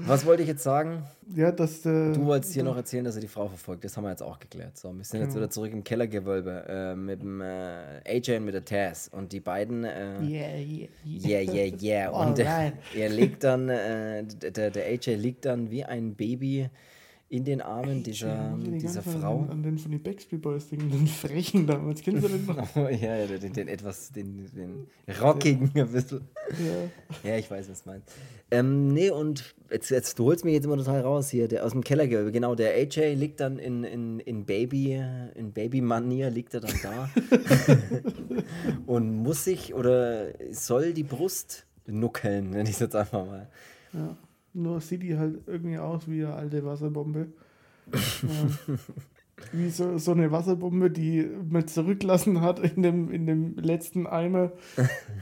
Was 0.00 0.24
wollte 0.24 0.42
ich 0.42 0.48
jetzt 0.48 0.62
sagen? 0.62 1.02
Ja, 1.34 1.50
dass 1.50 1.82
der. 1.82 2.12
Du 2.12 2.24
wolltest 2.24 2.54
hier 2.54 2.62
noch 2.62 2.76
erzählen, 2.76 3.04
dass 3.04 3.16
er 3.16 3.20
die 3.20 3.26
Frau 3.26 3.48
verfolgt. 3.48 3.82
Das 3.84 3.96
haben 3.96 4.04
wir 4.04 4.10
jetzt 4.10 4.22
auch 4.22 4.38
geklärt. 4.38 4.78
So, 4.78 4.96
wir 4.96 5.02
sind 5.02 5.18
jetzt 5.18 5.30
Genau. 5.30 5.40
wieder 5.40 5.50
zurück 5.50 5.72
im 5.72 5.82
Kellergewölbe 5.82 6.64
äh, 6.68 6.94
mit 6.94 7.20
dem 7.20 7.40
äh, 7.40 7.98
AJ 8.06 8.36
und 8.36 8.44
mit 8.44 8.54
der 8.54 8.64
Taz. 8.64 9.08
Und 9.12 9.32
die 9.32 9.40
beiden. 9.40 9.82
Äh, 9.82 10.20
Yeah, 10.22 10.56
yeah, 10.56 10.88
Yeah, 11.04 11.52
yeah, 11.52 11.74
yeah. 11.82 12.10
Und 12.28 12.38
äh, 12.38 12.44
Alright. 12.46 12.74
er 12.96 13.08
liegt 13.08 13.42
dann, 13.42 13.68
äh, 13.68 14.22
der, 14.24 14.70
der 14.70 14.86
AJ 14.86 15.16
liegt 15.16 15.44
dann 15.46 15.68
wie 15.72 15.84
ein 15.84 16.14
Baby 16.14 16.70
in 17.30 17.44
den 17.44 17.60
Armen 17.60 18.02
dieser, 18.02 18.56
die 18.56 18.78
dieser 18.78 19.02
Zeit 19.02 19.20
Frau. 19.20 19.40
An, 19.42 19.50
an 19.50 19.62
den 19.62 19.78
von 19.78 19.90
den 19.90 20.02
Backstreet 20.02 20.40
Boys 20.40 20.68
Ding, 20.68 20.90
den 20.90 21.06
Frechen 21.06 21.66
damals. 21.66 22.00
Kennst 22.00 22.24
du 22.24 22.28
den 22.28 22.46
noch? 22.46 22.68
Oh, 22.76 22.88
ja, 22.88 23.16
ja, 23.16 23.26
den, 23.26 23.52
den 23.52 23.68
etwas, 23.68 24.10
den, 24.12 24.46
den 24.54 24.86
rockigen 25.20 25.70
ein 25.74 25.92
bisschen. 25.92 26.22
ja. 26.50 27.30
Ja, 27.30 27.36
ich 27.36 27.50
weiß, 27.50 27.68
was 27.68 27.82
du 27.82 27.90
meinst. 27.90 28.08
Ähm, 28.50 28.94
nee, 28.94 29.10
und 29.10 29.54
jetzt, 29.70 29.90
jetzt, 29.90 30.18
du 30.18 30.24
holst 30.24 30.44
mich 30.44 30.54
jetzt 30.54 30.64
immer 30.64 30.78
total 30.78 31.02
raus 31.02 31.28
hier, 31.28 31.48
der 31.48 31.66
aus 31.66 31.72
dem 31.72 31.84
Kellergewölbe. 31.84 32.32
Genau, 32.32 32.54
der 32.54 32.72
AJ 32.74 33.14
liegt 33.14 33.40
dann 33.40 33.58
in, 33.58 33.84
in, 33.84 34.20
in 34.20 34.46
Baby, 34.46 35.02
in 35.34 35.52
Baby-Manier, 35.52 36.30
liegt 36.30 36.54
er 36.54 36.60
dann 36.60 36.80
da 36.82 37.10
und 38.86 39.22
muss 39.22 39.44
sich 39.44 39.74
oder 39.74 40.28
soll 40.50 40.94
die 40.94 41.02
Brust 41.02 41.66
nuckeln, 41.86 42.50
nenne 42.50 42.68
ich 42.68 42.76
es 42.76 42.80
jetzt 42.80 42.96
einfach 42.96 43.26
mal. 43.26 43.48
ja. 43.92 44.16
Nur 44.54 44.80
sieht 44.80 45.02
die 45.02 45.18
halt 45.18 45.40
irgendwie 45.46 45.78
aus 45.78 46.08
wie 46.08 46.24
eine 46.24 46.34
alte 46.34 46.64
Wasserbombe. 46.64 47.28
ja. 47.92 48.76
Wie 49.52 49.70
so, 49.70 49.98
so 49.98 50.12
eine 50.12 50.30
Wasserbombe, 50.30 50.90
die 50.90 51.26
man 51.48 51.66
zurücklassen 51.66 52.40
hat 52.40 52.58
in 52.58 52.82
dem, 52.82 53.10
in 53.10 53.26
dem 53.26 53.56
letzten 53.56 54.06
Eimer, 54.06 54.52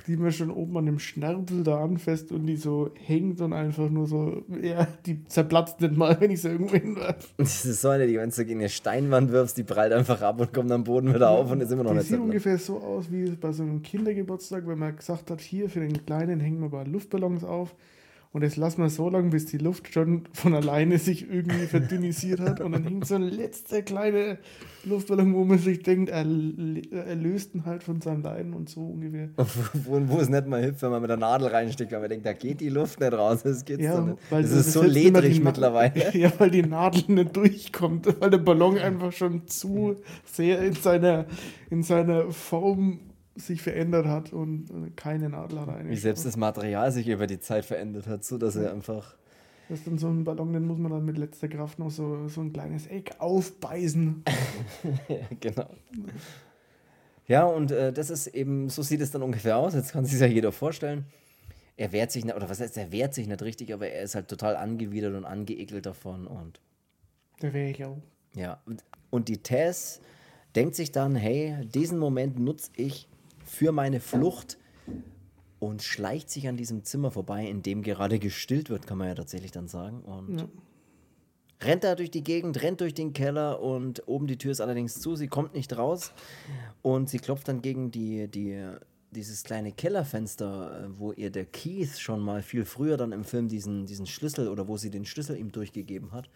die 0.06 0.16
man 0.16 0.32
schon 0.32 0.50
oben 0.50 0.76
an 0.78 0.86
dem 0.86 0.98
Schnärpel 0.98 1.62
da 1.62 1.82
anfasst 1.82 2.32
und 2.32 2.46
die 2.46 2.56
so 2.56 2.90
hängt 2.94 3.40
und 3.40 3.52
einfach 3.52 3.88
nur 3.90 4.06
so, 4.06 4.42
ja, 4.60 4.88
die 5.04 5.24
zerplatzt 5.26 5.80
nicht 5.80 5.96
mal, 5.96 6.18
wenn 6.20 6.30
ich 6.30 6.42
sie 6.42 6.48
irgendwo 6.48 6.74
hinwerfe. 6.74 7.28
Das 7.36 7.64
ist 7.64 7.80
so 7.80 7.90
eine, 7.90 8.06
die, 8.06 8.16
wenn 8.16 8.30
du 8.30 8.44
gegen 8.44 8.60
eine 8.60 8.68
Steinwand 8.68 9.30
wirfst, 9.32 9.58
die 9.58 9.64
prallt 9.64 9.92
einfach 9.92 10.22
ab 10.22 10.40
und 10.40 10.52
kommt 10.52 10.72
am 10.72 10.84
Boden 10.84 11.14
wieder 11.14 11.30
auf 11.30 11.50
und 11.50 11.60
ist 11.60 11.70
immer 11.70 11.84
noch 11.84 11.90
Die 11.90 11.98
nicht 11.98 12.08
sieht 12.08 12.18
ungefähr 12.18 12.58
so 12.58 12.78
aus 12.78 13.12
wie 13.12 13.30
bei 13.30 13.52
so 13.52 13.62
einem 13.62 13.82
Kindergeburtstag, 13.82 14.66
wenn 14.66 14.78
man 14.78 14.96
gesagt 14.96 15.30
hat, 15.30 15.40
hier 15.40 15.68
für 15.68 15.80
den 15.80 16.04
Kleinen 16.04 16.40
hängen 16.40 16.60
wir 16.60 16.70
mal 16.70 16.88
Luftballons 16.88 17.44
auf 17.44 17.74
und 18.36 18.42
das 18.42 18.56
lassen 18.56 18.82
wir 18.82 18.90
so 18.90 19.08
lange, 19.08 19.30
bis 19.30 19.46
die 19.46 19.56
Luft 19.56 19.94
schon 19.94 20.24
von 20.34 20.52
alleine 20.52 20.98
sich 20.98 21.26
irgendwie 21.26 21.64
verdünnisiert 21.70 22.38
hat 22.38 22.60
und 22.60 22.72
dann 22.72 22.84
hängt 22.84 23.06
so 23.06 23.14
ein 23.14 23.22
letzter 23.22 23.80
kleiner 23.80 24.36
Luftballon, 24.84 25.32
wo 25.32 25.42
man 25.46 25.56
sich 25.56 25.82
denkt, 25.82 26.10
er, 26.10 26.18
er 26.18 27.14
löst 27.16 27.54
ihn 27.54 27.64
halt 27.64 27.82
von 27.82 28.02
seinem 28.02 28.20
Leiden 28.22 28.52
und 28.52 28.68
so 28.68 28.82
ungefähr. 28.82 29.30
Wo, 29.86 30.02
wo 30.06 30.18
es 30.18 30.28
nicht 30.28 30.46
mal 30.46 30.60
hilft, 30.60 30.82
wenn 30.82 30.90
man 30.90 31.00
mit 31.00 31.08
der 31.08 31.16
Nadel 31.16 31.48
reinsteckt, 31.48 31.92
weil 31.92 32.00
man 32.00 32.10
denkt, 32.10 32.26
da 32.26 32.34
geht 32.34 32.60
die 32.60 32.68
Luft 32.68 33.00
nicht 33.00 33.14
raus. 33.14 33.42
Das 33.42 33.64
geht's 33.64 33.82
Ja, 33.82 34.02
nicht. 34.02 34.18
weil 34.28 34.42
das 34.42 34.52
ist 34.52 34.72
so 34.74 34.82
ledrig 34.82 35.42
mittlerweile. 35.42 35.94
Ja, 36.12 36.30
weil 36.36 36.50
die 36.50 36.62
Nadel 36.62 37.04
nicht 37.14 37.34
durchkommt, 37.34 38.20
weil 38.20 38.28
der 38.28 38.36
Ballon 38.38 38.76
einfach 38.76 39.12
schon 39.12 39.48
zu 39.48 39.96
sehr 40.26 40.60
in 40.60 40.74
seiner, 40.74 41.24
in 41.70 41.82
seiner 41.82 42.30
Form 42.30 43.00
sich 43.36 43.62
verändert 43.62 44.06
hat 44.06 44.32
und 44.32 44.70
äh, 44.70 44.90
keine 44.96 45.28
Nadel 45.28 45.60
hat 45.60 45.88
Wie 45.88 45.96
selbst 45.96 46.24
das 46.24 46.36
Material 46.36 46.90
sich 46.92 47.08
über 47.08 47.26
die 47.26 47.40
Zeit 47.40 47.64
verändert 47.64 48.06
hat, 48.06 48.24
so 48.24 48.38
dass 48.38 48.56
er 48.56 48.72
einfach. 48.72 49.14
Das 49.68 49.80
ist 49.80 49.86
dann 49.86 49.98
so 49.98 50.08
ein 50.08 50.24
Ballon, 50.24 50.52
den 50.52 50.64
muss 50.64 50.78
man 50.78 50.92
dann 50.92 51.04
mit 51.04 51.18
letzter 51.18 51.48
Kraft 51.48 51.78
noch 51.78 51.90
so, 51.90 52.28
so 52.28 52.40
ein 52.40 52.52
kleines 52.52 52.86
Eck 52.86 53.16
aufbeißen. 53.18 54.22
ja, 55.08 55.16
genau. 55.40 55.68
Ja, 57.26 57.44
und 57.44 57.72
äh, 57.72 57.92
das 57.92 58.10
ist 58.10 58.28
eben, 58.28 58.68
so 58.68 58.82
sieht 58.82 59.00
es 59.00 59.10
dann 59.10 59.22
ungefähr 59.22 59.56
aus. 59.56 59.74
Jetzt 59.74 59.92
kann 59.92 60.04
sich 60.04 60.20
ja 60.20 60.26
jeder 60.26 60.52
vorstellen. 60.52 61.04
Er 61.76 61.90
wehrt 61.92 62.12
sich 62.12 62.24
nicht, 62.24 62.36
oder 62.36 62.48
was 62.48 62.60
heißt, 62.60 62.76
er 62.76 62.92
wehrt 62.92 63.12
sich 63.12 63.26
nicht 63.26 63.42
richtig, 63.42 63.74
aber 63.74 63.88
er 63.88 64.02
ist 64.02 64.14
halt 64.14 64.28
total 64.28 64.56
angewidert 64.56 65.14
und 65.14 65.24
angeekelt 65.24 65.84
davon. 65.84 66.26
Und 66.28 66.60
Da 67.40 67.52
wäre 67.52 67.70
ich 67.70 67.84
auch. 67.84 67.98
ja, 68.34 68.60
und, 68.66 68.84
und 69.10 69.28
die 69.28 69.38
Tess 69.38 70.00
denkt 70.54 70.76
sich 70.76 70.92
dann, 70.92 71.16
hey, 71.16 71.56
diesen 71.66 71.98
Moment 71.98 72.38
nutze 72.38 72.70
ich 72.76 73.08
für 73.56 73.72
meine 73.72 74.00
Flucht 74.00 74.58
und 75.58 75.82
schleicht 75.82 76.28
sich 76.30 76.46
an 76.48 76.56
diesem 76.56 76.84
Zimmer 76.84 77.10
vorbei, 77.10 77.46
in 77.48 77.62
dem 77.62 77.82
gerade 77.82 78.18
gestillt 78.18 78.68
wird, 78.70 78.86
kann 78.86 78.98
man 78.98 79.08
ja 79.08 79.14
tatsächlich 79.14 79.50
dann 79.50 79.68
sagen. 79.68 80.00
Und 80.02 80.40
Ja. 80.40 80.48
rennt 81.62 81.82
da 81.84 81.94
durch 81.94 82.10
die 82.10 82.22
Gegend, 82.22 82.62
rennt 82.62 82.80
durch 82.82 82.92
den 82.92 83.14
Keller 83.14 83.60
und 83.62 84.06
oben 84.06 84.26
die 84.26 84.36
Tür 84.36 84.52
ist 84.52 84.60
allerdings 84.60 85.00
zu, 85.00 85.16
sie 85.16 85.28
kommt 85.28 85.54
nicht 85.54 85.76
raus 85.78 86.12
und 86.82 87.08
sie 87.08 87.18
klopft 87.18 87.48
dann 87.48 87.62
gegen 87.62 87.90
die, 87.90 88.28
die, 88.28 88.62
dieses 89.10 89.42
kleine 89.44 89.72
Kellerfenster, 89.72 90.84
äh, 90.84 90.88
wo 90.98 91.12
ihr 91.12 91.30
der 91.30 91.46
Keith 91.46 91.98
schon 91.98 92.20
mal 92.20 92.42
viel 92.42 92.66
früher 92.66 92.98
dann 92.98 93.12
im 93.12 93.24
Film 93.24 93.48
diesen, 93.48 93.86
diesen 93.86 94.04
Schlüssel 94.06 94.48
oder 94.48 94.68
wo 94.68 94.76
sie 94.76 94.90
den 94.90 95.06
Schlüssel 95.06 95.38
ihm 95.38 95.50
durchgegeben 95.50 96.12
hat. 96.12 96.28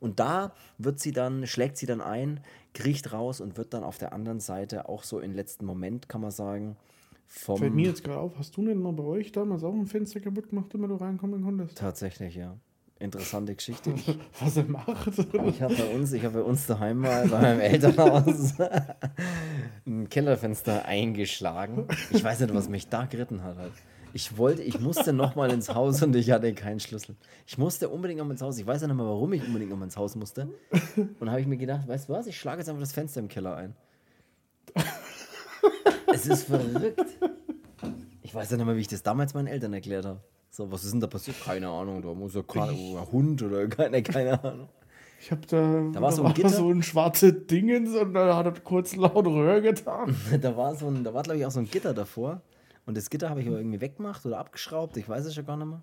Und 0.00 0.20
da 0.20 0.52
wird 0.78 1.00
sie 1.00 1.12
dann, 1.12 1.46
schlägt 1.46 1.76
sie 1.76 1.86
dann 1.86 2.00
ein, 2.00 2.40
kriecht 2.74 3.12
raus 3.12 3.40
und 3.40 3.56
wird 3.56 3.74
dann 3.74 3.82
auf 3.84 3.98
der 3.98 4.12
anderen 4.12 4.40
Seite 4.40 4.88
auch 4.88 5.02
so 5.02 5.18
im 5.18 5.34
letzten 5.34 5.64
Moment, 5.64 6.08
kann 6.08 6.20
man 6.20 6.30
sagen, 6.30 6.76
vom. 7.26 7.58
Fällt 7.58 7.74
mir 7.74 7.88
jetzt 7.88 8.04
gerade 8.04 8.20
auf, 8.20 8.38
hast 8.38 8.56
du 8.56 8.64
denn 8.64 8.80
mal 8.80 8.92
bei 8.92 9.04
euch 9.04 9.32
damals 9.32 9.62
auch 9.62 9.74
ein 9.74 9.86
Fenster 9.86 10.20
kaputt 10.20 10.48
gemacht, 10.48 10.72
damit 10.72 10.90
du 10.90 10.94
reinkommen 10.94 11.42
konntest? 11.42 11.76
Tatsächlich, 11.76 12.34
ja. 12.36 12.56
Interessante 13.00 13.54
Geschichte. 13.54 13.94
Was 14.40 14.56
er 14.56 14.64
macht? 14.64 15.18
Ich 15.46 15.62
habe 15.62 15.74
bei 15.74 15.94
uns, 15.94 16.12
ich 16.12 16.24
habe 16.24 16.38
bei 16.38 16.44
uns 16.44 16.66
daheim 16.66 16.98
mal 16.98 17.28
bei 17.28 17.40
meinem 17.40 17.60
Elternhaus 17.60 18.54
ein 19.86 20.08
Kellerfenster 20.08 20.84
eingeschlagen. 20.84 21.86
Ich 22.10 22.24
weiß 22.24 22.40
nicht, 22.40 22.52
was 22.52 22.68
mich 22.68 22.88
da 22.88 23.04
geritten 23.04 23.44
hat. 23.44 23.56
Ich 24.18 24.36
wollte, 24.36 24.64
ich 24.64 24.80
musste 24.80 25.12
noch 25.12 25.36
mal 25.36 25.48
ins 25.52 25.72
Haus 25.72 26.02
und 26.02 26.16
ich 26.16 26.32
hatte 26.32 26.52
keinen 26.52 26.80
Schlüssel. 26.80 27.14
Ich 27.46 27.56
musste 27.56 27.88
unbedingt 27.88 28.18
noch 28.18 28.26
mal 28.26 28.32
ins 28.32 28.42
Haus. 28.42 28.58
Ich 28.58 28.66
weiß 28.66 28.80
ja 28.80 28.88
nicht 28.88 28.96
mehr, 28.96 29.06
warum 29.06 29.32
ich 29.32 29.46
unbedingt 29.46 29.70
noch 29.70 29.78
mal 29.78 29.84
ins 29.84 29.96
Haus 29.96 30.16
musste. 30.16 30.48
Und 31.20 31.30
habe 31.30 31.40
ich 31.40 31.46
mir 31.46 31.56
gedacht, 31.56 31.86
weißt 31.86 32.08
du 32.08 32.14
was? 32.14 32.26
Ich 32.26 32.36
schlage 32.36 32.58
jetzt 32.58 32.68
einfach 32.68 32.80
das 32.80 32.90
Fenster 32.90 33.20
im 33.20 33.28
Keller 33.28 33.54
ein. 33.54 33.76
Es 36.12 36.26
ist 36.26 36.48
verrückt. 36.48 37.00
Ich 38.22 38.34
weiß 38.34 38.50
ja 38.50 38.56
nicht 38.56 38.66
mehr, 38.66 38.74
wie 38.74 38.80
ich 38.80 38.88
das 38.88 39.04
damals 39.04 39.34
meinen 39.34 39.46
Eltern 39.46 39.72
erklärt 39.72 40.04
habe. 40.04 40.18
So, 40.50 40.68
was 40.72 40.82
ist 40.82 40.94
denn 40.94 41.00
da 41.00 41.06
passiert? 41.06 41.36
Keine 41.44 41.68
Ahnung. 41.68 42.02
Da 42.02 42.12
muss 42.12 42.34
ja 42.34 42.42
kein 42.42 42.70
ein 42.70 43.12
Hund 43.12 43.40
oder 43.40 43.68
keine, 43.68 44.02
keine 44.02 44.42
Ahnung. 44.42 44.68
Ich 45.20 45.30
hab 45.30 45.46
da, 45.46 45.90
Da 45.92 46.00
war 46.02 46.10
so 46.10 46.24
ein 46.24 46.34
Gitter. 46.34 46.48
so 46.48 46.68
ein 46.72 46.82
schwarze 46.82 47.32
Dingens 47.32 47.94
und 47.94 48.14
da 48.14 48.34
hat 48.36 48.46
er 48.46 48.52
kurz 48.62 48.96
laut 48.96 49.26
Röhr 49.28 49.60
getan. 49.60 50.16
Da 50.40 50.56
war 50.56 50.74
so 50.74 50.88
ein, 50.88 51.04
da 51.04 51.14
war 51.14 51.22
glaube 51.22 51.38
ich 51.38 51.46
auch 51.46 51.52
so 51.52 51.60
ein 51.60 51.70
Gitter 51.70 51.94
davor. 51.94 52.42
Und 52.88 52.96
das 52.96 53.10
Gitter 53.10 53.28
habe 53.28 53.42
ich 53.42 53.46
aber 53.48 53.58
irgendwie 53.58 53.82
weggemacht 53.82 54.24
oder 54.24 54.38
abgeschraubt, 54.38 54.96
ich 54.96 55.06
weiß 55.06 55.26
es 55.26 55.34
schon 55.34 55.44
gar 55.44 55.58
nicht 55.58 55.66
mehr. 55.66 55.82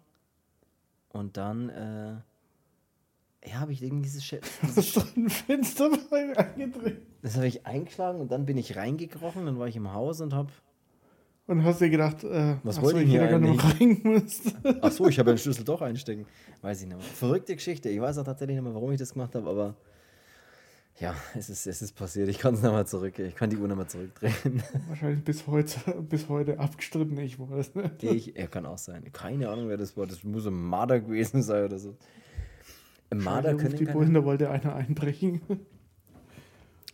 Und 1.10 1.38
dann, 1.38 1.70
äh, 1.70 2.16
ja, 3.47 3.60
habe 3.60 3.74
ich 3.74 3.84
irgendwie 3.84 4.01
dieses, 4.01 4.24
Sch- 4.24 4.41
dieses 4.64 4.93
du 4.93 5.01
ein 5.16 5.30
Fenster 5.30 5.91
bei 6.10 6.36
eingedreht? 6.36 7.03
das 7.22 7.36
habe 7.36 7.45
ich 7.45 7.64
eingeschlagen 7.68 8.20
und 8.22 8.32
dann 8.32 8.47
bin 8.47 8.58
ich 8.58 8.76
reingekrochen, 8.76 9.45
dann 9.45 9.60
war 9.60 9.68
ich 9.68 9.76
im 9.76 9.93
Haus 9.93 10.20
und 10.20 10.34
habe, 10.34 10.51
Und 11.45 11.64
hast 11.64 11.80
dir 11.80 11.91
gedacht, 11.91 12.24
äh, 12.24 12.56
Was 12.64 12.82
wollte 12.82 12.97
so, 12.99 13.06
ich 13.06 13.12
hier 13.12 13.22
eigentlich? 13.30 13.64
reingemusst. 13.64 14.56
ach 14.82 14.91
so, 14.91 15.08
ich 15.08 15.20
habe 15.20 15.30
den 15.32 15.38
Schlüssel 15.38 15.64
doch 15.64 15.84
einstecken. 15.84 16.26
Weiß 16.64 16.82
ich 16.82 16.88
nicht 16.88 16.97
mehr. 16.97 17.06
Verrückte 17.06 17.53
Geschichte. 17.56 17.88
Ich 17.89 18.01
weiß 18.01 18.18
auch 18.18 18.24
tatsächlich 18.24 18.56
nicht 18.56 18.64
mehr, 18.64 18.74
warum 18.74 18.91
ich 18.91 18.97
das 18.97 19.14
gemacht 19.14 19.36
habe, 19.36 19.47
aber 19.47 19.76
ja, 20.98 21.14
es 21.38 21.50
ist, 21.50 21.68
es 21.68 21.82
ist 21.82 21.93
passiert. 21.93 22.30
Ich 22.30 22.39
kann 22.39 22.54
es 22.54 22.62
nochmal 22.62 22.88
zurück, 22.88 23.20
ich 23.20 23.36
kann 23.36 23.50
die 23.50 23.58
Uhr 23.58 23.68
nochmal 23.68 23.88
zurückdrehen. 23.88 24.64
Wahrscheinlich 24.88 25.24
bis 25.24 25.46
heute, 25.46 26.02
bis 26.02 26.30
heute 26.30 26.60
abgestritten, 26.60 27.18
ich 27.18 27.38
weiß 27.38 27.76
nicht. 27.76 28.04
Ich, 28.04 28.36
er 28.38 28.48
kann 28.48 28.66
auch 28.66 28.78
sein. 28.78 29.12
Keine 29.12 29.50
Ahnung, 29.50 29.68
wer 29.68 29.78
das 29.78 29.98
war. 29.98 30.08
Das 30.08 30.24
muss 30.24 30.48
ein 30.48 30.54
Marder 30.54 31.02
gewesen 31.02 31.43
sein 31.43 31.66
oder 31.66 31.80
so. 31.80 31.98
Marder 33.14 33.56
können 33.56 33.74
auf 33.74 33.80
die 33.80 33.86
Bullen, 33.86 34.14
da 34.14 34.24
wollte 34.24 34.50
einer 34.50 34.76
einbrechen. 34.76 35.41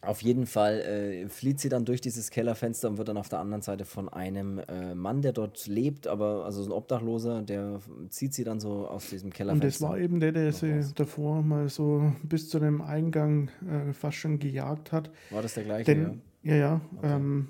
Auf 0.04 0.22
jeden 0.24 0.48
Fall 0.48 0.80
äh, 0.80 1.30
flieht 1.30 1.60
sie 1.60 1.70
dann 1.70 1.86
durch 1.86 2.02
dieses 2.02 2.32
Kellerfenster 2.32 2.90
und 2.90 2.98
wird 2.98 3.08
dann 3.08 3.18
auf 3.18 3.30
der 3.30 3.38
anderen 3.40 3.62
Seite 3.62 3.86
von 3.86 4.10
einem 4.10 4.58
äh, 4.58 4.96
Mann, 4.96 5.22
der 5.22 5.32
dort 5.32 5.68
lebt, 5.68 6.08
aber 6.08 6.44
also 6.46 6.64
so 6.64 6.70
ein 6.72 6.74
Obdachloser, 6.74 7.44
der 7.44 7.80
zieht 8.10 8.34
sie 8.34 8.44
dann 8.44 8.60
so 8.60 8.88
aus 8.88 9.10
diesem 9.12 9.28
Und 9.28 9.34
Kellerfenster. 9.36 9.68
das 9.68 9.82
war 9.82 10.00
eben 10.00 10.20
der, 10.20 10.32
der 10.32 10.52
sie 10.54 10.72
raus. 10.72 10.94
davor 10.96 11.44
mal 11.44 11.70
so 11.70 12.12
bis 12.24 12.50
zu 12.50 12.60
dem 12.60 12.82
Eingang 12.82 13.50
äh, 13.70 13.94
fast 13.94 14.18
schon 14.18 14.40
gejagt 14.40 14.92
hat. 14.92 15.12
War 15.30 15.44
das 15.44 15.54
der 15.54 15.66
gleiche? 15.66 15.86
Denn, 15.86 16.22
ja, 16.42 16.56
ja, 16.56 16.82
ähm, 17.04 17.50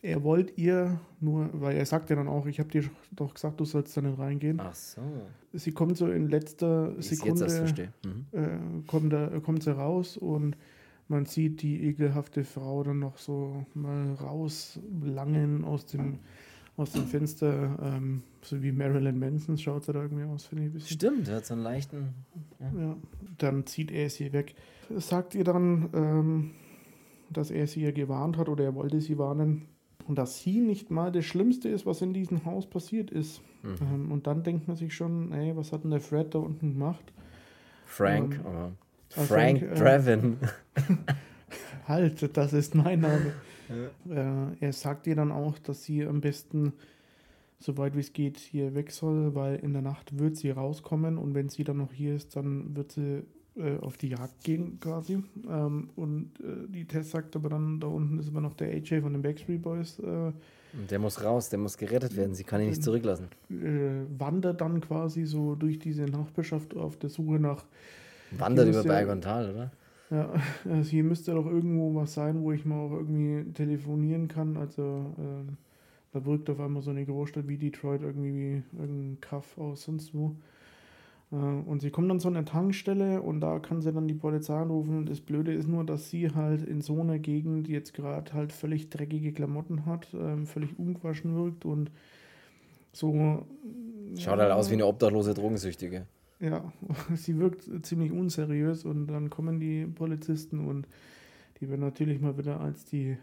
er 0.00 0.24
wollte 0.24 0.54
ihr 0.56 0.98
nur, 1.20 1.50
weil 1.52 1.76
er 1.76 1.84
sagt 1.86 2.08
ja 2.10 2.16
dann 2.16 2.26
auch, 2.26 2.46
ich 2.46 2.58
habe 2.58 2.70
dir 2.70 2.84
doch 3.12 3.34
gesagt, 3.34 3.60
du 3.60 3.64
sollst 3.66 3.96
da 3.96 4.00
nicht 4.00 4.18
reingehen. 4.18 4.56
ja? 4.58 4.68
Ach 4.70 4.74
so. 4.74 5.00
Sie 5.52 5.72
kommt 5.72 5.96
so 5.98 6.10
in 6.10 6.28
letzter 6.28 6.96
Wie 6.96 7.00
ich 7.00 7.10
jetzt 7.10 7.18
Sekunde, 7.20 7.48
verstehe. 7.50 7.92
Mhm. 8.04 8.26
äh, 8.32 8.82
kommt, 8.86 9.12
da, 9.12 9.28
kommt 9.40 9.62
sie 9.62 9.76
raus 9.76 10.16
und 10.16 10.56
man 11.08 11.26
sieht 11.26 11.62
die 11.62 11.84
ekelhafte 11.84 12.44
Frau 12.44 12.82
dann 12.82 13.00
noch 13.00 13.18
so 13.18 13.66
mal 13.74 14.14
rauslangen 14.14 15.64
aus 15.64 15.86
dem, 15.86 16.18
aus 16.76 16.92
dem 16.92 17.04
Fenster, 17.06 17.78
ähm, 17.82 18.22
so 18.40 18.62
wie 18.62 18.72
Marilyn 18.72 19.18
Manson 19.18 19.58
schaut 19.58 19.84
sie 19.84 19.92
da 19.92 20.02
irgendwie 20.02 20.24
aus, 20.24 20.46
finde 20.46 20.64
ich 20.64 20.70
ein 20.70 20.72
bisschen. 20.72 20.94
Stimmt, 20.94 21.28
er 21.28 21.36
hat 21.36 21.46
so 21.46 21.54
einen 21.54 21.62
leichten. 21.62 22.14
Ja, 22.60 22.96
dann 23.38 23.66
zieht 23.66 23.90
er 23.90 24.08
sie 24.10 24.32
weg. 24.32 24.54
Sagt 24.96 25.34
ihr 25.34 25.44
dann, 25.44 25.90
ähm, 25.92 26.50
dass 27.30 27.50
er 27.50 27.66
sie 27.66 27.82
ja 27.82 27.90
gewarnt 27.90 28.36
hat 28.36 28.48
oder 28.48 28.64
er 28.64 28.74
wollte 28.74 29.00
sie 29.00 29.18
warnen, 29.18 29.66
dass 30.08 30.40
sie 30.40 30.60
nicht 30.60 30.90
mal 30.90 31.12
das 31.12 31.24
Schlimmste 31.24 31.68
ist, 31.68 31.86
was 31.86 32.02
in 32.02 32.12
diesem 32.12 32.44
Haus 32.44 32.66
passiert 32.66 33.10
ist. 33.10 33.40
Mhm. 33.62 33.76
Ähm, 33.82 34.12
und 34.12 34.26
dann 34.26 34.42
denkt 34.42 34.66
man 34.68 34.76
sich 34.76 34.94
schon, 34.94 35.32
ey, 35.32 35.56
was 35.56 35.72
hat 35.72 35.84
denn 35.84 35.90
der 35.90 36.00
Fred 36.00 36.34
da 36.34 36.38
unten 36.38 36.72
gemacht? 36.72 37.12
Frank, 37.84 38.40
Ähm, 38.40 38.46
oder 38.46 38.72
Frank, 39.12 39.28
Frank, 39.28 39.62
äh, 39.62 39.74
Draven. 39.74 40.36
Halt, 41.88 42.36
das 42.36 42.52
ist 42.52 42.74
mein 42.74 43.00
Name. 43.00 43.32
Äh, 44.08 44.64
er 44.64 44.72
sagt 44.72 45.06
ihr 45.06 45.16
dann 45.16 45.32
auch, 45.32 45.58
dass 45.58 45.84
sie 45.84 46.04
am 46.04 46.20
besten, 46.20 46.72
soweit 47.58 47.96
wie 47.96 48.00
es 48.00 48.12
geht, 48.12 48.38
hier 48.38 48.74
weg 48.74 48.90
soll, 48.90 49.34
weil 49.34 49.56
in 49.56 49.72
der 49.72 49.82
Nacht 49.82 50.18
wird 50.18 50.36
sie 50.36 50.50
rauskommen 50.50 51.18
und 51.18 51.34
wenn 51.34 51.48
sie 51.48 51.64
dann 51.64 51.78
noch 51.78 51.92
hier 51.92 52.14
ist, 52.14 52.36
dann 52.36 52.74
wird 52.76 52.92
sie 52.92 53.22
äh, 53.56 53.78
auf 53.80 53.96
die 53.96 54.08
Jagd 54.08 54.44
gehen 54.44 54.78
quasi. 54.80 55.22
Ähm, 55.48 55.90
und 55.96 56.30
äh, 56.40 56.68
die 56.68 56.84
Tess 56.86 57.10
sagt 57.10 57.34
aber 57.36 57.48
dann, 57.50 57.80
da 57.80 57.86
unten 57.88 58.18
ist 58.18 58.28
aber 58.28 58.40
noch 58.40 58.54
der 58.54 58.68
AJ 58.68 59.00
von 59.02 59.12
den 59.12 59.22
Backstreet 59.22 59.62
Boys, 59.62 59.98
äh, 59.98 60.32
Der 60.90 60.98
muss 60.98 61.22
raus, 61.22 61.50
der 61.50 61.58
muss 61.58 61.76
gerettet 61.76 62.16
werden. 62.16 62.34
Sie 62.34 62.44
kann 62.44 62.60
ihn 62.62 62.70
nicht 62.70 62.82
zurücklassen. 62.82 63.28
äh, 63.50 64.04
wandert 64.18 64.60
dann 64.60 64.80
quasi 64.80 65.24
so 65.26 65.54
durch 65.54 65.78
diese 65.78 66.04
Nachbarschaft 66.04 66.74
auf 66.76 66.96
der 66.96 67.10
Suche 67.10 67.38
nach 67.38 67.64
Wandert 68.38 68.68
über 68.68 68.82
Berg 68.82 69.08
und 69.08 69.22
Tal, 69.22 69.50
oder? 69.50 69.70
Ja, 70.10 70.28
also 70.68 70.90
hier 70.90 71.04
müsste 71.04 71.32
doch 71.32 71.46
irgendwo 71.46 71.94
was 71.94 72.12
sein, 72.12 72.42
wo 72.42 72.52
ich 72.52 72.66
mal 72.66 72.78
auch 72.78 72.92
irgendwie 72.92 73.50
telefonieren 73.52 74.28
kann. 74.28 74.58
Also 74.58 75.14
ähm, 75.18 75.56
da 76.12 76.24
wirkt 76.26 76.50
auf 76.50 76.60
einmal 76.60 76.82
so 76.82 76.90
eine 76.90 77.06
Großstadt 77.06 77.48
wie 77.48 77.56
Detroit 77.56 78.02
irgendwie 78.02 78.34
wie 78.34 78.78
irgendein 78.78 79.20
Kaff 79.22 79.56
aus 79.56 79.84
sonst 79.84 80.12
wo. 80.14 80.36
Äh, 81.32 81.36
und 81.36 81.80
sie 81.80 81.90
kommt 81.90 82.10
dann 82.10 82.20
zu 82.20 82.28
einer 82.28 82.44
Tankstelle 82.44 83.22
und 83.22 83.40
da 83.40 83.58
kann 83.58 83.80
sie 83.80 83.90
dann 83.90 84.06
die 84.06 84.14
Polizei 84.14 84.54
anrufen. 84.54 84.98
Und 84.98 85.08
das 85.08 85.20
Blöde 85.20 85.54
ist 85.54 85.66
nur, 85.66 85.84
dass 85.84 86.10
sie 86.10 86.30
halt 86.34 86.62
in 86.62 86.82
so 86.82 87.00
einer 87.00 87.18
Gegend 87.18 87.66
jetzt 87.68 87.94
gerade 87.94 88.34
halt 88.34 88.52
völlig 88.52 88.90
dreckige 88.90 89.32
Klamotten 89.32 89.86
hat, 89.86 90.08
ähm, 90.12 90.46
völlig 90.46 90.78
ungewaschen 90.78 91.34
wirkt 91.34 91.64
und 91.64 91.90
so. 92.92 93.46
Schaut 94.18 94.38
halt 94.38 94.52
aus 94.52 94.68
wie 94.68 94.74
eine 94.74 94.86
obdachlose 94.86 95.32
Drogensüchtige. 95.32 96.06
Ja, 96.42 96.72
sie 97.14 97.38
wirkt 97.38 97.86
ziemlich 97.86 98.10
unseriös 98.10 98.84
und 98.84 99.06
dann 99.06 99.30
kommen 99.30 99.60
die 99.60 99.86
Polizisten 99.86 100.66
und 100.66 100.88
die 101.60 101.68
werden 101.68 101.80
natürlich 101.80 102.20
mal 102.20 102.36
wieder 102.36 102.60
als 102.60 102.84
die, 102.84 103.16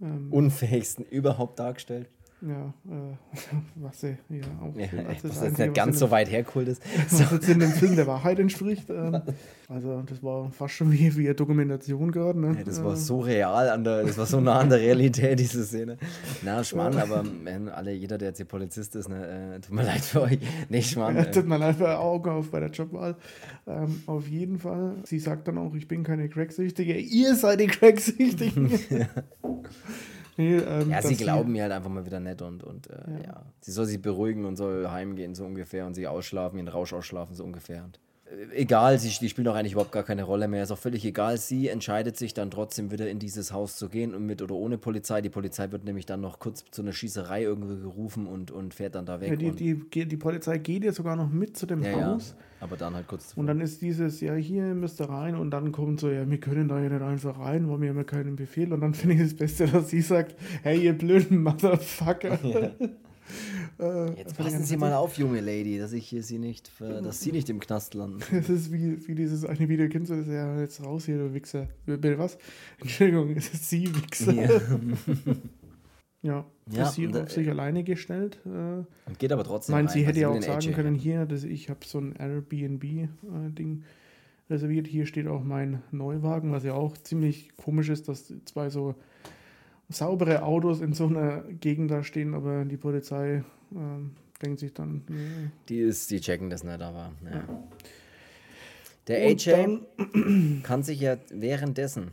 ähm, 0.00 0.32
Unfähigsten 0.32 1.04
überhaupt 1.04 1.60
dargestellt. 1.60 2.10
Ja, 2.46 2.74
äh, 2.90 3.16
was 3.76 4.00
sie 4.00 4.16
ja 4.30 4.42
auch 4.60 4.76
Ja, 4.76 4.88
was 5.22 5.42
jetzt 5.42 5.58
nicht 5.58 5.74
ganz 5.74 5.98
so 5.98 6.10
weit 6.10 6.30
hergeholt 6.30 6.68
ist. 6.68 6.82
was 7.10 7.30
jetzt 7.30 7.48
in 7.48 7.60
dem 7.60 7.70
Film 7.70 7.96
der 7.96 8.06
Wahrheit 8.08 8.38
entspricht. 8.38 8.90
Ähm, 8.90 9.22
also 9.68 10.02
das 10.02 10.22
war 10.22 10.50
fast 10.50 10.74
schon 10.74 10.90
wie, 10.92 11.16
wie 11.16 11.26
eine 11.26 11.34
Dokumentation 11.34 12.10
gerade. 12.10 12.38
Ne? 12.40 12.54
Ja, 12.58 12.64
das 12.64 12.82
war 12.82 12.94
Äh, 12.94 12.96
so 12.96 13.20
real, 13.20 13.68
an 13.70 13.84
der, 13.84 14.02
das 14.04 14.18
war 14.18 14.26
so 14.26 14.40
nah 14.40 14.58
an 14.58 14.68
der 14.70 14.80
Realität, 14.80 15.38
diese 15.38 15.64
Szene. 15.64 15.96
Na, 16.42 16.62
Schmarrn, 16.64 16.96
aber 16.98 17.24
wenn 17.44 17.68
alle, 17.68 17.92
jeder, 17.92 18.18
der 18.18 18.28
jetzt 18.28 18.38
hier 18.38 18.46
Polizist 18.46 18.96
ist, 18.96 19.08
ne, 19.08 19.54
äh, 19.56 19.60
tut 19.60 19.74
mir 19.74 19.84
leid 19.84 20.00
für 20.02 20.22
euch. 20.22 20.38
Nee, 20.68 20.82
Schmarrn. 20.82 21.16
Ja, 21.16 21.22
Äh, 21.22 21.30
tut 21.30 21.46
mir 21.46 21.58
leid 21.58 21.76
für 21.76 21.96
Augen 21.98 22.30
auf 22.30 22.50
bei 22.50 22.60
der 22.60 22.70
Jobwahl. 22.70 23.16
Ähm, 23.66 24.02
auf 24.06 24.26
jeden 24.28 24.58
Fall. 24.58 24.96
Sie 25.04 25.18
sagt 25.20 25.48
dann 25.48 25.58
auch, 25.58 25.74
ich 25.74 25.86
bin 25.88 26.02
keine 26.02 26.28
Cracksüchtige. 26.28 26.96
Ihr 26.98 27.34
seid 27.36 27.60
die 27.60 27.66
Cracksüchtigen. 27.68 28.70
Nee, 30.36 30.56
ähm, 30.56 30.90
ja, 30.90 31.02
sie 31.02 31.16
glauben 31.16 31.52
mir 31.52 31.62
halt 31.62 31.72
einfach 31.72 31.90
mal 31.90 32.04
wieder 32.06 32.20
nett 32.20 32.42
und, 32.42 32.64
und 32.64 32.88
äh, 32.88 32.92
ja. 32.92 33.26
Ja. 33.26 33.42
Sie 33.60 33.72
soll 33.72 33.86
sich 33.86 34.00
beruhigen 34.00 34.44
und 34.44 34.56
soll 34.56 34.88
heimgehen, 34.88 35.34
so 35.34 35.44
ungefähr, 35.44 35.86
und 35.86 35.94
sich 35.94 36.06
ausschlafen, 36.08 36.58
ihren 36.58 36.68
Rausch 36.68 36.92
ausschlafen, 36.92 37.34
so 37.34 37.44
ungefähr. 37.44 37.84
Und, 37.84 38.00
äh, 38.26 38.54
egal, 38.54 38.98
sie, 38.98 39.08
die 39.08 39.28
spielt 39.28 39.48
auch 39.48 39.54
eigentlich 39.54 39.72
überhaupt 39.72 39.92
gar 39.92 40.02
keine 40.02 40.24
Rolle 40.24 40.48
mehr. 40.48 40.62
Ist 40.62 40.70
auch 40.70 40.78
völlig 40.78 41.04
egal. 41.04 41.38
Sie 41.38 41.68
entscheidet 41.68 42.16
sich 42.16 42.34
dann 42.34 42.50
trotzdem 42.50 42.90
wieder 42.90 43.08
in 43.08 43.18
dieses 43.18 43.52
Haus 43.52 43.76
zu 43.76 43.88
gehen 43.88 44.14
und 44.14 44.26
mit 44.26 44.42
oder 44.42 44.54
ohne 44.54 44.78
Polizei. 44.78 45.20
Die 45.20 45.30
Polizei 45.30 45.70
wird 45.70 45.84
nämlich 45.84 46.06
dann 46.06 46.20
noch 46.20 46.38
kurz 46.38 46.64
zu 46.70 46.82
einer 46.82 46.92
Schießerei 46.92 47.42
irgendwie 47.42 47.80
gerufen 47.80 48.26
und, 48.26 48.50
und 48.50 48.74
fährt 48.74 48.94
dann 48.94 49.06
da 49.06 49.20
weg. 49.20 49.30
Ja, 49.30 49.36
die, 49.36 49.52
die, 49.88 50.06
die 50.06 50.16
Polizei 50.16 50.58
geht 50.58 50.84
ja 50.84 50.92
sogar 50.92 51.16
noch 51.16 51.30
mit 51.30 51.56
zu 51.56 51.66
dem 51.66 51.82
ja, 51.82 51.90
ja, 51.90 52.06
Haus. 52.06 52.34
Aber 52.62 52.76
dann 52.76 52.94
halt 52.94 53.08
kurz 53.08 53.32
Und 53.34 53.48
dann 53.48 53.60
ist 53.60 53.82
dieses, 53.82 54.20
ja, 54.20 54.34
hier 54.34 54.62
müsst 54.74 55.00
ihr 55.00 55.08
rein. 55.08 55.34
Und 55.34 55.50
dann 55.50 55.72
kommt 55.72 55.98
so, 55.98 56.08
ja, 56.08 56.28
wir 56.30 56.38
können 56.38 56.68
da 56.68 56.80
ja 56.80 56.88
nicht 56.88 57.02
einfach 57.02 57.38
rein, 57.40 57.68
weil 57.68 57.80
wir 57.80 57.88
haben 57.88 57.96
ja 57.96 58.04
keinen 58.04 58.36
Befehl. 58.36 58.72
Und 58.72 58.80
dann 58.80 58.94
finde 58.94 59.16
ich 59.16 59.22
das 59.22 59.34
Beste, 59.34 59.66
dass 59.66 59.90
sie 59.90 60.00
sagt, 60.00 60.36
hey, 60.62 60.80
ihr 60.80 60.96
blöden 60.96 61.42
Motherfucker. 61.42 62.38
Äh, 63.78 64.18
Jetzt 64.18 64.36
passen 64.36 64.64
Sie 64.64 64.76
mal 64.76 64.92
auf, 64.92 65.16
junge 65.16 65.40
Lady, 65.40 65.78
dass 65.78 65.92
ich 65.92 66.06
hier 66.06 66.22
sie 66.22 66.38
nicht, 66.38 66.68
für, 66.68 67.00
dass 67.00 67.20
Sie 67.20 67.32
nicht 67.32 67.48
im 67.48 67.60
Knast 67.60 67.94
landen. 67.94 68.20
Das 68.30 68.50
ist 68.50 68.72
wie, 68.72 69.08
wie 69.08 69.14
dieses 69.14 69.44
eine 69.44 69.68
Video, 69.68 69.88
kennst 69.88 70.10
du 70.10 70.16
das? 70.16 70.26
Ja, 70.26 70.60
jetzt 70.60 70.84
raus 70.84 71.06
hier, 71.06 71.16
du 71.16 71.32
Wichser. 71.32 71.68
Bitte 71.86 72.18
was? 72.18 72.36
Entschuldigung, 72.80 73.30
es 73.36 73.54
ist 73.54 73.70
sie, 73.70 73.94
Wichser. 73.94 74.34
Ja. 74.34 74.50
Ja, 76.20 76.44
Ja, 76.70 76.84
ist 76.84 76.94
sie 76.94 77.06
und, 77.06 77.16
auf 77.16 77.30
sich 77.30 77.48
alleine 77.48 77.82
gestellt. 77.82 78.38
Äh, 78.46 78.84
geht 79.18 79.32
aber 79.32 79.44
trotzdem. 79.44 79.74
meint, 79.74 79.90
sie 79.90 80.06
hätte 80.06 80.20
ja 80.20 80.28
auch 80.28 80.40
sagen 80.40 80.68
AJ 80.68 80.72
können, 80.72 80.94
hier, 80.94 81.26
dass 81.26 81.44
ich 81.44 81.68
habe 81.68 81.80
so 81.84 81.98
ein 81.98 82.14
Airbnb-Ding 82.14 83.82
reserviert. 84.48 84.86
Hier 84.86 85.06
steht 85.06 85.26
auch 85.26 85.42
mein 85.42 85.82
Neuwagen, 85.90 86.52
was 86.52 86.62
ja 86.64 86.74
auch 86.74 86.96
ziemlich 86.96 87.56
komisch 87.56 87.88
ist, 87.88 88.08
dass 88.08 88.32
zwei 88.44 88.70
so 88.70 88.94
saubere 89.88 90.42
Autos 90.44 90.80
in 90.80 90.92
so 90.92 91.06
einer 91.06 91.42
Gegend 91.42 91.90
da 91.90 92.04
stehen, 92.04 92.34
aber 92.34 92.64
die 92.64 92.76
Polizei 92.76 93.42
ähm, 93.74 94.12
denkt 94.40 94.60
sich 94.60 94.72
dann, 94.72 95.02
nee. 95.08 95.50
Die 95.68 95.80
ist, 95.80 96.10
die 96.10 96.20
checken 96.20 96.48
das 96.48 96.64
nicht, 96.64 96.80
aber. 96.80 97.12
Ja. 97.24 97.44
Der 99.08 99.26
Und 99.26 99.46
AJ 99.46 100.62
kann 100.62 100.82
sich 100.82 101.00
ja 101.00 101.16
währenddessen 101.30 102.12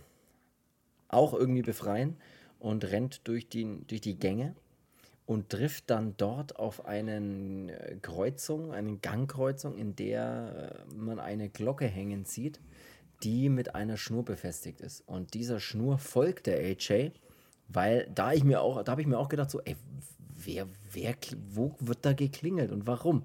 auch 1.08 1.34
irgendwie 1.34 1.62
befreien 1.62 2.16
und 2.60 2.86
rennt 2.86 3.28
durch 3.28 3.50
die, 3.50 3.82
durch 3.88 4.02
die 4.02 4.18
Gänge 4.20 4.56
und 5.26 5.50
trifft 5.50 5.90
dann 5.90 6.16
dort 6.18 6.58
auf 6.58 6.86
eine 6.86 8.00
Kreuzung, 8.02 8.72
eine 8.74 8.98
Gangkreuzung, 8.98 9.76
in 9.78 9.96
der 9.96 10.84
äh, 10.90 10.94
man 10.96 11.20
eine 11.20 11.50
Glocke 11.50 11.86
hängen 11.86 12.26
sieht, 12.26 12.60
die 13.24 13.50
mit 13.50 13.76
einer 13.76 13.98
Schnur 13.98 14.24
befestigt 14.24 14.82
ist. 14.82 15.02
Und 15.08 15.34
dieser 15.34 15.60
Schnur 15.60 15.98
folgt 15.98 16.48
der 16.48 16.58
AJ, 16.60 17.12
weil 17.68 18.10
da 18.14 18.34
ich 18.34 18.44
mir 18.44 18.62
auch, 18.62 18.82
da 18.84 18.92
habe 18.92 19.02
ich 19.02 19.08
mir 19.08 19.20
auch 19.20 19.30
gedacht, 19.30 19.52
so, 19.52 19.62
ey, 19.62 19.76
wer, 20.36 20.68
wer, 20.94 21.16
wo 21.52 21.76
wird 21.80 22.00
da 22.06 22.14
geklingelt 22.14 22.72
und 22.72 22.88
warum? 22.88 23.24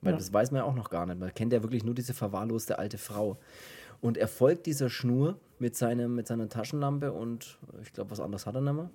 Weil 0.00 0.12
Ja. 0.12 0.18
das 0.18 0.32
weiß 0.32 0.50
man 0.50 0.58
ja 0.60 0.64
auch 0.64 0.74
noch 0.74 0.90
gar 0.90 1.06
nicht. 1.06 1.18
Man 1.18 1.32
kennt 1.34 1.52
ja 1.52 1.62
wirklich 1.62 1.84
nur 1.84 1.94
diese 1.94 2.14
verwahrloste 2.14 2.78
alte 2.78 2.98
Frau. 2.98 3.38
Und 4.02 4.18
er 4.18 4.26
folgt 4.26 4.66
dieser 4.66 4.90
Schnur 4.90 5.38
mit, 5.60 5.76
seinem, 5.76 6.16
mit 6.16 6.26
seiner 6.26 6.48
Taschenlampe 6.48 7.12
und 7.12 7.58
ich 7.82 7.92
glaube, 7.92 8.10
was 8.10 8.20
anderes 8.20 8.46
hat 8.46 8.56
er 8.56 8.60
nicht 8.60 8.74
mehr. 8.74 8.90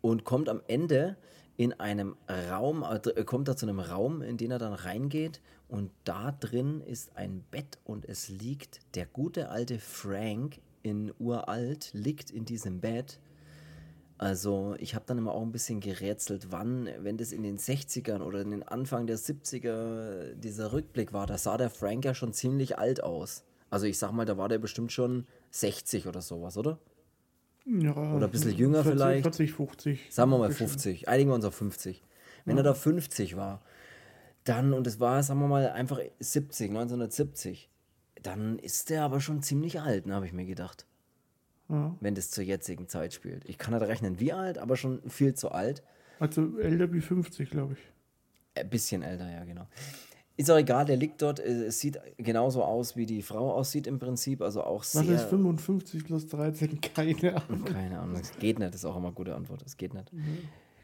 Und 0.00 0.22
kommt 0.24 0.48
am 0.48 0.62
Ende 0.68 1.16
in 1.56 1.72
einem 1.72 2.14
Raum, 2.48 2.84
also 2.84 3.10
er 3.10 3.24
kommt 3.24 3.48
da 3.48 3.56
zu 3.56 3.66
einem 3.66 3.80
Raum, 3.80 4.22
in 4.22 4.36
den 4.36 4.52
er 4.52 4.60
dann 4.60 4.74
reingeht. 4.74 5.40
Und 5.66 5.90
da 6.04 6.30
drin 6.30 6.80
ist 6.80 7.16
ein 7.16 7.44
Bett 7.50 7.78
und 7.84 8.04
es 8.04 8.28
liegt 8.28 8.78
der 8.94 9.06
gute 9.06 9.48
alte 9.50 9.80
Frank 9.80 10.60
in 10.84 11.12
uralt, 11.18 11.90
liegt 11.92 12.30
in 12.30 12.44
diesem 12.44 12.80
Bett. 12.80 13.18
Also 14.18 14.76
ich 14.78 14.94
habe 14.94 15.04
dann 15.04 15.18
immer 15.18 15.32
auch 15.32 15.42
ein 15.42 15.50
bisschen 15.50 15.80
gerätselt, 15.80 16.52
wann, 16.52 16.88
wenn 17.00 17.16
das 17.16 17.32
in 17.32 17.42
den 17.42 17.58
60ern 17.58 18.20
oder 18.20 18.40
in 18.40 18.50
den 18.50 18.62
Anfang 18.62 19.08
der 19.08 19.18
70er 19.18 20.34
dieser 20.34 20.72
Rückblick 20.72 21.12
war, 21.12 21.26
da 21.26 21.38
sah 21.38 21.56
der 21.56 21.70
Frank 21.70 22.04
ja 22.04 22.14
schon 22.14 22.32
ziemlich 22.32 22.78
alt 22.78 23.02
aus. 23.02 23.42
Also 23.70 23.86
ich 23.86 23.98
sag 23.98 24.12
mal, 24.12 24.24
da 24.24 24.36
war 24.38 24.48
der 24.48 24.58
bestimmt 24.58 24.92
schon 24.92 25.26
60 25.50 26.06
oder 26.06 26.20
sowas, 26.22 26.56
oder? 26.56 26.78
Ja, 27.66 27.94
Oder 27.94 28.26
ein 28.26 28.30
bisschen 28.30 28.56
jünger 28.56 28.82
40, 28.82 28.92
vielleicht. 28.92 29.22
40, 29.22 29.52
50. 29.52 30.06
Sagen 30.10 30.30
wir 30.30 30.38
mal 30.38 30.48
Bestimmt. 30.48 30.70
50. 30.70 31.08
Einigen 31.08 31.30
wir 31.30 31.34
uns 31.34 31.44
auf 31.44 31.54
50. 31.54 32.02
Wenn 32.46 32.56
er 32.56 32.62
da 32.62 32.72
50 32.72 33.36
war, 33.36 33.60
dann, 34.44 34.72
und 34.72 34.86
es 34.86 35.00
war, 35.00 35.22
sagen 35.22 35.40
wir 35.40 35.48
mal, 35.48 35.68
einfach 35.70 36.00
70, 36.18 36.70
1970, 36.70 37.68
dann 38.22 38.58
ist 38.58 38.88
der 38.88 39.02
aber 39.02 39.20
schon 39.20 39.42
ziemlich 39.42 39.80
alt, 39.80 40.06
ne, 40.06 40.14
habe 40.14 40.24
ich 40.24 40.32
mir 40.32 40.46
gedacht. 40.46 40.86
Ja. 41.68 41.94
Wenn 42.00 42.14
das 42.14 42.30
zur 42.30 42.42
jetzigen 42.44 42.88
Zeit 42.88 43.12
spielt. 43.12 43.46
Ich 43.46 43.58
kann 43.58 43.74
nicht 43.74 43.86
rechnen, 43.86 44.18
wie 44.18 44.32
alt, 44.32 44.56
aber 44.56 44.76
schon 44.76 45.02
viel 45.10 45.34
zu 45.34 45.50
alt. 45.50 45.82
Also 46.18 46.58
älter 46.58 46.90
wie 46.92 47.02
50, 47.02 47.50
glaube 47.50 47.74
ich. 47.74 47.78
Ein 48.58 48.70
bisschen 48.70 49.02
älter, 49.02 49.30
ja, 49.30 49.44
genau. 49.44 49.66
Ist 50.38 50.50
auch 50.50 50.56
egal, 50.56 50.84
der 50.86 50.96
liegt 50.96 51.20
dort. 51.20 51.40
äh, 51.40 51.64
Es 51.66 51.80
sieht 51.80 51.98
genauso 52.16 52.62
aus, 52.62 52.96
wie 52.96 53.04
die 53.06 53.22
Frau 53.22 53.52
aussieht 53.52 53.86
im 53.86 53.98
Prinzip. 53.98 54.40
Also 54.40 54.62
auch 54.62 54.80
Was 54.80 54.92
sehr. 54.92 55.16
ist 55.16 55.24
55 55.24 56.04
plus 56.04 56.28
13? 56.28 56.80
Keine 56.80 57.36
Ahnung. 57.36 57.64
Keine 57.64 57.98
Ahnung, 57.98 58.16
es 58.20 58.32
geht 58.38 58.58
nicht, 58.60 58.74
ist 58.74 58.84
auch 58.84 58.96
immer 58.96 59.08
eine 59.08 59.14
gute 59.14 59.34
Antwort. 59.34 59.62
Es 59.66 59.76
geht 59.76 59.92
nicht. 59.94 60.10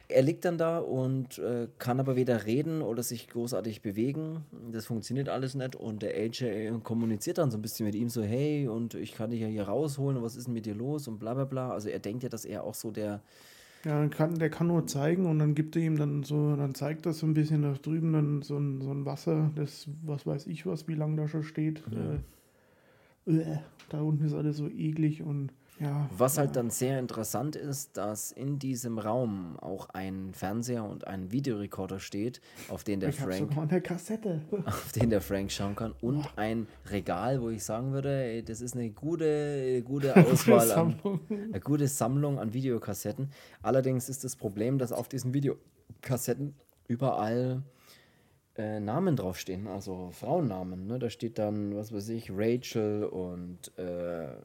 Er 0.09 0.23
liegt 0.23 0.45
dann 0.45 0.59
da 0.59 0.79
und 0.81 1.39
äh, 1.39 1.67
kann 1.79 1.99
aber 1.99 2.15
weder 2.15 2.45
reden 2.45 2.83
oder 2.83 3.03
sich 3.03 3.27
großartig 3.29 3.81
bewegen. 3.81 4.45
Das 4.71 4.85
funktioniert 4.87 5.29
alles 5.31 5.55
nicht. 5.55 5.77
Und 5.77 6.03
der 6.03 6.15
AJ 6.15 6.73
kommuniziert 6.83 7.39
dann 7.39 7.51
so 7.51 7.57
ein 7.57 7.63
bisschen 7.63 7.87
mit 7.87 7.95
ihm 7.95 8.11
so, 8.11 8.23
hey, 8.23 8.69
und 8.69 8.95
ich 8.95 9.15
kann 9.15 9.31
dich 9.31 9.41
ja 9.41 9.47
hier 9.47 9.65
rausholen, 9.69 10.19
und 10.19 10.23
was 10.23 10.37
ist 10.37 10.47
denn 10.47 10.53
mit 10.55 10.67
dir 10.67 10.75
los 10.75 11.09
und 11.09 11.19
bla 11.21 11.33
bla 11.33 11.45
bla. 11.45 11.71
Also 11.71 11.89
er 11.89 12.01
denkt 12.01 12.23
ja, 12.23 12.29
dass 12.29 12.45
er 12.45 12.65
auch 12.65 12.75
so 12.75 12.91
der, 12.91 13.23
Ja, 13.85 14.09
kann, 14.09 14.39
der 14.39 14.49
kann 14.49 14.69
nur 14.69 14.87
zeigen 14.87 15.27
und 15.27 15.39
dann 15.39 15.55
gibt 15.55 15.77
er 15.77 15.83
ihm 15.83 15.97
dann 15.99 16.23
so, 16.23 16.57
dann 16.57 16.75
zeigt 16.75 17.05
das 17.05 17.19
so 17.19 17.27
ein 17.27 17.35
bisschen 17.35 17.63
da 17.63 17.75
drüben 17.75 18.15
dann 18.15 18.43
so 18.43 18.57
ein, 18.57 18.81
so 18.81 18.91
ein 18.91 19.05
Wasser, 19.05 19.51
das, 19.57 19.89
was 20.03 20.27
weiß 20.27 20.47
ich 20.47 20.65
was, 20.65 20.89
wie 20.89 20.95
lange 20.95 21.17
da 21.17 21.29
schon 21.29 21.43
steht. 21.45 21.83
Äh, 23.27 23.31
äh, 23.31 23.59
da 23.91 24.01
unten 24.01 24.25
ist 24.25 24.33
alles 24.33 24.57
so 24.57 24.69
eklig 24.69 25.23
und 25.23 25.53
Ja, 25.81 26.09
Was 26.17 26.39
halt 26.39 26.55
dann 26.55 26.71
sehr 26.71 27.01
interessant 27.01 27.57
ist, 27.57 27.97
dass 27.97 28.31
in 28.31 28.61
diesem 28.61 28.99
Raum 28.99 29.59
auch 29.59 29.89
ein 29.91 30.33
Fernseher 30.33 30.85
und 30.85 31.07
ein 31.07 31.33
Videorekorder 31.33 31.99
steht, 31.99 32.41
auf 32.69 32.85
den 32.85 33.01
der 33.01 33.09
ich 33.09 33.17
Frank 33.17 33.51
sogar 33.51 33.69
eine 33.69 33.81
Kassette. 33.81 34.41
auf 34.67 34.93
den 34.93 35.11
der 35.11 35.21
Frank 35.21 35.51
schauen 35.51 35.75
kann 35.75 35.93
und 36.01 36.27
ein 36.37 36.69
Regal, 36.91 37.41
wo 37.41 37.51
ich 37.51 37.65
sagen 37.65 37.93
würde, 37.93 38.25
ey, 38.25 38.45
das 38.45 38.61
ist 38.61 38.77
eine 38.77 38.91
gute, 38.91 39.83
gute 39.83 40.15
Auswahl 40.27 40.71
an, 40.73 41.01
eine 41.29 41.61
gute 41.61 41.89
Sammlung 41.89 42.39
an 42.39 42.55
Videokassetten. 42.55 43.31
Allerdings 43.63 44.09
ist 44.09 44.23
das 44.23 44.37
Problem, 44.37 44.79
dass 44.79 44.93
auf 44.93 45.09
diesen 45.09 45.35
Videokassetten 45.35 46.55
überall 46.87 47.63
äh, 48.57 48.79
Namen 48.79 49.17
draufstehen, 49.17 49.67
also 49.67 50.11
Frauennamen. 50.13 50.87
Ne? 50.87 51.01
Da 51.01 51.11
steht 51.11 51.39
dann, 51.39 51.75
was 51.75 51.93
weiß 51.93 52.11
ich, 52.11 52.31
Rachel 52.31 53.05
und 53.05 53.77
äh, 53.77 54.37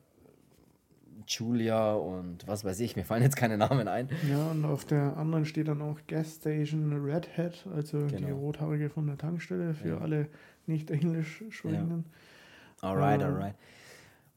Julia 1.30 1.94
und 1.94 2.48
was 2.48 2.66
weiß 2.66 2.80
ich, 2.80 2.96
mir 2.96 3.04
fallen 3.06 3.22
jetzt 3.24 3.36
keine 3.36 3.58
Namen 3.58 3.88
ein. 3.88 4.10
Ja, 4.30 4.50
und 4.52 4.66
auf 4.66 4.84
der 4.86 5.16
anderen 5.18 5.46
steht 5.46 5.68
dann 5.68 5.82
auch 5.82 5.98
Gas 6.08 6.36
Station 6.38 6.92
Red 7.06 7.38
Hat, 7.38 7.66
also 7.76 8.08
die 8.08 8.16
Genau. 8.16 8.36
rothaarige 8.38 8.90
von 8.90 9.06
der 9.08 9.18
Tankstelle 9.18 9.74
für 9.74 9.90
Ja. 9.90 9.98
alle 10.00 10.28
nicht 10.68 10.90
englisch 10.92 11.44
sprechenden. 11.50 12.06
Alright, 12.82 13.22
Äh, 13.22 13.26
alright. 13.26 13.56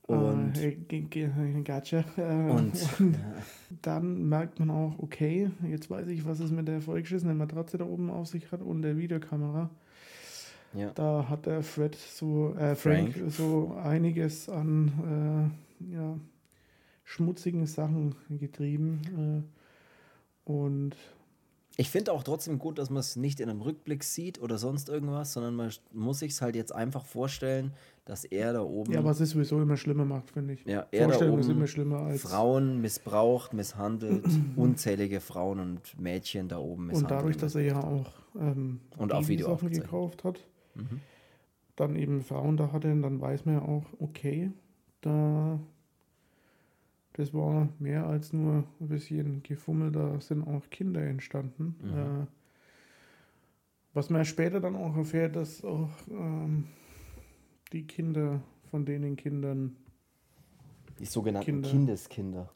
Und, 0.02 0.59
äh, 0.59 0.73
g- 0.73 1.02
g- 1.02 1.31
gotcha. 1.64 2.05
Äh, 2.16 2.23
und 2.51 2.73
dann 3.82 4.28
merkt 4.28 4.59
man 4.59 4.70
auch, 4.70 4.98
okay, 4.98 5.51
jetzt 5.70 5.89
weiß 5.90 6.09
ich, 6.09 6.27
was 6.27 6.40
es 6.40 6.51
mit 6.51 6.69
der 6.69 6.81
vollgeschissenen 6.81 7.36
Matratze 7.39 7.78
da 7.78 7.85
oben 7.85 8.10
auf 8.10 8.27
sich 8.27 8.51
hat 8.52 8.60
und 8.62 8.82
der 8.82 8.97
Videokamera. 8.98 9.70
ja. 10.74 10.90
Da 10.94 11.27
hat 11.28 11.47
der 11.47 11.62
Fred 11.62 11.94
so, 11.94 12.55
äh, 12.59 12.74
Frank, 12.74 13.12
Frank. 13.14 13.31
so 13.32 13.77
einiges 13.82 14.48
an 14.48 15.52
äh, 15.90 15.94
ja, 15.94 16.16
schmutzigen 17.04 17.66
Sachen 17.66 18.14
getrieben. 18.28 19.00
Äh, 20.46 20.50
und 20.50 20.96
Ich 21.76 21.88
finde 21.90 22.12
auch 22.12 22.22
trotzdem 22.22 22.58
gut, 22.58 22.78
dass 22.78 22.90
man 22.90 23.00
es 23.00 23.16
nicht 23.16 23.40
in 23.40 23.48
einem 23.48 23.62
Rückblick 23.62 24.04
sieht 24.04 24.40
oder 24.40 24.58
sonst 24.58 24.88
irgendwas, 24.88 25.32
sondern 25.32 25.54
man 25.54 25.70
muss 25.92 26.18
sich 26.18 26.32
es 26.32 26.42
halt 26.42 26.54
jetzt 26.54 26.74
einfach 26.74 27.06
vorstellen, 27.06 27.72
dass 28.04 28.24
er 28.24 28.52
da 28.52 28.62
oben, 28.62 28.92
ja, 28.92 29.04
was 29.04 29.20
es 29.20 29.30
sowieso 29.30 29.62
immer 29.62 29.76
schlimmer 29.76 30.04
macht, 30.04 30.32
finde 30.32 30.54
ich. 30.54 30.64
ja, 30.66 30.86
er 30.90 31.00
da 31.00 31.04
Vorstellung 31.04 31.38
ist 31.38 31.46
oben 31.46 31.56
immer 31.56 31.66
schlimmer 31.66 32.00
als. 32.02 32.22
Frauen 32.22 32.80
missbraucht, 32.80 33.52
misshandelt, 33.54 34.24
unzählige 34.56 35.20
Frauen 35.20 35.60
und 35.60 35.98
Mädchen 35.98 36.48
da 36.48 36.58
oben 36.58 36.82
und 36.82 36.86
misshandelt. 36.88 37.10
dadurch, 37.12 37.36
dass 37.38 37.54
er 37.54 37.62
ja 37.62 37.82
auch 37.82 38.10
ähm, 38.38 38.80
Und 38.96 39.12
auf 39.12 39.28
Video 39.28 39.48
aufgezeichnet. 39.48 39.84
gekauft 39.84 40.24
hat, 40.24 40.46
Mhm. 40.74 41.00
dann 41.76 41.96
eben 41.96 42.22
Frauen 42.22 42.56
da 42.56 42.72
hatte, 42.72 42.88
dann 43.00 43.20
weiß 43.20 43.44
man 43.46 43.54
ja 43.56 43.62
auch, 43.62 43.84
okay, 43.98 44.50
da 45.00 45.58
das 47.14 47.34
war 47.34 47.68
mehr 47.78 48.06
als 48.06 48.32
nur 48.32 48.64
ein 48.80 48.89
bisschen 48.89 49.43
Gefummel, 49.43 49.93
da 49.93 50.20
sind 50.20 50.47
auch 50.47 50.68
Kinder 50.70 51.02
entstanden. 51.02 51.76
Mhm. 51.82 52.22
Äh, 52.22 52.26
was 53.94 54.09
man 54.09 54.24
später 54.24 54.60
dann 54.60 54.74
auch 54.76 54.97
erfährt, 54.97 55.36
dass 55.36 55.62
auch 55.64 55.90
ähm, 56.10 56.64
die 57.72 57.86
Kinder 57.86 58.40
von 58.70 58.86
denen 58.86 59.16
Kindern, 59.16 59.76
Die 60.98 61.05
sogenannten 61.05 61.44
Kinder. 61.44 61.68
Kindeskinder. 61.68 62.51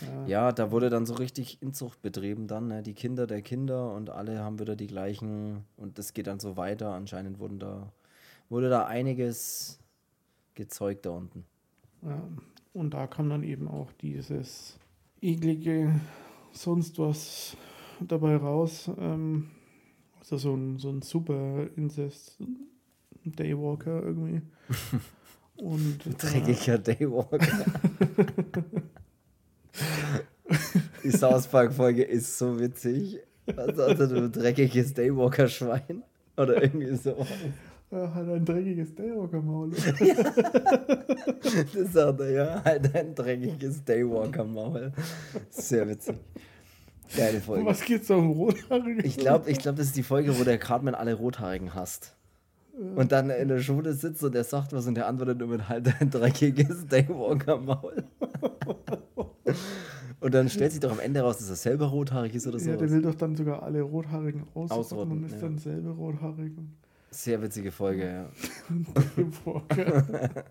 ja, 0.00 0.26
Ja, 0.26 0.52
da 0.52 0.70
wurde 0.70 0.88
dann 0.90 1.06
so 1.06 1.14
richtig 1.14 1.60
Inzucht 1.60 2.02
betrieben 2.02 2.46
dann, 2.46 2.68
ne? 2.68 2.82
die 2.82 2.94
Kinder 2.94 3.26
der 3.26 3.42
Kinder 3.42 3.92
und 3.94 4.10
alle 4.10 4.38
haben 4.40 4.60
wieder 4.60 4.76
die 4.76 4.86
gleichen 4.86 5.64
und 5.76 5.98
das 5.98 6.12
geht 6.14 6.28
dann 6.28 6.38
so 6.40 6.56
weiter. 6.56 6.92
Anscheinend 6.94 7.40
wurden 7.40 7.58
da, 7.58 7.92
wurde 8.48 8.68
da 8.70 8.86
einiges 8.86 9.80
gezeugt 10.54 11.06
da 11.06 11.10
unten. 11.10 11.44
ja, 12.02 12.22
und 12.72 12.94
da 12.94 13.06
kam 13.06 13.28
dann 13.28 13.42
eben 13.42 13.68
auch 13.68 13.92
dieses 14.00 14.78
eklige 15.20 16.00
sonst 16.52 16.98
was 16.98 17.56
dabei 18.00 18.36
raus. 18.36 18.90
Ähm, 18.98 19.50
also 20.18 20.36
so 20.36 20.54
ein, 20.54 20.78
so 20.78 20.90
ein 20.90 21.02
super 21.02 21.66
Incest 21.76 22.38
Daywalker 23.24 24.02
irgendwie. 24.02 24.42
Und 25.56 26.06
äh, 26.06 26.10
Dreckiger 26.10 26.78
Daywalker. 26.78 27.38
Die 31.04 31.10
South 31.10 31.48
Park-Folge 31.48 32.02
ist 32.02 32.38
so 32.38 32.58
witzig. 32.58 33.20
Was 33.46 33.76
sagt 33.76 34.00
er, 34.00 34.06
du 34.06 34.30
dreckiges 34.30 34.94
Daywalker-Schwein? 34.94 36.02
Oder 36.36 36.62
irgendwie 36.62 36.96
so. 36.96 37.26
Er 37.90 38.14
hat 38.14 38.28
ein 38.28 38.44
dreckiges 38.44 38.94
Daywalker-Maul. 38.94 39.72
Das 41.74 41.92
sagt 41.92 42.20
er, 42.20 42.30
ja. 42.30 42.64
Halt 42.64 42.94
ein 42.94 43.14
dreckiges 43.14 43.84
Daywalker-Maul. 43.84 44.92
Sehr 45.50 45.88
witzig. 45.88 46.16
Geile 47.16 47.40
Folge. 47.40 47.66
was 47.66 47.82
geht's 47.82 48.06
da 48.06 48.14
um 48.14 48.30
Rothaarige? 48.30 49.02
Ich 49.02 49.16
glaube, 49.16 49.50
ich 49.50 49.58
glaub, 49.58 49.76
das 49.76 49.86
ist 49.86 49.96
die 49.96 50.02
Folge, 50.02 50.38
wo 50.38 50.44
der 50.44 50.58
Cartman 50.58 50.94
alle 50.94 51.14
Rothaarigen 51.14 51.74
hasst. 51.74 52.14
Und 52.94 53.12
dann 53.12 53.30
in 53.30 53.48
der 53.48 53.58
Schule 53.58 53.92
sitzt 53.92 54.22
und 54.22 54.34
der 54.34 54.44
sagt 54.44 54.72
was 54.72 54.86
und 54.86 54.94
der 54.94 55.06
antwortet 55.08 55.38
nur 55.38 55.48
mit 55.48 55.68
halt 55.68 55.92
ein 56.00 56.10
dreckiges 56.10 56.86
Daywalker-Maul. 56.86 58.04
Und 60.20 60.34
dann 60.34 60.48
stellt 60.48 60.72
sich 60.72 60.80
doch 60.80 60.92
am 60.92 61.00
Ende 61.00 61.20
raus, 61.20 61.38
dass 61.38 61.48
er 61.48 61.56
selber 61.56 61.86
rothaarig 61.86 62.34
ist 62.34 62.46
oder 62.46 62.58
so. 62.58 62.70
Ja, 62.70 62.76
der 62.76 62.90
will 62.90 63.02
doch 63.02 63.14
dann 63.14 63.34
sogar 63.34 63.62
alle 63.62 63.82
Rothaarigen 63.82 64.44
ausrotten 64.54 64.78
Ausrotten, 64.78 65.12
und 65.12 65.24
ist 65.24 65.34
ja. 65.34 65.40
dann 65.40 65.58
selber 65.58 65.90
rothaarig. 65.92 66.56
und 66.56 66.76
Sehr 67.10 67.42
witzige 67.42 67.72
Folge, 67.72 68.06
ja. 68.06 68.30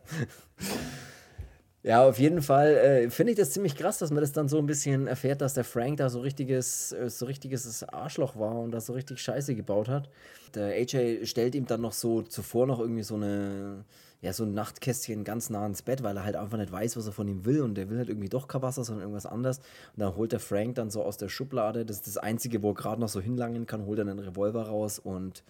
Ja, 1.81 2.03
auf 2.05 2.19
jeden 2.19 2.41
Fall 2.41 2.73
äh, 2.75 3.09
finde 3.09 3.31
ich 3.31 3.37
das 3.37 3.51
ziemlich 3.51 3.77
krass, 3.77 3.99
dass 3.99 4.11
man 4.11 4.19
das 4.19 4.33
dann 4.33 4.49
so 4.49 4.57
ein 4.57 4.65
bisschen 4.65 5.07
erfährt, 5.07 5.39
dass 5.39 5.53
der 5.53 5.63
Frank 5.63 5.97
da 5.97 6.09
so 6.09 6.19
richtiges, 6.19 6.91
äh, 6.91 7.09
so 7.09 7.25
richtiges 7.25 7.83
Arschloch 7.87 8.37
war 8.37 8.59
und 8.59 8.71
da 8.71 8.81
so 8.81 8.91
richtig 8.91 9.21
Scheiße 9.21 9.55
gebaut 9.55 9.87
hat. 9.87 10.09
Der 10.55 10.73
AJ 10.73 11.25
stellt 11.25 11.55
ihm 11.55 11.67
dann 11.67 11.79
noch 11.79 11.93
so 11.93 12.21
zuvor 12.21 12.67
noch 12.67 12.79
irgendwie 12.79 13.03
so 13.03 13.15
eine, 13.15 13.85
ja, 14.21 14.33
so 14.33 14.43
ein 14.43 14.53
Nachtkästchen 14.53 15.23
ganz 15.23 15.49
nah 15.49 15.65
ins 15.65 15.81
Bett, 15.81 16.03
weil 16.03 16.17
er 16.17 16.25
halt 16.25 16.35
einfach 16.35 16.57
nicht 16.57 16.71
weiß, 16.71 16.97
was 16.97 17.05
er 17.07 17.13
von 17.13 17.29
ihm 17.29 17.45
will 17.45 17.61
und 17.61 17.75
der 17.75 17.89
will 17.89 17.97
halt 17.97 18.09
irgendwie 18.09 18.27
doch 18.27 18.49
kein 18.49 18.61
Wasser, 18.61 18.83
sondern 18.83 19.03
irgendwas 19.03 19.25
anderes. 19.25 19.59
Und 19.95 20.01
dann 20.01 20.17
holt 20.17 20.33
der 20.33 20.41
Frank 20.41 20.75
dann 20.75 20.89
so 20.89 21.01
aus 21.01 21.15
der 21.15 21.29
Schublade, 21.29 21.85
das 21.85 21.97
ist 21.97 22.07
das 22.07 22.17
Einzige, 22.17 22.61
wo 22.61 22.71
er 22.71 22.75
gerade 22.75 22.99
noch 22.99 23.07
so 23.07 23.21
hinlangen 23.21 23.67
kann, 23.67 23.85
holt 23.85 23.99
dann 23.99 24.09
einen 24.09 24.19
Revolver 24.19 24.63
raus 24.63 24.99
und 24.99 25.45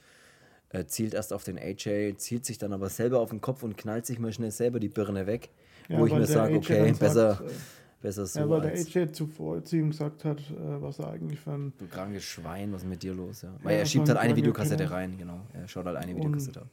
äh, 0.70 0.86
zielt 0.86 1.14
erst 1.14 1.34
auf 1.34 1.44
den 1.44 1.58
AJ, 1.58 2.16
zielt 2.18 2.46
sich 2.46 2.58
dann 2.58 2.74
aber 2.74 2.90
selber 2.90 3.20
auf 3.20 3.30
den 3.30 3.42
Kopf 3.42 3.64
und 3.64 3.78
knallt 3.78 4.06
sich 4.06 4.20
mal 4.20 4.32
schnell 4.32 4.52
selber 4.52 4.80
die 4.80 4.90
Birne 4.90 5.26
weg. 5.28 5.50
Ja, 5.88 6.00
wo 6.00 6.06
ich 6.06 6.14
mir 6.14 6.26
sage, 6.28 6.56
okay, 6.56 6.92
besser, 7.00 7.32
sagt, 7.36 7.50
äh, 7.50 7.54
besser 8.02 8.26
so 8.28 8.40
ja, 8.42 8.50
weil 8.50 8.62
der 8.62 8.74
AJ 8.74 9.12
zuvor 9.14 9.64
zu 9.64 9.78
ihm 9.78 9.90
gesagt 9.90 10.24
hat, 10.26 10.40
äh, 10.52 10.82
was 10.82 11.00
er 11.00 11.10
eigentlich 11.10 11.40
für 11.40 11.52
ein 11.54 11.74
du 11.80 11.88
krankes 11.88 12.24
Schwein, 12.24 12.72
was 12.72 12.84
ist 12.84 12.88
mit 12.90 13.02
dir 13.02 13.14
los? 13.16 13.42
Ja. 13.42 13.50
Weil 13.64 13.74
Ja, 13.74 13.80
er 13.80 13.86
schiebt 13.88 14.08
halt 14.08 14.20
ein 14.20 14.26
eine 14.28 14.36
Videokassette 14.36 14.84
genau. 14.84 14.96
rein, 14.96 15.18
genau. 15.18 15.40
Er 15.54 15.68
schaut 15.68 15.86
halt 15.86 15.98
eine 15.98 16.12
Und- 16.14 16.18
Videokassette 16.20 16.62
an. 16.62 16.70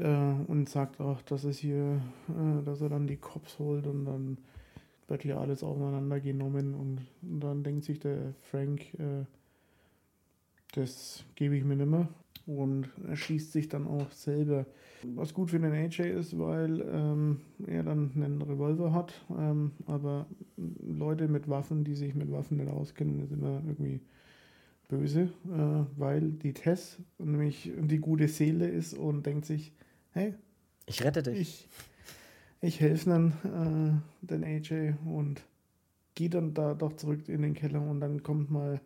äh, 0.00 0.50
und 0.50 0.68
sagt 0.68 1.00
auch, 1.00 1.22
dass 1.22 1.44
es 1.44 1.58
hier, 1.58 2.00
äh, 2.28 2.64
dass 2.64 2.80
er 2.80 2.88
dann 2.88 3.06
die 3.06 3.16
Cops 3.16 3.58
holt 3.60 3.86
und 3.86 4.04
dann 4.06 4.38
wird 5.06 5.22
hier 5.22 5.38
alles 5.38 5.62
auseinandergenommen 5.62 6.74
und, 6.74 7.06
und 7.22 7.40
dann 7.40 7.62
denkt 7.62 7.84
sich 7.84 7.98
der 8.00 8.34
Frank, 8.50 8.92
äh, 8.94 9.24
das 10.74 11.24
gebe 11.34 11.56
ich 11.56 11.64
mir 11.64 11.76
nimmer 11.76 12.08
und 12.48 12.88
er 13.06 13.16
schießt 13.16 13.52
sich 13.52 13.68
dann 13.68 13.86
auch 13.86 14.10
selber. 14.10 14.66
Was 15.14 15.34
gut 15.34 15.50
für 15.50 15.60
den 15.60 15.72
AJ 15.72 16.00
ist, 16.18 16.38
weil 16.38 16.80
ähm, 16.92 17.40
er 17.66 17.84
dann 17.84 18.10
einen 18.16 18.42
Revolver 18.42 18.92
hat, 18.92 19.12
ähm, 19.38 19.72
aber 19.86 20.26
Leute 20.56 21.28
mit 21.28 21.48
Waffen, 21.48 21.84
die 21.84 21.94
sich 21.94 22.14
mit 22.16 22.32
Waffen 22.32 22.56
nicht 22.56 22.70
auskennen, 22.70 23.20
ist 23.20 23.32
immer 23.32 23.62
irgendwie 23.64 24.00
böse, 24.88 25.30
äh, 25.46 25.84
weil 25.98 26.32
die 26.32 26.54
Tess 26.54 26.98
nämlich 27.18 27.70
die 27.78 27.98
gute 27.98 28.28
Seele 28.28 28.68
ist 28.68 28.94
und 28.94 29.26
denkt 29.26 29.44
sich, 29.46 29.72
hey, 30.12 30.34
Ich 30.86 31.04
rette 31.04 31.22
dich. 31.22 31.38
ich, 31.40 31.68
ich 32.60 32.80
helfe 32.80 33.10
dann 33.10 34.02
äh, 34.22 34.26
den 34.26 34.44
AJ 34.44 34.94
und 35.04 35.42
gehe 36.14 36.30
dann 36.30 36.54
da 36.54 36.74
doch 36.74 36.94
zurück 36.94 37.28
in 37.28 37.42
den 37.42 37.54
Keller 37.54 37.82
und 37.82 38.00
dann 38.00 38.22
kommt 38.22 38.50
mal 38.50 38.80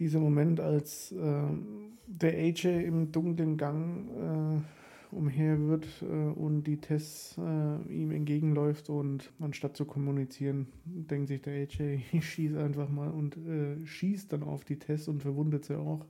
dieser 0.00 0.18
Moment, 0.18 0.58
als 0.60 1.12
ähm, 1.12 1.98
der 2.06 2.32
AJ 2.32 2.84
im 2.86 3.12
dunklen 3.12 3.56
Gang 3.56 4.08
äh, 4.08 5.14
umher 5.14 5.60
wird 5.60 5.86
äh, 6.02 6.06
und 6.06 6.64
die 6.64 6.80
Tess 6.80 7.38
äh, 7.38 7.92
ihm 7.92 8.10
entgegenläuft 8.10 8.88
und 8.88 9.30
anstatt 9.40 9.76
zu 9.76 9.84
kommunizieren, 9.84 10.66
denkt 10.84 11.28
sich 11.28 11.42
der 11.42 11.54
AJ, 11.54 12.00
ich 12.12 12.28
schieße 12.28 12.58
einfach 12.60 12.88
mal 12.88 13.10
und 13.10 13.36
äh, 13.36 13.86
schießt 13.86 14.32
dann 14.32 14.42
auf 14.42 14.64
die 14.64 14.78
Tess 14.78 15.06
und 15.06 15.22
verwundet 15.22 15.66
sie 15.66 15.78
auch. 15.78 16.04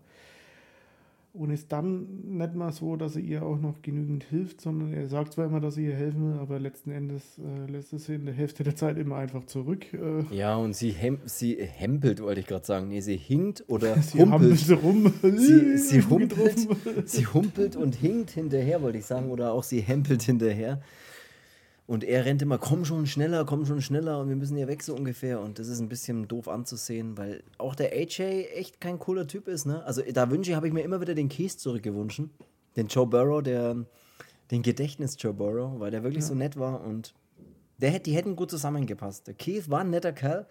Und 1.33 1.51
ist 1.51 1.71
dann 1.71 2.09
nicht 2.25 2.57
mal 2.57 2.73
so, 2.73 2.97
dass 2.97 3.15
er 3.15 3.23
ihr 3.23 3.45
auch 3.45 3.57
noch 3.57 3.83
genügend 3.83 4.25
hilft, 4.25 4.61
sondern 4.61 4.93
er 4.93 5.07
sagt 5.07 5.33
zwar 5.35 5.47
immer, 5.47 5.61
dass 5.61 5.77
er 5.77 5.85
ihr 5.85 5.95
helfen 5.95 6.33
will, 6.33 6.41
aber 6.41 6.59
letzten 6.59 6.91
Endes 6.91 7.39
äh, 7.39 7.71
lässt 7.71 7.93
es 7.93 8.07
sie 8.07 8.17
in 8.17 8.25
der 8.25 8.35
Hälfte 8.35 8.65
der 8.65 8.75
Zeit 8.75 8.99
immer 8.99 9.15
einfach 9.17 9.45
zurück. 9.45 9.87
Äh, 9.95 10.25
Ja, 10.35 10.57
und 10.57 10.75
sie, 10.75 10.91
hem 10.91 11.19
sie 11.27 11.55
hempelt, 11.61 12.21
wollte 12.21 12.41
ich 12.41 12.47
gerade 12.49 12.67
sagen. 12.67 12.89
Nee, 12.89 13.01
sie 13.01 13.17
hinkt 13.17 13.63
oder 13.69 13.97
sie 14.03 14.19
humpelt. 14.21 14.59
sie 14.59 14.75
rum. 14.75 15.13
Sie, 15.23 15.77
sie, 15.79 16.03
humpelt, 16.03 16.69
sie 17.05 17.27
humpelt 17.27 17.77
und 17.77 17.95
hinkt 17.95 18.31
hinterher, 18.31 18.83
wollte 18.83 18.99
ich 18.99 19.05
sagen, 19.07 19.31
oder 19.31 19.53
auch 19.53 19.63
sie 19.63 19.81
hempelt 19.81 20.23
hinterher. 20.23 20.81
Und 21.91 22.05
er 22.05 22.25
rennt 22.25 22.41
immer, 22.41 22.57
komm 22.57 22.85
schon 22.85 23.09
schneller, 23.09 23.45
komm 23.45 23.67
schon 23.67 23.83
schneller 23.83 24.21
und 24.21 24.29
wir 24.29 24.37
müssen 24.37 24.57
hier 24.57 24.69
weg 24.69 24.81
so 24.85 24.95
ungefähr. 24.95 25.41
Und 25.41 25.59
das 25.59 25.67
ist 25.67 25.81
ein 25.81 25.89
bisschen 25.89 26.29
doof 26.29 26.47
anzusehen, 26.47 27.19
weil 27.19 27.43
auch 27.59 27.75
der 27.75 27.91
AJ 27.93 28.47
echt 28.55 28.81
kein 28.81 29.01
cooler 29.01 29.27
Typ 29.27 29.49
ist. 29.49 29.67
Ne? 29.67 29.83
Also 29.83 30.01
da 30.13 30.31
wünsche 30.31 30.53
ich, 30.53 30.57
habe 30.57 30.69
ich 30.69 30.73
mir 30.73 30.83
immer 30.83 31.01
wieder 31.01 31.17
den 31.17 31.29
Keith 31.29 31.51
zurückgewünscht. 31.51 32.23
Den 32.77 32.87
Joe 32.87 33.09
Burrow, 33.09 33.43
der, 33.43 33.75
den 34.53 34.63
Gedächtnis 34.63 35.17
Joe 35.19 35.35
Burrow, 35.35 35.81
weil 35.81 35.91
der 35.91 36.05
wirklich 36.05 36.23
ja. 36.23 36.29
so 36.29 36.37
nett 36.37 36.57
war 36.57 36.81
und 36.85 37.13
der, 37.79 37.99
die 37.99 38.15
hätten 38.15 38.37
gut 38.37 38.53
zusammengepasst. 38.53 39.27
Der 39.27 39.35
Keith 39.35 39.69
war 39.69 39.81
ein 39.81 39.91
netter 39.91 40.13
Kerl, 40.13 40.47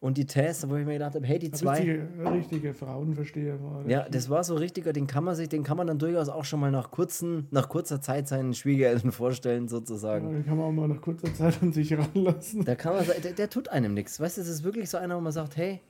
und 0.00 0.16
die 0.16 0.26
Tess, 0.26 0.68
wo 0.68 0.76
ich 0.76 0.86
mir 0.86 0.94
gedacht 0.94 1.14
habe, 1.16 1.26
hey, 1.26 1.38
die 1.38 1.50
zwei. 1.50 1.78
Richtige, 1.78 2.08
richtige 2.32 2.74
Frauenversteher 2.74 3.60
war. 3.62 3.88
Ja, 3.88 4.08
das 4.08 4.30
war 4.30 4.44
so 4.44 4.54
richtiger, 4.54 4.92
den 4.92 5.06
kann 5.08 5.24
man 5.24 5.34
sich, 5.34 5.48
den 5.48 5.64
kann 5.64 5.76
man 5.76 5.88
dann 5.88 5.98
durchaus 5.98 6.28
auch 6.28 6.44
schon 6.44 6.60
mal 6.60 6.70
nach, 6.70 6.90
kurzen, 6.90 7.48
nach 7.50 7.68
kurzer 7.68 8.00
Zeit 8.00 8.28
seinen 8.28 8.54
Schwiegereltern 8.54 9.10
vorstellen, 9.12 9.66
sozusagen. 9.66 10.28
Ja, 10.28 10.34
den 10.34 10.46
kann 10.46 10.56
man 10.56 10.66
auch 10.66 10.72
mal 10.72 10.88
nach 10.88 11.00
kurzer 11.00 11.32
Zeit 11.34 11.60
an 11.62 11.72
sich 11.72 11.92
ranlassen. 11.96 12.64
Da 12.64 12.76
kann 12.76 12.94
man 12.94 13.04
der, 13.22 13.32
der 13.32 13.50
tut 13.50 13.68
einem 13.70 13.94
nichts. 13.94 14.20
Weißt 14.20 14.36
du, 14.36 14.42
es 14.42 14.48
ist 14.48 14.62
wirklich 14.62 14.88
so 14.88 14.98
einer, 14.98 15.16
wo 15.16 15.20
man 15.20 15.32
sagt, 15.32 15.56
hey, 15.56 15.80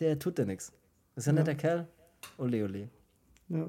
der 0.00 0.18
tut 0.18 0.38
dir 0.38 0.46
nichts. 0.46 0.72
Das 1.14 1.24
ist 1.24 1.28
ein 1.28 1.36
ja. 1.36 1.42
netter 1.42 1.54
Kerl. 1.54 1.86
Ole, 2.38 2.64
ole. 2.64 2.88
Ja. 3.48 3.68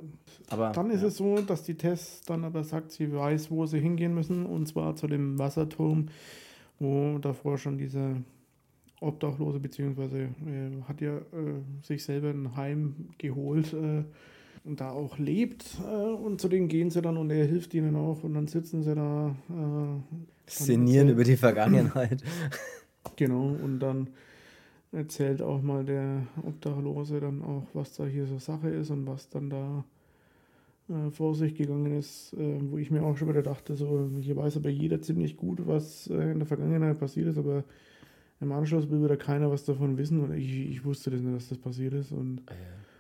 Aber, 0.50 0.72
dann 0.72 0.90
ist 0.90 1.02
ja. 1.02 1.08
es 1.08 1.18
so, 1.18 1.42
dass 1.42 1.64
die 1.64 1.76
Tess 1.76 2.22
dann 2.26 2.44
aber 2.44 2.64
sagt, 2.64 2.92
sie 2.92 3.14
weiß, 3.14 3.52
wo 3.52 3.66
sie 3.66 3.80
hingehen 3.80 4.14
müssen, 4.14 4.46
und 4.46 4.68
zwar 4.68 4.96
zu 4.96 5.08
dem 5.08 5.38
Wasserturm, 5.38 6.08
wo 6.80 7.18
davor 7.20 7.58
schon 7.58 7.78
diese 7.78 8.24
Obdachlose, 9.02 9.60
beziehungsweise 9.60 10.20
äh, 10.20 10.82
hat 10.88 11.02
ja 11.02 11.18
äh, 11.18 11.62
sich 11.82 12.04
selber 12.04 12.30
ein 12.30 12.56
Heim 12.56 13.10
geholt 13.18 13.74
äh, 13.74 14.04
und 14.64 14.80
da 14.80 14.92
auch 14.92 15.18
lebt. 15.18 15.66
Äh, 15.84 15.92
und 15.92 16.40
zu 16.40 16.48
denen 16.48 16.68
gehen 16.68 16.92
sie 16.92 17.02
dann 17.02 17.18
und 17.18 17.32
er 17.32 17.46
hilft 17.46 17.74
ihnen 17.74 17.96
auch 17.96 18.24
und 18.24 18.36
dann 18.36 18.48
sitzen 18.48 18.84
sie 18.84 18.94
da. 18.94 19.36
Äh, 19.50 20.50
Szenieren 20.50 21.10
über 21.10 21.24
die 21.24 21.36
Vergangenheit. 21.36 22.24
genau, 23.16 23.56
und 23.64 23.80
dann 23.80 24.10
erzählt 24.92 25.42
auch 25.42 25.62
mal 25.62 25.84
der 25.84 26.28
Obdachlose 26.46 27.20
dann 27.22 27.42
auch, 27.42 27.66
was 27.74 27.96
da 27.96 28.06
hier 28.06 28.28
so 28.28 28.38
Sache 28.38 28.70
ist 28.70 28.92
und 28.92 29.08
was 29.08 29.30
dann 29.30 29.50
da 29.50 29.84
äh, 30.90 31.10
vor 31.10 31.34
sich 31.34 31.56
gegangen 31.56 31.98
ist, 31.98 32.36
wo 32.38 32.78
ich 32.78 32.92
mir 32.92 33.02
auch 33.04 33.18
schon 33.18 33.30
wieder 33.30 33.42
dachte, 33.42 33.76
so 33.76 34.10
hier 34.20 34.36
weiß 34.36 34.58
aber 34.58 34.70
jeder 34.70 35.02
ziemlich 35.02 35.38
gut, 35.38 35.66
was 35.66 36.08
in 36.08 36.40
der 36.40 36.46
Vergangenheit 36.46 37.00
passiert 37.00 37.30
ist, 37.30 37.38
aber 37.38 37.64
im 38.42 38.52
Anschluss 38.52 38.90
will 38.90 39.04
wieder 39.04 39.18
keiner 39.18 39.52
was 39.52 39.64
davon 39.66 39.98
wissen 39.98 40.20
und 40.20 40.34
ich, 40.34 40.70
ich 40.70 40.84
wusste 40.84 41.12
das 41.12 41.22
nicht, 41.22 41.36
dass 41.36 41.50
das 41.50 41.60
passiert 41.60 41.94
ist. 41.94 42.12
Und, 42.12 42.42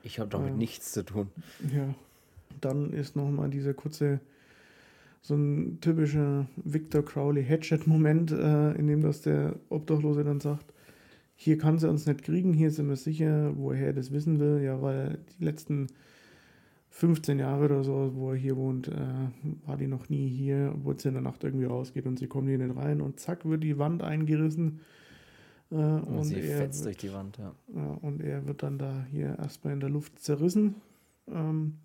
ich 0.04 0.20
habe 0.20 0.30
damit 0.30 0.54
äh, 0.54 0.58
nichts 0.58 0.92
zu 0.92 1.04
tun. 1.04 1.30
Ja, 1.76 1.94
dann 2.62 2.94
ist 2.94 3.16
nochmal 3.16 3.50
dieser 3.50 3.74
kurze, 3.74 4.20
so 5.22 5.36
ein 5.36 5.80
typischer 5.82 6.48
Victor 6.58 7.04
Crowley 7.04 7.44
Headshot-Moment, 7.44 8.32
äh, 8.32 8.72
in 8.74 8.88
dem 8.88 9.02
das 9.02 9.22
der 9.22 9.56
Obdachlose 9.70 10.24
dann 10.24 10.40
sagt, 10.40 10.74
hier 11.36 11.58
kann 11.58 11.80
sie 11.80 11.90
uns 11.90 12.06
nicht 12.06 12.24
kriegen, 12.24 12.54
hier 12.54 12.70
sind 12.70 12.88
wir 12.88 12.96
sicher, 12.96 13.54
woher 13.58 13.88
er 13.88 13.94
das 13.94 14.12
wissen 14.12 14.40
will, 14.40 14.62
ja, 14.64 14.80
weil 14.82 15.18
die 15.40 15.46
letzten 15.46 15.88
15 16.92 17.40
Jahre 17.40 17.66
oder 17.66 17.84
so, 17.84 18.12
wo 18.14 18.32
er 18.32 18.38
hier 18.38 18.58
wohnt, 18.58 18.90
äh, 18.90 19.02
war 19.66 19.78
die 19.78 19.88
noch 19.88 20.10
nie 20.10 20.28
hier, 20.28 20.72
obwohl 20.76 21.00
sie 21.00 21.08
in 21.08 21.16
der 21.16 21.24
Nacht 21.24 21.44
irgendwie 21.44 21.66
rausgeht 21.66 22.06
und 22.06 22.20
sie 22.20 22.28
kommen 22.28 22.48
hier 22.48 22.60
nicht 22.60 22.76
rein 22.76 23.02
und 23.02 23.20
zack 23.20 23.46
wird 23.46 23.64
die 23.64 23.80
Wand 23.80 24.04
eingerissen 24.04 24.82
und, 25.72 26.04
und 26.04 26.24
sie 26.26 26.42
fetzt 26.42 26.84
durch 26.84 26.98
die 26.98 27.14
Wand, 27.14 27.38
ja. 27.38 27.54
ja. 27.74 27.98
Und 28.02 28.22
er 28.22 28.46
wird 28.46 28.62
dann 28.62 28.78
da 28.78 29.06
hier 29.10 29.38
erstmal 29.40 29.74
in 29.74 29.80
der 29.80 29.90
Luft 29.90 30.20
zerrissen. 30.20 30.76
Ähm, 31.30 31.78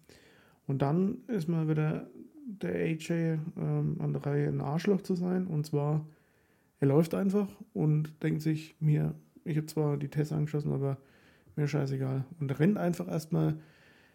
und 0.66 0.82
dann 0.82 1.18
ist 1.28 1.48
mal 1.48 1.68
wieder 1.68 2.10
der 2.46 2.74
AJ 2.74 3.38
ähm, 3.56 3.96
an 4.00 4.12
der 4.12 4.26
Reihe, 4.26 4.48
ein 4.48 4.60
Arschloch 4.60 5.02
zu 5.02 5.14
sein. 5.14 5.46
Und 5.46 5.66
zwar, 5.66 6.04
er 6.80 6.88
läuft 6.88 7.14
einfach 7.14 7.48
und 7.74 8.22
denkt 8.24 8.42
sich, 8.42 8.74
mir, 8.80 9.14
ich 9.44 9.56
habe 9.56 9.66
zwar 9.66 9.96
die 9.96 10.08
Tests 10.08 10.32
angeschossen, 10.32 10.72
aber 10.72 10.98
mir 11.54 11.68
scheißegal. 11.68 12.24
Und 12.40 12.58
rennt 12.58 12.78
einfach 12.78 13.06
erstmal 13.06 13.56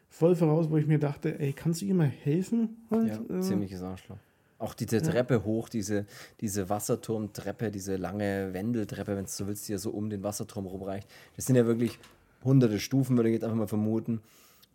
voll 0.10 0.35
voraus, 0.35 0.69
wo 0.69 0.76
ich 0.76 0.88
mir 0.88 0.99
dachte, 0.99 1.39
ey, 1.39 1.53
kannst 1.53 1.81
du 1.81 1.85
ihm 1.85 1.95
mal 1.95 2.07
helfen? 2.07 2.85
Halt? 2.91 3.22
Ja, 3.30 3.38
äh, 3.38 3.41
ziemliches 3.41 3.81
Arschloch. 3.81 4.18
Auch 4.62 4.76
diese 4.76 5.02
Treppe 5.02 5.44
hoch, 5.44 5.70
diese, 5.70 6.06
diese 6.40 6.70
Wasserturmtreppe, 6.70 7.72
diese 7.72 7.96
lange 7.96 8.54
Wendeltreppe, 8.54 9.16
wenn 9.16 9.26
du 9.26 9.32
so 9.32 9.48
willst, 9.48 9.68
die 9.68 9.72
ja 9.72 9.80
so 9.80 9.90
um 9.90 10.10
den 10.10 10.24
Wasserturm 10.24 10.68
rumreicht. 10.68 11.08
Das 11.36 11.48
sind 11.48 11.56
ja 11.56 11.66
wirklich 11.66 11.98
hunderte 12.44 12.80
Stufen, 12.80 13.18
würde 13.18 13.30
ich 13.30 13.34
jetzt 13.34 13.44
einfach 13.44 13.58
mal 13.58 13.68
vermuten. 13.68 14.22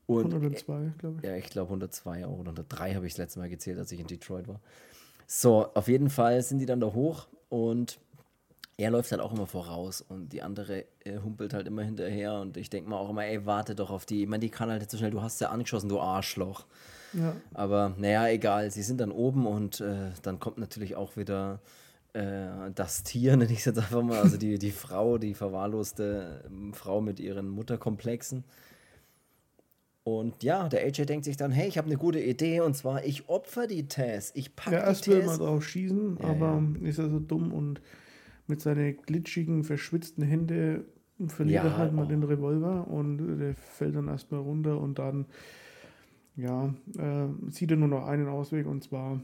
Und 0.07 0.27
102, 0.35 0.93
glaube 0.99 1.19
ich. 1.19 1.25
Ja, 1.25 1.37
ich 1.37 1.51
glaube 1.51 1.69
102 1.69 2.27
auch. 2.27 2.39
Oder 2.39 2.51
103 2.51 2.95
habe 2.95 3.07
ich 3.07 3.13
das 3.13 3.19
letzte 3.19 3.39
Mal 3.39 3.49
gezählt, 3.49 3.79
als 3.79 3.93
ich 3.93 4.01
in 4.01 4.09
Detroit 4.09 4.49
war. 4.49 4.61
So, 5.27 5.69
auf 5.75 5.89
jeden 5.89 6.11
Fall 6.11 6.43
sind 6.43 6.59
die 6.59 6.67
dann 6.67 6.81
da 6.81 6.93
hoch 6.93 7.29
und 7.49 7.99
er 8.79 8.91
läuft 8.91 9.11
halt 9.11 9.23
auch 9.23 9.33
immer 9.33 9.47
voraus 9.47 10.03
und 10.03 10.33
die 10.33 10.43
andere 10.43 10.85
äh, 11.05 11.19
humpelt 11.23 11.55
halt 11.55 11.67
immer 11.67 11.83
hinterher 11.83 12.35
und 12.35 12.57
ich 12.57 12.69
denke 12.69 12.91
mal 12.91 12.99
auch 12.99 13.09
immer, 13.09 13.25
ey, 13.25 13.47
warte 13.47 13.75
doch 13.75 13.91
auf 13.91 14.05
die. 14.05 14.25
Ich 14.25 14.29
meine, 14.29 14.41
die 14.41 14.51
kann 14.51 14.71
halt 14.71 14.91
so 14.91 14.99
schnell, 14.99 15.11
du 15.11 15.23
hast 15.23 15.41
ja 15.41 15.49
angeschossen, 15.49 15.89
du 15.89 15.99
Arschloch. 15.99 16.67
Ja. 17.15 17.35
Aber 17.55 17.95
naja, 17.97 18.29
egal, 18.29 18.71
sie 18.71 18.83
sind 18.83 19.01
dann 19.01 19.11
oben 19.11 19.47
und 19.47 19.81
äh, 19.81 20.11
dann 20.23 20.41
kommt 20.41 20.59
natürlich 20.59 20.95
auch 20.95 21.17
wieder 21.17 21.61
äh, 22.13 22.71
das 22.75 23.03
Tier, 23.03 23.33
nenne 23.37 23.51
ich 23.51 23.61
es 23.61 23.65
jetzt 23.65 23.79
einfach 23.79 24.03
mal, 24.03 24.21
also 24.21 24.37
die, 24.37 24.59
die 24.59 24.73
Frau, 24.73 25.17
die 25.17 25.33
verwahrloste 25.33 26.45
ähm, 26.47 26.75
Frau 26.75 27.01
mit 27.01 27.19
ihren 27.19 27.49
Mutterkomplexen. 27.49 28.45
Und 30.05 30.45
ja, 30.45 30.69
der 30.69 30.85
AJ 30.85 31.07
denkt 31.07 31.25
sich 31.25 31.37
dann, 31.37 31.51
hey, 31.51 31.67
ich 31.67 31.79
habe 31.79 31.87
eine 31.87 31.97
gute 31.97 32.21
Idee 32.21 32.61
und 32.61 32.77
zwar, 32.77 33.05
ich 33.05 33.29
opfer 33.29 33.67
die 33.67 33.89
Tess. 33.89 34.31
Ich 34.35 34.55
packe 34.55 34.77
ja, 34.77 34.83
die 34.83 34.89
erst 34.89 35.09
will 35.09 35.25
man 35.25 35.39
drauf 35.39 35.65
schießen, 35.65 36.19
ja, 36.21 36.29
aber 36.29 36.63
ja. 36.81 36.89
ist 36.89 36.99
er 36.99 37.09
so 37.09 37.19
dumm 37.19 37.53
und 37.53 37.81
mit 38.47 38.61
seinen 38.61 38.97
glitschigen, 39.03 39.65
verschwitzten 39.65 40.23
Händen 40.23 40.85
verliert 41.29 41.65
ja, 41.65 41.71
er 41.71 41.79
halt 41.79 41.93
mal 41.93 42.07
den 42.07 42.23
Revolver 42.23 42.87
und 42.89 43.39
der 43.39 43.55
fällt 43.55 43.97
dann 43.97 44.09
erstmal 44.09 44.41
runter 44.41 44.81
und 44.81 44.99
dann 44.99 45.27
ja, 46.37 46.75
äh, 46.99 47.29
sieht 47.51 47.71
er 47.71 47.79
nur 47.79 47.89
noch 47.89 48.07
einen 48.07 48.29
Ausweg 48.29 48.67
und 48.67 48.85
zwar, 48.85 49.21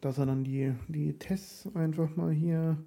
dass 0.00 0.18
er 0.18 0.26
dann 0.26 0.44
die, 0.44 0.72
die 0.88 1.18
Tess 1.18 1.68
einfach 1.74 2.14
mal 2.16 2.32
hier 2.32 2.78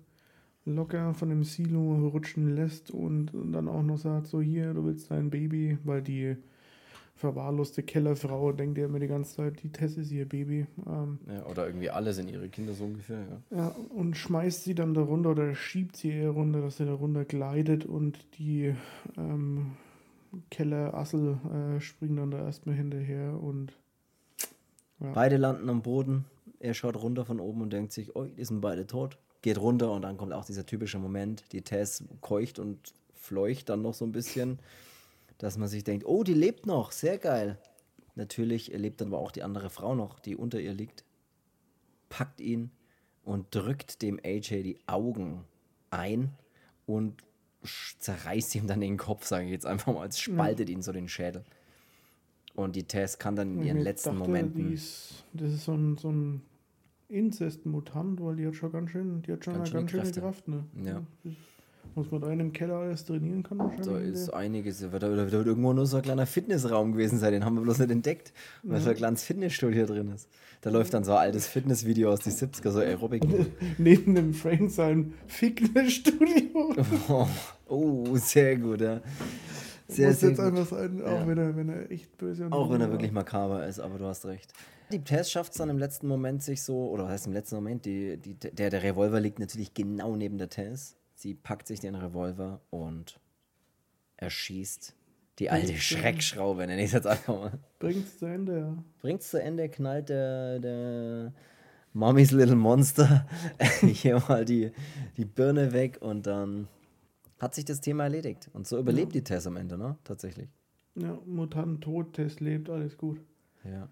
locker 0.66 1.14
von 1.14 1.30
dem 1.30 1.44
Silo 1.44 2.08
rutschen 2.08 2.56
lässt 2.56 2.92
und 2.92 3.32
dann 3.34 3.68
auch 3.68 3.84
noch 3.84 3.98
sagt, 3.98 4.28
so 4.28 4.42
hier, 4.42 4.74
du 4.74 4.86
willst 4.86 5.12
dein 5.12 5.30
Baby, 5.30 5.78
weil 5.84 6.02
die 6.02 6.38
verwahrloste 7.18 7.84
Kellerfrau 7.84 8.52
denkt 8.52 8.78
ja 8.78 8.86
immer 8.86 9.00
die 9.00 9.08
ganze 9.08 9.36
Zeit, 9.36 9.64
die 9.64 9.72
Tess 9.72 9.98
ist 9.98 10.12
ihr 10.12 10.28
Baby. 10.28 10.68
Ähm, 10.86 11.20
ja, 11.28 11.46
oder 11.48 11.66
irgendwie 11.66 11.90
alle 11.90 12.14
sind 12.14 12.30
ihre 12.30 12.48
Kinder 12.48 12.74
so 12.74 12.86
ungefähr, 12.86 13.20
ja. 13.20 13.58
Ja, 13.58 13.76
und 13.90 14.16
schmeißt 14.16 14.64
sie 14.64 14.76
dann 14.76 14.94
da 14.94 15.02
runter 15.02 15.32
oder 15.32 15.56
schiebt 15.56 15.98
sie 15.98 16.12
eher 16.12 16.30
runter, 16.30 16.62
dass 16.62 16.78
sie 16.78 16.86
da 16.86 16.94
runter 16.94 17.26
gleitet 17.26 17.86
und 17.86 18.20
die 18.38 18.76
ähm, 19.18 19.72
Keller, 20.52 20.94
Assel 20.94 21.38
äh, 21.52 21.82
springen 21.82 22.18
dann 22.18 22.32
da 22.32 22.46
erstmal 22.46 22.76
hinterher 22.76 23.42
und. 23.42 23.74
Ja. 25.00 25.12
Beide 25.14 25.38
landen 25.38 25.70
am 25.70 25.82
Boden. 25.82 26.26
Er 26.60 26.74
schaut 26.74 26.96
runter 26.96 27.26
von 27.26 27.40
oben 27.40 27.62
und 27.62 27.74
denkt 27.74 27.92
sich, 27.92 28.16
oh, 28.16 28.26
die 28.26 28.46
sind 28.46 28.62
beide 28.62 28.88
tot. 28.88 29.18
Geht 29.42 29.60
runter 29.60 29.92
und 29.92 30.02
dann 30.02 30.18
kommt 30.18 30.34
auch 30.34 30.46
dieser 30.46 30.66
typische 30.66 30.98
Moment. 30.98 31.44
Die 31.52 31.62
Tess 31.62 32.04
keucht 32.22 32.58
und 32.58 32.94
fleucht 33.14 33.70
dann 33.70 33.82
noch 33.82 33.94
so 33.94 34.06
ein 34.06 34.12
bisschen, 34.12 34.60
dass 35.38 35.58
man 35.58 35.68
sich 35.68 35.84
denkt, 35.84 36.06
oh, 36.06 36.24
die 36.24 36.34
lebt 36.34 36.66
noch, 36.66 36.92
sehr 36.92 37.18
geil. 37.18 37.58
Natürlich 38.16 38.70
lebt 38.70 39.02
dann 39.02 39.10
aber 39.10 39.20
auch 39.20 39.32
die 39.32 39.44
andere 39.44 39.70
Frau 39.70 39.94
noch, 39.94 40.20
die 40.20 40.36
unter 40.36 40.60
ihr 40.60 40.74
liegt. 40.74 41.04
Packt 42.10 42.42
ihn 42.42 42.72
und 43.24 43.48
drückt 43.54 44.02
dem 44.02 44.20
AJ 44.24 44.64
die 44.64 44.80
Augen 44.88 45.44
ein 45.92 46.32
und 46.86 47.24
zerreißt 48.00 48.56
ihm 48.56 48.68
dann 48.68 48.82
den 48.82 48.98
Kopf, 48.98 49.26
sage 49.26 49.46
ich 49.46 49.52
jetzt 49.52 49.66
einfach 49.66 49.94
mal, 49.94 50.08
es 50.08 50.20
spaltet 50.20 50.70
ja. 50.70 50.76
ihn 50.76 50.82
so 50.82 50.92
den 50.92 51.08
Schädel. 51.08 51.44
Und 52.56 52.76
die 52.76 52.86
Tess 52.86 53.20
kann 53.20 53.36
dann 53.36 53.60
in 53.60 53.64
ihren 53.64 53.80
letzten 53.80 54.10
dachte, 54.10 54.20
Momenten. 54.20 54.74
Ist, 54.74 55.24
das 55.34 55.54
ist 55.54 55.66
so 55.66 55.74
ein, 55.74 55.98
so 55.98 56.12
ein 56.12 56.42
Inzest-Mutant, 57.10 58.20
weil 58.22 58.36
die 58.38 58.48
hat 58.48 58.56
schon 58.56 58.72
ganz 58.72 58.90
schön, 58.90 59.22
die 59.22 59.34
hat 59.34 59.46
schon 59.46 59.54
ganz, 59.54 59.70
eine 59.70 59.86
ganz 59.86 59.92
schöne 59.92 60.12
Kraft. 60.12 60.48
Ne? 60.48 60.64
Ja. 60.84 61.04
Muss 61.98 62.12
man 62.12 62.22
da 62.22 62.28
in 62.28 62.40
einem 62.40 62.54
Keller 62.54 62.76
alles 62.76 63.06
trainieren 63.06 63.42
kann 63.42 63.58
wahrscheinlich. 63.58 63.88
Da 63.88 63.98
ist 63.98 64.30
einiges. 64.30 64.82
Da 64.82 64.92
wird, 64.92 65.02
da 65.02 65.32
wird 65.32 65.48
irgendwo 65.48 65.74
nur 65.74 65.88
so 65.88 65.98
ein 65.98 66.04
kleiner 66.04 66.28
Fitnessraum 66.28 66.92
gewesen 66.92 67.18
sein, 67.18 67.32
den 67.32 67.44
haben 67.44 67.56
wir 67.56 67.64
bloß 67.64 67.80
nicht 67.80 67.90
entdeckt, 67.90 68.34
weil 68.62 68.78
ja. 68.78 68.84
so 68.84 68.92
ein 68.92 68.96
kleines 68.96 69.24
Fitnessstudio 69.24 69.88
drin 69.88 70.12
ist. 70.14 70.30
Da 70.62 70.70
läuft 70.70 70.94
dann 70.94 71.04
so 71.04 71.14
ein 71.14 71.18
altes 71.18 71.48
Fitnessvideo 71.48 72.12
aus 72.12 72.20
die 72.20 72.30
70er, 72.30 72.70
so 72.70 72.82
Aerobic. 72.82 73.24
Neben 73.80 74.14
dem 74.14 74.36
Frank 74.36 74.70
sein 74.70 75.16
Fitnessstudio. 75.26 76.76
Oh, 77.10 77.28
oh, 77.68 78.16
sehr 78.18 78.58
gut, 78.58 78.82
ja. 78.82 79.02
Sehr, 79.88 80.10
Muss 80.10 80.20
sehr 80.20 80.30
jetzt 80.30 80.38
gut. 80.38 80.46
einfach 80.46 80.68
sein, 80.68 81.02
auch 81.02 81.08
ja. 81.08 81.28
wenn, 81.28 81.38
er, 81.40 81.56
wenn 81.56 81.70
er 81.70 81.90
echt 81.90 82.16
böse 82.20 82.46
ist. 82.46 82.52
Auch 82.52 82.70
wenn 82.70 82.80
er 82.80 82.92
wirklich 82.92 83.12
makaber 83.12 83.66
ist, 83.66 83.80
aber 83.80 83.98
du 83.98 84.06
hast 84.06 84.24
recht. 84.28 84.54
Die 84.92 85.04
Tess 85.04 85.32
schafft 85.32 85.54
es 85.54 85.58
dann 85.58 85.72
im 85.72 85.80
letzten 85.80 86.08
Moment 86.08 86.44
sich 86.44 86.62
so, 86.62 86.92
oder 86.92 87.06
was 87.06 87.14
heißt 87.14 87.28
im 87.28 87.34
letzten 87.34 87.56
Moment, 87.56 87.86
die, 87.86 88.18
die, 88.18 88.36
der, 88.36 88.70
der 88.70 88.84
Revolver 88.84 89.20
liegt 89.20 89.40
natürlich 89.40 89.74
genau 89.74 90.16
neben 90.16 90.38
der 90.38 90.50
Tess. 90.50 90.96
Sie 91.18 91.34
packt 91.34 91.66
sich 91.66 91.80
den 91.80 91.96
Revolver 91.96 92.62
und 92.70 93.20
erschießt 94.18 94.96
die 95.40 95.50
alte 95.50 95.66
Bringt's 95.66 95.84
Schreckschraube, 95.84 96.68
nenne 96.68 96.80
ich 96.80 96.90
es 96.90 96.92
jetzt 96.92 97.08
einfach 97.08 97.36
mal. 97.36 97.60
Bringt's 97.80 98.20
zu 98.20 98.28
Ende, 98.28 98.60
ja. 98.60 98.84
Bringt's 99.02 99.32
zu 99.32 99.42
Ende, 99.42 99.68
knallt 99.68 100.10
der, 100.10 100.60
der 100.60 101.34
Mommy's 101.94 102.30
Little 102.30 102.56
Monster, 102.56 103.26
hier 103.82 104.22
mal 104.30 104.46
die, 104.46 104.72
die 105.18 105.26
Birne 105.26 105.74
weg 105.74 105.98
und 106.02 106.28
dann 106.28 106.68
hat 107.40 107.56
sich 107.56 107.66
das 107.66 107.82
Thema 107.82 108.04
erledigt. 108.04 108.52
Und 108.54 108.68
so 108.68 108.78
überlebt 108.78 109.16
die 109.16 109.24
Tess 109.24 109.48
am 109.48 109.58
Ende, 109.58 109.76
ne? 109.76 109.98
Tatsächlich. 110.04 110.50
Ja, 110.94 111.18
Mutant 111.26 111.84
tot, 111.84 112.14
Tess 112.14 112.40
lebt, 112.40 112.70
alles 112.70 112.96
gut. 112.96 113.20
Ja. 113.64 113.90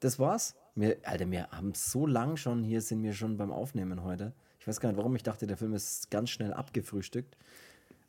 Das 0.00 0.18
war's. 0.18 0.56
Wir, 0.74 0.98
Alter, 1.04 1.30
wir 1.30 1.48
haben 1.48 1.72
so 1.74 2.06
lang 2.06 2.36
schon, 2.36 2.64
hier 2.64 2.82
sind 2.82 3.02
wir 3.02 3.14
schon 3.14 3.38
beim 3.38 3.50
Aufnehmen 3.50 4.02
heute. 4.02 4.34
Ich 4.66 4.68
weiß 4.68 4.80
gar 4.80 4.88
nicht, 4.88 4.98
warum 4.98 5.14
ich 5.14 5.22
dachte, 5.22 5.46
der 5.46 5.56
Film 5.56 5.74
ist 5.74 6.10
ganz 6.10 6.28
schnell 6.30 6.52
abgefrühstückt. 6.52 7.36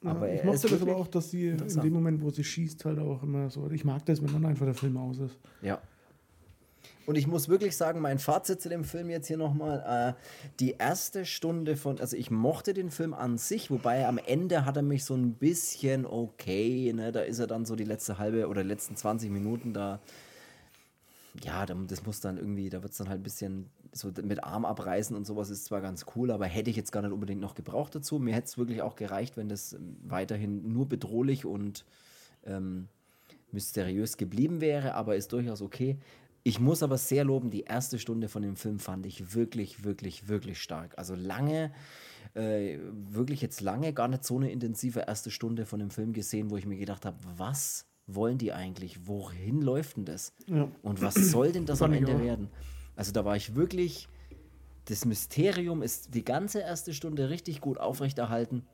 Ja, 0.01 0.09
Aber 0.09 0.33
ich 0.33 0.43
mochte 0.43 0.67
das 0.69 0.81
aber 0.81 0.95
auch, 0.95 1.07
dass 1.07 1.29
sie 1.29 1.49
in 1.49 1.67
dem 1.81 1.93
Moment, 1.93 2.19
wo 2.23 2.31
sie 2.31 2.43
schießt, 2.43 2.83
halt 2.83 2.97
auch 2.97 3.21
immer 3.21 3.51
so. 3.51 3.69
Ich 3.69 3.85
mag 3.85 4.03
das, 4.07 4.23
wenn 4.23 4.33
dann 4.33 4.43
einfach 4.43 4.65
der 4.65 4.73
Film 4.73 4.97
aus 4.97 5.19
ist. 5.19 5.37
Ja. 5.61 5.79
Und 7.05 7.15
ich 7.15 7.27
muss 7.27 7.47
wirklich 7.47 7.77
sagen, 7.77 8.01
mein 8.01 8.17
Fazit 8.17 8.59
zu 8.59 8.69
dem 8.69 8.85
Film 8.85 9.11
jetzt 9.11 9.27
hier 9.27 9.37
nochmal, 9.37 10.15
äh, 10.17 10.21
die 10.59 10.71
erste 10.71 11.27
Stunde 11.27 11.77
von, 11.77 11.99
also 11.99 12.17
ich 12.17 12.31
mochte 12.31 12.73
den 12.73 12.89
Film 12.89 13.13
an 13.13 13.37
sich, 13.37 13.69
wobei 13.69 14.07
am 14.07 14.17
Ende 14.17 14.65
hat 14.65 14.77
er 14.77 14.81
mich 14.83 15.05
so 15.05 15.13
ein 15.13 15.33
bisschen 15.33 16.07
okay, 16.07 16.91
ne, 16.91 17.11
da 17.11 17.19
ist 17.19 17.37
er 17.37 17.45
dann 17.45 17.65
so 17.65 17.75
die 17.75 17.83
letzte 17.83 18.17
halbe 18.17 18.47
oder 18.47 18.63
letzten 18.63 18.95
20 18.95 19.29
Minuten 19.29 19.73
da, 19.73 19.99
ja, 21.43 21.67
da- 21.67 21.75
das 21.87 22.03
muss 22.03 22.19
dann 22.19 22.37
irgendwie, 22.37 22.69
da 22.71 22.81
wird 22.81 22.93
es 22.93 22.97
dann 22.97 23.09
halt 23.09 23.19
ein 23.21 23.23
bisschen 23.23 23.69
so 23.91 24.11
mit 24.23 24.43
Arm 24.43 24.65
abreißen 24.65 25.15
und 25.15 25.25
sowas 25.25 25.49
ist 25.49 25.65
zwar 25.65 25.81
ganz 25.81 26.05
cool, 26.15 26.31
aber 26.31 26.45
hätte 26.45 26.69
ich 26.69 26.75
jetzt 26.75 26.91
gar 26.91 27.01
nicht 27.01 27.11
unbedingt 27.11 27.41
noch 27.41 27.55
gebraucht 27.55 27.95
dazu. 27.95 28.19
Mir 28.19 28.33
hätte 28.33 28.47
es 28.47 28.57
wirklich 28.57 28.81
auch 28.81 28.95
gereicht, 28.95 29.37
wenn 29.37 29.49
das 29.49 29.73
ähm, 29.73 29.97
weiterhin 30.03 30.71
nur 30.71 30.87
bedrohlich 30.87 31.45
und 31.45 31.85
ähm, 32.45 32.87
mysteriös 33.51 34.17
geblieben 34.17 34.61
wäre, 34.61 34.93
aber 34.93 35.15
ist 35.15 35.31
durchaus 35.33 35.61
okay. 35.61 35.97
Ich 36.43 36.59
muss 36.59 36.81
aber 36.81 36.97
sehr 36.97 37.25
loben, 37.25 37.49
die 37.49 37.63
erste 37.63 37.99
Stunde 37.99 38.29
von 38.29 38.41
dem 38.41 38.55
Film 38.55 38.79
fand 38.79 39.05
ich 39.05 39.35
wirklich, 39.35 39.83
wirklich, 39.83 40.29
wirklich 40.29 40.61
stark. 40.61 40.93
Also 40.97 41.13
lange, 41.13 41.73
äh, 42.35 42.77
wirklich 42.91 43.41
jetzt 43.41 43.59
lange 43.59 43.91
gar 43.93 44.07
nicht 44.07 44.23
so 44.23 44.37
eine 44.37 44.51
intensive 44.51 45.01
erste 45.01 45.29
Stunde 45.29 45.65
von 45.65 45.79
dem 45.79 45.89
Film 45.89 46.13
gesehen, 46.13 46.49
wo 46.49 46.57
ich 46.57 46.65
mir 46.65 46.77
gedacht 46.77 47.05
habe, 47.05 47.17
was 47.35 47.85
wollen 48.05 48.37
die 48.37 48.53
eigentlich? 48.53 49.07
Wohin 49.07 49.61
läuft 49.61 49.97
denn 49.97 50.05
das? 50.05 50.33
Ja. 50.47 50.69
Und 50.81 51.01
was 51.01 51.15
soll 51.15 51.51
denn 51.51 51.65
das 51.65 51.81
am 51.81 51.93
Ende 51.93 52.15
auch. 52.15 52.47
Also 52.97 53.13
da 53.13 53.23
war 53.23 53.37
ich 53.37 53.55
wirklich, 53.55 54.09
das 54.85 55.05
Mysterium 55.05 55.81
ist 55.81 56.13
die 56.13 56.25
ganze 56.25 56.59
erste 56.59 56.93
Stunde 56.93 57.29
richtig 57.29 57.61
gut 57.61 57.77
aufrechterhalten. 57.77 58.65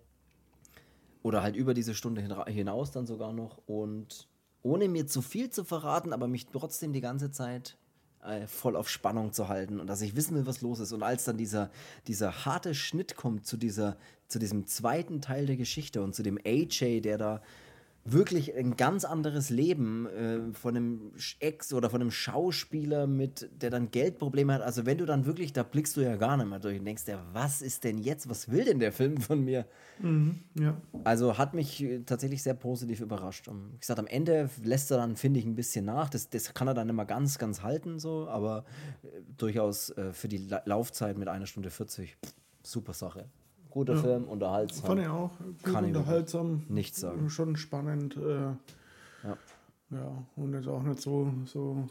Oder 1.21 1.43
halt 1.43 1.55
über 1.55 1.73
diese 1.73 1.93
Stunde 1.93 2.21
hin- 2.21 2.35
hinaus 2.47 2.91
dann 2.91 3.05
sogar 3.05 3.33
noch. 3.33 3.59
Und 3.67 4.27
ohne 4.63 4.89
mir 4.89 5.05
zu 5.05 5.21
viel 5.21 5.49
zu 5.49 5.63
verraten, 5.63 6.13
aber 6.13 6.27
mich 6.27 6.47
trotzdem 6.47 6.93
die 6.93 7.01
ganze 7.01 7.31
Zeit 7.31 7.77
äh, 8.23 8.47
voll 8.47 8.75
auf 8.77 8.89
Spannung 8.89 9.33
zu 9.33 9.49
halten 9.49 9.79
und 9.81 9.87
dass 9.87 10.01
ich 10.01 10.15
wissen 10.15 10.35
will, 10.35 10.45
was 10.45 10.61
los 10.61 10.79
ist. 10.79 10.93
Und 10.93 11.03
als 11.03 11.25
dann 11.25 11.37
dieser, 11.37 11.69
dieser 12.07 12.45
harte 12.45 12.73
Schnitt 12.73 13.17
kommt 13.17 13.45
zu, 13.45 13.57
dieser, 13.57 13.97
zu 14.29 14.39
diesem 14.39 14.65
zweiten 14.65 15.21
Teil 15.21 15.45
der 15.45 15.57
Geschichte 15.57 16.01
und 16.01 16.15
zu 16.15 16.23
dem 16.23 16.39
AJ, 16.45 17.01
der 17.01 17.17
da 17.17 17.41
wirklich 18.05 18.53
ein 18.55 18.75
ganz 18.75 19.05
anderes 19.05 19.49
Leben 19.49 20.07
äh, 20.07 20.53
von 20.53 20.75
einem 20.75 21.11
Ex 21.39 21.73
oder 21.73 21.89
von 21.89 22.01
einem 22.01 22.11
Schauspieler 22.11 23.07
mit, 23.07 23.49
der 23.61 23.69
dann 23.69 23.91
Geldprobleme 23.91 24.53
hat. 24.53 24.61
Also 24.61 24.85
wenn 24.85 24.97
du 24.97 25.05
dann 25.05 25.25
wirklich, 25.25 25.53
da 25.53 25.63
blickst 25.63 25.95
du 25.95 26.01
ja 26.01 26.17
gar 26.17 26.35
nicht 26.35 26.49
mehr 26.49 26.59
durch 26.59 26.79
und 26.79 26.85
denkst 26.85 27.05
dir, 27.05 27.19
was 27.31 27.61
ist 27.61 27.83
denn 27.83 27.97
jetzt, 27.97 28.29
was 28.29 28.51
will 28.51 28.65
denn 28.65 28.79
der 28.79 28.91
Film 28.91 29.17
von 29.17 29.43
mir? 29.43 29.65
Mhm. 29.99 30.39
Ja. 30.59 30.81
Also 31.05 31.37
hat 31.37 31.53
mich 31.53 31.81
äh, 31.81 31.99
tatsächlich 31.99 32.43
sehr 32.43 32.55
positiv 32.55 32.99
überrascht. 32.99 33.47
Und 33.47 33.73
wie 33.73 33.79
gesagt, 33.79 33.99
am 33.99 34.07
Ende 34.07 34.49
lässt 34.61 34.91
er 34.91 34.97
dann, 34.97 35.15
finde 35.15 35.39
ich, 35.39 35.45
ein 35.45 35.55
bisschen 35.55 35.85
nach. 35.85 36.09
Das, 36.09 36.29
das 36.29 36.53
kann 36.53 36.67
er 36.67 36.73
dann 36.73 36.89
immer 36.89 37.05
ganz, 37.05 37.37
ganz 37.37 37.61
halten, 37.61 37.99
so, 37.99 38.27
aber 38.27 38.65
äh, 39.03 39.07
durchaus 39.37 39.91
äh, 39.91 40.11
für 40.11 40.27
die 40.27 40.37
La 40.37 40.61
Laufzeit 40.65 41.17
mit 41.17 41.29
einer 41.29 41.45
Stunde 41.45 41.69
40, 41.69 42.17
pff, 42.23 42.33
super 42.63 42.93
Sache. 42.93 43.29
Guter 43.73 43.95
Ja. 43.95 44.01
Film, 44.01 44.25
unterhaltsam. 44.25 44.85
Fand 44.85 45.01
ich 45.01 45.07
auch. 45.07 45.31
Gut 45.39 45.73
Kann 45.73 45.85
unterhaltsam. 45.85 46.63
nichts 46.69 46.99
sagen. 46.99 47.27
Schon 47.31 47.55
spannend. 47.55 48.15
Äh, 48.17 48.51
Ja. 49.23 49.37
ja. 49.89 50.23
Und 50.35 50.53
jetzt 50.53 50.67
auch 50.67 50.83
nicht 50.83 51.01
so, 51.01 51.33
so, 51.45 51.87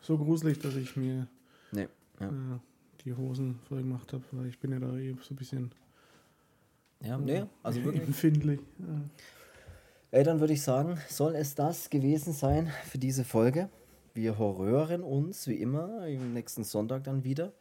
so 0.00 0.18
gruselig, 0.18 0.58
dass 0.58 0.74
ich 0.74 0.96
mir 0.96 1.28
Nee, 1.70 1.86
ja. 2.18 2.26
äh, 2.26 2.58
die 3.04 3.14
Hosen 3.14 3.60
voll 3.68 3.78
gemacht 3.82 4.12
habe, 4.12 4.24
weil 4.32 4.46
ich 4.46 4.58
bin 4.58 4.72
ja 4.72 4.80
da 4.80 4.96
eh 4.96 5.14
so 5.22 5.34
ein 5.34 5.36
bisschen 5.36 5.70
ja, 7.00 7.16
nee, 7.16 7.44
also 7.62 7.84
wirklich. 7.84 8.02
empfindlich. 8.02 8.60
Ja. 8.80 9.00
Ey, 10.10 10.24
dann 10.24 10.40
würde 10.40 10.52
ich 10.54 10.62
sagen, 10.62 10.98
soll 11.08 11.36
es 11.36 11.54
das 11.54 11.90
gewesen 11.90 12.32
sein 12.32 12.70
für 12.86 12.98
diese 12.98 13.22
Folge. 13.24 13.68
Wir 14.14 14.36
horrören 14.38 15.02
uns 15.02 15.46
wie 15.46 15.56
immer 15.60 16.06
im 16.08 16.32
nächsten 16.32 16.64
Sonntag 16.64 17.04
dann 17.04 17.22
wieder. 17.24 17.52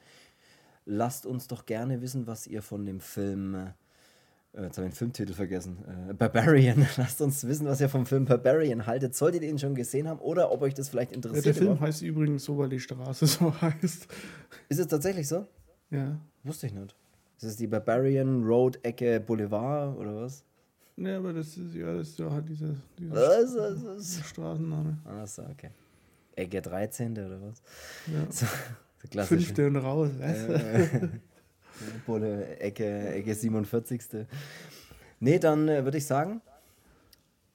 Lasst 0.86 1.26
uns 1.26 1.48
doch 1.48 1.66
gerne 1.66 2.02
wissen, 2.02 2.28
was 2.28 2.46
ihr 2.48 2.62
von 2.62 2.86
dem 2.86 3.00
Film, 3.00 3.56
äh, 3.56 4.64
jetzt 4.64 4.78
habe 4.78 4.88
ich 4.88 4.94
den 4.94 4.98
Filmtitel 4.98 5.34
vergessen, 5.34 5.78
äh, 6.10 6.14
Barbarian. 6.14 6.86
Lasst 6.98 7.22
uns 7.22 7.46
wissen, 7.48 7.66
was 7.68 7.80
ihr 7.82 7.90
vom 7.90 8.06
Film 8.06 8.26
Barbarian 8.26 8.86
haltet. 8.86 9.16
Solltet 9.16 9.44
ihr 9.44 9.50
ihn 9.50 9.60
schon 9.60 9.76
gesehen 9.76 10.08
haben 10.08 10.20
oder 10.20 10.52
ob 10.52 10.62
euch 10.62 10.74
das 10.74 10.90
vielleicht 10.90 11.12
Ja, 11.12 11.16
interessiert. 11.16 11.46
der 11.46 11.54
Film 11.54 11.66
überhaupt. 11.68 11.82
heißt 11.88 12.02
übrigens 12.02 12.44
so, 12.44 12.58
weil 12.58 12.70
die 12.70 12.80
Straße 12.80 13.26
so 13.28 13.54
heißt. 13.62 14.08
Ist 14.70 14.80
es 14.80 14.88
tatsächlich 14.88 15.28
so? 15.28 15.48
Ja. 15.90 16.20
Wusste 16.44 16.68
ich 16.68 16.74
nicht. 16.74 16.96
Ist 17.38 17.44
es 17.44 17.56
die 17.58 17.68
Barbarian 17.68 18.44
Road 18.44 18.80
Ecke 18.84 19.20
Boulevard 19.20 19.98
oder 19.98 20.16
was? 20.16 20.44
Ja, 20.98 21.18
aber 21.18 21.34
das 21.34 21.58
ist 21.58 21.74
ja, 21.74 21.96
das 21.96 22.10
ist 22.10 22.20
ja 22.20 22.30
halt 22.30 22.48
dieser, 22.48 22.76
dieser 23.00 23.16
Was? 23.16 23.56
was, 23.56 23.84
was? 23.86 24.28
Straßenname. 24.30 24.98
Achso, 25.06 25.42
okay. 25.44 25.72
Ecke 26.36 26.62
13. 26.62 27.12
oder 27.14 27.42
was? 27.42 27.62
Ja. 28.08 28.32
So, 28.32 28.46
klassisch. 29.10 29.46
Fünfte 29.46 29.68
und 29.68 29.78
raus. 29.78 30.10
Was? 30.20 30.38
Äh, 30.46 31.10
Bulle, 32.06 32.58
Ecke, 32.60 33.14
Ecke 33.14 33.34
47. 33.34 34.02
Nee, 35.20 35.40
dann 35.40 35.68
äh, 35.68 35.84
würde 35.84 35.98
ich 35.98 36.06
sagen, 36.06 36.42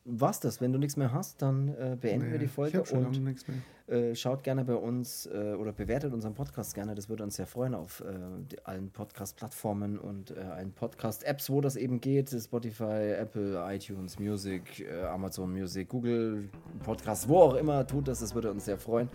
war's 0.05 0.41
das. 0.41 0.61
Wenn 0.61 0.73
du 0.73 0.79
nichts 0.79 0.97
mehr 0.97 1.12
hast, 1.12 1.43
dann 1.43 1.69
äh, 1.69 1.97
beenden 2.01 2.27
wir 2.27 2.33
Nee, 2.33 2.39
die 2.39 2.45
ich 2.47 2.51
Folge 2.51 2.79
hab 2.79 2.89
schon 2.89 3.07
und 3.07 3.25
nichts 3.25 3.47
mehr. 3.47 3.59
Äh, 3.89 4.15
schaut 4.15 4.43
gerne 4.43 4.65
bei 4.65 4.74
uns 4.74 5.27
äh, 5.27 5.55
oder 5.55 5.73
bewertet 5.73 6.12
unseren 6.12 6.35
Podcast 6.35 6.74
gerne. 6.74 6.94
Das 6.94 7.09
würde 7.09 7.24
uns 7.24 7.36
sehr 7.36 7.47
freuen 7.47 7.74
auf 7.74 8.01
äh, 8.02 8.56
allen 8.65 8.90
Podcast-Plattformen 8.90 9.98
und 9.98 10.31
äh, 10.36 10.40
allen 10.40 10.73
Podcast-Apps, 10.73 11.51
wo 11.51 11.60
das 11.60 11.77
eben 11.77 12.01
geht. 12.01 12.31
Spotify, 12.31 13.12
Apple, 13.19 13.59
iTunes, 13.74 14.19
Music, 14.19 14.81
äh, 14.81 15.05
Amazon 15.05 15.52
Music, 15.52 15.89
Google 15.89 16.48
Podcast, 16.85 17.28
wo 17.28 17.39
auch 17.39 17.55
immer 17.55 17.86
tut 17.86 18.09
das. 18.09 18.20
Das 18.20 18.35
würde 18.35 18.51
uns 18.51 18.65
sehr 18.66 18.78
freuen. 18.78 19.09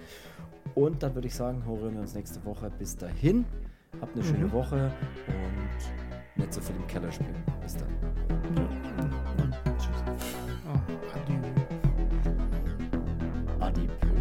Und 0.76 1.04
dann 1.04 1.14
würde 1.14 1.28
ich 1.28 1.36
sagen, 1.36 1.64
hören 1.66 1.94
wir 1.94 2.02
uns 2.02 2.16
nächste 2.16 2.44
Woche. 2.46 2.72
Bis 2.80 2.98
dahin, 2.98 3.46
habt 4.02 4.16
eine 4.16 4.24
schöne 4.24 4.46
Mhm. 4.46 4.52
Woche 4.52 4.92
und 5.28 6.40
nicht 6.42 6.54
so 6.54 6.62
viel 6.62 6.76
im 6.76 6.88
Keller 6.88 7.12
spielen. 7.12 7.44
Bis 7.62 7.78
dann. 7.78 8.63